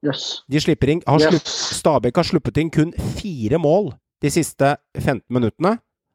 Jøss. 0.00 0.40
De 0.48 0.60
slipper 0.64 0.88
inn 0.94 1.02
har 1.06 1.20
Yes. 1.20 1.28
slupp, 1.28 1.48
Stabæk 1.76 2.16
har 2.16 2.24
sluppet 2.24 2.56
inn 2.56 2.70
kun 2.72 2.92
fire 3.18 3.58
mål 3.60 3.90
de 4.22 4.30
siste 4.32 4.76
15 4.96 5.20
minuttene, 5.28 5.74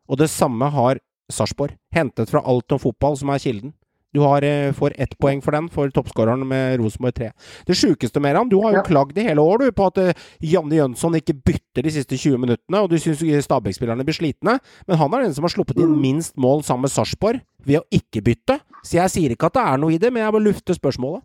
og 0.10 0.18
det 0.18 0.30
samme 0.30 0.70
har 0.74 0.98
Sarpsborg. 1.30 1.78
Hentet 1.94 2.30
fra 2.30 2.42
Alt 2.46 2.72
om 2.72 2.80
fotball, 2.80 3.16
som 3.18 3.30
er 3.30 3.38
kilden. 3.38 3.74
Du 4.16 4.22
har, 4.24 4.46
eh, 4.48 4.72
får 4.72 4.96
ett 4.98 5.18
poeng 5.20 5.42
for 5.44 5.52
den, 5.58 5.68
for 5.70 5.92
toppskåreren 5.92 6.46
med 6.48 6.80
Rosenborg 6.80 7.14
3. 7.18 7.32
Det 7.68 7.76
sjukeste 7.76 8.22
med 8.24 8.38
han, 8.40 8.48
du 8.50 8.56
har 8.64 8.72
jo 8.72 8.80
Ja. 8.80 8.84
klagd 8.88 9.18
i 9.20 9.28
hele 9.28 9.44
år 9.44 9.60
du, 9.66 9.72
på 9.76 9.88
at 9.92 9.98
eh, 10.00 10.14
Janne 10.42 10.72
Jønsson 10.80 11.20
ikke 11.20 11.36
bytter 11.44 11.84
de 11.84 11.92
siste 11.92 12.16
20 12.16 12.38
minuttene, 12.40 12.80
og 12.82 12.90
du 12.90 12.96
syns 12.98 13.20
Stabæk-spillerne 13.46 14.06
blir 14.08 14.16
slitne, 14.16 14.60
men 14.88 14.98
han 14.98 15.14
er 15.14 15.24
den 15.28 15.34
som 15.36 15.44
har 15.44 15.50
sluppet 15.52 15.78
inn 15.78 15.92
Mm. 15.98 16.02
minst 16.02 16.36
mål 16.38 16.64
sammen 16.64 16.84
med 16.88 16.92
Sarpsborg 16.96 17.42
ved 17.66 17.82
å 17.82 17.86
ikke 17.92 18.24
bytte. 18.24 18.60
Så 18.86 18.94
jeg 19.02 19.10
sier 19.12 19.30
ikke 19.36 19.48
at 19.48 19.54
det 19.60 19.64
er 19.68 19.78
noe 19.78 19.92
i 19.94 19.98
det, 20.00 20.14
men 20.14 20.24
jeg 20.24 20.32
bare 20.32 20.48
lufter 20.48 20.74
spørsmålet. 20.74 21.22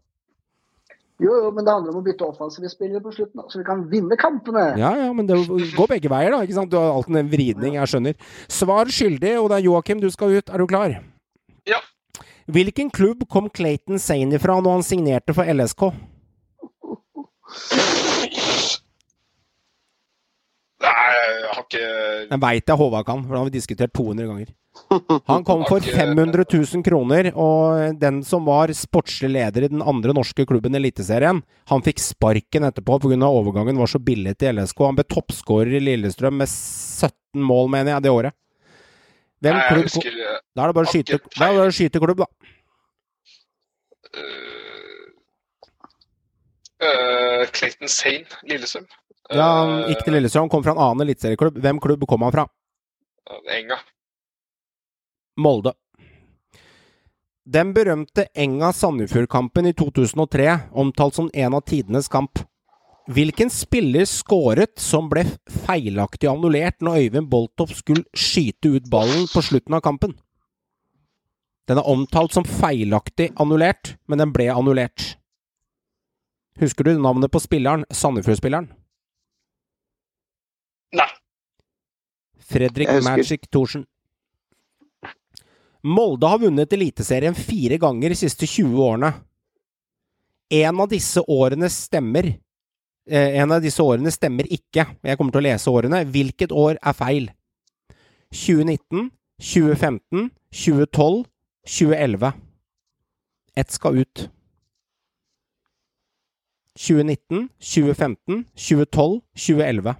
Jo, 1.21 1.35
jo, 1.45 1.51
men 1.53 1.67
det 1.67 1.73
handler 1.75 1.93
om 1.93 2.01
å 2.01 2.05
bytte 2.07 2.25
offensive 2.25 2.71
spillere 2.73 3.03
på 3.05 3.13
slutten, 3.13 3.43
så 3.53 3.59
vi 3.61 3.65
kan 3.65 3.83
vinne 3.91 4.17
kampene. 4.17 4.79
Ja, 4.81 4.95
ja, 4.97 5.13
men 5.13 5.27
det 5.29 5.37
går 5.77 5.87
begge 5.93 6.09
veier, 6.09 6.31
da. 6.33 6.41
ikke 6.47 6.55
sant? 6.57 6.71
Du 6.73 6.79
har 6.81 6.95
alltid 6.97 7.17
en 7.21 7.29
vridning, 7.29 7.75
jeg 7.77 7.91
skjønner. 7.93 8.15
Svar 8.49 8.87
skyldig, 8.89 9.35
og 9.39 9.51
det 9.53 9.59
er 9.59 9.67
Joakim, 9.69 10.01
du 10.01 10.09
skal 10.11 10.33
ut. 10.39 10.49
Er 10.49 10.57
du 10.59 10.67
klar? 10.67 10.97
Ja. 11.69 11.77
Hvilken 12.51 12.91
klubb 12.91 13.27
kom 13.31 13.51
Clayton 13.51 14.01
Sane 14.03 14.39
ifra 14.39 14.59
når 14.61 14.79
han 14.81 14.87
signerte 14.87 15.35
for 15.37 15.47
LSK? 15.47 15.91
Nei, 20.81 21.11
jeg 21.13 21.51
har 21.53 21.65
ikke 21.67 21.85
Den 22.31 22.41
veit 22.43 22.71
jeg 22.71 22.81
Håvard 22.81 23.07
kan, 23.09 23.23
for 23.27 23.35
den 23.35 23.43
har 23.43 23.51
vi 23.51 23.59
diskutert 23.59 23.93
200 23.97 24.29
ganger. 24.31 24.51
Han 25.29 25.45
kom 25.47 25.65
for 25.69 25.85
500 26.01 26.47
000 26.47 26.85
kroner, 26.87 27.31
og 27.35 27.99
den 28.01 28.23
som 28.27 28.47
var 28.49 28.73
sportslig 28.77 29.33
leder 29.35 29.67
i 29.67 29.73
den 29.73 29.83
andre 29.83 30.15
norske 30.17 30.47
klubben 30.49 30.75
i 30.75 30.81
Eliteserien, 30.81 31.43
han 31.71 31.85
fikk 31.85 32.01
sparken 32.03 32.67
etterpå 32.71 33.01
pga. 33.03 33.19
overgangen 33.29 33.79
var 33.79 33.91
så 33.91 34.01
billig 34.03 34.37
til 34.41 34.57
LSK. 34.57 34.87
Han 34.89 34.99
ble 34.99 35.07
toppskårer 35.11 35.77
i 35.77 35.83
Lillestrøm 35.85 36.41
med 36.41 36.49
17 36.49 37.45
mål, 37.45 37.69
mener 37.75 37.97
jeg, 37.97 38.07
det 38.07 38.15
året. 38.15 38.37
Hvem 39.41 39.57
Nei, 39.57 39.67
klubb 39.71 39.87
husker 39.89 40.17
eh, 40.21 40.39
Da 40.57 40.63
er 40.65 40.71
det 40.71 40.77
bare 40.77 40.91
skyte, 40.93 41.17
da 41.17 41.47
er 41.47 41.53
det 41.55 41.61
bare 41.63 41.73
å 41.73 41.77
skyte 41.77 42.03
klubb, 42.03 42.21
da. 42.21 42.27
øh, 46.85 47.47
Clayton 47.57 47.89
Sane, 47.89 48.41
Lillestrøm. 48.49 48.89
Ja, 49.31 49.47
han 49.47 49.87
gikk 49.93 50.05
til 50.05 50.17
Lillestrøm, 50.19 50.51
kom 50.53 50.65
fra 50.67 50.75
en 50.75 50.83
annen 50.83 51.07
eliteserieklubb. 51.07 51.61
Hvem 51.63 51.81
klubb 51.83 52.05
kom 52.11 52.27
han 52.27 52.35
fra? 52.35 52.47
Enga. 53.55 53.79
Molde. 55.41 55.73
Den 57.51 57.73
berømte 57.75 58.27
Enga-Sandefjord-kampen 58.37 59.71
i 59.71 59.73
2003, 59.75 60.51
omtalt 60.83 61.17
som 61.17 61.31
en 61.35 61.57
av 61.57 61.65
tidenes 61.67 62.11
kamp. 62.11 62.43
Hvilken 63.09 63.51
spiller 63.51 64.05
skåret 64.05 64.79
som 64.79 65.09
ble 65.11 65.25
feilaktig 65.65 66.29
annullert 66.31 66.83
når 66.85 67.07
Øyvind 67.07 67.31
Boltoff 67.31 67.73
skulle 67.79 68.05
skyte 68.13 68.77
ut 68.77 68.91
ballen 68.91 69.25
på 69.33 69.43
slutten 69.43 69.75
av 69.75 69.81
kampen? 69.85 70.13
Den 71.71 71.79
er 71.79 71.89
omtalt 71.89 72.35
som 72.35 72.45
feilaktig 72.45 73.31
annullert, 73.41 73.95
men 74.11 74.19
den 74.19 74.35
ble 74.35 74.49
annullert. 74.53 75.15
Husker 76.61 76.85
du 76.85 76.99
navnet 76.99 77.33
på 77.33 77.41
spilleren, 77.41 77.87
Sandefjord-spilleren? 77.89 78.69
Nei. 80.99 81.09
Fredrik 82.51 82.91
Magic 83.07 83.47
Thorsen. 83.51 83.87
Molde 85.81 86.29
har 86.29 86.43
vunnet 86.43 86.73
Eliteserien 86.77 87.35
fire 87.39 87.79
ganger 87.81 88.13
de 88.13 88.19
siste 88.19 88.47
20 88.47 88.83
årene. 88.85 89.13
En 90.51 90.83
av 90.83 90.91
disse 90.91 91.23
årene 91.23 91.71
stemmer. 91.73 92.35
Eh, 93.11 93.41
en 93.43 93.51
av 93.51 93.59
disse 93.59 93.83
årene 93.83 94.11
stemmer 94.15 94.47
ikke. 94.47 94.85
Jeg 95.03 95.19
kommer 95.19 95.35
til 95.35 95.41
å 95.41 95.47
lese 95.49 95.71
årene. 95.73 96.05
Hvilket 96.15 96.53
år 96.55 96.77
er 96.79 96.95
feil? 96.95 97.25
2019, 98.31 99.09
2015, 99.43 100.29
2012, 100.55 101.25
2011. 101.67 102.31
Ett 103.59 103.75
skal 103.75 103.99
ut. 104.05 104.29
2019, 106.79 107.49
2015, 107.59 108.45
2012, 108.55 109.19
2011. 109.35 109.97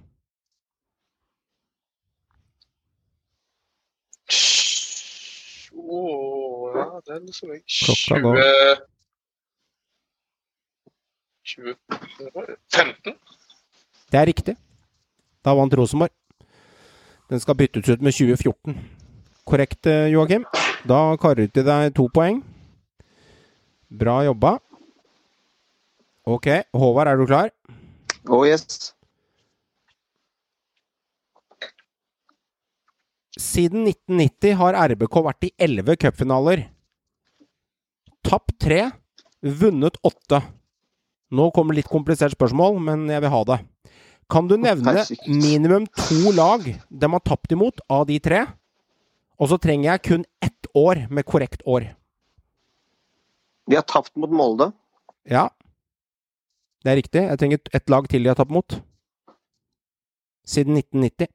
Åh, 5.75 6.71
ja, 6.77 6.87
det 7.03 7.17
er 7.17 7.27
jeg. 7.27 7.61
Klokka 7.67 8.23
20 8.23 8.87
15? 11.55 13.15
Det 14.11 14.19
er 14.19 14.27
riktig. 14.27 14.55
Da 15.45 15.53
vant 15.57 15.73
Rosenborg. 15.73 16.13
Den 17.31 17.39
skal 17.39 17.55
byttes 17.55 17.87
ut 17.89 18.01
med 18.03 18.13
2014. 18.13 18.75
Korrekt, 19.47 19.85
eh, 19.87 20.11
Joakim. 20.11 20.45
Da 20.87 21.15
karer 21.21 21.47
du 21.47 21.47
til 21.47 21.63
deg 21.63 21.93
to 21.95 22.07
poeng. 22.13 22.41
Bra 23.89 24.21
jobba. 24.25 24.57
Ok, 26.25 26.47
Håvard, 26.73 27.07
er 27.07 27.17
du 27.17 27.25
klar? 27.25 27.49
Oh 28.29 28.45
yes. 28.45 28.93
Siden 33.39 33.87
1990 33.87 34.53
har 34.59 34.77
RBK 34.91 35.21
vært 35.25 35.47
i 35.47 35.53
elleve 35.57 35.95
cupfinaler. 35.97 36.67
Tapt 38.27 38.53
tre, 38.61 38.91
vunnet 39.41 39.97
åtte. 40.05 40.43
Nå 41.31 41.47
kommer 41.55 41.77
litt 41.77 41.89
komplisert 41.89 42.35
spørsmål, 42.35 42.79
men 42.83 43.07
jeg 43.11 43.23
vil 43.23 43.31
ha 43.33 43.41
det. 43.47 43.59
Kan 44.31 44.47
du 44.47 44.57
nevne 44.59 45.03
minimum 45.27 45.87
to 45.95 46.31
lag 46.35 46.63
de 46.67 47.11
har 47.13 47.23
tapt 47.27 47.51
imot 47.55 47.83
av 47.91 48.05
de 48.07 48.19
tre? 48.23 48.45
Og 49.41 49.49
så 49.51 49.57
trenger 49.59 49.93
jeg 49.93 50.05
kun 50.07 50.25
ett 50.43 50.69
år 50.77 51.07
med 51.09 51.25
korrekt 51.27 51.63
år. 51.65 51.89
De 53.67 53.77
har 53.79 53.87
tapt 53.87 54.13
mot 54.19 54.31
Molde. 54.31 54.71
Ja, 55.29 55.49
det 56.83 56.91
er 56.91 56.97
riktig. 56.97 57.21
Jeg 57.29 57.39
trenger 57.39 57.59
ett 57.77 57.89
lag 57.93 58.07
til 58.09 58.23
de 58.23 58.31
har 58.31 58.37
tapt 58.39 58.53
mot. 58.53 58.77
Siden 60.47 60.77
1990. 60.79 61.29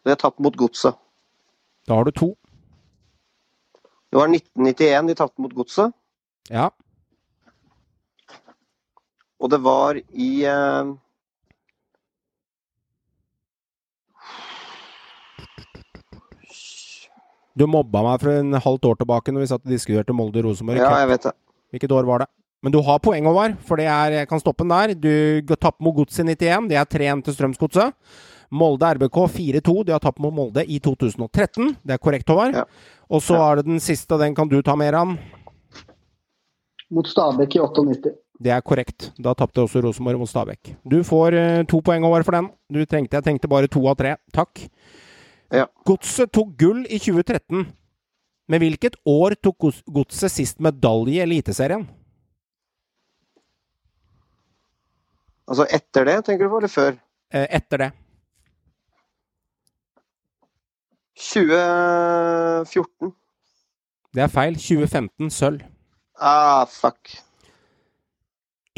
De 0.00 0.08
har 0.08 0.16
tapt 0.20 0.40
mot 0.40 0.56
Godset. 0.56 0.96
Da 1.86 1.98
har 1.98 2.08
du 2.08 2.10
to. 2.16 2.30
Det 4.10 4.18
var 4.18 4.30
1991 4.32 5.10
de 5.10 5.14
tapte 5.14 5.42
mot 5.44 5.52
Godset. 5.54 5.92
Ja. 6.50 6.70
Og 9.40 9.50
det 9.52 9.60
var 9.64 9.96
i 9.96 10.32
eh, 10.44 10.90
Du 17.58 17.66
mobba 17.68 18.00
meg 18.06 18.20
for 18.22 18.32
en 18.32 18.54
halvt 18.54 18.86
år 18.88 18.98
tilbake 19.00 19.32
når 19.34 19.42
vi 19.42 19.48
satt 19.50 19.64
og 19.64 19.72
diskuterte 19.72 20.14
Molde-Rosenborg. 20.16 20.78
Ja, 20.80 20.92
jeg 21.02 21.08
vet 21.10 21.24
det. 21.26 21.32
Hvilket 21.74 21.92
år 21.92 22.06
var 22.08 22.22
det? 22.22 22.28
Men 22.62 22.72
du 22.72 22.78
har 22.84 23.00
poeng, 23.02 23.24
Håvard, 23.24 23.56
for 23.64 23.80
det 23.80 23.86
er, 23.88 24.14
jeg 24.20 24.28
kan 24.28 24.40
stoppe 24.40 24.64
den 24.64 24.72
der. 24.72 24.92
Du 24.96 25.54
tapte 25.56 25.82
mot 25.84 25.96
Godset 25.96 26.22
i 26.22 26.36
91. 26.36 26.68
Det 26.70 26.78
er 26.78 26.88
3-1 26.92 27.24
til 27.26 27.36
Strømsgodset. 27.36 28.16
Molde 28.52 28.88
RBK 28.96 29.18
4-2. 29.34 29.74
De 29.88 29.94
har 29.94 30.02
tapt 30.02 30.20
mot 30.22 30.34
Molde 30.34 30.64
i 30.64 30.78
2013. 30.82 31.74
Det 31.80 31.96
er 31.96 32.02
korrekt, 32.02 32.28
Håvard. 32.28 32.58
Ja. 32.60 32.64
Og 33.10 33.24
så 33.24 33.38
er 33.40 33.60
det 33.60 33.68
den 33.68 33.80
siste, 33.82 34.18
den 34.20 34.36
kan 34.36 34.48
du 34.48 34.60
ta 34.62 34.76
mer 34.78 34.98
av. 35.00 35.14
Mot 36.90 37.08
Stabæk 37.08 37.56
i 37.56 37.62
98. 37.64 38.14
Det 38.40 38.52
er 38.54 38.62
korrekt. 38.64 39.10
Da 39.20 39.34
tapte 39.36 39.60
også 39.60 39.82
Rosenborg 39.84 40.18
mot 40.22 40.28
Stabæk. 40.30 40.72
Du 40.88 41.02
får 41.04 41.34
eh, 41.36 41.64
to 41.68 41.80
poeng, 41.84 42.04
over 42.08 42.22
for 42.24 42.32
den. 42.38 42.48
Du 42.72 42.80
trengte, 42.88 43.18
jeg 43.18 43.26
tenkte 43.26 43.48
bare 43.52 43.68
to 43.68 43.82
av 43.90 43.98
tre. 44.00 44.14
Takk. 44.32 44.62
Ja. 45.52 45.66
Godset 45.84 46.32
tok 46.32 46.54
gull 46.56 46.86
i 46.88 46.98
2013. 47.02 47.66
Men 48.50 48.62
hvilket 48.62 48.96
år 49.06 49.36
tok 49.44 49.58
Gods- 49.66 49.84
Godset 49.92 50.32
sist 50.32 50.60
medalje 50.64 51.18
i 51.18 51.22
Eliteserien? 51.22 51.84
Altså 55.50 55.66
etter 55.74 56.06
det, 56.06 56.16
tenker 56.24 56.46
du 56.46 56.52
på, 56.52 56.58
eller 56.62 56.70
før? 56.72 56.96
Eh, 57.34 57.46
etter 57.58 57.78
det. 57.84 57.90
2014. 61.20 63.12
Det 64.14 64.22
er 64.24 64.30
feil. 64.32 64.54
2015 64.56 65.30
sølv. 65.30 65.60
Ah, 66.20 66.64
fuck. 66.66 67.18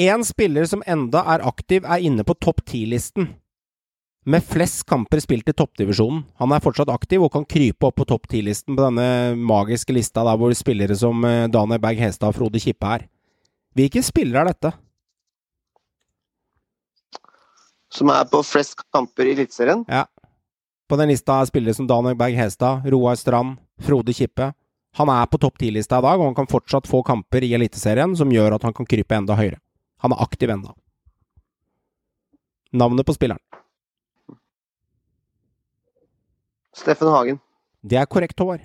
Én 0.02 0.24
spiller 0.26 0.66
som 0.66 0.82
enda 0.88 1.20
er 1.34 1.44
aktiv, 1.46 1.84
er 1.84 2.02
inne 2.02 2.24
på 2.26 2.34
topp 2.42 2.64
ti-listen. 2.66 3.28
Med 4.26 4.44
flest 4.46 4.84
kamper 4.86 5.20
spilt 5.22 5.50
i 5.50 5.54
toppdivisjonen. 5.54 6.22
Han 6.38 6.54
er 6.54 6.62
fortsatt 6.62 6.90
aktiv 6.90 7.22
og 7.22 7.32
kan 7.34 7.44
krype 7.46 7.88
opp 7.88 7.96
på 8.00 8.06
topp 8.10 8.28
ti-listen 8.30 8.76
på 8.78 8.84
denne 8.84 9.34
magiske 9.38 9.94
lista 9.94 10.22
der 10.26 10.38
hvor 10.38 10.54
spillere 10.54 10.94
som 10.98 11.22
eh, 11.26 11.48
Daniel 11.50 11.82
Berg 11.82 11.98
Hestad 12.02 12.30
og 12.30 12.38
Frode 12.38 12.62
Kippe 12.62 12.94
er. 12.96 13.04
Hvilke 13.78 14.02
spillere 14.06 14.44
er 14.44 14.52
dette? 14.52 14.72
Som 17.92 18.10
er 18.14 18.26
på 18.30 18.42
flest 18.46 18.82
kamper 18.94 19.28
i 19.28 19.34
Eliteserien. 19.36 19.82
Ja. 19.90 20.06
På 20.88 20.98
den 21.00 21.12
lista 21.12 21.40
er 21.40 21.50
spillere 21.50 21.76
som 21.78 21.90
Daniel 21.90 22.18
Berg 22.18 22.38
Hestad, 22.38 22.86
Roar 22.94 23.18
Strand, 23.20 23.58
Frode 23.82 24.14
Kippe. 24.16 24.50
Han 24.98 25.08
er 25.08 25.28
på 25.30 25.40
topp 25.40 25.58
ti-lista 25.62 25.98
i 25.98 26.04
dag, 26.04 26.20
og 26.20 26.30
han 26.30 26.38
kan 26.38 26.50
fortsatt 26.50 26.90
få 26.90 27.02
kamper 27.06 27.44
i 27.46 27.54
Eliteserien 27.56 28.16
som 28.18 28.32
gjør 28.32 28.58
at 28.58 28.66
han 28.66 28.74
kan 28.76 28.88
krype 28.88 29.18
enda 29.18 29.38
høyere. 29.38 29.61
Han 30.02 30.12
er 30.14 30.22
aktiv 30.24 30.50
enda. 30.50 30.74
Navnet 32.72 33.06
på 33.06 33.14
spilleren. 33.14 33.40
Steffen 36.74 37.08
Hagen. 37.12 37.38
Det 37.84 37.98
er 38.00 38.06
korrekt, 38.08 38.38
Håvard. 38.40 38.62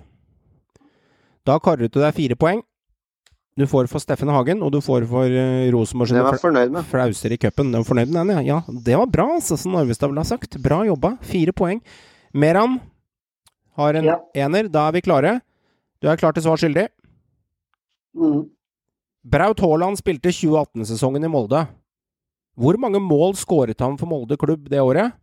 Da 1.48 1.58
karer 1.64 1.88
du 1.88 2.00
deg 2.00 2.16
fire 2.16 2.38
poeng. 2.40 2.62
Du 3.58 3.66
får 3.66 3.88
for 3.90 4.04
Steffen 4.04 4.30
Hagen, 4.30 4.62
og 4.62 4.72
du 4.76 4.80
får 4.86 5.08
for 5.10 5.26
uh, 5.34 5.68
Rosenborg 5.74 6.12
sine 6.12 6.22
var 6.22 6.38
fornøyd 6.38 6.72
med. 6.76 6.86
flauser 6.92 7.34
i 7.34 7.40
cupen. 7.42 7.72
Den 7.74 7.82
var 7.82 7.88
fornøyd 7.90 8.12
med 8.14 8.20
den, 8.22 8.34
ja? 8.46 8.60
Ja, 8.60 8.82
det 8.86 8.98
var 9.00 9.10
bra, 9.10 9.26
altså, 9.40 9.58
som 9.58 9.74
Narvestad 9.74 10.12
ville 10.12 10.22
ha 10.22 10.30
sagt. 10.30 10.60
Bra 10.62 10.84
jobba. 10.86 11.16
Fire 11.26 11.56
poeng. 11.58 11.82
Meran 12.38 12.78
har 13.80 13.98
en 13.98 14.06
Ja. 14.12 14.20
ener. 14.46 14.70
Da 14.70 14.88
er 14.88 14.92
vi 14.94 15.02
klare. 15.02 15.42
Du 16.02 16.08
er 16.08 16.16
klar 16.22 16.34
til 16.38 16.44
svar 16.46 16.58
skyldig. 16.62 16.88
Mm. 18.16 18.46
Braut 19.28 19.60
Haaland 19.64 20.00
spilte 20.00 20.32
2018-sesongen 20.32 21.26
i 21.28 21.32
Molde. 21.32 21.66
Hvor 22.58 22.78
mange 22.82 23.00
mål 23.04 23.36
skåret 23.38 23.82
han 23.84 23.98
for 24.00 24.10
Molde 24.10 24.38
klubb 24.40 24.70
det 24.72 24.80
året? 24.82 25.14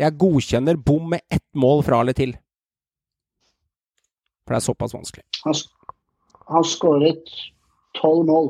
Jeg 0.00 0.16
godkjenner 0.18 0.78
bom 0.80 1.10
med 1.12 1.20
ett 1.30 1.44
mål 1.54 1.82
fra 1.86 2.00
eller 2.02 2.16
til. 2.16 2.32
For 4.46 4.54
det 4.54 4.60
er 4.62 4.66
såpass 4.66 4.94
vanskelig. 4.96 5.24
Han, 5.44 5.54
sk- 5.54 5.92
han 6.50 6.64
skåret 6.66 7.28
tolv 8.00 8.24
mål. 8.26 8.48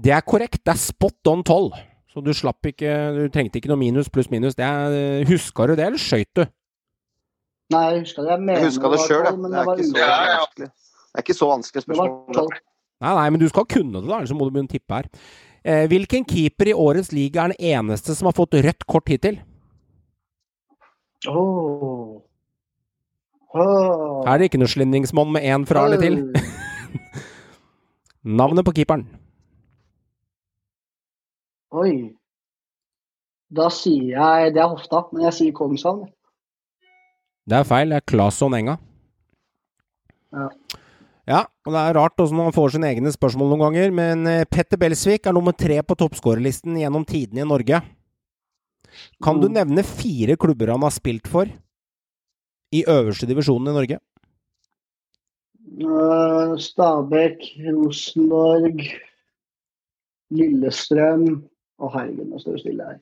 Det 0.00 0.12
er 0.16 0.24
korrekt. 0.26 0.60
Det 0.64 0.74
er 0.74 0.80
spot 0.80 1.30
on 1.30 1.44
12. 1.46 1.70
Så 2.10 2.22
du 2.26 2.32
slapp 2.34 2.66
ikke 2.66 2.90
Du 3.14 3.20
trengte 3.30 3.60
ikke 3.60 3.70
noe 3.70 3.78
minus 3.78 4.08
pluss 4.10 4.30
minus. 4.32 4.56
Det 4.58 4.66
er, 4.66 5.22
huska 5.28 5.68
du 5.70 5.76
det, 5.78 5.86
eller 5.86 6.00
skøyt 6.02 6.32
du? 6.36 6.42
Nei, 7.70 7.84
jeg 7.94 8.00
husker 8.02 8.26
det. 8.26 8.32
Jeg 8.34 8.42
mener 8.42 8.58
Jeg 8.64 8.72
huska 8.72 8.88
det 8.90 8.98
var 8.98 9.06
sjøl, 9.06 9.26
12, 9.30 9.38
men 9.44 9.52
Det 9.52 9.56
jeg 9.56 9.62
er 9.62 9.68
var 9.70 9.76
ikke 9.78 9.86
så 9.86 9.92
usikker. 9.94 10.08
Ja, 10.10 10.24
ja. 10.26 10.40
vanskelig. 10.42 10.70
Det 11.10 11.20
er 11.20 11.24
ikke 11.24 11.38
så 11.38 11.48
vanskelig 11.52 11.82
Det 11.84 11.88
var 11.94 12.10
spørsmål. 12.10 12.50
12. 12.50 12.58
Nei, 13.00 13.12
nei, 13.16 13.28
men 13.32 13.40
du 13.40 13.46
skal 13.48 13.64
kunne 13.64 13.96
det, 13.96 14.08
da, 14.08 14.18
ellers 14.18 14.32
må 14.36 14.44
du 14.44 14.52
begynne 14.52 14.68
å 14.68 14.74
tippe 14.74 14.98
her. 14.98 15.08
Eh, 15.64 15.86
hvilken 15.88 16.24
keeper 16.28 16.70
i 16.70 16.76
årets 16.76 17.12
liga 17.16 17.44
er 17.44 17.54
den 17.54 17.70
eneste 17.76 18.16
som 18.16 18.28
har 18.28 18.36
fått 18.36 18.58
rødt 18.60 18.84
kort 18.88 19.08
hittil? 19.12 19.40
Oh. 21.28 22.20
Oh. 23.52 24.20
Er 24.28 24.38
det 24.38 24.50
ikke 24.50 24.60
noe 24.60 24.70
slindingsmonn 24.70 25.32
med 25.34 25.44
én 25.48 25.66
fra 25.68 25.86
eller 25.88 26.00
til? 26.00 26.20
Navnet 28.40 28.64
på 28.68 28.76
keeperen. 28.76 29.06
Oi. 31.70 31.92
Da 33.50 33.66
sier 33.74 34.12
jeg 34.14 34.52
Det 34.54 34.62
er 34.62 34.70
hofta, 34.70 35.04
men 35.10 35.24
jeg 35.26 35.36
sier 35.36 35.56
Kongshavn. 35.56 36.04
Det 37.50 37.58
er 37.58 37.66
feil. 37.66 37.90
Det 37.90 37.98
er 37.98 38.06
Claesson 38.06 38.54
Enga. 38.54 38.76
Ja. 41.30 41.44
Og 41.66 41.72
det 41.74 41.80
er 41.84 41.94
rart 41.94 42.16
hvordan 42.18 42.40
man 42.40 42.54
får 42.56 42.72
sine 42.74 42.88
egne 42.90 43.12
spørsmål 43.14 43.52
noen 43.52 43.62
ganger, 43.68 43.92
men 43.94 44.26
eh, 44.26 44.44
Petter 44.50 44.80
Belsvik 44.80 45.28
er 45.30 45.36
nummer 45.36 45.54
tre 45.54 45.76
på 45.86 45.94
toppskårerlisten 46.00 46.74
gjennom 46.80 47.04
tidene 47.06 47.44
i 47.44 47.48
Norge. 47.48 47.78
Kan 49.22 49.38
du 49.38 49.46
Mm. 49.48 49.54
nevne 49.54 49.84
fire 49.86 50.34
klubber 50.36 50.72
han 50.74 50.82
har 50.82 50.90
spilt 50.90 51.28
for 51.30 51.46
i 52.74 52.82
øverste 52.88 53.28
divisjonen 53.30 53.70
i 53.70 53.76
Norge? 53.78 53.98
Øh, 55.80 56.56
Stabæk, 56.58 57.38
Rosenborg, 57.68 58.80
Lillestrøm 60.34 61.44
og 61.78 61.92
Herregud, 61.94 62.26
nå 62.30 62.38
står 62.42 62.52
det 62.58 62.60
stille 62.64 62.84
her. 62.90 62.98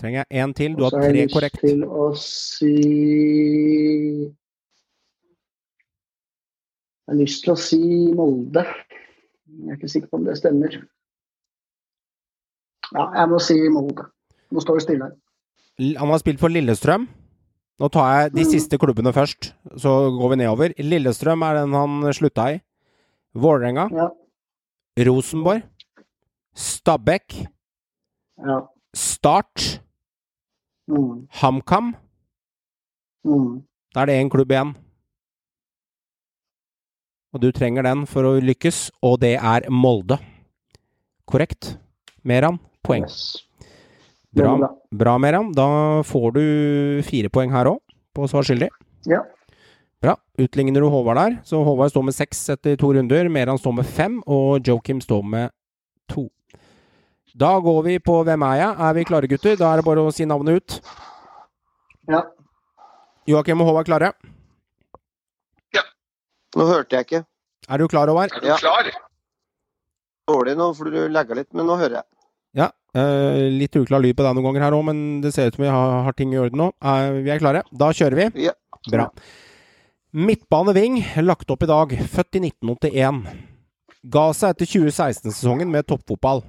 Trenger 0.00 0.24
jeg 0.30 0.44
én 0.44 0.52
til? 0.58 0.74
Du 0.76 0.84
Og 0.84 0.90
har 0.90 0.90
så 0.90 0.96
har 0.98 1.04
jeg 1.04 1.14
tre 1.14 1.24
lyst 1.24 1.34
korrekt. 1.34 1.60
til 1.64 1.84
å 1.84 2.06
si 2.18 2.74
Jeg 7.04 7.12
har 7.12 7.20
lyst 7.20 7.44
til 7.44 7.52
å 7.52 7.58
si 7.60 7.78
Molde. 8.16 8.64
Jeg 8.64 9.70
er 9.70 9.76
ikke 9.76 9.90
sikker 9.92 10.08
på 10.10 10.18
om 10.20 10.24
det 10.24 10.38
stemmer. 10.40 10.76
Ja, 12.94 13.04
jeg 13.18 13.28
må 13.32 13.40
si 13.42 13.56
Molde. 13.72 14.06
Nå 14.54 14.62
står 14.62 14.78
det 14.80 14.84
stille 14.86 15.08
her. 15.10 15.14
Han 16.00 16.12
har 16.12 16.20
spilt 16.22 16.40
for 16.40 16.52
Lillestrøm. 16.52 17.08
Nå 17.82 17.88
tar 17.90 18.06
jeg 18.22 18.32
de 18.36 18.42
Mm. 18.44 18.50
siste 18.52 18.78
klubbene 18.78 19.12
først, 19.12 19.52
så 19.76 19.90
går 20.16 20.30
vi 20.30 20.36
nedover. 20.36 20.74
Lillestrøm 20.78 21.42
er 21.42 21.54
den 21.60 21.72
han 21.74 22.12
slutta 22.14 22.54
i. 22.54 22.60
Vålerenga. 23.34 23.88
Ja. 23.90 24.08
Rosenborg. 25.04 25.62
Stabæk. 26.54 27.48
ja. 28.46 28.60
Start. 28.94 29.80
Mm. 30.88 31.26
HamKam. 31.32 31.96
Mm. 33.26 33.64
Da 33.94 34.00
er 34.02 34.06
det 34.06 34.22
én 34.24 34.30
klubb 34.30 34.48
igjen. 34.52 34.76
Og 37.34 37.42
du 37.42 37.50
trenger 37.50 37.82
den 37.82 38.04
for 38.06 38.26
å 38.28 38.36
lykkes, 38.38 38.92
og 39.02 39.18
det 39.24 39.34
er 39.40 39.66
Molde. 39.74 40.20
Korrekt. 41.26 41.74
Meran, 42.22 42.60
poeng. 42.86 43.08
Bra. 44.34 44.70
bra 44.94 45.14
Meran. 45.18 45.50
Da 45.54 45.66
får 46.06 46.28
du 46.36 46.44
fire 47.06 47.30
poeng 47.34 47.50
her 47.50 47.72
òg, 47.72 47.80
på 48.14 48.28
svar 48.30 48.46
skyldig. 48.46 48.70
Ja. 49.10 49.24
Bra. 50.02 50.14
Utligner 50.38 50.84
du 50.84 50.88
Håvard 50.92 51.18
der, 51.18 51.36
så 51.46 51.62
Håvard 51.66 51.90
står 51.90 52.06
med 52.06 52.14
seks 52.14 52.44
etter 52.54 52.78
to 52.78 52.92
runder. 52.94 53.26
Meran 53.32 53.58
står 53.58 53.78
med 53.80 53.88
fem, 53.88 54.20
og 54.30 54.62
Joakim 54.62 55.02
står 55.02 55.26
med 55.26 55.54
to. 56.12 56.28
Da 57.34 57.56
går 57.58 57.80
vi 57.82 57.96
på 57.98 58.20
Hvem 58.22 58.46
er 58.46 58.60
jeg? 58.60 58.76
Er 58.78 58.94
vi 58.94 59.04
klare, 59.08 59.30
gutter? 59.30 59.56
Da 59.58 59.72
er 59.72 59.82
det 59.82 59.86
bare 59.88 60.06
å 60.06 60.14
si 60.14 60.26
navnet 60.28 60.60
ut. 60.60 60.78
Ja. 62.06 62.22
Joakim 63.26 63.64
og 63.64 63.72
Håvard 63.72 63.90
klare? 63.90 64.12
Nå 66.54 66.66
hørte 66.68 66.96
jeg 66.98 67.06
ikke. 67.08 67.22
Er 67.68 67.80
du 67.80 67.86
klar, 67.88 68.10
Håvard? 68.10 68.32
Er 68.36 68.40
du 68.40 68.46
Ja. 68.48 68.56
klar? 68.60 68.90
Dårlig 70.28 70.56
nå, 70.56 70.74
for 70.76 70.88
du 70.90 71.08
legger 71.08 71.36
litt, 71.36 71.52
men 71.52 71.66
nå 71.66 71.76
hører 71.76 72.00
jeg. 72.00 72.04
Ja. 72.54 72.70
Uh, 72.96 73.50
litt 73.50 73.74
uklar 73.74 74.00
lyd 74.00 74.14
på 74.16 74.22
deg 74.22 74.36
noen 74.36 74.46
ganger 74.46 74.62
her 74.62 74.76
òg, 74.76 74.84
men 74.86 75.20
det 75.20 75.32
ser 75.34 75.48
ut 75.50 75.56
som 75.56 75.64
vi 75.64 75.70
har, 75.70 76.04
har 76.06 76.12
ting 76.14 76.32
i 76.32 76.38
orden 76.38 76.60
nå. 76.62 76.68
Uh, 76.80 77.20
vi 77.24 77.30
er 77.34 77.40
klare? 77.42 77.64
Da 77.74 77.90
kjører 77.90 78.20
vi. 78.20 78.44
Ja. 78.46 78.52
Bra. 78.90 79.08
Midtbaneving, 80.14 81.00
lagt 81.26 81.50
opp 81.50 81.64
i 81.66 81.66
dag. 81.66 81.92
Født 82.14 82.38
i 82.38 82.44
1981. 82.46 83.24
Ga 84.14 84.26
seg 84.36 84.54
etter 84.54 84.68
2016-sesongen 84.70 85.72
med 85.72 85.88
toppfotball. 85.90 86.44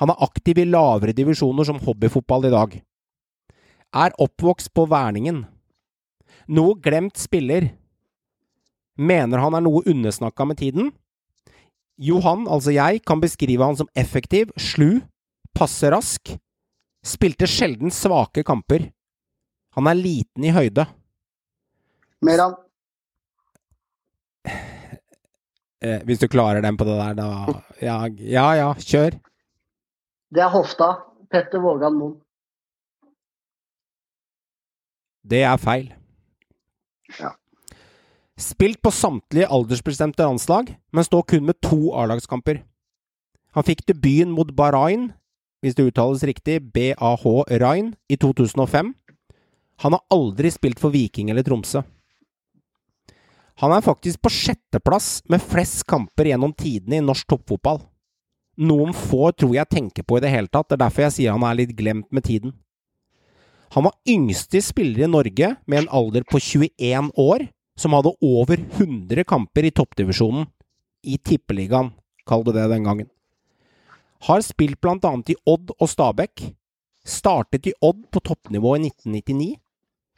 Han 0.00 0.08
er 0.14 0.22
aktiv 0.24 0.56
i 0.62 0.64
lavere 0.64 1.12
divisjoner 1.12 1.66
som 1.68 1.80
hobbyfotball 1.84 2.46
i 2.48 2.54
dag. 2.54 2.78
Er 3.92 4.14
oppvokst 4.22 4.72
på 4.72 4.86
Verningen. 4.88 5.42
Noe 6.48 6.78
glemt 6.80 7.18
spiller. 7.20 7.68
Mener 9.00 9.40
han 9.40 9.56
er 9.56 9.64
noe 9.64 9.82
undersnakka 9.88 10.44
med 10.48 10.60
tiden. 10.60 10.90
Johan, 12.00 12.46
altså 12.48 12.72
jeg, 12.72 13.02
kan 13.08 13.20
beskrive 13.20 13.64
han 13.64 13.76
som 13.76 13.88
effektiv, 13.98 14.52
slu, 14.60 15.00
passe 15.56 15.88
rask. 15.92 16.32
Spilte 17.04 17.48
sjelden 17.48 17.92
svake 17.92 18.44
kamper. 18.44 18.90
Han 19.76 19.88
er 19.88 19.96
liten 19.96 20.44
i 20.44 20.52
høyde. 20.52 20.84
Meran. 22.24 22.56
Eh, 25.80 26.00
hvis 26.04 26.20
du 26.20 26.26
klarer 26.28 26.60
den 26.60 26.76
på 26.76 26.84
det 26.84 26.96
der, 26.98 27.14
da 27.16 27.28
Ja, 27.80 27.96
ja, 28.20 28.46
ja 28.58 28.72
kjør. 28.76 29.16
Det 30.28 30.42
er 30.44 30.52
hofta. 30.52 30.90
Petter 31.30 31.62
Vågan 31.62 31.96
Moen. 31.96 32.18
Det 35.24 35.42
er 35.46 35.56
feil. 35.62 35.92
Ja. 37.16 37.30
Spilt 38.40 38.80
på 38.80 38.90
samtlige 38.90 39.48
aldersbestemte 39.52 40.24
landslag, 40.24 40.72
men 40.92 41.04
står 41.04 41.26
kun 41.28 41.44
med 41.44 41.58
to 41.60 41.92
A-lagskamper. 41.92 42.62
Han 43.52 43.66
fikk 43.66 43.84
debuten 43.90 44.32
mot 44.32 44.48
Bahrain, 44.56 45.10
hvis 45.60 45.76
det 45.76 45.90
uttales 45.90 46.24
riktig, 46.24 46.60
BAH 46.72 47.26
Rain, 47.60 47.92
i 48.08 48.16
2005. 48.16 48.94
Han 49.84 49.96
har 49.96 50.04
aldri 50.12 50.52
spilt 50.52 50.80
for 50.80 50.92
Viking 50.94 51.30
eller 51.30 51.44
Tromsø. 51.44 51.82
Han 53.60 53.74
er 53.76 53.84
faktisk 53.84 54.22
på 54.24 54.32
sjetteplass 54.32 55.20
med 55.28 55.44
flest 55.44 55.84
kamper 55.88 56.30
gjennom 56.30 56.54
tidene 56.56 56.96
i 56.96 57.04
norsk 57.04 57.28
toppfotball. 57.28 57.82
Noen 58.60 58.94
få 58.96 59.34
tror 59.36 59.52
jeg 59.56 59.68
tenker 59.68 60.04
på 60.04 60.16
i 60.16 60.24
det 60.24 60.32
hele 60.32 60.48
tatt, 60.48 60.70
det 60.70 60.78
er 60.78 60.84
derfor 60.86 61.06
jeg 61.06 61.16
sier 61.18 61.36
han 61.36 61.44
er 61.44 61.58
litt 61.60 61.76
glemt 61.76 62.08
med 62.08 62.24
tiden. 62.24 62.54
Han 63.76 63.84
var 63.86 63.98
yngste 64.08 64.62
spiller 64.64 65.04
i 65.04 65.10
Norge 65.12 65.54
med 65.68 65.82
en 65.82 65.92
alder 66.00 66.24
på 66.24 66.40
21 66.40 67.12
år, 67.20 67.50
som 67.78 67.94
hadde 67.96 68.12
over 68.20 68.60
100 68.60 69.24
kamper 69.24 69.68
i 69.68 69.72
toppdivisjonen. 69.74 70.46
I 71.02 71.16
Tippeligaen, 71.16 71.94
kall 72.28 72.44
det 72.44 72.54
det 72.58 72.68
den 72.68 72.84
gangen. 72.84 73.08
Har 74.28 74.42
spilt 74.44 74.80
blant 74.80 75.04
annet 75.08 75.32
i 75.32 75.38
Odd 75.48 75.72
og 75.78 75.88
Stabæk. 75.88 76.50
Startet 77.06 77.70
i 77.70 77.76
Odd 77.80 78.02
på 78.12 78.20
toppnivå 78.20 78.74
i 78.76 78.82
1999. 78.90 79.54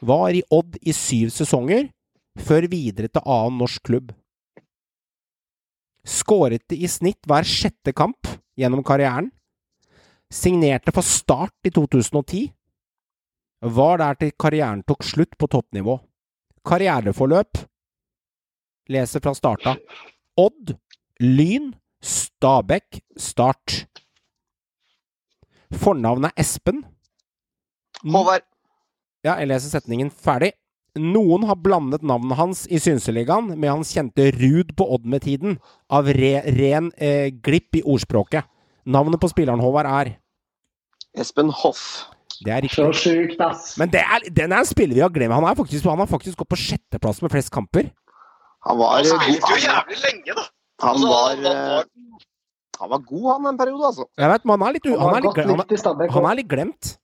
Var 0.02 0.34
i 0.34 0.42
Odd 0.50 0.80
i 0.82 0.94
syv 0.96 1.30
sesonger, 1.30 1.86
før 2.34 2.66
videre 2.72 3.12
til 3.12 3.22
annen 3.22 3.60
norsk 3.62 3.84
klubb. 3.86 4.10
Skåret 6.02 6.74
i 6.74 6.88
snitt 6.90 7.22
hver 7.30 7.46
sjette 7.46 7.94
kamp 7.94 8.26
gjennom 8.58 8.82
karrieren. 8.82 9.30
Signerte 10.32 10.90
for 10.94 11.06
Start 11.06 11.54
i 11.62 11.70
2010. 11.70 12.48
Var 13.62 14.00
der 14.00 14.18
til 14.18 14.32
karrieren 14.34 14.82
tok 14.82 15.04
slutt 15.06 15.36
på 15.38 15.46
toppnivå. 15.46 16.00
Karriereforløp 16.66 17.64
Leser 18.90 19.22
fra 19.22 19.32
starta. 19.34 19.76
Odd, 20.36 20.74
Lyn, 21.22 21.70
Stabæk, 22.02 22.98
Start. 23.16 23.84
Fornavnet 25.72 26.32
er 26.32 26.42
Espen. 26.42 26.82
Håvard. 28.02 28.44
Ja, 29.22 29.36
jeg 29.38 29.52
leser 29.52 29.70
setningen 29.78 30.10
ferdig. 30.10 30.50
Noen 30.98 31.46
har 31.48 31.56
blandet 31.62 32.02
navnet 32.04 32.36
hans 32.36 32.64
i 32.68 32.80
Synseligaen 32.82 33.54
med 33.54 33.70
hans 33.70 33.94
kjente 33.94 34.26
Ruud 34.34 34.74
på 34.76 34.84
Odd 34.92 35.06
med 35.08 35.22
tiden, 35.24 35.56
av 35.88 36.10
re, 36.12 36.34
ren 36.58 36.90
eh, 36.98 37.30
glipp 37.32 37.78
i 37.78 37.84
ordspråket. 37.86 38.44
Navnet 38.84 39.22
på 39.22 39.30
spilleren, 39.30 39.62
Håvard, 39.62 39.88
er 39.88 40.16
Espen 41.22 41.52
Hoff. 41.62 42.10
Det 42.44 42.52
er 42.56 42.68
Så 42.72 42.88
sjukt, 42.96 43.40
ass. 43.40 43.76
Men 43.78 43.90
det 43.92 44.00
er, 44.02 44.26
den 44.34 44.52
er 44.52 44.58
en 44.64 44.68
spiller 44.68 44.94
vi 44.94 45.00
har 45.04 45.12
glemt. 45.14 45.34
Han, 45.34 45.44
er 45.44 45.54
faktisk, 45.58 45.84
han 45.84 45.98
har 46.02 46.06
faktisk 46.10 46.38
gått 46.42 46.48
på 46.52 46.58
sjetteplass 46.58 47.22
med 47.22 47.30
flest 47.34 47.50
kamper. 47.54 47.90
Han 48.66 48.78
var, 48.78 48.96
Han 48.98 49.04
spilte 49.04 49.54
jo 49.54 49.60
jævlig 49.66 49.98
lenge, 50.06 50.34
da. 50.38 50.44
han, 50.82 50.90
Altså, 50.90 51.06
var, 51.08 51.28
han 51.34 51.42
var- 51.42 51.80
eh, 51.80 52.18
han 52.82 52.90
var 52.90 52.98
god, 53.06 53.26
han, 53.32 53.46
en 53.52 53.58
periode, 53.58 53.84
altså. 53.86 54.04
Jeg 54.18 54.30
vet, 54.30 54.44
men 54.44 54.58
han 54.60 54.68
er 54.68 54.72
litt, 54.78 54.86
Han 54.86 54.98
han 54.98 55.14
er 55.14 55.20
litt, 55.22 55.36
han 55.86 56.00
er, 56.00 56.10
han 56.10 56.24
er 56.30 56.34
litt 56.40 56.48
glemt. 56.50 56.98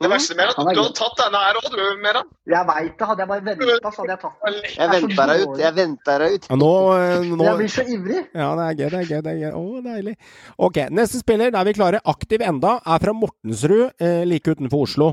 Det 0.00 0.08
verste 0.08 0.34
med 0.36 0.48
Han 0.56 0.64
at 0.64 0.70
er 0.70 0.76
du 0.76 0.80
har 0.80 0.86
hadde 0.86 0.96
tatt 0.96 1.18
denne 1.20 1.40
her 1.42 1.56
òg, 1.60 1.66
du, 1.74 1.80
Meran. 2.00 2.28
Jeg 2.48 2.66
veit 2.70 2.92
det. 2.96 3.06
Hadde 3.10 3.20
jeg 3.20 3.28
bare 3.28 3.42
venta, 3.44 3.90
så 3.92 4.00
hadde 4.00 4.14
jeg 4.14 4.20
tatt 4.22 4.46
den. 4.46 4.54
Jeg 4.78 4.92
venter 4.94 5.30
deg 5.30 5.42
ut. 5.42 5.58
Jeg 5.60 5.76
venter 5.76 6.22
deg 6.24 6.36
ut. 6.36 6.46
Ja, 6.48 6.56
nå, 6.56 6.70
eh, 6.96 7.26
nå 7.36 7.44
Jeg 7.44 7.58
blir 7.58 7.72
så 7.74 7.84
ivrig. 7.84 8.20
Ja, 8.32 8.46
det 8.56 8.64
er 8.64 8.78
gøy, 8.78 8.88
det 8.94 9.00
er 9.00 9.10
gøy. 9.10 9.20
det 9.26 9.32
er 9.34 9.40
gøy. 9.42 9.50
Å, 9.60 9.82
deilig. 9.84 10.14
Ok, 10.56 10.78
neste 10.96 11.20
spiller, 11.20 11.52
der 11.52 11.66
vi 11.68 11.74
klarer 11.76 12.00
aktiv 12.14 12.44
enda, 12.46 12.78
er 12.80 13.02
fra 13.04 13.12
Mortensrud, 13.12 13.90
eh, 14.00 14.22
like 14.24 14.54
utenfor 14.56 14.86
Oslo. 14.86 15.10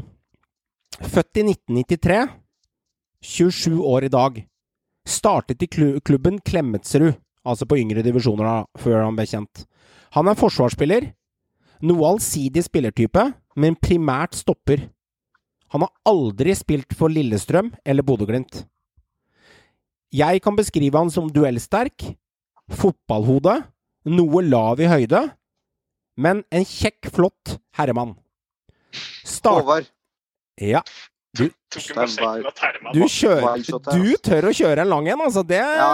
Født 1.03 1.41
i 1.41 1.43
1993. 1.51 2.21
27 3.27 3.81
år 3.83 4.07
i 4.07 4.13
dag. 4.13 4.39
Startet 5.07 5.63
i 5.63 5.67
klubben 5.99 6.39
Klemetsrud, 6.39 7.17
altså 7.43 7.67
på 7.67 7.79
yngre 7.79 8.03
divisjoner 8.05 8.47
da, 8.47 8.55
før 8.79 9.03
han 9.03 9.19
ble 9.19 9.27
kjent. 9.27 9.65
Han 10.15 10.31
er 10.31 10.39
forsvarsspiller. 10.39 11.11
Noe 11.83 12.07
allsidig 12.13 12.63
spillertype, 12.65 13.27
men 13.57 13.75
primært 13.81 14.37
stopper. 14.37 14.85
Han 15.73 15.83
har 15.83 15.91
aldri 16.07 16.53
spilt 16.55 16.93
for 16.95 17.11
Lillestrøm 17.11 17.73
eller 17.83 18.05
Bodø-Glimt. 18.07 18.61
Jeg 20.15 20.39
kan 20.45 20.55
beskrive 20.55 20.95
han 21.01 21.09
som 21.11 21.27
duellsterk, 21.33 22.05
fotballhode, 22.71 23.57
noe 24.07 24.43
lav 24.45 24.79
i 24.79 24.87
høyde, 24.87 25.25
men 26.17 26.45
en 26.55 26.63
kjekk, 26.65 27.09
flott 27.13 27.57
herremann. 27.77 28.15
Start... 29.27 29.65
Håvard. 29.65 29.89
Ja, 30.57 30.79
terma 31.37 32.93
du 32.95 33.03
kjører 33.11 33.59
Du 33.93 34.15
tør 34.25 34.47
å 34.49 34.53
kjøre 34.57 34.81
en 34.81 34.89
lang 34.89 35.09
en, 35.11 35.21
altså. 35.27 35.43
Det 35.45 35.59
Ja, 35.59 35.89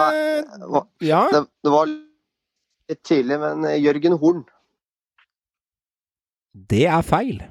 det 0.54 0.70
var- 0.70 0.86
det, 1.34 1.42
det 1.66 1.72
var 1.74 1.90
litt 1.90 3.02
tidlig, 3.04 3.40
men 3.42 3.64
eh, 3.68 3.76
Jørgen 3.82 4.16
Horn. 4.22 4.44
Det 6.54 6.86
er 6.86 7.02
feil. 7.02 7.42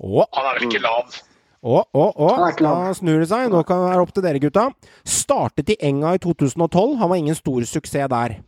Å, 0.00 0.24
Han 0.32 0.46
er 0.48 0.56
vel 0.56 0.68
ikke 0.68 0.80
lav. 0.80 1.16
å, 1.60 1.82
å, 1.84 2.04
å. 2.08 2.28
Han 2.38 2.46
er 2.48 2.56
Da 2.64 2.94
snur 2.96 3.20
det 3.20 3.28
seg. 3.28 3.50
Nå 3.52 3.60
kan 3.68 3.82
det 3.82 3.90
være 3.90 4.04
opp 4.06 4.14
til 4.16 4.24
dere, 4.24 4.40
gutta. 4.42 4.70
Startet 5.04 5.74
i 5.74 5.76
Enga 5.90 6.14
i 6.16 6.22
2012. 6.22 6.96
Han 7.02 7.10
var 7.12 7.20
ingen 7.20 7.36
stor 7.36 7.66
suksess 7.68 8.08
der. 8.12 8.38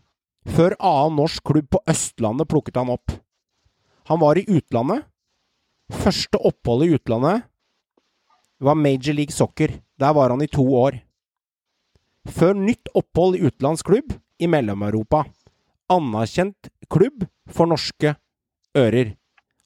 Før 0.49 0.75
annen 0.81 1.21
norsk 1.21 1.45
klubb 1.47 1.69
på 1.71 1.83
Østlandet 1.87 2.49
plukket 2.51 2.81
han 2.81 2.91
opp. 2.97 3.13
Han 4.11 4.23
var 4.23 4.41
i 4.41 4.47
utlandet. 4.49 5.05
Første 5.93 6.41
opphold 6.41 6.87
i 6.87 6.95
utlandet 6.97 7.45
var 8.63 8.79
Major 8.79 9.15
League 9.15 9.35
Soccer. 9.35 9.77
Der 10.01 10.17
var 10.17 10.33
han 10.33 10.43
i 10.43 10.49
to 10.51 10.65
år. 10.65 10.97
Før 12.27 12.57
nytt 12.57 12.89
opphold 12.97 13.37
i 13.37 13.45
utenlandsklubb 13.45 14.17
i 14.43 14.49
Mellom-Europa. 14.51 15.25
Anerkjent 15.93 16.71
klubb 16.91 17.27
for 17.51 17.69
norske 17.69 18.15
ører. 18.79 19.15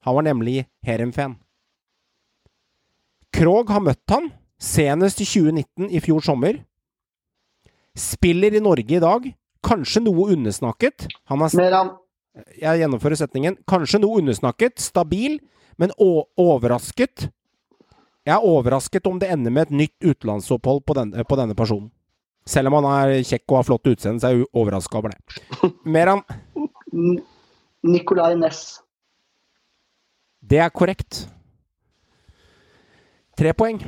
Han 0.05 0.17
var 0.19 0.27
nemlig 0.27 0.65
Heerenveen. 0.87 1.37
Krog 3.37 3.69
har 3.69 3.83
møtt 3.85 4.13
han, 4.13 4.31
senest 4.57 5.21
i 5.21 5.27
2019 5.29 5.91
i 5.93 6.01
fjor 6.01 6.25
sommer. 6.25 6.63
Spiller 7.97 8.57
i 8.57 8.63
Norge 8.65 8.97
i 8.97 9.03
dag. 9.03 9.27
Kanskje 9.67 10.03
noe 10.05 10.31
undersnakket. 10.33 11.09
Han 11.29 11.43
er 11.45 11.57
Meran. 11.59 11.91
jeg 12.61 12.81
gjennomfører 12.83 13.19
setningen. 13.21 13.59
Kanskje 13.69 14.01
noe 14.01 14.21
undersnakket, 14.23 14.79
stabil, 14.81 15.39
men 15.77 15.93
overrasket. 16.01 17.29
Jeg 18.27 18.35
er 18.35 18.47
overrasket 18.47 19.07
om 19.07 19.21
det 19.21 19.31
ender 19.31 19.53
med 19.55 19.69
et 19.69 19.77
nytt 19.85 19.97
utenlandsopphold 20.03 20.83
på 20.87 20.97
denne, 20.99 21.25
på 21.25 21.39
denne 21.39 21.55
personen. 21.55 21.91
Selv 22.47 22.71
om 22.71 22.79
han 22.79 22.87
er 22.89 23.23
kjekk 23.27 23.45
og 23.51 23.59
har 23.59 23.67
flott 23.67 23.89
utseende, 23.91 24.23
så 24.23 24.29
er 24.31 24.37
jeg 24.39 24.51
overraska 24.55 24.99
over 24.99 25.13
det. 25.13 25.73
Meran, 25.85 26.23
Nicolay 27.83 28.37
Næss. 28.39 28.81
det 30.47 30.61
er 30.63 30.71
korrekt. 30.71 31.27
Tre 33.37 33.53
poeng. 33.53 33.83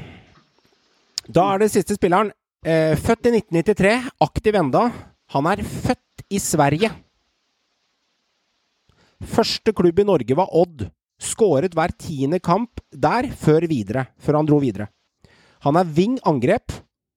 Da 1.24 1.46
er 1.54 1.62
det 1.62 1.70
siste 1.72 1.96
spilleren. 1.96 2.34
Eh, 2.60 2.92
født 3.00 3.30
i 3.30 3.38
1993, 3.38 4.10
aktiv 4.20 4.56
enda. 4.60 4.82
Han 5.32 5.46
er 5.48 5.62
født 5.64 6.24
i 6.28 6.40
Sverige. 6.42 6.90
Første 9.24 9.72
klubb 9.72 10.02
i 10.02 10.04
Norge 10.04 10.36
var 10.36 10.52
Odd. 10.52 10.84
Skåret 11.18 11.72
hver 11.74 11.94
tiende 11.96 12.42
kamp 12.44 12.82
der 12.92 13.30
før 13.32 13.64
videre, 13.70 14.04
før 14.20 14.38
han 14.38 14.50
dro 14.50 14.60
videre. 14.60 14.90
Han 15.64 15.80
er 15.80 15.88
wing 15.96 16.18
angrep. 16.28 16.74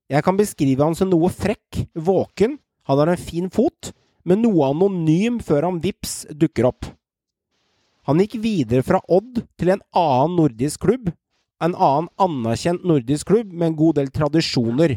Jeg 0.09 0.23
kan 0.23 0.39
beskrive 0.39 0.87
han 0.87 0.95
som 0.95 1.11
noe 1.11 1.27
frekk, 1.29 1.83
våken. 1.93 2.57
Han 2.87 3.01
har 3.03 3.11
en 3.11 3.19
fin 3.19 3.51
fot, 3.51 3.91
men 4.23 4.41
noe 4.41 4.71
anonym 4.71 5.41
før 5.43 5.67
han 5.67 5.83
vips 5.83 6.21
dukker 6.31 6.71
opp. 6.71 6.87
Han 8.07 8.23
gikk 8.23 8.39
videre 8.41 8.87
fra 8.87 9.03
Odd 9.11 9.43
til 9.59 9.75
en 9.75 9.83
annen 9.91 10.39
nordisk 10.39 10.87
klubb. 10.87 11.11
En 11.61 11.75
annen 11.75 12.09
anerkjent 12.21 12.83
nordisk 12.87 13.29
klubb 13.29 13.51
med 13.53 13.71
en 13.71 13.77
god 13.77 13.99
del 13.99 14.09
tradisjoner, 14.13 14.95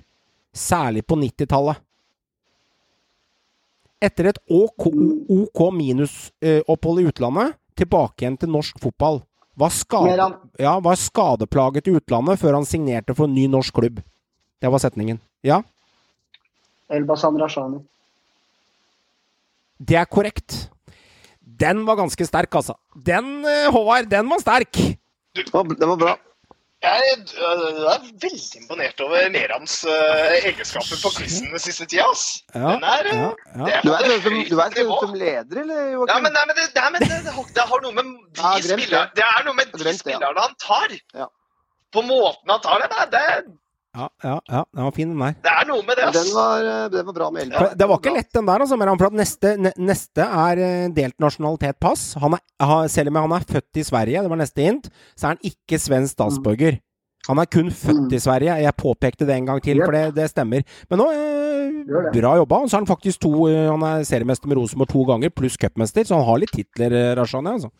særlig 0.56 1.02
på 1.06 1.18
90-tallet. 1.20 1.82
Etter 4.04 4.30
et 4.32 4.40
OK, 4.52 4.88
OK 5.32 5.60
minus-opphold 5.76 7.02
i 7.02 7.06
utlandet, 7.08 7.54
tilbake 7.78 8.24
igjen 8.24 8.36
til 8.40 8.52
norsk 8.52 8.80
fotball. 8.82 9.22
Var, 9.60 9.70
skade, 9.70 10.26
ja, 10.58 10.72
var 10.82 10.98
skadeplaget 10.98 11.86
i 11.88 11.94
utlandet 12.00 12.40
før 12.40 12.56
han 12.58 12.66
signerte 12.66 13.14
for 13.14 13.28
en 13.28 13.36
ny 13.36 13.44
norsk 13.52 13.76
klubb. 13.76 14.00
Det 14.60 14.70
var 14.72 14.82
setningen. 14.82 15.20
Ja, 15.46 15.60
Elbasan 16.92 17.38
Rashani. 17.40 17.78
det 19.78 19.96
er 19.96 20.04
korrekt. 20.04 20.68
Den 21.40 21.84
var 21.86 21.96
ganske 21.96 22.26
sterk, 22.26 22.54
altså. 22.54 22.74
Den, 22.96 23.44
eh, 23.44 23.70
Håvard, 23.72 24.08
den 24.10 24.28
var 24.28 24.40
sterk! 24.42 24.72
Den 25.34 25.68
det 25.78 25.88
var 25.88 25.96
bra. 25.96 26.16
Jeg 26.84 27.14
øh, 27.40 27.84
er 27.94 28.02
veldig 28.22 28.58
imponert 28.60 29.00
over 29.04 29.28
Merans 29.32 29.76
uh, 29.88 30.34
egenskaper 30.36 31.00
på 31.02 31.12
quizen 31.16 31.48
den 31.54 31.62
siste 31.62 31.86
tida. 31.88 32.04
ass. 32.10 32.24
Ja, 32.54 32.74
Den 32.74 32.84
er, 32.84 33.08
øh, 33.08 33.16
ja, 33.16 33.30
ja. 33.56 33.64
det 33.64 33.74
er 33.74 33.80
Du 33.84 33.92
er 33.94 34.20
som, 34.26 34.36
du 34.50 34.58
er 34.60 34.76
sånn 34.78 34.92
som 35.06 35.16
leder, 35.22 35.60
eller, 35.64 35.80
Ja, 35.80 35.94
Joakim? 35.96 36.26
men, 36.26 36.36
nei, 36.36 36.44
men, 36.50 36.60
det, 36.60 36.68
nei, 36.76 36.90
men 36.96 37.06
det, 37.06 37.20
det, 37.26 37.34
har, 37.38 37.50
det 37.58 37.66
har 37.72 37.84
noe 37.86 37.96
med 37.98 38.12
de 38.12 38.44
Ja, 38.44 38.54
spillerne 38.68 39.10
Det 39.16 39.26
er 39.30 39.48
noe 39.48 39.56
med 39.60 39.72
de 39.74 39.88
ja. 39.88 39.96
spillerne 40.02 40.46
han 40.48 40.56
tar. 40.68 40.96
Ja. 41.22 41.28
På 41.94 42.02
måten 42.04 42.54
han 42.54 42.60
tar 42.68 42.84
det. 42.84 42.90
Det, 42.94 43.08
det, 43.16 43.24
ja, 43.94 44.08
ja, 44.24 44.38
ja. 44.50 44.62
Den 44.74 44.84
var 44.84 44.94
fin, 44.96 45.10
den 45.12 45.20
der. 45.22 45.34
det 45.44 45.52
er 45.54 45.68
noe 45.68 45.82
med 45.86 45.98
det. 46.00 46.06
Ass. 46.08 46.16
Den 46.18 46.32
var, 46.34 46.64
eh, 46.70 46.86
den 46.92 47.06
var 47.06 47.16
bra 47.18 47.28
med. 47.34 47.52
For 47.54 47.74
Det 47.78 47.88
var 47.90 48.00
ikke 48.00 48.14
lett, 48.16 48.30
den 48.34 48.48
der, 48.48 48.64
altså, 48.64 48.78
Meran, 48.80 48.98
for 48.98 49.06
at 49.10 49.18
neste, 49.20 49.52
neste 49.78 50.26
er 50.26 50.62
eh, 50.64 50.88
delt 50.96 51.16
nasjonalitet 51.22 51.78
pass. 51.80 52.02
Han 52.22 52.34
er, 52.38 52.88
selv 52.90 53.12
om 53.12 53.20
han 53.22 53.36
er 53.38 53.46
født 53.54 53.80
i 53.80 53.86
Sverige, 53.86 54.24
det 54.24 54.32
var 54.32 54.40
neste 54.40 54.66
hint, 54.66 54.90
så 55.14 55.28
er 55.28 55.36
han 55.36 55.46
ikke 55.52 55.78
svensk 55.80 56.16
statsborger. 56.16 56.80
Han 57.28 57.38
er 57.40 57.46
kun 57.48 57.70
født 57.72 58.12
i 58.12 58.20
Sverige. 58.20 58.58
Jeg 58.60 58.76
påpekte 58.76 59.24
det 59.24 59.38
en 59.38 59.46
gang 59.48 59.62
til, 59.64 59.78
for 59.80 59.96
det, 59.96 60.02
det 60.18 60.26
stemmer. 60.28 60.66
Men 60.90 61.00
nå, 61.00 61.06
eh, 61.14 62.10
bra 62.12 62.34
jobba. 62.40 62.64
Og 62.64 62.68
så 62.68 62.76
er 62.76 62.82
han 62.82 62.90
faktisk 62.90 63.22
to 63.24 63.46
eh, 63.48 63.70
Han 63.70 63.86
er 63.88 64.04
seriemester 64.04 64.50
med 64.50 64.58
Rosenborg 64.60 64.90
to 64.92 65.06
ganger, 65.08 65.32
pluss 65.32 65.56
cupmester, 65.56 66.04
så 66.04 66.18
han 66.18 66.28
har 66.28 66.42
litt 66.42 66.52
titler, 66.52 67.14
Rashani, 67.16 67.54
altså. 67.56 67.70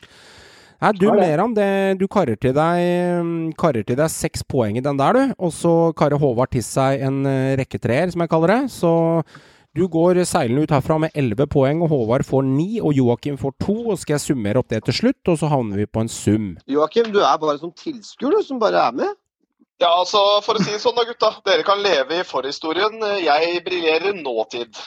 Nei, 0.85 0.93
du 1.01 1.07
Har 1.09 1.17
det. 1.17 1.27
Meran, 1.31 1.55
det, 1.57 1.67
du 1.97 2.05
karer 2.13 2.37
til 2.37 2.53
deg 2.53 2.81
mm, 3.25 3.53
Karer 3.57 3.87
til 3.89 3.97
deg 3.97 4.13
seks 4.13 4.45
poeng 4.45 4.77
i 4.77 4.85
den 4.85 4.99
der, 5.01 5.17
du. 5.17 5.35
Og 5.41 5.53
så 5.57 5.73
karer 5.97 6.21
Håvard 6.21 6.53
til 6.53 6.65
seg 6.67 7.01
en 7.07 7.23
eh, 7.31 7.55
rekketreer, 7.57 8.13
som 8.13 8.21
jeg 8.21 8.33
kaller 8.33 8.53
det. 8.53 8.61
Så 8.75 8.91
du 9.75 9.87
går 9.89 10.21
seilende 10.29 10.67
ut 10.67 10.75
herfra 10.75 10.99
med 11.01 11.17
elleve 11.17 11.47
poeng, 11.51 11.81
og 11.83 11.89
Håvard 11.95 12.27
får 12.29 12.45
ni, 12.51 12.83
og 12.85 12.93
Joakim 12.99 13.39
får 13.41 13.57
to. 13.65 13.79
Og 13.95 14.01
skal 14.03 14.19
jeg 14.19 14.27
summere 14.27 14.61
opp 14.61 14.69
det 14.75 14.83
til 14.85 14.99
slutt, 15.01 15.23
og 15.33 15.41
så 15.41 15.49
havner 15.55 15.81
vi 15.81 15.89
på 15.89 16.05
en 16.05 16.13
sum. 16.13 16.51
Joakim, 16.69 17.09
du 17.15 17.23
er 17.25 17.39
bare 17.41 17.57
som 17.63 17.73
tilskuer, 17.73 18.37
du, 18.37 18.45
som 18.45 18.61
bare 18.61 18.85
er 18.85 18.99
med. 19.01 19.17
Ja, 19.81 19.89
altså, 19.89 20.21
For 20.45 20.61
å 20.61 20.63
si 20.63 20.77
det 20.77 20.83
sånn, 20.85 20.99
da, 21.01 21.07
gutta. 21.09 21.33
Dere 21.49 21.65
kan 21.67 21.81
leve 21.83 22.21
i 22.21 22.29
forhistorien. 22.29 23.01
Jeg 23.25 23.65
briljerer 23.65 24.21
nåtid. 24.21 24.85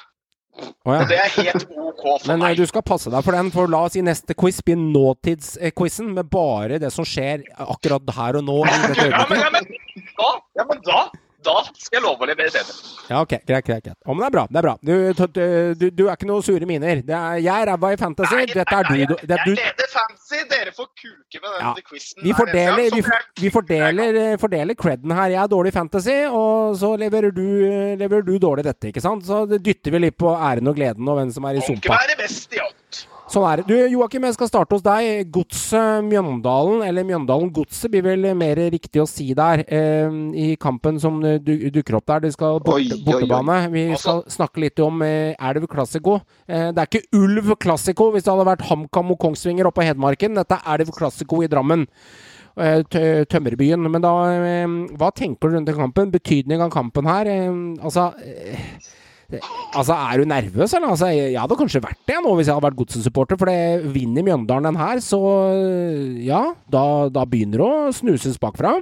Å 0.58 0.96
ja. 0.96 1.02
Og 1.04 1.12
det 1.12 1.18
er 1.22 1.34
helt 1.36 1.66
OK 1.70 2.02
for 2.02 2.28
Men 2.30 2.42
meg. 2.42 2.54
Men 2.54 2.58
du 2.60 2.70
skal 2.70 2.84
passe 2.88 3.12
deg 3.14 3.26
for 3.26 3.38
den, 3.38 3.52
for 3.54 3.72
la 3.72 3.84
oss 3.90 3.98
i 4.00 4.04
neste 4.06 4.36
quiz 4.38 4.60
bli 4.66 4.78
nåtidsquizen 4.80 6.14
med 6.16 6.30
bare 6.34 6.80
det 6.82 6.92
som 6.96 7.08
skjer 7.08 7.46
akkurat 7.68 8.14
her 8.18 8.40
og 8.42 8.48
nå. 8.48 8.58
Ja, 8.68 9.24
men, 9.30 9.40
ja, 9.42 9.50
men, 9.54 9.68
da, 10.18 10.30
ja, 10.58 10.66
men 10.68 10.82
da, 10.86 11.02
da 11.46 11.54
skal 11.78 12.00
jeg 12.00 12.04
love 12.04 12.26
å 12.26 12.28
levere 12.28 12.50
bedre. 12.52 12.74
Ja, 13.10 13.20
ok, 13.22 13.34
greit, 13.48 13.66
greit. 13.68 13.84
greit. 13.86 13.98
Ja, 14.06 14.14
men 14.14 14.20
det 14.24 14.28
er 14.28 14.34
bra. 14.36 14.44
det 14.52 14.58
er 14.58 14.66
bra. 14.66 14.74
Du, 14.82 15.74
du, 15.80 15.86
du 15.96 16.02
er 16.10 16.16
ikke 16.18 16.28
noe 16.28 16.42
sure 16.44 16.66
miner. 16.68 17.02
Det 17.06 17.14
er, 17.16 17.38
jeg 17.46 17.54
er 17.64 17.70
ræva 17.72 17.92
i 17.94 18.00
fantasy. 18.02 18.36
Nei, 18.36 18.46
Dette 18.52 18.76
er 18.80 18.88
du. 18.90 18.94
nei, 18.98 19.06
Det 19.06 19.32
er 19.32 19.44
Jeg 19.44 19.46
du. 19.46 19.52
leder 19.62 19.92
fancy. 19.94 20.40
Dere 20.50 20.74
får 20.76 20.88
kuke 20.98 21.42
med 21.44 21.50
den 21.54 21.62
Ja. 21.62 21.74
quizen. 21.88 22.24
Vi 22.26 22.34
fordeler, 22.34 22.90
vi, 22.96 23.04
vi 23.46 23.50
fordeler, 23.54 24.20
eh, 24.24 24.38
fordeler 24.42 24.76
creden 24.76 25.12
her. 25.16 25.30
Jeg 25.36 25.42
er 25.44 25.48
dårlig 25.54 25.72
i 25.74 25.78
fantasy, 25.78 26.18
og 26.32 26.76
så 26.82 26.96
leverer 27.00 27.32
du, 27.36 27.46
leverer 28.02 28.26
du 28.28 28.34
dårlig 28.40 28.66
dette, 28.68 28.90
ikke 28.92 29.02
sant? 29.06 29.24
Så 29.30 29.46
dytter 29.56 29.92
vi 29.94 30.00
litt 30.08 30.18
på 30.18 30.34
æren 30.36 30.68
og 30.68 30.76
gleden 30.76 31.08
og 31.08 31.22
hvem 31.22 31.32
som 31.38 31.46
er 31.46 31.62
i 31.62 31.62
Kan 31.62 31.76
ikke 31.78 31.88
sumpa. 31.88 32.02
være 32.02 32.18
best 32.26 32.54
i 32.58 32.60
alt. 32.66 33.06
Sånn 33.28 33.44
er 33.44 33.60
det. 33.60 33.66
Du, 33.68 33.76
Joakim, 33.92 34.24
jeg 34.24 34.38
skal 34.38 34.48
starte 34.48 34.78
hos 34.78 34.84
deg. 34.86 35.28
Godset 35.36 36.06
Mjøndalen, 36.08 36.84
eller 36.88 37.04
Mjøndalen 37.08 37.50
Godset, 37.52 37.90
blir 37.92 38.06
vel 38.06 38.30
mer 38.40 38.62
riktig 38.72 39.02
å 39.04 39.08
si 39.10 39.34
der. 39.36 39.66
Eh, 39.68 40.16
I 40.32 40.48
kampen 40.62 41.00
som 41.04 41.20
du, 41.20 41.52
dukker 41.76 42.00
opp 42.00 42.08
der. 42.08 42.24
De 42.24 42.32
skal 42.32 42.62
bort, 42.64 42.80
Oi, 42.80 43.02
bortebane. 43.04 43.60
Vi 43.74 43.84
skal 44.00 44.24
snakke 44.32 44.64
litt 44.64 44.80
om 44.84 45.04
eh, 45.04 45.36
Elv 45.50 45.68
Classico. 45.72 46.22
Eh, 46.48 46.70
det 46.72 46.86
er 46.86 46.88
ikke 46.88 47.20
Ulv 47.20 47.52
Classico 47.60 48.08
hvis 48.14 48.24
det 48.24 48.32
hadde 48.32 48.48
vært 48.48 48.66
HamKam 48.70 49.12
og 49.18 49.20
Kongsvinger 49.26 49.68
oppe 49.68 49.82
på 49.82 49.90
Hedmarken. 49.90 50.40
Dette 50.40 50.62
er 50.64 50.80
Elv 50.80 50.96
Classico 50.96 51.44
i 51.44 51.52
Drammen. 51.52 51.84
Eh, 52.58 52.80
Tømmerbyen. 53.30 53.92
Men 53.92 54.08
da 54.08 54.14
eh, 54.34 54.78
Hva 54.98 55.12
tenker 55.12 55.52
du 55.52 55.58
rundt 55.58 55.68
den 55.70 55.78
kampen? 55.78 56.16
Betydning 56.16 56.64
av 56.64 56.72
kampen 56.74 57.12
her? 57.12 57.28
Eh, 57.30 57.52
altså 57.84 58.14
Altså, 59.76 59.94
Er 59.94 60.22
du 60.22 60.30
nervøs, 60.30 60.74
eller? 60.74 60.94
Altså, 60.94 61.10
jeg 61.12 61.40
hadde 61.40 61.58
kanskje 61.60 61.84
vært 61.84 62.00
det 62.08 62.20
nå 62.24 62.32
hvis 62.38 62.48
jeg 62.48 62.56
hadde 62.56 62.68
vært 62.70 62.80
Godset-supporter, 62.80 63.40
for 63.40 63.52
det 63.52 63.92
vinner 63.96 64.24
Mjøndalen 64.24 64.70
den 64.70 64.80
her, 64.80 65.02
så 65.04 65.20
ja, 66.24 66.44
da, 66.72 66.86
da 67.12 67.26
begynner 67.28 67.60
det 67.64 67.68
å 67.68 67.92
snuses 67.98 68.40
bakfra. 68.42 68.78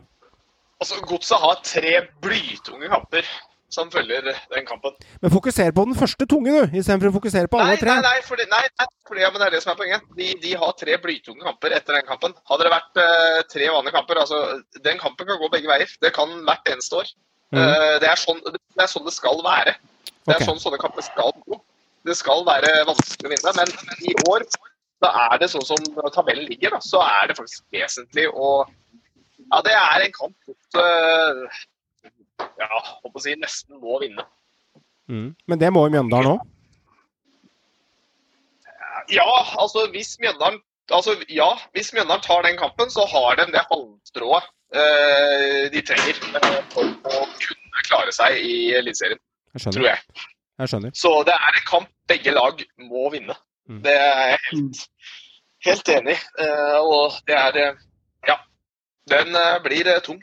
Altså, 0.84 1.02
Godset 1.10 1.42
har 1.42 1.60
tre 1.66 1.98
blytunge 2.22 2.92
kamper 2.92 3.28
som 3.76 3.90
følger 3.92 4.28
den 4.54 4.68
kampen. 4.68 4.94
Men 5.24 5.34
fokuser 5.34 5.74
på 5.76 5.84
den 5.88 5.98
første 5.98 6.28
tunge, 6.30 6.54
du, 6.54 6.78
istedenfor 6.80 7.10
å 7.10 7.16
fokusere 7.18 7.50
på 7.52 7.60
Nei, 7.60 7.66
alle 7.66 7.82
tre. 7.82 7.96
nei, 7.98 8.06
nei, 8.06 8.22
fordi, 8.24 8.46
nei, 8.52 8.62
fordi, 9.10 9.24
ja, 9.26 9.32
men 9.34 9.42
det 9.42 9.48
er 9.50 9.56
det 9.58 9.62
som 9.66 9.74
er 9.74 9.80
poenget. 9.80 10.06
De, 10.20 10.30
de 10.44 10.54
har 10.62 10.76
tre 10.80 10.98
blytunge 11.02 11.44
kamper 11.44 11.76
etter 11.76 11.98
den 11.98 12.06
kampen. 12.08 12.36
Hadde 12.52 12.68
det 12.68 12.74
vært 12.76 13.02
eh, 13.04 13.42
tre 13.52 13.72
vanlige 13.74 13.98
kamper, 13.98 14.22
altså 14.22 14.40
Den 14.86 15.02
kampen 15.02 15.28
kan 15.28 15.42
gå 15.42 15.52
begge 15.52 15.72
veier. 15.72 15.98
Det 16.06 16.14
kan 16.16 16.32
hvert 16.48 16.72
eneste 16.72 17.02
år. 17.02 17.12
Mm. 17.54 17.60
Uh, 17.62 17.96
det, 18.02 18.08
er 18.10 18.20
sånn, 18.20 18.40
det 18.46 18.84
er 18.84 18.90
sånn 18.92 19.06
det 19.06 19.14
skal 19.16 19.44
være. 19.46 19.76
Det 20.26 20.36
er 20.36 20.42
Ok. 20.42 20.48
sånn 20.50 20.62
sånne 20.62 20.80
kamper 20.82 21.06
skal 21.06 21.32
gå. 21.46 21.60
Det 22.06 22.16
skal 22.18 22.46
være 22.46 22.72
vanskelig 22.88 23.30
å 23.30 23.34
vinne, 23.34 23.54
men 23.58 23.68
i 24.10 24.14
år 24.30 24.46
da 25.04 25.12
er 25.28 25.40
det 25.42 25.50
sånn 25.52 25.66
som 25.66 25.78
tabellen 26.14 26.48
ligger, 26.50 26.76
da, 26.76 26.80
så 26.82 27.02
er 27.04 27.30
det 27.30 27.38
faktisk 27.38 27.64
vesentlig 27.76 28.28
å 28.32 28.66
Ja, 29.46 29.62
det 29.62 29.74
er 29.78 30.02
en 30.02 30.14
kamp 30.16 30.36
mot 30.48 30.78
uh, 30.80 31.46
Ja, 32.58 32.70
håper 33.04 33.20
å 33.20 33.22
si 33.22 33.36
nesten 33.36 33.78
må 33.80 34.00
vinne. 34.02 34.24
Mm. 35.12 35.36
Men 35.46 35.60
det 35.60 35.70
må 35.74 35.84
jo 35.86 35.94
Mjøndalen 35.94 36.38
òg. 36.38 36.46
Ja, 39.14 39.28
altså 39.62 39.86
hvis 39.94 40.16
Mjøndalen 40.20 40.62
altså, 40.90 41.16
ja, 41.30 41.52
hvis 41.76 41.94
Mjøndalen 41.94 42.24
tar 42.26 42.42
den 42.48 42.58
kampen, 42.58 42.90
så 42.90 43.06
har 43.12 43.38
de 43.38 43.46
det 43.54 43.66
halmstrået 43.70 44.50
uh, 44.76 45.64
de 45.74 45.84
trenger 45.86 46.18
eh, 46.40 46.60
for 46.74 46.90
å 46.90 47.22
kunne 47.44 47.86
klare 47.90 48.16
seg 48.16 48.40
i 48.42 48.58
Eliteserien, 48.80 49.22
Jeg 49.56 49.74
tror 49.74 49.88
jeg. 49.88 50.24
Jeg 50.60 50.72
skjønner. 50.72 50.96
Så 50.96 51.12
det 51.28 51.36
er 51.36 51.60
en 51.60 51.68
kamp 51.68 51.92
begge 52.08 52.32
lag 52.36 52.64
må 52.92 53.10
vinne. 53.14 53.36
Mm. 53.70 53.82
Det 53.84 53.94
er 53.96 54.32
jeg 54.32 54.40
helt, 54.52 54.82
helt 55.66 55.92
enig 55.96 56.16
i. 56.16 56.20
Eh, 56.46 56.80
og 56.80 57.20
det 57.28 57.38
er 57.40 57.62
eh, 57.64 57.84
Ja. 58.30 58.38
Den 59.10 59.36
eh, 59.36 59.58
blir 59.64 59.92
tung. 60.06 60.22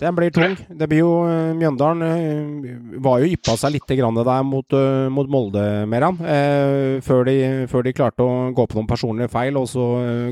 Den 0.00 0.16
blir 0.16 0.30
tung. 0.32 0.54
Det 0.68 0.86
blir 0.88 1.02
jo 1.02 1.10
eh, 1.28 1.50
Mjøndalen 1.58 2.04
eh, 2.06 2.70
var 3.04 3.20
jo 3.20 3.28
yppa 3.34 3.52
seg 3.60 3.74
litt 3.74 3.90
grann 3.98 4.16
der 4.16 4.46
mot, 4.48 4.72
eh, 4.72 5.08
mot 5.12 5.28
Molde, 5.28 5.64
Meran. 5.92 6.16
Eh, 6.24 7.02
før, 7.04 7.26
de, 7.28 7.34
før 7.68 7.84
de 7.84 7.92
klarte 7.98 8.24
å 8.24 8.48
gå 8.56 8.64
på 8.64 8.78
noen 8.78 8.88
personlige 8.88 9.28
feil, 9.32 9.58
og 9.60 9.68
så 9.68 9.84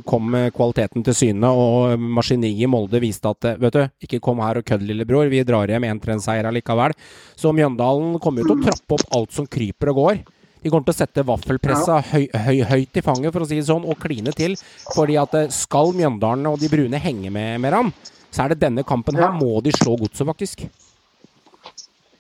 kom 0.09 0.33
kvaliteten 0.57 1.05
til 1.05 1.19
syne. 1.19 1.53
Og 1.53 2.01
maskineriet 2.01 2.65
i 2.65 2.71
Molde 2.71 3.03
viste 3.05 3.29
at 3.29 3.51
vet 3.61 3.77
du, 3.77 3.85
ikke 4.09 4.23
kom 4.25 4.41
her 4.45 4.63
og 4.63 4.67
kødd, 4.69 4.89
lillebror. 4.89 5.29
Vi 5.29 5.45
drar 5.45 5.69
hjem 5.69 5.91
1-3-seier 5.93 6.49
allikevel. 6.49 6.97
Så 7.37 7.53
Mjøndalen 7.53 8.17
kommer 8.25 8.43
jo 8.43 8.55
til 8.55 8.57
å 8.57 8.69
trappe 8.71 8.97
opp 8.97 9.17
alt 9.21 9.37
som 9.37 9.49
kryper 9.49 9.93
og 9.93 10.01
går. 10.03 10.27
De 10.59 10.73
kommer 10.73 10.89
til 10.89 10.97
å 10.97 11.01
sette 11.05 11.23
vaffelpressa 11.29 12.01
høy, 12.09 12.25
høy, 12.33 12.57
høyt 12.73 12.99
i 12.99 13.05
fanget, 13.05 13.35
for 13.35 13.45
å 13.45 13.49
si 13.49 13.61
det 13.61 13.69
sånn, 13.69 13.85
og 13.85 14.01
kline 14.01 14.33
til. 14.35 14.57
Fordi 14.95 15.21
at 15.21 15.37
skal 15.55 15.93
Mjøndalen 15.93 16.49
og 16.51 16.57
de 16.63 16.73
brune 16.73 17.05
henge 17.05 17.31
med 17.35 17.61
Meran, 17.63 17.93
så 18.31 18.45
er 18.45 18.53
det 18.53 18.61
denne 18.63 18.85
kampen 18.87 19.17
her 19.19 19.33
må 19.35 19.61
de 19.65 19.73
slå 19.77 19.97
godset, 20.01 20.27
faktisk. 20.29 20.67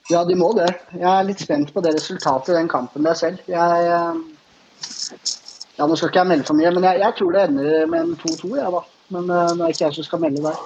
Ja, 0.08 0.22
de 0.24 0.36
må 0.40 0.54
det. 0.56 0.70
Jeg 0.96 1.08
er 1.08 1.26
litt 1.28 1.42
spent 1.44 1.72
på 1.74 1.82
det 1.84 1.92
resultatet 1.98 2.54
i 2.54 2.58
den 2.58 2.70
kampen 2.72 3.04
der 3.04 3.16
selv. 3.18 3.42
Jeg, 3.48 3.88
eh, 3.92 5.34
ja, 5.76 5.86
Nå 5.86 5.96
skal 5.98 6.08
ikke 6.08 6.22
jeg 6.22 6.30
melde 6.32 6.48
for 6.48 6.56
mye, 6.56 6.72
men 6.74 6.86
jeg, 6.88 7.02
jeg 7.04 7.16
tror 7.18 7.34
det 7.34 7.42
ender 7.50 7.90
med 7.92 8.00
en 8.06 8.14
2-2, 8.22 8.54
jeg, 8.56 8.72
da. 8.78 8.84
Men 9.14 9.28
det 9.28 9.42
nå 9.56 9.64
er 9.64 9.74
ikke 9.74 9.84
jeg 9.84 9.98
som 9.98 10.06
skal 10.08 10.22
melde 10.24 10.44
der. 10.44 10.64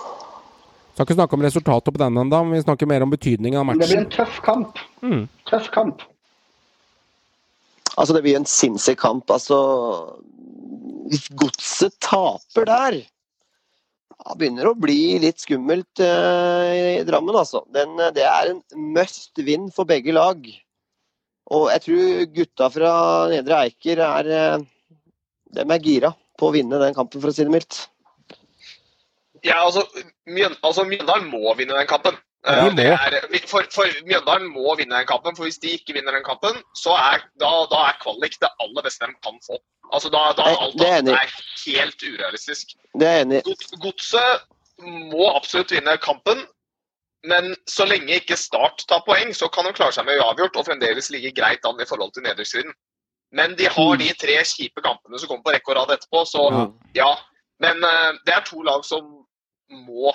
Skal 0.92 1.06
ikke 1.06 1.16
snakke 1.16 1.36
om 1.38 1.44
resultatet 1.46 1.94
på 1.94 2.00
den 2.02 2.22
ennå, 2.22 2.40
men 2.44 2.56
vi 2.56 2.64
snakker 2.64 2.88
mer 2.90 3.04
om 3.04 3.12
betydningen 3.12 3.58
av 3.60 3.66
matchen. 3.66 3.80
det 3.82 3.90
blir 3.90 4.02
en 4.04 4.10
tøff 4.12 4.40
kamp. 4.44 4.80
Mm. 5.02 5.22
Tøff 5.48 5.70
kamp. 5.74 6.02
Altså, 7.96 8.12
det 8.14 8.22
blir 8.24 8.36
en 8.36 8.48
sinnssyk 8.48 9.00
kamp. 9.00 9.30
Altså 9.30 9.56
Hvis 11.10 11.28
godset 11.36 11.96
taper 12.00 12.68
der 12.68 13.00
ja, 14.22 14.34
begynner 14.38 14.70
å 14.70 14.76
bli 14.78 15.18
litt 15.22 15.42
skummelt 15.42 16.02
eh, 16.02 16.98
i 17.00 17.06
Drammen, 17.06 17.36
altså. 17.36 17.64
Den, 17.74 17.94
eh, 18.00 18.12
det 18.14 18.26
er 18.28 18.52
en 18.52 18.62
must 18.94 19.38
win 19.42 19.68
for 19.74 19.88
begge 19.88 20.14
lag. 20.14 20.46
Og 21.52 21.68
jeg 21.72 21.84
tror 21.86 22.26
gutta 22.36 22.68
fra 22.72 22.92
Nedre 23.32 23.64
Eiker 23.66 24.02
er 24.06 24.30
eh, 24.32 24.66
dem 25.52 25.74
er 25.74 25.82
gira 25.84 26.12
på 26.38 26.48
å 26.48 26.54
vinne 26.54 26.80
den 26.80 26.94
kampen, 26.96 27.20
for 27.20 27.32
å 27.32 27.34
si 27.34 27.44
det 27.44 27.52
mildt. 27.52 27.86
Ja, 29.42 29.58
altså, 29.64 29.82
Mjøndalen 30.30 30.62
altså 30.62 30.86
må 31.26 31.56
vinne 31.58 31.76
den 31.76 31.90
kampen. 31.90 32.16
Ja, 32.42 32.64
er, 32.66 33.46
for, 33.46 33.62
for 33.70 33.86
Mjøndalen 34.02 34.48
må 34.50 34.72
vinne 34.74 34.96
den 34.98 35.06
kampen, 35.06 35.36
for 35.36 35.46
hvis 35.46 35.60
de 35.62 35.76
ikke 35.76 35.94
vinner 35.94 36.16
den 36.16 36.24
kampen, 36.26 36.56
så 36.74 36.96
er, 36.98 37.22
da, 37.38 37.50
da 37.70 37.84
er 37.92 38.00
kvalik 38.02 38.34
det 38.42 38.50
aller 38.64 38.82
beste 38.82 39.06
de 39.06 39.14
kan 39.22 39.38
få. 39.46 39.60
Altså, 39.92 40.10
da, 40.10 40.22
da 40.34 40.48
alt 40.50 40.74
det 40.80 40.88
er 40.88 41.12
er 41.12 41.36
helt 41.66 42.02
urealistisk. 42.02 42.74
Det 42.98 43.08
er 43.08 43.22
enig 43.22 43.42
Godset 43.84 44.42
må 45.12 45.28
absolutt 45.36 45.74
vinne 45.76 45.94
kampen, 46.02 46.42
men 47.30 47.52
så 47.70 47.86
lenge 47.86 48.18
ikke 48.18 48.36
Start 48.40 48.82
tar 48.90 49.04
poeng, 49.06 49.30
så 49.36 49.46
kan 49.52 49.68
de 49.68 49.74
klare 49.76 49.94
seg 49.94 50.08
med 50.08 50.18
uavgjort 50.18 50.58
og 50.58 50.66
fremdeles 50.66 51.12
ligge 51.14 51.30
greit 51.36 51.62
an 51.68 51.78
i 51.78 51.86
forhold 51.86 52.10
til 52.16 52.26
nedrykksstriden. 52.26 52.74
Men 53.32 53.54
de 53.56 53.70
har 53.70 53.94
de 54.00 54.10
tre 54.18 54.40
kjipe 54.44 54.82
kampene 54.84 55.20
som 55.20 55.30
kommer 55.30 55.46
på 55.46 55.54
rekke 55.54 55.72
og 55.72 55.78
rad 55.78 55.94
etterpå, 55.94 56.24
så 56.26 56.72
Ja. 56.98 57.12
Men 57.62 57.84
eh, 57.86 58.12
det 58.26 58.34
er 58.34 58.42
to 58.42 58.62
lag 58.66 58.82
som 58.84 59.06
må 59.70 60.10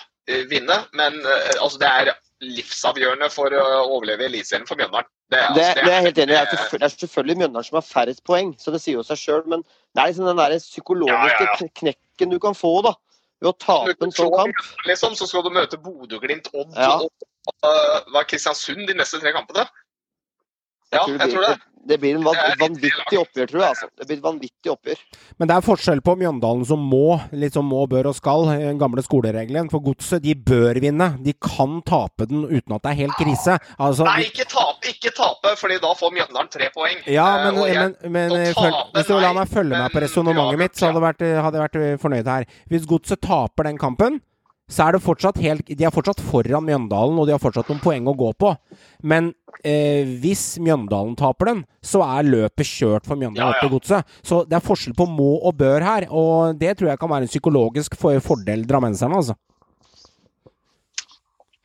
vinne. 0.51 0.77
Men 0.93 1.19
eh, 1.25 1.53
altså, 1.61 1.79
det 1.81 1.87
er 1.87 2.13
livsavgjørende 2.43 3.29
for 3.33 3.53
å 3.57 3.63
overleve 3.87 4.27
Eliteserien 4.27 4.67
for 4.69 4.77
Mjøndalen. 4.77 5.07
Det, 5.27 5.39
Det, 5.39 5.63
altså, 5.63 5.81
det 5.83 5.91
er 5.91 5.95
jeg 5.95 6.05
helt 6.07 6.19
enig 6.23 6.33
i. 6.33 6.37
Det 6.37 6.37
er 6.37 6.77
det- 6.77 6.83
er 6.83 6.93
selvfølgelig 6.93 7.37
Mjøndalen 7.41 7.67
som 7.67 7.75
har 7.81 7.87
færrest 7.87 8.23
poeng, 8.23 8.53
så 8.61 8.71
det 8.71 8.81
sier 8.81 8.99
jo 8.99 9.03
seg 9.03 9.17
sjøl. 9.17 9.43
Men 9.47 9.63
det 9.63 10.01
er 10.03 10.07
liksom 10.11 10.27
den 10.29 10.37
der 10.37 10.57
psykologiske 10.59 11.43
Ja, 11.43 11.49
ja, 11.49 11.57
ja. 11.61 11.67
knekken 11.81 12.29
du 12.31 12.39
kan 12.39 12.53
få 12.55 12.81
da, 12.83 12.93
ved 13.41 13.49
å 13.53 13.57
tape 13.57 13.97
en 14.05 14.11
sånn 14.11 14.31
kamp. 14.35 14.55
Liksom, 14.85 15.15
så 15.15 15.27
skal 15.27 15.43
du 15.43 15.49
møte 15.49 15.77
Bodø-Glimt, 15.81 16.47
Odd 16.53 16.75
Ja. 16.77 16.93
og 17.01 17.11
uh, 17.63 18.19
er 18.19 18.23
Kristiansund 18.29 18.87
de 18.87 18.93
neste 18.93 19.19
tre 19.19 19.33
kampene. 19.33 19.67
Ja, 20.93 21.01
Jeg 21.03 21.07
tror 21.07 21.17
det 21.17 21.25
jeg 21.27 21.33
tror 21.33 21.41
det. 21.41 21.47
blir, 21.57 21.63
det 21.87 21.97
blir 21.99 22.15
en 22.17 22.23
vanvittig 22.59 23.17
oppgjør, 23.19 23.47
tror 23.47 23.61
jeg. 23.61 23.69
altså. 23.69 23.87
Det 23.97 24.07
blir 24.07 24.17
et 24.17 24.23
vanvittig 24.23 24.71
oppgjør. 24.71 24.99
Men 25.39 25.47
det 25.47 25.55
er 25.55 25.61
forskjell 25.65 26.01
på 26.03 26.15
Mjøndalen 26.19 26.65
som 26.67 26.79
må, 26.83 27.19
litt 27.31 27.53
som 27.55 27.65
må, 27.67 27.85
bør 27.87 28.09
og 28.11 28.15
skal, 28.17 28.45
den 28.59 28.79
gamle 28.81 29.03
skoleregelen. 29.05 29.69
For 29.71 29.79
godset, 29.83 30.21
de 30.23 30.35
bør 30.35 30.79
vinne. 30.83 31.09
De 31.23 31.33
kan 31.33 31.81
tape 31.87 32.27
den 32.27 32.43
uten 32.47 32.75
at 32.75 32.83
det 32.83 32.91
er 32.91 32.99
helt 33.03 33.15
krise. 33.19 33.55
Altså, 33.79 34.03
Nei, 34.07 34.25
ikke 34.27 34.47
tape, 34.51 34.91
ikke 34.91 35.11
tape, 35.15 35.55
fordi 35.59 35.79
da 35.83 35.93
får 35.95 36.11
Mjøndalen 36.19 36.51
tre 36.51 36.69
poeng. 36.75 37.03
ja, 37.07 37.27
Eh, 37.37 37.51
men, 37.51 37.61
uh, 37.61 37.67
jeg- 37.67 37.95
men, 38.03 38.11
men 38.11 38.29
tape, 38.53 38.63
følg, 38.63 38.79
hvis 38.95 39.07
du 39.07 39.13
la 39.19 39.33
meg 39.33 39.47
følge 39.47 39.69
med 39.77 39.91
på 39.91 39.99
men 39.99 40.03
resonnementet 40.07 40.57
mitt, 40.59 40.75
så 40.75 40.91
hadde 40.91 41.01
jeg 41.03 41.61
vært, 41.63 41.71
vært 41.71 42.01
fornøyd 42.03 42.27
her. 42.27 42.45
Hvis 42.69 42.85
godset 42.87 43.21
taper 43.21 43.63
den 43.63 43.77
kampen, 43.77 44.21
så 44.67 44.83
er 44.83 44.97
det 44.97 45.03
fortsatt 45.03 45.37
helt 45.39 45.69
De 45.69 45.85
er 45.87 45.93
fortsatt 45.95 46.19
foran 46.19 46.65
Mjøndalen, 46.67 47.15
og 47.19 47.27
de 47.27 47.35
har 47.35 47.41
fortsatt 47.41 47.69
noen 47.71 47.79
poeng 47.83 48.09
å 48.11 48.15
gå 48.19 48.33
på. 48.35 48.51
Men 49.07 49.31
eh, 49.63 50.07
hvis 50.19 50.57
Mjøndalen 50.63 51.15
taper 51.19 51.53
den, 51.53 51.65
så 51.79 52.03
er 52.03 52.27
løpet 52.27 52.67
kjørt 52.67 53.07
for 53.07 53.19
Mjøndalen 53.19 53.55
Ja, 53.55 53.63
ja. 53.63 53.71
godset. 53.71 54.15
Så 54.27 54.43
det 54.43 54.59
er 54.59 54.65
forskjell 54.65 54.97
på 54.97 55.07
må 55.07 55.37
og 55.39 55.55
bør 55.59 55.85
her, 55.87 56.09
og 56.11 56.59
det 56.59 56.75
tror 56.77 56.91
jeg 56.91 57.01
kan 57.01 57.13
være 57.13 57.29
en 57.29 57.31
psykologisk 57.31 57.95
for 57.99 58.19
fordel 58.23 58.67
drammenserne, 58.67 59.21
altså. 59.21 59.37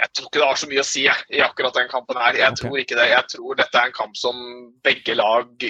Jeg 0.03 0.11
tror 0.19 0.27
ikke 0.27 0.41
det 0.41 0.47
har 0.49 0.59
så 0.59 0.67
mye 0.71 0.83
å 0.83 0.87
si 0.87 1.03
jeg, 1.05 1.27
i 1.31 1.43
akkurat 1.45 1.77
den 1.79 1.91
kampen 1.91 2.19
her. 2.19 2.35
Jeg 2.35 2.55
okay. 2.55 2.59
tror 2.59 2.79
ikke 2.81 2.99
det. 2.99 3.05
Jeg 3.13 3.27
tror 3.37 3.59
dette 3.59 3.79
er 3.79 3.91
en 3.91 3.95
kamp 3.95 4.17
som 4.19 4.39
begge 4.83 5.15
lag 5.15 5.67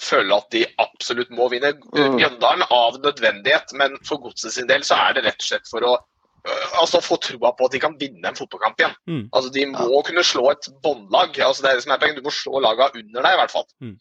føler 0.00 0.34
at 0.36 0.48
de 0.52 0.64
absolutt 0.80 1.32
må 1.36 1.48
vinne. 1.52 1.72
Mm. 1.92 2.16
Mjøndalen 2.18 2.64
av 2.68 2.98
nødvendighet, 3.04 3.72
men 3.80 3.96
for 4.08 4.20
godset 4.24 4.54
sin 4.56 4.68
del 4.68 4.84
så 4.86 4.98
er 5.06 5.16
det 5.16 5.24
rett 5.28 5.40
og 5.40 5.48
slett 5.48 5.68
for 5.72 5.88
å 5.88 5.94
altså 6.80 7.00
få 7.04 7.18
troa 7.20 7.52
på 7.56 7.66
at 7.68 7.74
de 7.74 7.80
kan 7.82 7.96
vinne 8.00 8.28
en 8.28 8.36
fotballkamp 8.38 8.80
igjen. 8.80 8.94
Mm. 9.10 9.24
Altså 9.32 9.50
De 9.54 9.64
må 9.72 10.02
kunne 10.06 10.24
slå 10.24 10.50
et 10.52 10.68
båndlag. 10.84 11.36
Altså, 11.38 11.64
det 11.64 11.70
er 11.70 11.80
det 11.80 11.84
som 11.86 11.94
er 11.94 12.02
poenget. 12.02 12.20
Du 12.20 12.28
må 12.28 12.34
slå 12.34 12.62
laga 12.62 12.90
under 12.94 13.26
deg, 13.26 13.34
i 13.34 13.40
hvert 13.42 13.54
fall. 13.54 13.66
Mm. 13.82 13.96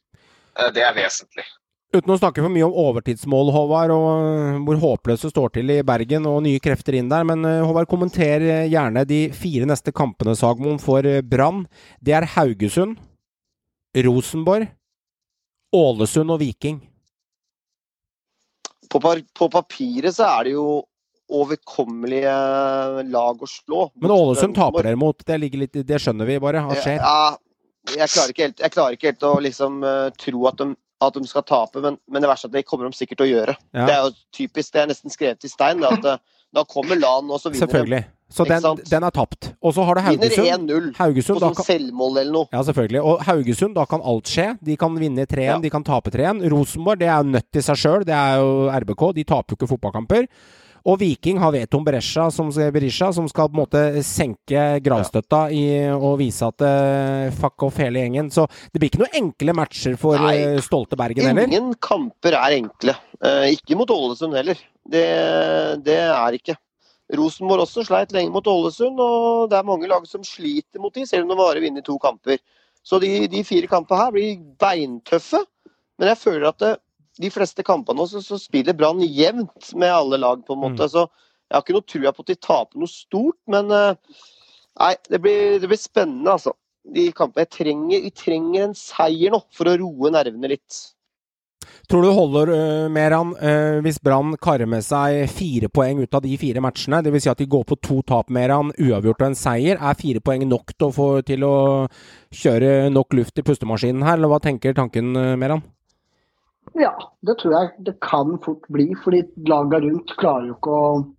Eh, 0.59 0.69
Det 0.75 0.85
er 0.85 0.95
vesentlig. 0.97 1.45
Uten 1.89 2.13
å 2.13 2.19
snakke 2.19 2.43
for 2.45 2.53
mye 2.53 2.67
om 2.67 2.75
overtidsmål, 2.77 3.47
Håvard, 3.49 3.91
og 3.95 4.09
øh, 4.21 4.57
hvor 4.67 4.77
håpløst 4.83 5.25
det 5.25 5.31
står 5.31 5.55
til 5.55 5.71
i 5.73 5.79
Bergen, 5.81 6.27
og 6.29 6.43
nye 6.45 6.61
krefter 6.61 6.99
inn 6.99 7.09
der. 7.09 7.25
Men 7.25 7.41
øh, 7.49 7.63
Håvard, 7.65 7.89
kommenter 7.89 8.45
gjerne 8.69 9.05
de 9.09 9.23
fire 9.33 9.65
neste 9.65 9.91
kampene, 9.91 10.35
Sagmoen, 10.37 10.77
for 10.79 11.01
Brann. 11.25 11.63
Det 11.97 12.13
er 12.13 12.29
Haugesund, 12.35 12.99
Rosenborg, 14.05 14.69
Ålesund 15.73 16.31
og 16.31 16.39
Viking. 16.43 16.77
På, 18.89 19.01
par, 19.01 19.19
på 19.37 19.49
papiret 19.53 20.15
så 20.15 20.29
er 20.29 20.47
det 20.47 20.53
jo 20.55 20.67
overkommelige 21.29 22.33
lag 23.11 23.43
å 23.43 23.49
slå. 23.49 23.85
Men 24.01 24.13
Ålesund 24.15 24.55
taper 24.57 24.89
dere 24.89 24.99
mot. 24.99 25.25
Det, 25.25 25.37
litt, 25.37 25.79
det 25.85 26.01
skjønner 26.01 26.29
vi 26.29 26.39
bare 26.41 26.63
har 26.65 26.81
skjedd. 26.81 26.99
Ja, 27.03 27.37
jeg 27.95 28.11
klarer 28.13 28.33
ikke 28.33 28.47
helt, 28.49 28.63
klarer 28.73 28.97
ikke 28.97 29.11
helt 29.13 29.25
å 29.29 29.33
liksom 29.43 29.81
uh, 29.85 30.09
tro 30.19 30.45
at 30.49 30.59
de, 30.61 30.71
at 31.05 31.15
de 31.15 31.29
skal 31.29 31.45
tape, 31.47 31.81
men, 31.85 31.97
men 32.11 32.23
det 32.23 32.29
verste 32.31 32.49
er 32.49 32.53
at 32.53 32.59
det 32.59 32.67
kommer 32.67 32.89
de 32.89 32.97
sikkert 32.97 33.21
til 33.21 33.29
å 33.29 33.33
gjøre. 33.33 33.57
Ja. 33.73 33.87
Det 33.87 33.95
er 33.95 34.05
jo 34.05 34.13
typisk, 34.35 34.73
det 34.75 34.83
er 34.83 34.91
nesten 34.91 35.13
skrevet 35.13 35.47
i 35.47 35.51
stein. 35.51 35.83
At 35.87 36.05
eh, 36.05 36.21
da 36.55 36.65
kommer 36.67 36.97
LAN, 36.99 37.29
og 37.29 37.39
så 37.41 37.51
vinner 37.53 37.67
Selvfølgelig. 37.67 38.03
Så 38.29 38.45
den, 38.45 38.61
den 38.85 39.05
er 39.07 39.13
tapt. 39.13 39.47
Og 39.65 39.73
så 39.73 39.83
har 39.87 39.97
du 39.97 40.03
de. 40.05 40.27
Vinner 40.35 40.91
1-0 40.93 41.23
på 41.25 41.37
sånn 41.41 41.55
selvmål 41.65 42.19
eller 42.21 42.33
noe. 42.35 42.49
ja, 42.53 42.61
selvfølgelig. 42.67 43.01
Og 43.01 43.23
Haugesund, 43.25 43.73
da 43.77 43.87
kan 43.89 44.03
alt 44.05 44.29
skje. 44.29 44.51
De 44.61 44.75
kan 44.77 44.93
vinne 45.01 45.25
3-1, 45.25 45.45
Ja. 45.47 45.57
de 45.63 45.71
kan 45.73 45.85
tape 45.87 46.13
3-1. 46.13 46.43
Rosenborg, 46.53 47.01
det 47.01 47.09
er 47.09 47.23
jo 47.23 47.31
nødt 47.33 47.57
i 47.57 47.63
seg 47.65 47.81
sjøl. 47.81 48.05
Det 48.05 48.13
er 48.13 48.43
jo 48.43 48.51
RBK. 48.83 49.05
De 49.17 49.25
taper 49.31 49.55
jo 49.55 49.57
ikke 49.57 49.71
fotballkamper. 49.71 50.29
Og 50.87 50.99
Viking 51.01 51.39
har 51.41 51.51
Veton 51.55 51.83
Berisha 51.85 52.29
som, 52.31 52.51
Berisha, 52.73 53.11
som 53.15 53.27
skal 53.31 53.49
på 53.49 53.57
en 53.57 53.61
måte 53.63 54.03
senke 54.05 54.63
gravstøtta 54.83 55.41
i, 55.55 55.63
og 55.95 56.19
vise 56.21 56.47
at 56.47 56.63
uh, 56.63 57.35
fuck 57.39 57.67
off 57.67 57.81
hele 57.81 58.03
gjengen. 58.03 58.31
Så 58.33 58.47
det 58.71 58.79
blir 58.79 58.91
ikke 58.91 59.03
noen 59.03 59.19
enkle 59.23 59.55
matcher 59.57 59.99
for 59.99 60.19
Nei. 60.21 60.37
eh, 60.37 60.61
stolte 60.63 60.99
Bergen 60.99 61.31
heller. 61.31 61.49
Ingen 61.49 61.75
kamper 61.83 62.37
er 62.39 62.57
enkle. 62.61 62.95
Uh, 63.19 63.49
ikke 63.51 63.77
mot 63.79 63.91
Ålesund 63.93 64.37
heller. 64.37 64.59
Det, 64.89 65.05
det 65.85 65.99
er 66.07 66.39
ikke. 66.39 66.55
Rosenborg 67.17 67.65
også 67.65 67.83
sleit 67.87 68.13
lenge 68.13 68.33
mot 68.33 68.47
Ålesund, 68.47 68.99
og 69.01 69.49
det 69.49 69.57
er 69.57 69.67
mange 69.67 69.89
lag 69.89 70.05
som 70.07 70.23
sliter 70.25 70.81
mot 70.81 70.93
de, 70.93 71.07
selv 71.09 71.25
om 71.25 71.33
de 71.33 71.39
bare 71.39 71.63
vinner 71.63 71.85
to 71.85 71.97
kamper. 72.01 72.37
Så 72.85 72.99
de, 73.01 73.27
de 73.29 73.41
fire 73.43 73.69
kampene 73.69 73.99
her 73.99 74.13
blir 74.13 74.37
beintøffe. 74.61 75.41
Men 75.99 76.13
jeg 76.13 76.21
føler 76.21 76.47
at 76.47 76.61
det, 76.61 76.75
de 77.19 77.31
fleste 77.33 77.65
kampene 77.67 78.05
også, 78.05 78.21
så 78.23 78.39
spiller 78.39 78.77
Brann 78.77 79.01
jevnt 79.03 79.73
med 79.75 79.91
alle 79.91 80.19
lag, 80.21 80.43
på 80.45 80.55
en 80.55 80.63
måte. 80.63 80.87
Så 80.91 81.05
jeg 81.49 81.57
har 81.57 81.65
ikke 81.65 81.75
noe 81.75 81.89
trua 81.89 82.13
på 82.13 82.25
at 82.25 82.31
de 82.31 82.37
taper 82.39 82.79
noe 82.79 82.91
stort, 82.91 83.39
men 83.51 83.73
eh, 83.75 84.21
nei, 84.79 84.93
det 85.09 85.19
blir, 85.23 85.57
det 85.59 85.71
blir 85.71 85.81
spennende, 85.81 86.37
altså. 86.37 86.55
De 86.89 87.09
kampene 87.13 87.43
jeg 87.43 87.51
trenger, 87.53 87.99
Vi 88.05 88.09
trenger 88.15 88.69
en 88.69 88.77
seier 88.77 89.33
nå 89.33 89.43
for 89.53 89.69
å 89.69 89.75
roe 89.77 90.09
nervene 90.15 90.49
litt. 90.53 90.77
Tror 91.91 92.05
du 92.05 92.09
holder, 92.15 92.51
uh, 92.53 92.87
Meran, 92.93 93.33
uh, 93.35 93.81
hvis 93.83 93.99
Brann 94.01 94.37
karer 94.41 94.69
med 94.69 94.85
seg 94.85 95.25
fire 95.33 95.67
poeng 95.73 95.99
ut 95.99 96.15
av 96.15 96.23
de 96.23 96.37
fire 96.39 96.63
matchene? 96.63 97.01
Dvs. 97.05 97.25
Si 97.25 97.31
at 97.33 97.41
de 97.41 97.49
går 97.51 97.65
på 97.67 97.77
to 97.83 97.99
tap, 98.07 98.31
Meran, 98.33 98.71
uavgjort 98.79 99.25
og 99.25 99.27
en 99.27 99.37
seier. 99.37 99.75
Er 99.75 99.99
fire 99.99 100.23
poeng 100.23 100.47
nok 100.49 100.73
til 100.77 100.87
å, 100.87 100.93
få, 100.95 101.09
til 101.27 101.43
å 101.45 101.57
kjøre 102.31 102.93
nok 102.93 103.19
luft 103.19 103.41
i 103.41 103.45
pustemaskinen 103.45 104.07
her, 104.07 104.17
eller 104.17 104.31
hva 104.31 104.39
tenker 104.45 104.77
tanken, 104.77 105.11
Meran? 105.41 105.65
Ja, 106.75 106.91
det 107.25 107.37
tror 107.39 107.53
jeg 107.53 107.71
det 107.85 107.99
kan 108.01 108.37
fort 108.43 108.67
bli. 108.69 108.93
Fordi 109.03 109.23
laga 109.47 109.79
rundt 109.81 110.15
klarer 110.17 110.47
jo 110.47 110.55
ikke 110.55 110.75
å, 110.75 111.13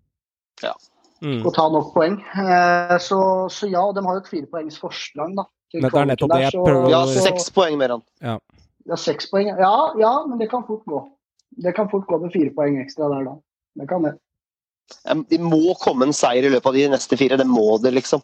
Mm. 1.22 1.42
å 1.44 1.50
ta 1.52 1.68
nok 1.68 1.92
poeng. 1.94 2.14
Eh, 2.34 2.96
så, 2.98 3.48
så 3.52 3.68
ja, 3.70 3.82
de 3.92 4.00
har 4.06 4.14
jo 4.14 4.20
et 4.22 4.28
firepoengs 4.30 4.78
forsprang, 4.80 5.34
da. 5.36 5.44
Men 5.74 5.82
det 5.90 5.94
er 6.00 6.06
nettopp 6.06 6.30
det 6.32 6.40
jeg 6.46 6.52
prøver 6.64 6.86
å- 6.86 6.90
Ja, 6.90 7.04
seks 7.06 7.50
poeng 7.50 7.76
mer 7.78 7.88
enn. 7.90 8.02
Ja, 8.22 8.96
seks 8.96 9.26
poeng. 9.30 9.46
Ja, 9.58 9.92
ja, 10.00 10.26
men 10.26 10.38
det 10.38 10.48
kan 10.50 10.64
fort 10.64 10.84
gå. 10.88 11.02
Det 11.60 11.74
kan 11.76 11.88
fort 11.90 12.06
gå 12.08 12.18
med 12.22 12.32
fire 12.32 12.50
poeng 12.56 12.80
ekstra 12.82 13.10
der, 13.12 13.24
da. 13.24 13.36
Det 13.76 13.88
kan 13.88 14.02
det. 14.02 14.14
De 15.28 15.38
må 15.38 15.76
komme 15.78 16.02
en 16.08 16.12
seier 16.12 16.42
i 16.44 16.48
løpet 16.50 16.66
av 16.66 16.72
de 16.74 16.88
neste 16.88 17.16
fire. 17.18 17.36
Det 17.36 17.46
må 17.46 17.80
det, 17.82 17.92
liksom. 17.94 18.22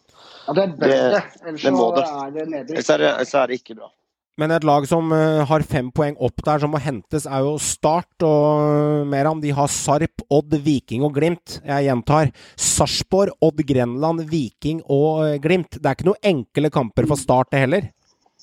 Ja, 0.48 0.52
det 0.54 0.78
bør 0.78 0.86
Det- 0.88 1.12
det. 1.12 1.22
Ellers 1.46 1.62
det 1.62 1.72
så 1.74 1.94
det. 1.94 2.04
er 2.08 2.30
det 2.30 2.48
nedrykk. 2.48 2.70
Ellers 2.70 2.90
er 2.90 2.98
ellers 2.98 3.34
er 3.34 3.46
det 3.46 3.60
ikke 3.62 3.76
bra. 3.76 3.90
Men 4.36 4.52
et 4.52 4.64
lag 4.68 4.84
som 4.84 5.08
øh, 5.16 5.46
har 5.48 5.62
fem 5.64 5.86
poeng 5.96 6.16
opp 6.20 6.42
der, 6.44 6.60
som 6.60 6.74
må 6.74 6.80
hentes, 6.84 7.24
er 7.24 7.40
jo 7.40 7.54
Start. 7.62 8.10
Og 8.26 9.06
Meran, 9.08 9.40
de 9.40 9.52
har 9.56 9.70
Sarp, 9.72 10.20
Odd, 10.28 10.58
Viking 10.66 11.06
og 11.08 11.14
Glimt. 11.16 11.54
Jeg 11.64 11.86
gjentar. 11.88 12.28
Sarpsborg, 12.60 13.32
Odd, 13.40 13.62
Grenland, 13.68 14.26
Viking 14.28 14.82
og 14.92 15.22
øh, 15.24 15.36
Glimt. 15.40 15.78
Det 15.80 15.88
er 15.88 15.96
ikke 15.96 16.10
noen 16.10 16.28
enkle 16.34 16.70
kamper 16.74 17.08
for 17.08 17.16
Start, 17.20 17.48
det 17.54 17.62
heller. 17.64 17.88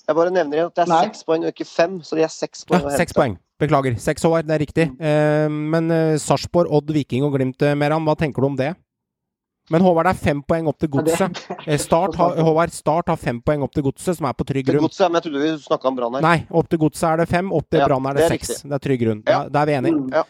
Jeg 0.03 0.17
bare 0.17 0.33
nevner 0.33 0.57
igjen 0.57 0.71
at 0.71 0.75
det 0.79 0.83
er 0.83 0.89
Nei. 0.91 1.03
seks 1.05 1.21
poeng 1.29 1.45
og 1.45 1.53
ikke 1.53 1.69
fem, 1.69 1.99
så 2.03 2.17
de 2.17 2.25
er 2.25 2.31
seks 2.33 2.65
poeng 2.67 2.81
Ja, 2.81 2.87
å 2.87 2.89
hente. 2.89 2.99
seks 3.05 3.15
poeng. 3.15 3.37
Beklager. 3.61 3.93
Seks 4.01 4.25
år, 4.27 4.41
det 4.43 4.51
er 4.57 4.63
riktig. 4.65 4.87
Eh, 4.99 5.45
men 5.53 5.93
eh, 5.93 6.15
Sarpsborg, 6.19 6.73
Odd, 6.73 6.89
Viking 6.97 7.23
og 7.23 7.37
Glimt, 7.37 7.61
Meram, 7.79 8.09
hva 8.09 8.17
tenker 8.19 8.41
du 8.43 8.49
om 8.49 8.57
det? 8.59 8.73
Men 9.72 9.81
Håvard, 9.81 10.06
det 10.10 10.11
er 10.18 10.19
fem 10.26 10.41
poeng 10.44 10.68
opp 10.68 10.77
til 10.84 10.90
Godset. 10.91 11.38
Eh, 11.68 11.77
Start, 11.80 12.15
Håvard, 12.48 12.73
Start 12.76 13.07
har 13.07 13.15
fem 13.22 13.40
poeng 13.41 13.64
opp 13.64 13.72
til 13.73 13.84
Godset, 13.88 14.18
som 14.18 14.27
er 14.27 14.34
på 14.35 14.44
trygg 14.49 14.65
grunn. 14.68 14.84
godset, 14.84 15.07
men 15.10 15.22
jeg 15.22 15.30
trodde 15.30 15.44
vi 15.45 15.52
snakka 15.64 15.88
om 15.88 15.95
Brann 16.02 16.18
her. 16.19 16.26
Nei, 16.26 16.38
opp 16.52 16.68
til 16.69 16.81
Godset 16.84 17.07
er 17.14 17.22
det 17.23 17.30
fem, 17.31 17.52
opp 17.56 17.69
til 17.72 17.80
Ja, 17.80 17.88
Brann 17.88 18.06
er 18.11 18.18
det 18.18 18.26
det 18.26 18.26
er 18.26 18.34
seks. 18.35 18.49
riktig. 18.57 18.69
Det 18.73 18.76
er 18.80 18.84
trygg 18.90 18.99
grunn. 19.06 19.23
Ja. 19.26 19.38
Da, 19.45 19.49
da 19.56 19.61
er 19.64 19.72
vi 19.72 19.77
enige. 19.80 20.02
Mm. 20.02 20.11
Ja. 20.11 20.23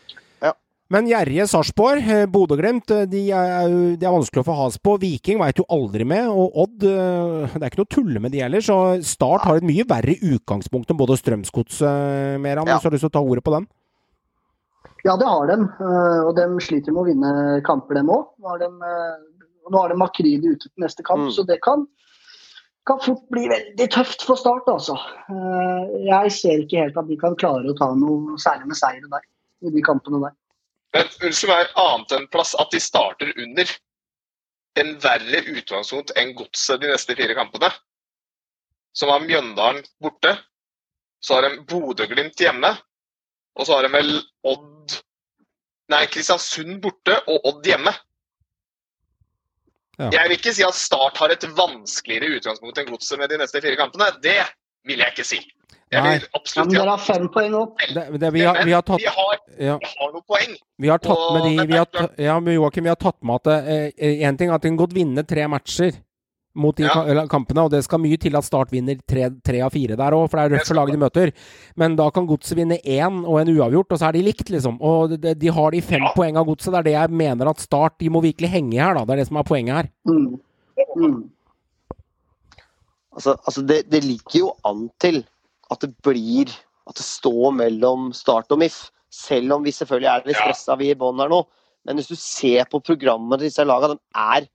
Ja. 0.44 0.54
Men 0.94 1.08
gjerrige 1.10 1.48
Sarpsborg, 1.50 2.06
eh, 2.14 2.26
Bodø-Glimt, 2.30 2.92
eh, 2.94 3.06
de, 3.10 3.24
er- 3.34 3.96
de 3.98 4.06
er 4.06 4.14
vanskelig 4.14 4.44
å 4.44 4.48
få 4.52 4.58
has 4.62 4.78
på. 4.78 5.00
Viking 5.02 5.40
veit 5.42 5.58
jo 5.58 5.66
aldri 5.74 6.06
med, 6.06 6.28
og 6.30 6.54
Odd 6.68 6.78
Det 6.84 6.94
er 6.94 7.70
ikke 7.72 7.82
noe 7.82 7.90
å 7.90 7.96
tulle 7.98 8.22
med 8.22 8.32
de 8.38 8.44
heller, 8.46 8.62
så 8.62 9.02
Start 9.02 9.48
har 9.50 9.58
et 9.58 9.66
mye 9.66 9.84
verre 9.90 10.14
utgangspunkt 10.22 10.92
enn 10.94 11.00
både 11.02 11.18
Strømsgodset, 11.18 12.38
Meran. 12.44 12.68
Ja. 12.70 12.76
Hvis 12.78 12.86
du 12.86 12.90
har 12.92 12.96
lyst 13.00 13.08
til 13.08 13.10
å 13.10 13.18
ta 13.18 13.24
ordet 13.26 13.44
på 13.44 13.56
den? 13.58 13.66
Ja, 15.04 15.18
det 15.20 15.26
har 15.28 15.48
de. 15.48 15.58
eh, 15.84 16.22
Og 16.28 16.36
de 16.38 16.46
sliter 16.64 16.94
med 16.96 17.04
å 17.04 17.08
vinne 17.10 17.62
kamper, 17.68 17.96
dem 18.00 18.10
òg. 18.14 18.30
Nå 18.40 19.80
har 19.80 19.90
de 19.90 19.96
Makridi 20.00 20.48
ute 20.52 20.68
til 20.70 20.84
neste 20.84 21.04
kamp, 21.04 21.26
Mm. 21.28 21.32
så 21.32 21.46
det 21.48 21.62
kan, 21.62 21.88
kan 22.86 23.00
fort 23.00 23.24
bli 23.32 23.48
veldig 23.48 23.88
tøft 23.92 24.24
for 24.24 24.36
Start, 24.36 24.68
altså. 24.68 24.96
Eh, 25.30 26.06
Jeg 26.08 26.32
ser 26.32 26.60
ikke 26.64 26.82
helt 26.84 26.98
at 26.98 27.08
de 27.08 27.18
kan 27.18 27.36
klare 27.36 27.64
å 27.72 27.78
ta 27.78 27.94
noe 27.96 28.38
særlig 28.38 28.68
med 28.68 28.76
seire 28.78 29.10
der, 29.10 29.22
i 29.64 29.70
de 29.72 29.82
kampene 29.82 30.20
der. 30.22 30.36
Men 30.94 31.06
unnskyld 31.24 31.50
meg, 31.50 31.68
annet 31.76 32.12
enn 32.12 32.28
plass 32.28 32.56
at 32.60 32.70
de 32.72 32.80
starter 32.80 33.34
under 33.38 33.66
en 34.76 34.96
verre 35.00 35.40
utgangspunkt 35.56 36.12
enn 36.16 36.36
Godset 36.36 36.82
de 36.82 36.88
neste 36.88 37.16
fire 37.16 37.34
kampene. 37.36 37.72
Som 38.94 39.10
har 39.10 39.20
Mjøndalen 39.22 39.84
borte, 40.02 40.38
så 41.22 41.36
har 41.36 41.42
de 41.50 41.64
Bodø-Glimt 41.64 42.36
hjemme, 42.38 42.78
og 43.60 43.68
så 43.68 43.78
har 43.78 43.86
de 43.86 43.94
vel 43.94 44.16
Odd 44.50 44.70
Nei, 45.92 46.06
Kristiansund 46.10 46.80
borte 46.82 47.18
og 47.30 47.44
Odd 47.50 47.68
hjemme. 47.68 47.92
Ja. 50.00 50.08
Jeg 50.16 50.30
vil 50.30 50.38
ikke 50.40 50.54
si 50.56 50.64
at 50.66 50.78
Start 50.78 51.20
har 51.22 51.34
et 51.34 51.44
vanskeligere 51.58 52.40
utgangspunkt 52.40 52.80
enn 52.82 52.88
Godset 52.90 53.20
med 53.20 53.30
de 53.30 53.38
neste 53.44 53.62
fire 53.62 53.78
kampene. 53.78 54.08
Det 54.24 54.40
vil 54.88 55.04
jeg 55.04 55.14
ikke 55.14 55.28
si. 55.28 55.42
Jeg 55.94 56.02
Nei. 56.02 56.14
absolutt, 56.34 56.56
Ja, 56.56 56.64
men 56.66 56.74
dere 56.80 56.96
har 56.96 57.04
fem 57.04 57.28
poeng 57.36 57.58
opp. 57.60 57.84
Det, 57.84 58.06
det, 58.18 58.32
vi, 58.34 58.42
har, 58.48 58.64
vi, 58.66 58.74
har 58.74 58.82
tatt, 58.88 59.04
vi, 59.04 59.12
har, 59.12 59.36
ja, 59.60 59.76
vi, 59.84 59.92
har 59.92 60.16
noen 60.16 60.26
poeng. 60.26 60.56
vi 60.82 60.90
har 60.90 61.04
tatt 61.04 61.26
med 61.36 61.46
de 61.46 61.68
vi 61.70 61.78
har, 61.78 62.10
Ja, 62.18 62.40
men 62.40 62.56
Joakim, 62.56 62.88
vi 62.88 62.94
har 62.96 62.98
tatt 63.04 63.20
med 63.22 63.44
at 63.44 63.70
én 63.94 64.40
ting 64.40 64.50
er 64.50 64.58
at 64.58 64.66
en 64.66 64.80
godt 64.80 64.96
vinne 64.98 65.22
tre 65.30 65.46
matcher 65.52 66.00
mot 66.56 66.76
de 66.78 66.84
Ja. 66.84 67.26
kampene, 67.28 67.64
og 67.66 67.72
det 67.72 67.84
skal 67.84 68.00
mye 68.00 68.18
til 68.18 68.36
at 68.38 68.44
Start 68.46 68.70
vinner 68.72 69.00
tre, 69.08 69.30
tre 69.44 69.62
av 69.62 69.72
fire 69.72 69.96
der 69.98 70.12
òg, 70.14 70.30
for 70.30 70.38
det 70.38 70.44
er 70.46 70.56
røft 70.58 70.68
for 70.68 70.76
laget 70.76 70.94
de 70.94 71.02
møter. 71.02 71.32
Men 71.76 71.96
da 71.96 72.10
kan 72.12 72.28
Godset 72.28 72.58
vinne 72.58 72.78
én 72.86 73.26
og 73.26 73.40
en 73.42 73.54
uavgjort, 73.58 73.92
og 73.92 74.00
så 74.00 74.10
er 74.10 74.12
de 74.14 74.22
likt, 74.24 74.50
liksom. 74.50 74.78
Og 74.82 75.20
de, 75.20 75.34
de 75.34 75.48
har 75.48 75.72
de 75.72 75.82
fem 75.82 76.02
Ja. 76.04 76.12
poeng 76.16 76.38
av 76.38 76.46
Godset. 76.46 76.72
Det 76.74 76.80
er 76.80 76.84
det 76.84 76.94
jeg 76.94 77.10
mener 77.10 77.50
at 77.50 77.60
Start 77.60 77.98
De 78.00 78.10
må 78.10 78.22
virkelig 78.22 78.50
henge 78.50 78.74
her, 78.80 78.94
da. 78.94 79.06
Det 79.06 79.14
er 79.14 79.18
det 79.24 79.28
som 79.28 79.38
er 79.38 79.44
poenget 79.44 79.76
her. 79.76 79.90
Mm. 80.08 80.40
Mm. 80.98 81.30
Altså, 83.14 83.36
altså 83.46 83.62
det, 83.66 83.90
det 83.92 84.04
ligger 84.04 84.40
jo 84.40 84.54
an 84.66 84.90
til 85.00 85.24
at 85.72 85.80
det 85.82 85.94
blir 86.06 86.50
At 86.90 86.98
det 87.00 87.06
står 87.06 87.54
mellom 87.56 88.10
Start 88.12 88.52
og 88.52 88.60
MIF. 88.60 88.90
Selv 89.10 89.54
om 89.54 89.64
vi 89.64 89.72
selvfølgelig 89.72 90.10
er 90.10 90.26
litt 90.28 90.36
stressa, 90.36 90.76
vi 90.76 90.90
i 90.92 90.96
bånn 91.00 91.22
her 91.22 91.30
nå. 91.32 91.38
Men 91.86 91.96
hvis 91.96 92.10
du 92.10 92.16
ser 92.20 92.66
på 92.66 92.82
programmet 92.84 93.40
til 93.40 93.48
disse 93.48 93.64
lagene, 93.64 93.96
de 93.96 94.20
er 94.20 94.48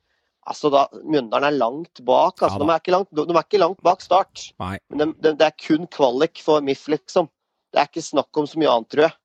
Altså 0.48 0.70
da, 0.72 0.86
Mjøndalen 1.04 1.48
er 1.50 1.56
langt 1.58 2.02
bak. 2.06 2.40
Altså, 2.40 2.58
Ja 2.58 2.64
de, 2.64 2.70
er 2.72 2.82
ikke 2.82 2.94
langt, 2.94 3.10
de 3.12 3.24
er 3.28 3.42
ikke 3.42 3.60
langt 3.60 3.82
bak 3.84 4.04
Start. 4.04 4.48
Nei. 4.62 4.76
Men 4.88 5.02
de, 5.02 5.08
de, 5.20 5.34
det 5.38 5.48
er 5.50 5.56
kun 5.60 5.88
kvalik 5.92 6.40
for 6.44 6.64
MIF, 6.64 6.86
liksom. 6.88 7.28
Det 7.72 7.82
er 7.82 7.90
ikke 7.90 8.04
snakk 8.04 8.40
om 8.40 8.48
så 8.48 8.60
mye 8.60 8.72
annet, 8.72 8.90
tror 8.94 9.06
jeg. 9.08 9.16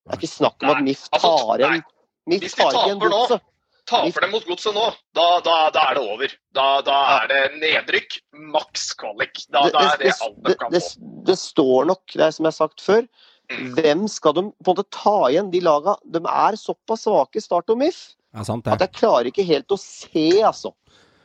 Det 0.00 0.14
er 0.14 0.20
ikke 0.22 0.32
snakk 0.32 0.64
om 0.64 0.72
at 0.72 0.84
MIF 0.86 1.06
altså, 1.12 1.32
tar 1.36 1.60
igjen 1.60 1.82
MIF 2.30 2.44
de 2.44 2.50
tar 2.54 2.76
igjen 2.84 3.00
godset. 3.02 3.46
Taper 3.90 4.22
de 4.22 4.28
mot 4.30 4.44
Godset 4.46 4.76
nå, 4.76 4.84
da, 5.16 5.24
da, 5.42 5.54
da 5.74 5.86
er 5.90 5.98
det 5.98 6.02
over. 6.14 6.34
Da, 6.54 6.66
da 6.86 6.98
er 7.16 7.26
det 7.30 7.40
nedrykk, 7.58 8.20
maks 8.52 8.90
kvalik. 9.00 9.42
Da, 9.50 9.64
da 9.72 9.86
er 9.88 9.98
det 10.02 10.12
alt 10.14 10.36
de 10.36 10.52
det, 10.52 10.56
kan 10.60 10.74
det, 10.74 10.82
få. 10.84 11.10
det 11.26 11.36
står 11.40 11.90
nok, 11.90 12.04
det 12.14 12.26
er 12.26 12.36
som 12.36 12.46
jeg 12.46 12.52
har 12.52 12.58
sagt 12.58 12.84
før. 12.84 13.08
Mm. 13.50 13.72
Hvem 13.74 14.04
skal 14.12 14.36
de 14.36 14.44
på 14.46 14.70
en 14.70 14.76
måte 14.76 14.86
ta 14.94 15.16
igjen? 15.32 15.50
De 15.50 15.62
lagene? 15.64 15.96
de 16.06 16.22
er 16.22 16.58
såpass 16.60 17.02
svake, 17.08 17.42
Start 17.42 17.72
og 17.72 17.80
MIF, 17.80 17.98
Er 18.30 18.46
sant, 18.46 18.68
at 18.70 18.84
jeg 18.84 18.94
klarer 18.94 19.30
ikke 19.30 19.46
helt 19.46 19.72
å 19.74 19.78
se, 19.80 20.28
altså. 20.46 20.74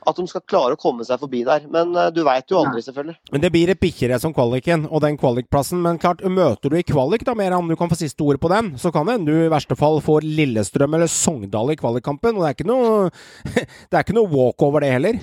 At 0.06 0.20
de 0.20 0.26
skal 0.30 0.44
klare 0.46 0.76
å 0.76 0.78
komme 0.78 1.06
seg 1.06 1.18
forbi 1.22 1.40
der. 1.46 1.64
Men 1.72 1.96
uh, 1.98 2.12
du 2.14 2.20
veit 2.26 2.52
jo 2.52 2.60
aldri, 2.60 2.84
selvfølgelig. 2.86 3.16
Men 3.34 3.42
det 3.42 3.50
blir 3.54 3.72
et 3.74 3.80
bikkjerace 3.82 4.22
som 4.22 4.34
kvaliken, 4.38 4.84
og 4.86 5.02
den 5.02 5.18
kvalikplassen. 5.18 5.80
Men 5.82 5.98
klart, 6.02 6.22
møter 6.30 6.70
du 6.70 6.78
i 6.78 6.86
kvalik, 6.86 7.26
da, 7.26 7.34
mer 7.38 7.56
om 7.58 7.70
du 7.70 7.74
kan 7.80 7.90
få 7.90 7.98
siste 7.98 8.22
ordet 8.26 8.42
på 8.44 8.52
den, 8.54 8.76
så 8.82 8.92
kan 8.94 9.10
det 9.10 9.16
hende 9.18 9.34
du 9.34 9.48
i 9.48 9.54
verste 9.54 9.78
fall 9.80 9.98
får 10.06 10.28
Lillestrøm 10.28 10.98
eller 10.98 11.10
Sogndal 11.10 11.74
i 11.74 11.80
kvalikkampen. 11.80 12.38
Og 12.38 12.46
det 12.46 12.52
er 12.52 12.60
ikke 12.60 12.70
noe 12.70 13.10
Det 13.90 13.98
er 13.98 14.06
ikke 14.06 14.18
noe 14.20 14.30
walkover, 14.30 14.86
det 14.86 14.94
heller. 14.94 15.18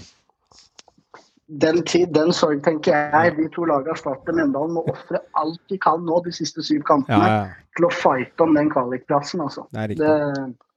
Den 1.63 1.83
tid, 1.87 2.11
den 2.17 2.35
sorg, 2.35 2.63
tenker 2.65 2.97
jeg. 2.97 3.37
De 3.37 3.47
to 3.55 3.67
lagene 3.69 3.95
Start 3.99 4.27
og 4.27 4.39
Mjøndalen 4.39 4.75
må 4.79 4.87
ofre 4.91 5.23
alt 5.39 5.63
de 5.71 5.79
kan 5.83 6.03
nå 6.07 6.23
de 6.27 6.35
siste 6.35 6.65
syv 6.65 6.83
kampene 6.89 7.23
Ja, 7.23 7.39
ja. 7.43 7.73
til 7.77 7.87
å 7.87 7.95
fighte 7.95 8.47
om 8.47 8.55
den 8.57 8.71
kvalikplassen, 8.73 9.43
altså. 9.45 9.67
Det 9.71 9.83
er 9.83 9.93
riktig. 9.93 10.11
Det, 10.11 10.72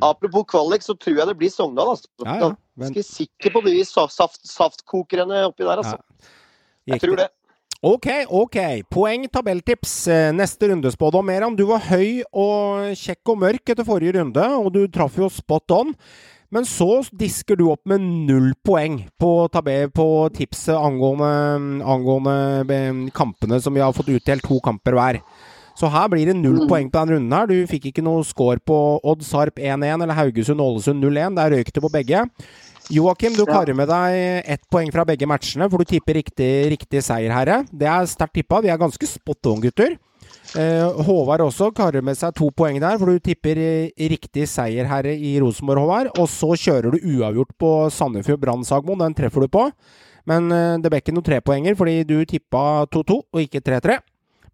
Apropos 0.00 0.44
kvalik, 0.48 0.82
så 0.82 0.94
tror 0.98 1.18
jeg 1.18 1.26
det 1.26 1.36
blir 1.38 1.50
Sogndal. 1.50 1.90
Altså. 1.96 2.08
Ja, 2.24 2.38
ja, 2.40 2.48
men- 2.76 2.92
Ganske 2.92 3.04
sikker 3.04 3.50
på 3.52 3.64
de 3.64 3.84
sa- 3.84 4.06
saft, 4.08 4.40
saftkokerne 4.46 5.44
oppi 5.48 5.64
der, 5.64 5.76
altså. 5.82 5.98
Jeg 6.86 7.00
tror 7.00 7.16
det. 7.16 7.28
Ok, 7.82 8.06
ok. 8.30 8.56
Poeng, 8.90 9.28
tabelltips. 9.28 10.06
Neste 10.06 10.32
Neste 10.32 10.68
rundespådom, 10.70 11.24
Meran. 11.26 11.56
Du 11.56 11.66
var 11.66 11.80
høy 11.80 12.22
og 12.32 12.94
kjekk 12.94 13.26
og 13.28 13.38
mørk 13.38 13.68
etter 13.74 13.84
forrige 13.84 14.14
runde, 14.20 14.44
og 14.64 14.72
du 14.72 14.86
traff 14.86 15.16
jo 15.18 15.28
spot 15.28 15.70
on. 15.70 15.94
Men 16.52 16.64
så 16.64 17.00
disker 17.16 17.56
du 17.56 17.70
opp 17.72 17.80
med 17.86 18.00
null 18.00 18.52
poeng 18.62 19.08
på, 19.18 19.48
tabell, 19.50 19.88
på 19.88 20.30
tipset 20.36 20.76
angående, 20.76 21.82
angående 21.82 22.70
eh, 22.70 23.10
kampene 23.10 23.60
som 23.60 23.72
vi 23.74 23.80
har 23.80 23.92
fått 23.96 24.12
utdelt 24.12 24.42
to 24.42 24.60
kamper 24.60 24.92
hver. 24.92 25.20
Så 25.78 25.88
her 25.90 26.08
blir 26.12 26.26
det 26.28 26.36
null 26.36 26.66
poeng 26.68 26.90
på 26.92 27.00
denne 27.00 27.16
runden 27.16 27.32
her. 27.32 27.46
Du 27.48 27.66
fikk 27.70 27.88
ikke 27.90 28.04
noe 28.04 28.24
score 28.28 28.60
på 28.60 28.76
Odd 29.08 29.24
Sarp 29.24 29.56
1-1 29.56 30.02
eller 30.02 30.14
Haugesund-Ålesund 30.18 31.00
0-1. 31.02 31.36
Der 31.38 31.54
røyk 31.56 31.72
det 31.72 31.82
på 31.82 31.90
begge. 31.92 32.26
Joakim, 32.92 33.32
du 33.36 33.44
Ja. 33.46 33.52
karer 33.52 33.74
med 33.74 33.88
deg 33.88 34.44
ett 34.46 34.62
poeng 34.70 34.90
fra 34.92 35.04
begge 35.04 35.26
matchene, 35.26 35.70
for 35.70 35.78
du 35.78 35.84
tipper 35.84 36.14
riktig, 36.14 36.68
riktig 36.70 37.00
seierherre. 37.02 37.64
Det 37.72 37.86
er 37.88 38.04
sterkt 38.10 38.34
tippa. 38.34 38.60
Vi 38.60 38.68
er 38.68 38.76
ganske 38.76 39.06
spot 39.06 39.46
on, 39.46 39.60
gutter. 39.62 39.96
Eh, 40.54 40.92
Håvard 41.06 41.40
også 41.40 41.72
karer 41.74 42.02
med 42.02 42.16
seg 42.18 42.34
to 42.34 42.50
poeng 42.50 42.78
der, 42.78 42.98
for 42.98 43.06
du 43.06 43.18
tipper 43.18 43.54
riktig 43.56 44.10
riktig 44.10 44.46
seierherre 44.48 45.14
i 45.16 45.38
Rosenborg, 45.40 45.78
Håvard. 45.80 46.18
Og 46.18 46.28
så 46.28 46.52
kjører 46.52 46.92
du 46.92 46.98
uavgjort 46.98 47.56
på 47.58 47.90
Sandefjord 47.90 48.40
Brann 48.40 48.64
Sagmoen. 48.64 48.98
Den 48.98 49.14
treffer 49.14 49.40
du 49.40 49.48
på. 49.48 49.70
Men 50.26 50.52
eh, 50.52 50.76
det 50.78 50.90
ble 50.90 51.00
ikke 51.00 51.14
noen 51.14 51.24
trepoenger, 51.26 51.74
fordi 51.78 52.04
du 52.04 52.24
tippa 52.26 52.84
2-2 52.92 53.22
og 53.32 53.40
ikke 53.40 53.62
3-3. 53.62 53.98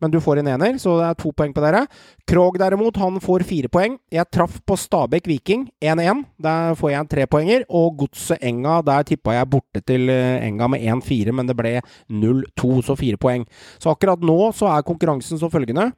Men 0.01 0.13
du 0.13 0.21
får 0.23 0.41
en 0.41 0.51
ener, 0.55 0.79
så 0.79 0.95
det 1.01 1.09
er 1.09 1.19
to 1.19 1.33
poeng 1.35 1.53
på 1.55 1.63
dere. 1.65 1.85
Krog 2.29 2.59
derimot, 2.61 3.01
han 3.01 3.19
får 3.23 3.45
fire 3.49 3.71
poeng. 3.73 3.99
Jeg 4.15 4.31
traff 4.35 4.61
på 4.67 4.77
Stabæk 4.79 5.27
Viking 5.31 5.67
1-1. 5.83 6.25
Der 6.45 6.79
får 6.79 6.93
jeg 6.93 7.03
en 7.03 7.11
trepoenger. 7.15 7.67
Og 7.69 7.99
Godset 8.05 8.43
Enga, 8.47 8.79
der 8.87 9.07
tippa 9.09 9.35
jeg 9.35 9.51
borte 9.51 9.83
til 9.83 10.09
eh, 10.13 10.47
Enga 10.47 10.71
med 10.71 10.87
1-4, 10.87 11.35
men 11.35 11.51
det 11.51 11.59
ble 11.59 11.77
0-2, 12.09 12.73
så 12.87 12.99
fire 12.99 13.19
poeng. 13.21 13.47
Så 13.83 13.91
akkurat 13.93 14.23
nå 14.23 14.41
så 14.57 14.71
er 14.71 14.87
konkurransen 14.87 15.41
som 15.41 15.51
følgende. 15.51 15.91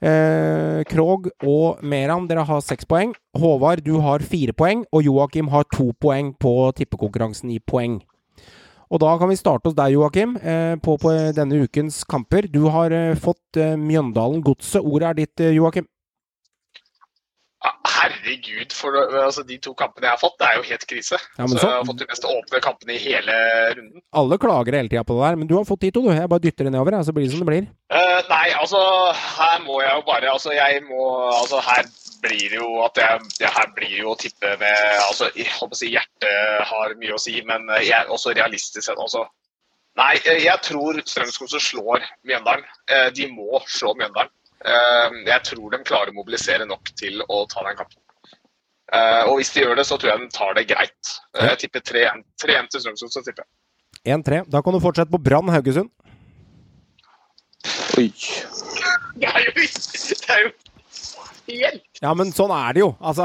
Eh, 0.00 0.80
Krog 0.88 1.28
og 1.44 1.82
Meran, 1.84 2.26
dere 2.28 2.46
har 2.48 2.62
seks 2.64 2.88
poeng. 2.88 3.12
Håvard, 3.36 3.84
du 3.84 3.98
har 4.00 4.24
fire 4.24 4.56
poeng. 4.56 4.86
Og 4.90 5.04
Joakim 5.06 5.52
har 5.52 5.68
to 5.70 5.92
poeng 6.00 6.32
på 6.40 6.54
tippekonkurransen 6.76 7.52
i 7.52 7.60
poeng. 7.60 8.00
Og 8.90 8.98
da 8.98 9.12
kan 9.20 9.30
vi 9.30 9.38
starte 9.38 9.70
hos 9.70 9.76
deg, 9.78 9.92
Joakim, 9.94 10.34
eh, 10.42 10.74
på, 10.82 10.96
på 10.98 11.12
denne 11.36 11.60
ukens 11.62 12.02
kamper. 12.10 12.48
Du 12.50 12.64
har 12.74 12.90
eh, 12.90 13.14
fått 13.22 13.56
eh, 13.60 13.76
Mjøndalen 13.78 14.42
Godset. 14.42 14.82
Ordet 14.82 15.12
er 15.12 15.18
ditt, 15.22 15.42
Joakim. 15.54 15.86
Herregud, 17.60 18.72
for 18.72 18.94
altså, 19.20 19.42
de 19.44 19.58
to 19.60 19.74
kampene 19.76 20.06
jeg 20.08 20.14
har 20.14 20.20
fått, 20.20 20.36
det 20.40 20.46
er 20.48 20.54
jo 20.56 20.62
helt 20.70 20.84
krise. 20.88 21.18
Ja, 21.36 21.44
så, 21.44 21.58
så- 21.58 21.68
jeg 21.68 21.76
har 21.76 21.88
fått 21.90 21.98
de 22.00 22.06
mest 22.08 22.24
åpne 22.24 22.60
kampene 22.64 22.94
i 22.96 23.00
hele 23.02 23.34
runden. 23.76 24.00
Alle 24.16 24.38
klager 24.40 24.76
hele 24.78 24.88
tida 24.88 25.02
på 25.04 25.18
det 25.18 25.26
der, 25.26 25.36
men 25.42 25.50
du 25.50 25.54
har 25.58 25.66
fått 25.68 25.82
de 25.84 25.90
to, 25.92 26.06
du. 26.06 26.08
Jeg 26.16 26.30
bare 26.32 26.44
dytter 26.46 26.64
det 26.66 26.72
nedover, 26.72 26.96
så 27.04 27.12
blir 27.12 27.28
det 27.28 27.34
som 27.34 27.42
det 27.44 27.50
blir. 27.50 27.66
Uh, 27.92 28.20
nei, 28.32 28.46
altså 28.56 28.80
her 29.12 29.60
må 29.66 29.80
jeg 29.82 29.92
jo 29.98 30.02
bare 30.06 30.30
Altså 30.30 30.52
jeg 30.54 30.82
må 30.86 31.00
Altså 31.34 31.58
her 31.66 31.88
blir 32.22 32.48
det 32.52 32.58
jo 32.60 32.68
at 32.84 32.96
jeg, 33.00 33.20
det 33.40 33.50
her 33.54 33.70
blir 33.76 33.92
jo 34.02 34.12
å 34.12 34.18
tippe 34.20 34.52
med 34.60 34.78
Altså 35.08 35.30
jeg 35.36 35.46
håper 35.56 35.76
å 35.76 35.78
si 35.80 35.90
hjertet 35.94 36.64
har 36.70 36.94
mye 37.00 37.14
å 37.16 37.20
si, 37.20 37.36
men 37.46 37.68
eh, 37.76 37.84
jeg 37.88 37.96
er 37.98 38.12
også 38.14 38.34
realistisk 38.36 38.86
sett 38.86 38.98
altså. 39.00 39.24
Nei, 39.98 40.14
eh, 40.24 40.42
jeg 40.44 40.62
tror 40.64 41.00
Strømsgodset 41.04 41.64
slår 41.64 42.04
Mjøndalen. 42.28 42.64
Eh, 42.90 43.08
De 43.16 43.26
må 43.32 43.60
slå 43.68 43.94
Mjøndalen. 43.98 44.30
Eh, 44.60 45.18
Jeg 45.30 45.42
tror 45.50 45.70
de 45.74 45.82
klarer 45.88 46.12
å 46.12 46.18
mobilisere 46.20 46.66
nok 46.68 46.92
til 47.00 47.22
å 47.26 47.40
ta 47.50 47.64
den 47.66 47.78
kampen. 47.80 47.98
Eh, 48.92 49.22
Og 49.30 49.36
hvis 49.40 49.52
de 49.54 49.64
gjør 49.64 49.76
det, 49.80 49.86
så 49.86 49.98
tror 49.98 50.12
jeg 50.14 50.20
de 50.26 50.30
tar 50.36 50.54
det 50.58 50.66
greit. 50.70 51.14
Jeg 51.40 51.58
tipper 51.64 51.80
3-1 51.92 52.22
3-1 52.44 52.70
til 52.74 52.80
Strømsgodset. 52.86 53.24
tipper 53.30 53.44
jeg. 53.46 53.50
1-3. 54.16 54.44
Da 54.50 54.62
kan 54.62 54.72
du 54.72 54.80
fortsette 54.80 55.10
på 55.12 55.20
Brann 55.22 55.48
Haugesund. 55.52 55.90
Oi. 57.98 58.08
Det 59.20 59.28
er 59.28 59.42
jo, 59.44 59.52
det 59.52 60.30
er 60.32 60.38
jo 60.46 60.50
helt 61.50 61.89
Ja, 62.00 62.14
men 62.16 62.30
sånn 62.32 62.52
er 62.54 62.72
det 62.76 62.80
jo. 62.80 62.90
Altså, 63.04 63.24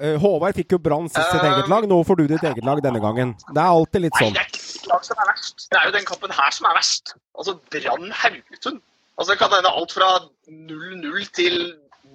eh, 0.00 0.14
Håvard 0.22 0.56
fikk 0.56 0.72
jo 0.72 0.78
Brann 0.80 1.10
sist 1.12 1.28
sitt 1.28 1.44
eget 1.44 1.68
lag. 1.68 1.84
Nå 1.90 1.98
får 2.08 2.16
du 2.16 2.26
ditt 2.30 2.44
eget 2.48 2.64
lag 2.64 2.80
denne 2.84 3.02
gangen. 3.04 3.34
Det 3.52 3.60
er 3.60 3.68
alltid 3.68 4.06
litt 4.06 4.16
Nei, 4.16 4.22
sånn. 4.24 4.36
det 4.38 4.44
er 4.44 4.48
ikke 4.48 4.92
lag 4.94 5.04
som 5.04 5.20
er 5.20 5.28
verst. 5.28 5.66
Det 5.68 5.80
er 5.80 5.90
jo 5.90 5.92
den 5.98 6.06
kampen 6.08 6.32
her 6.32 6.54
som 6.56 6.70
er 6.70 6.78
verst. 6.78 7.12
Altså 7.36 7.58
Brann 7.74 8.08
Haugesund. 8.22 8.80
Altså, 9.18 9.32
det 9.34 9.38
kan 9.42 9.52
hende 9.52 9.74
alt 9.74 9.92
fra 9.92 10.08
0-0 10.48 11.28
til 11.36 11.58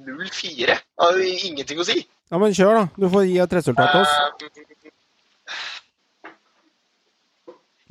0-4. 0.07 0.65
Det 0.73 0.79
har 1.03 1.19
ingenting 1.21 1.83
å 1.83 1.85
si. 1.85 1.99
Ja, 2.31 2.39
men 2.41 2.55
kjør, 2.57 2.79
da. 2.79 2.83
Du 2.97 3.05
får 3.13 3.27
gi 3.29 3.37
et 3.43 3.53
resultat 3.59 3.93
til 3.93 4.01
oss. 4.01 4.13
Eh, 4.17 4.69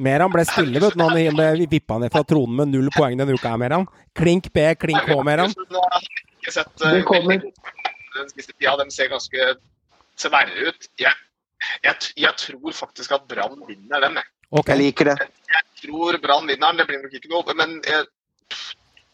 Meran 0.03 0.33
ble 0.33 0.43
stille, 0.49 0.81
vet 0.83 0.97
du, 0.97 0.99
når 0.99 1.15
han 1.15 1.37
ble 1.39 1.67
vippa 1.71 2.01
ned 2.03 2.11
fra 2.11 2.25
tronen 2.27 2.57
med 2.59 2.73
null 2.73 2.89
poeng 2.97 3.15
denne 3.21 3.37
uka. 3.37 3.55
Meran. 3.61 3.87
Klink 4.19 4.49
B, 4.51 4.65
klink 4.81 5.07
H, 5.07 5.21
Meran. 5.23 5.55
Sett 6.49 6.83
eh, 6.83 6.97
Det 6.99 7.05
kommer. 7.07 7.39
Den 8.17 8.31
siste 8.33 8.53
tida. 8.53 8.77
De 8.81 8.95
ser 8.95 9.11
ganske 9.13 9.49
sverre 10.21 10.69
ut. 10.69 10.89
Jeg, 11.01 11.15
jeg, 11.85 12.13
jeg 12.17 12.35
tror 12.45 12.77
faktisk 12.77 13.15
at 13.17 13.29
Brann 13.31 13.61
vinner 13.69 14.07
den. 14.07 14.21
Jeg. 14.21 14.65
Jeg 14.69 14.79
liker 14.79 15.13
det. 15.13 15.17
jeg 15.55 15.65
tror 15.85 16.19
Brann 16.25 16.49
vinner 16.49 16.73
den. 16.73 16.83
Det 16.83 16.89
blir 16.91 17.03
nok 17.05 17.15
ikke 17.19 17.33
noe, 17.33 17.57
men 17.59 17.79
eh, 17.89 18.05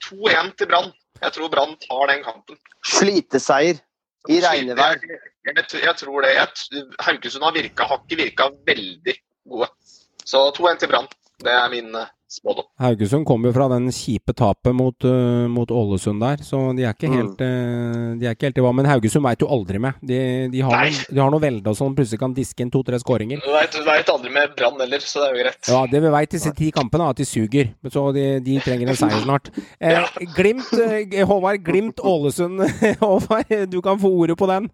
2-1 0.09 0.55
til 0.59 0.71
Brann. 0.71 0.91
Jeg 1.23 1.35
tror 1.35 1.53
Brann 1.53 1.77
tar 1.83 2.11
den 2.13 2.25
kampen. 2.27 2.59
Sliteseier 2.87 3.81
i 4.29 4.41
regnevær. 4.43 4.99
Jeg, 5.03 5.21
jeg, 5.47 5.65
jeg 5.85 5.97
tror 6.03 6.27
det. 6.27 6.35
Jeg, 6.37 6.85
Haugesund 7.07 7.47
har, 7.47 7.57
virka, 7.57 7.89
har 7.91 8.03
ikke 8.05 8.23
virka 8.23 8.51
veldig 8.67 9.17
gode. 9.49 9.71
Så 10.29 10.43
2-1 10.59 10.83
til 10.83 10.93
Brann. 10.93 11.09
Det 11.43 11.55
er 11.55 11.69
min 11.73 11.95
eh, 11.95 12.11
spådom. 12.29 12.65
Haugesund 12.79 13.25
kommer 13.27 13.49
jo 13.49 13.55
fra 13.57 13.69
den 13.73 13.89
kjipe 13.95 14.35
tapet 14.37 14.75
mot, 14.77 14.95
uh, 15.09 15.47
mot 15.49 15.71
Ålesund 15.73 16.21
der, 16.21 16.43
så 16.45 16.61
de 16.77 16.85
er 16.85 16.93
ikke 16.93 17.09
Mm. 17.09 17.17
helt, 17.17 17.39
de 18.21 18.29
ikke 18.31 18.47
helt 18.51 18.59
i 18.59 18.65
hva. 18.65 18.73
Men 18.77 18.87
Haugesund 18.87 19.25
veit 19.25 19.41
jo 19.41 19.49
aldri 19.49 19.81
med. 19.81 19.95
De, 20.05 20.19
de, 20.53 20.61
har 20.61 20.71
noen, 20.77 20.93
noe, 20.93 21.15
de 21.15 21.21
har 21.25 21.31
noe 21.33 21.41
velde 21.41 21.73
og 21.73 21.77
sånn, 21.79 21.95
plutselig 21.97 22.21
kan 22.21 22.35
diske 22.37 22.61
inn 22.61 22.71
to-tre 22.71 22.99
skåringer. 23.01 23.41
Du 23.43 23.51
veit- 23.85 24.09
aldri 24.13 24.31
med 24.33 24.55
Brann 24.57 24.79
heller, 24.81 24.99
så 25.01 25.21
det 25.21 25.29
er 25.29 25.35
jo 25.37 25.43
greit. 25.45 25.69
Ja, 25.69 25.81
det 25.87 26.03
vi 26.03 26.09
veit 26.15 26.31
disse 26.31 26.53
ti 26.57 26.71
kampene, 26.71 27.05
er 27.09 27.11
at 27.11 27.17
de 27.17 27.25
suger. 27.25 27.73
Så 27.91 28.13
de, 28.15 28.27
de 28.41 28.59
trenger 28.61 28.89
en 28.89 28.97
seier 28.97 29.23
snart. 29.27 29.51
Eh, 29.81 30.05
Glimt, 30.37 30.69
eh, 30.75 31.25
Håvard, 31.25 31.65
Glimt 31.65 31.99
Ålesund. 32.05 32.61
Håvard, 33.03 33.71
du 33.71 33.81
kan 33.83 33.99
få 33.99 34.09
ordet 34.13 34.37
på 34.39 34.47
den. 34.47 34.69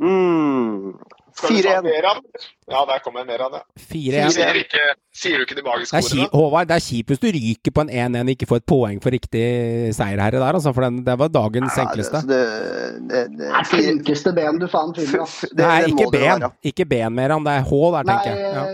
Mm. 0.00 0.94
Skal 1.40 1.56
vi 1.56 1.62
ta 1.64 1.76
4-1. 1.80 1.84
mer 1.88 2.08
av 2.10 2.18
den? 2.22 2.48
Ja, 2.70 2.80
der 2.86 3.00
kommer 3.02 3.24
mer 3.26 3.40
av 3.42 3.54
det. 3.56 3.60
4-1. 3.90 4.30
Sier, 4.36 4.58
ikke, 4.60 4.82
sier 5.16 5.40
du 5.40 5.42
ikke 5.46 5.56
de 5.58 5.64
magiske 5.66 5.98
ordene? 5.98 6.26
Håvard, 6.36 6.68
det 6.70 6.76
er 6.76 6.84
kjipt 6.84 7.10
hvis 7.10 7.22
du 7.22 7.26
ryker 7.34 7.74
på 7.74 7.82
en 7.82 7.90
1-1 7.90 8.20
og 8.28 8.32
ikke 8.36 8.46
får 8.50 8.60
et 8.60 8.66
poeng 8.70 9.00
for 9.02 9.10
riktig 9.16 9.42
seierherre 9.96 10.38
der, 10.38 10.58
altså. 10.60 10.72
For 10.76 10.86
den, 10.86 11.00
det 11.06 11.16
var 11.18 11.32
dagens 11.34 11.74
Ja, 11.80 11.86
enkleste. 11.88 12.20
det, 12.30 12.38
det, 12.44 13.00
det, 13.10 13.22
Det 13.40 13.48
er 13.58 13.66
flinkeste 13.72 14.34
ben 14.36 14.60
du 14.62 14.68
faen 14.70 14.94
finner. 14.94 15.24
ass. 15.26 15.38
Nei, 15.58 15.80
ikke 15.90 16.08
ben. 16.14 16.26
være. 16.28 16.52
Ikke 16.70 16.86
ben 16.92 17.16
mer, 17.18 17.34
han. 17.34 17.48
Det 17.48 17.56
er 17.58 17.66
H 17.72 17.80
der, 17.96 18.08
Nei, 18.12 18.18
tenker 18.20 18.38
jeg. 18.38 18.54
Ja. 18.54 18.64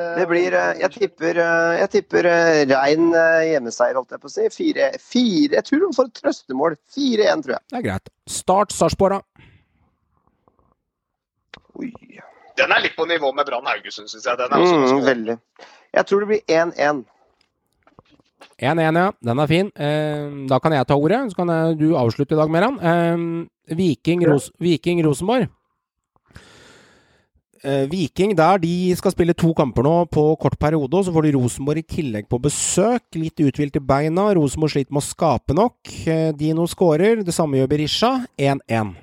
eh, 0.00 0.16
Det 0.20 0.28
blir 0.32 0.58
eh, 0.58 0.72
Jeg 0.82 0.90
tipper, 0.96 1.42
eh, 1.46 1.78
jeg 1.84 1.90
tipper 1.94 2.30
rein 2.74 3.10
hjemmeseier, 3.14 3.94
holdt 4.00 4.16
jeg 4.16 4.24
på 4.24 4.30
å 4.30 4.34
si. 4.34 4.48
Fire, 4.56 4.90
fire 4.98 5.60
Jeg 5.60 5.68
tror 5.70 5.86
de 5.86 5.92
får 6.00 6.10
et 6.10 6.18
trøstemål. 6.24 6.78
4-1, 6.98 7.44
tror 7.46 7.56
jeg. 7.58 7.62
Det 7.70 7.78
er 7.78 7.86
greit. 7.92 8.10
Start 8.30 8.74
Sarpsborg, 8.74 9.16
da. 9.20 9.22
Oi. 11.80 11.90
Den 12.60 12.72
er 12.76 12.82
litt 12.84 12.96
på 12.98 13.06
nivå 13.08 13.30
med 13.34 13.46
Brann 13.48 13.66
Haugesund, 13.70 14.10
syns 14.12 14.26
jeg. 14.28 14.36
Den 14.40 14.52
er 14.52 14.60
også 14.60 14.98
Mm, 15.00 15.04
veldig. 15.06 15.38
Jeg 15.96 16.06
tror 16.06 16.20
det 16.20 16.28
blir 16.28 16.42
1-1. 16.46 17.04
1-1, 18.60 18.98
ja. 19.00 19.10
Den 19.24 19.38
er 19.40 19.46
fin. 19.48 19.70
Eh, 19.76 20.46
da 20.50 20.58
kan 20.60 20.72
jeg 20.76 20.86
ta 20.86 20.94
ordet, 20.96 21.22
så 21.32 21.36
kan 21.40 21.48
jeg, 21.48 21.78
du 21.80 21.94
avslutte 21.96 22.36
i 22.36 22.40
dag, 22.40 22.50
Meran. 22.52 22.76
Eh, 22.80 23.74
Viking, 23.76 24.26
Ros 24.28 24.50
Viking 24.60 25.00
Rosenborg. 25.06 25.48
Eh, 27.62 27.84
Viking 27.92 28.32
der, 28.36 28.56
de 28.58 28.94
skal 28.96 29.12
spille 29.12 29.34
to 29.36 29.52
kamper 29.52 29.84
nå 29.84 29.94
på 30.08 30.22
kort 30.40 30.58
periode, 30.58 30.94
og 30.96 31.04
så 31.04 31.12
får 31.12 31.26
de 31.28 31.34
Rosenborg 31.36 31.82
i 31.82 31.82
tillegg 31.96 32.28
på 32.28 32.38
besøk. 32.40 33.02
Litt 33.20 33.36
uthvilt 33.44 33.76
i 33.76 33.82
beina. 33.84 34.30
Rosenborg 34.36 34.72
sliter 34.72 34.92
med 34.96 35.02
å 35.02 35.08
skape 35.08 35.56
nok. 35.56 35.76
Eh, 36.06 36.32
Dino 36.32 36.64
skårer. 36.66 37.22
Det 37.24 37.34
samme 37.36 37.60
gjør 37.60 37.68
Berisha. 37.68 38.12
1-1. 38.38 38.94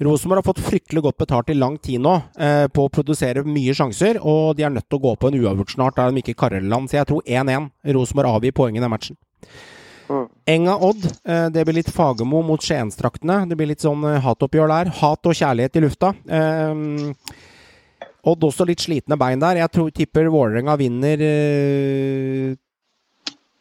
Rosenborg 0.00 0.38
har 0.38 0.46
fått 0.46 0.62
fryktelig 0.62 1.02
godt 1.02 1.18
betalt 1.18 1.50
i 1.50 1.56
lang 1.58 1.78
tid 1.82 2.02
nå 2.04 2.12
eh, 2.38 2.66
på 2.70 2.84
å 2.86 2.92
produsere 2.92 3.42
mye 3.46 3.74
sjanser, 3.74 4.20
og 4.22 4.54
de 4.58 4.66
er 4.66 4.70
nødt 4.70 4.86
til 4.86 5.00
å 5.00 5.04
gå 5.08 5.14
på 5.18 5.30
en 5.30 5.38
uavgjort 5.40 5.74
snart, 5.74 5.96
da 5.98 6.06
de 6.06 6.22
ikke 6.22 6.36
karrer 6.38 6.62
land. 6.62 6.90
Så 6.90 7.00
jeg 7.00 7.08
tror 7.10 7.24
1-1. 7.26 7.66
Rosenborg 7.96 8.38
avgir 8.38 8.54
poeng 8.54 8.78
i 8.78 8.84
den 8.84 8.92
matchen. 8.92 9.18
Mm. 10.08 10.28
Enga 10.54 10.76
Odd, 10.86 11.02
eh, 11.28 11.48
det 11.52 11.66
blir 11.66 11.80
litt 11.80 11.90
Fagermo 11.92 12.44
mot 12.46 12.62
Skiensdraktene. 12.62 13.42
Det 13.50 13.58
blir 13.58 13.72
litt 13.72 13.84
sånn 13.84 14.06
eh, 14.08 14.22
hatoppgjør 14.24 14.70
der. 14.72 14.92
Hat 15.00 15.28
og 15.28 15.36
kjærlighet 15.36 15.80
i 15.80 15.84
lufta. 15.84 16.14
Eh, 16.38 17.34
Odd 18.28 18.46
også 18.48 18.66
litt 18.68 18.82
slitne 18.82 19.18
bein 19.18 19.42
der. 19.42 19.60
Jeg 19.64 19.74
tror, 19.74 19.90
tipper 19.94 20.30
Vålerenga 20.32 20.78
vinner 20.78 21.26
eh, 21.26 22.56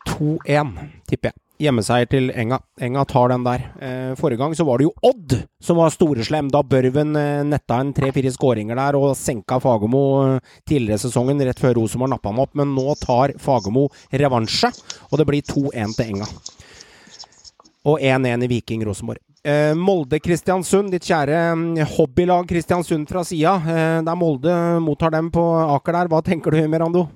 2-1, 0.08 0.74
tipper 1.10 1.32
jeg. 1.34 1.42
Hjemmeseier 1.58 2.06
til 2.10 2.30
Enga. 2.38 2.60
Enga 2.82 3.04
tar 3.10 3.32
den 3.32 3.46
der. 3.46 3.64
Eh, 3.82 4.12
forrige 4.20 4.38
gang 4.38 4.54
så 4.56 4.66
var 4.68 4.78
det 4.78 4.86
jo 4.86 4.94
Odd 5.10 5.34
som 5.64 5.80
var 5.82 5.90
storeslem, 5.94 6.52
da 6.54 6.62
Børven 6.62 7.16
eh, 7.18 7.46
netta 7.48 7.80
en 7.82 7.94
tre-fire 7.98 8.30
skåringer 8.34 8.78
der 8.78 8.98
og 9.00 9.16
senka 9.18 9.58
Fagermo 9.64 10.04
eh, 10.36 10.58
tidligere 10.70 11.02
sesongen, 11.08 11.42
rett 11.42 11.62
før 11.62 11.80
Rosenborg 11.80 12.14
nappa 12.14 12.30
ham 12.30 12.44
opp. 12.46 12.54
Men 12.58 12.76
nå 12.78 12.94
tar 13.02 13.34
Fagermo 13.42 13.88
revansje, 14.14 14.70
og 15.10 15.18
det 15.18 15.28
blir 15.30 15.48
2-1 15.50 15.98
til 15.98 16.14
Enga. 16.14 16.30
Og 17.88 18.04
1-1 18.04 18.46
i 18.46 18.52
Viking 18.52 18.86
Rosenborg. 18.86 19.24
Eh, 19.48 19.74
Molde-Kristiansund, 19.80 20.92
ditt 20.92 21.06
kjære 21.08 21.38
mm, 21.56 21.78
hobbylag 21.96 22.50
Kristiansund 22.50 23.08
fra 23.10 23.24
sida. 23.26 23.54
Eh, 23.64 24.00
der 24.06 24.20
Molde 24.20 24.58
mottar 24.84 25.14
dem 25.16 25.32
på 25.34 25.46
Aker 25.78 26.04
der. 26.04 26.12
Hva 26.12 26.22
tenker 26.26 26.54
du, 26.54 26.68
Merando? 26.68 27.08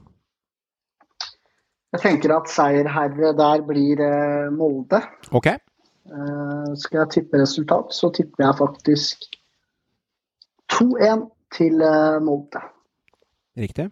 Jeg 1.91 2.03
tenker 2.05 2.31
at 2.38 2.47
seierherre 2.47 3.34
der 3.35 3.63
blir 3.68 3.99
eh, 3.99 4.51
Molde. 4.55 5.01
Ok. 5.35 5.49
Eh, 5.51 6.69
skal 6.80 7.03
jeg 7.03 7.13
tippe 7.18 7.41
resultat, 7.41 7.91
så 7.95 8.11
tipper 8.15 8.45
jeg 8.45 8.59
faktisk 8.59 9.26
2-1 10.72 11.26
til 11.57 11.84
eh, 11.84 12.22
Molde. 12.23 12.63
Riktig. 13.59 13.89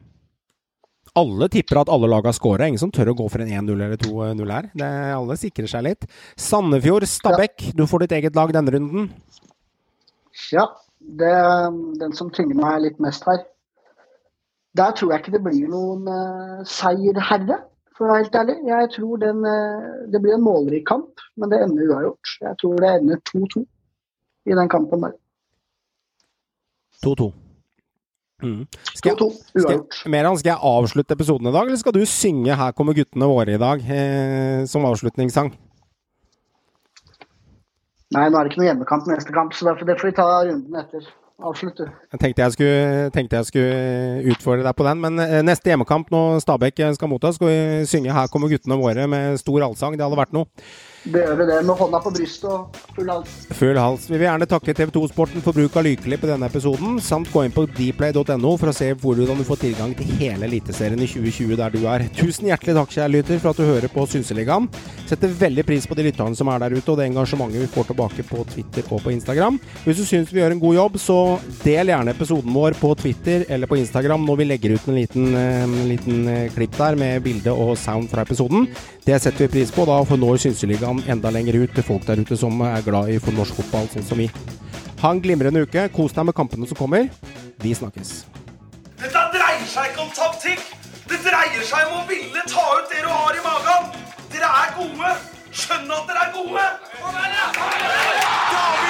Alle 1.19 1.49
tipper 1.51 1.81
at 1.81 1.91
alle 1.91 2.07
lag 2.07 2.23
har 2.23 2.35
scora. 2.37 2.67
Ingen 2.69 2.81
som 2.81 2.91
tør 2.93 3.11
å 3.11 3.17
gå 3.19 3.27
for 3.31 3.43
en 3.43 3.51
1-0 3.51 3.73
eller 3.75 3.99
2-0 3.99 4.53
her. 4.53 4.69
Det, 4.77 4.89
alle 5.17 5.37
sikrer 5.41 5.67
seg 5.67 5.87
litt. 5.89 6.07
Sandefjord, 6.39 7.07
Stabæk. 7.09 7.71
Du 7.75 7.83
får 7.89 8.05
ditt 8.05 8.15
eget 8.19 8.37
lag 8.37 8.53
denne 8.55 8.73
runden. 8.75 9.09
Ja, 10.53 10.69
det 10.99 11.31
er 11.33 11.73
den 11.99 12.15
som 12.15 12.29
tynger 12.31 12.59
meg 12.61 12.85
litt 12.85 13.01
mest 13.03 13.25
her. 13.27 13.43
Der 14.77 14.93
tror 14.95 15.11
jeg 15.11 15.23
ikke 15.23 15.33
det 15.33 15.43
blir 15.43 15.71
noen 15.71 16.05
uh, 16.07 16.61
seierherre, 16.69 17.57
for 17.99 18.07
å 18.07 18.13
være 18.13 18.23
helt 18.23 18.39
ærlig. 18.39 18.55
Jeg 18.69 18.89
tror 18.95 19.19
den, 19.19 19.43
eh, 19.43 19.89
det 20.13 20.21
blir 20.23 20.37
en 20.37 20.45
målrik 20.45 20.87
kamp, 20.87 21.19
men 21.35 21.51
det 21.51 21.59
ender 21.65 21.91
uavgjort. 21.91 22.31
Jeg 22.47 22.55
tror 22.61 22.79
det 22.79 22.95
ender 22.95 23.19
2-2 23.27 23.65
i 24.47 24.55
den 24.55 24.71
kampen 24.71 25.03
der. 25.03 25.15
2-2. 27.03 27.31
Mm. 28.39 28.67
Skal, 28.95 29.17
2-2 29.19 29.63
skal. 29.65 29.81
Meran, 30.07 30.37
skal 30.39 30.53
jeg 30.53 30.63
avslutte 30.63 31.15
episoden 31.17 31.51
i 31.51 31.51
dag, 31.51 31.67
eller 31.67 31.81
skal 31.81 31.93
du 31.93 32.05
synge 32.07 32.55
'Her 32.55 32.71
kommer 32.71 32.95
guttene 32.95 33.27
våre' 33.27 33.55
i 33.55 33.59
dag 33.59 33.83
eh, 33.83 34.65
som 34.65 34.87
avslutningssang? 34.87 35.51
Nei, 38.15 38.29
nå 38.29 38.39
er 38.39 38.43
det 38.43 38.51
ikke 38.53 38.61
noe 38.63 38.69
hjemmekamp 38.71 39.07
neste 39.11 39.33
kamp, 39.35 39.53
så 39.53 39.67
derfor, 39.67 39.85
det 39.85 39.99
får 39.99 40.07
vi 40.07 40.15
ta 40.17 40.23
runden 40.47 40.75
etter. 40.79 41.03
Avslutt. 41.39 41.79
Jeg 42.11 42.19
tenkte 42.19 42.43
jeg 42.43 42.55
skulle, 42.55 43.09
tenkte 43.15 43.39
jeg 43.39 43.47
skulle 43.47 44.33
utfordre 44.33 44.65
deg 44.65 44.75
på 44.75 44.85
den, 44.87 44.99
men 44.99 45.23
eh, 45.23 45.39
neste 45.45 45.71
hjemmekamp 45.71 46.11
når 46.11 46.41
Stabæk 46.43 46.81
skal 46.97 47.11
motta, 47.11 47.31
skal 47.31 47.47
vi 47.47 47.85
synge 47.87 48.11
'Her 48.11 48.27
kommer 48.27 48.51
guttene 48.51 48.75
våre' 48.75 49.07
med 49.07 49.39
stor 49.39 49.63
allsang. 49.63 49.95
Det 49.95 50.03
hadde 50.03 50.19
vært 50.19 50.35
noe. 50.35 50.51
Det 51.03 51.21
gjør 51.23 51.37
vi 51.39 51.45
det 51.47 51.57
med 51.63 51.79
hånda 51.79 51.99
på 52.03 52.11
brystet 52.11 52.49
og 52.51 52.79
full 52.95 53.07
hals. 53.07 53.35
Full 53.55 53.77
hals. 53.79 54.07
Vi 54.09 54.17
vil 54.17 54.25
gjerne 54.27 54.47
takke 54.51 54.73
TV2 54.75 55.03
Sporten 55.13 55.43
for 55.45 55.55
bruk 55.55 55.77
av 55.79 55.85
lydklipp 55.87 56.25
i 56.25 56.31
denne 56.33 56.49
episoden, 56.51 56.97
samt 57.03 57.31
gå 57.31 57.45
inn 57.45 57.55
på 57.55 57.63
dplay.no 57.71 58.51
for 58.59 58.71
å 58.71 58.75
se 58.75 58.89
hvordan 58.99 59.39
du 59.39 59.45
får 59.47 59.61
tilgang 59.63 59.93
til 59.95 60.11
hele 60.19 60.49
Eliteserien 60.49 60.99
i 60.99 61.07
2020 61.07 61.55
der 61.59 61.71
du 61.71 61.85
er. 61.87 62.03
Tusen 62.17 62.49
hjertelig 62.51 62.75
takk, 62.75 62.91
kjære 62.97 63.13
lytter, 63.13 63.39
for 63.39 63.53
at 63.53 63.61
du 63.61 63.69
hører 63.69 63.93
på 63.93 64.03
Synseligaen. 64.11 64.67
Setter 65.07 65.31
veldig 65.39 65.65
pris 65.69 65.87
på 65.87 65.95
de 65.97 66.05
lytterne 66.09 66.35
som 66.37 66.51
er 66.51 66.65
der 66.65 66.75
ute, 66.75 66.85
og 66.91 66.99
det 66.99 67.07
engasjementet 67.07 67.63
vi 67.63 67.71
får 67.71 67.89
tilbake 67.93 68.27
på 68.27 68.43
Twitter 68.51 68.91
og 68.91 69.03
på 69.05 69.15
Instagram. 69.15 69.61
Hvis 69.85 70.03
du 70.03 70.05
syns 70.09 70.35
vi 70.35 70.43
gjør 70.43 70.57
en 70.57 70.63
god 70.65 70.77
jobb, 70.81 70.99
så 70.99 71.17
del 71.63 71.93
gjerne 71.93 72.13
episoden 72.13 72.53
vår 72.59 72.75
på 72.81 72.91
Twitter 72.99 73.47
eller 73.47 73.71
på 73.71 73.79
Instagram 73.79 74.27
når 74.27 74.41
vi 74.41 74.49
legger 74.51 74.75
ut 74.75 74.91
en 74.91 74.99
liten, 74.99 75.31
eh, 75.31 75.63
en 75.63 75.89
liten 75.89 76.27
eh, 76.27 76.51
klipp 76.53 76.75
der 76.77 76.99
med 76.99 77.23
bilde 77.23 77.55
og 77.55 77.77
sound 77.79 78.11
fra 78.11 78.27
episoden. 78.27 78.67
Det 79.07 79.17
setter 79.21 79.47
vi 79.47 79.53
pris 79.55 79.71
på. 79.73 79.87
Da 79.89 80.01
for 80.05 80.19
når 80.21 80.37
Synseligaen 80.43 80.88
enda 81.07 81.29
lenger 81.29 81.59
ut 81.61 81.75
til 81.77 81.85
folk 81.85 82.07
der 82.07 82.21
ute 82.23 82.37
som 82.37 82.57
er 82.65 82.81
glad 82.85 83.11
i 83.13 83.19
for 83.21 83.35
norsk 83.37 83.61
fotball, 83.61 83.85
sånn 83.93 84.07
som 84.07 84.17
vi. 84.17 84.25
Ha 84.99 85.13
en 85.13 85.21
glimrende 85.23 85.61
uke. 85.63 85.85
Kos 85.95 86.15
deg 86.17 86.25
med 86.27 86.35
kampene 86.35 86.67
som 86.67 86.79
kommer. 86.79 87.07
Vi 87.61 87.75
snakkes. 87.77 88.25
Dette 88.99 89.23
dreier 89.35 89.67
seg 89.69 89.93
ikke 89.93 90.05
om 90.07 90.11
taktikk. 90.17 90.65
Det 91.09 91.21
dreier 91.23 91.63
seg 91.69 91.87
om 91.87 92.01
å 92.01 92.07
ville 92.09 92.45
ta 92.49 92.65
ut 92.79 92.91
det 92.91 93.05
du 93.05 93.11
har 93.13 93.37
i 93.37 93.45
magen. 93.45 93.91
Dere 94.33 94.49
er 94.63 94.75
gode. 94.81 95.15
Skjønn 95.49 95.91
at 95.93 96.09
dere 96.09 96.27
er 96.27 96.35
gode. 96.35 96.69
lagt 96.99 98.88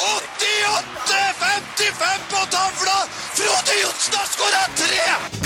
88-55 0.00 2.20
på 2.30 2.46
tavla! 2.50 3.06
Frode 3.34 3.80
Johnsen 3.82 4.14
har 4.14 4.26
skåra 4.26 4.66
tre! 4.76 5.39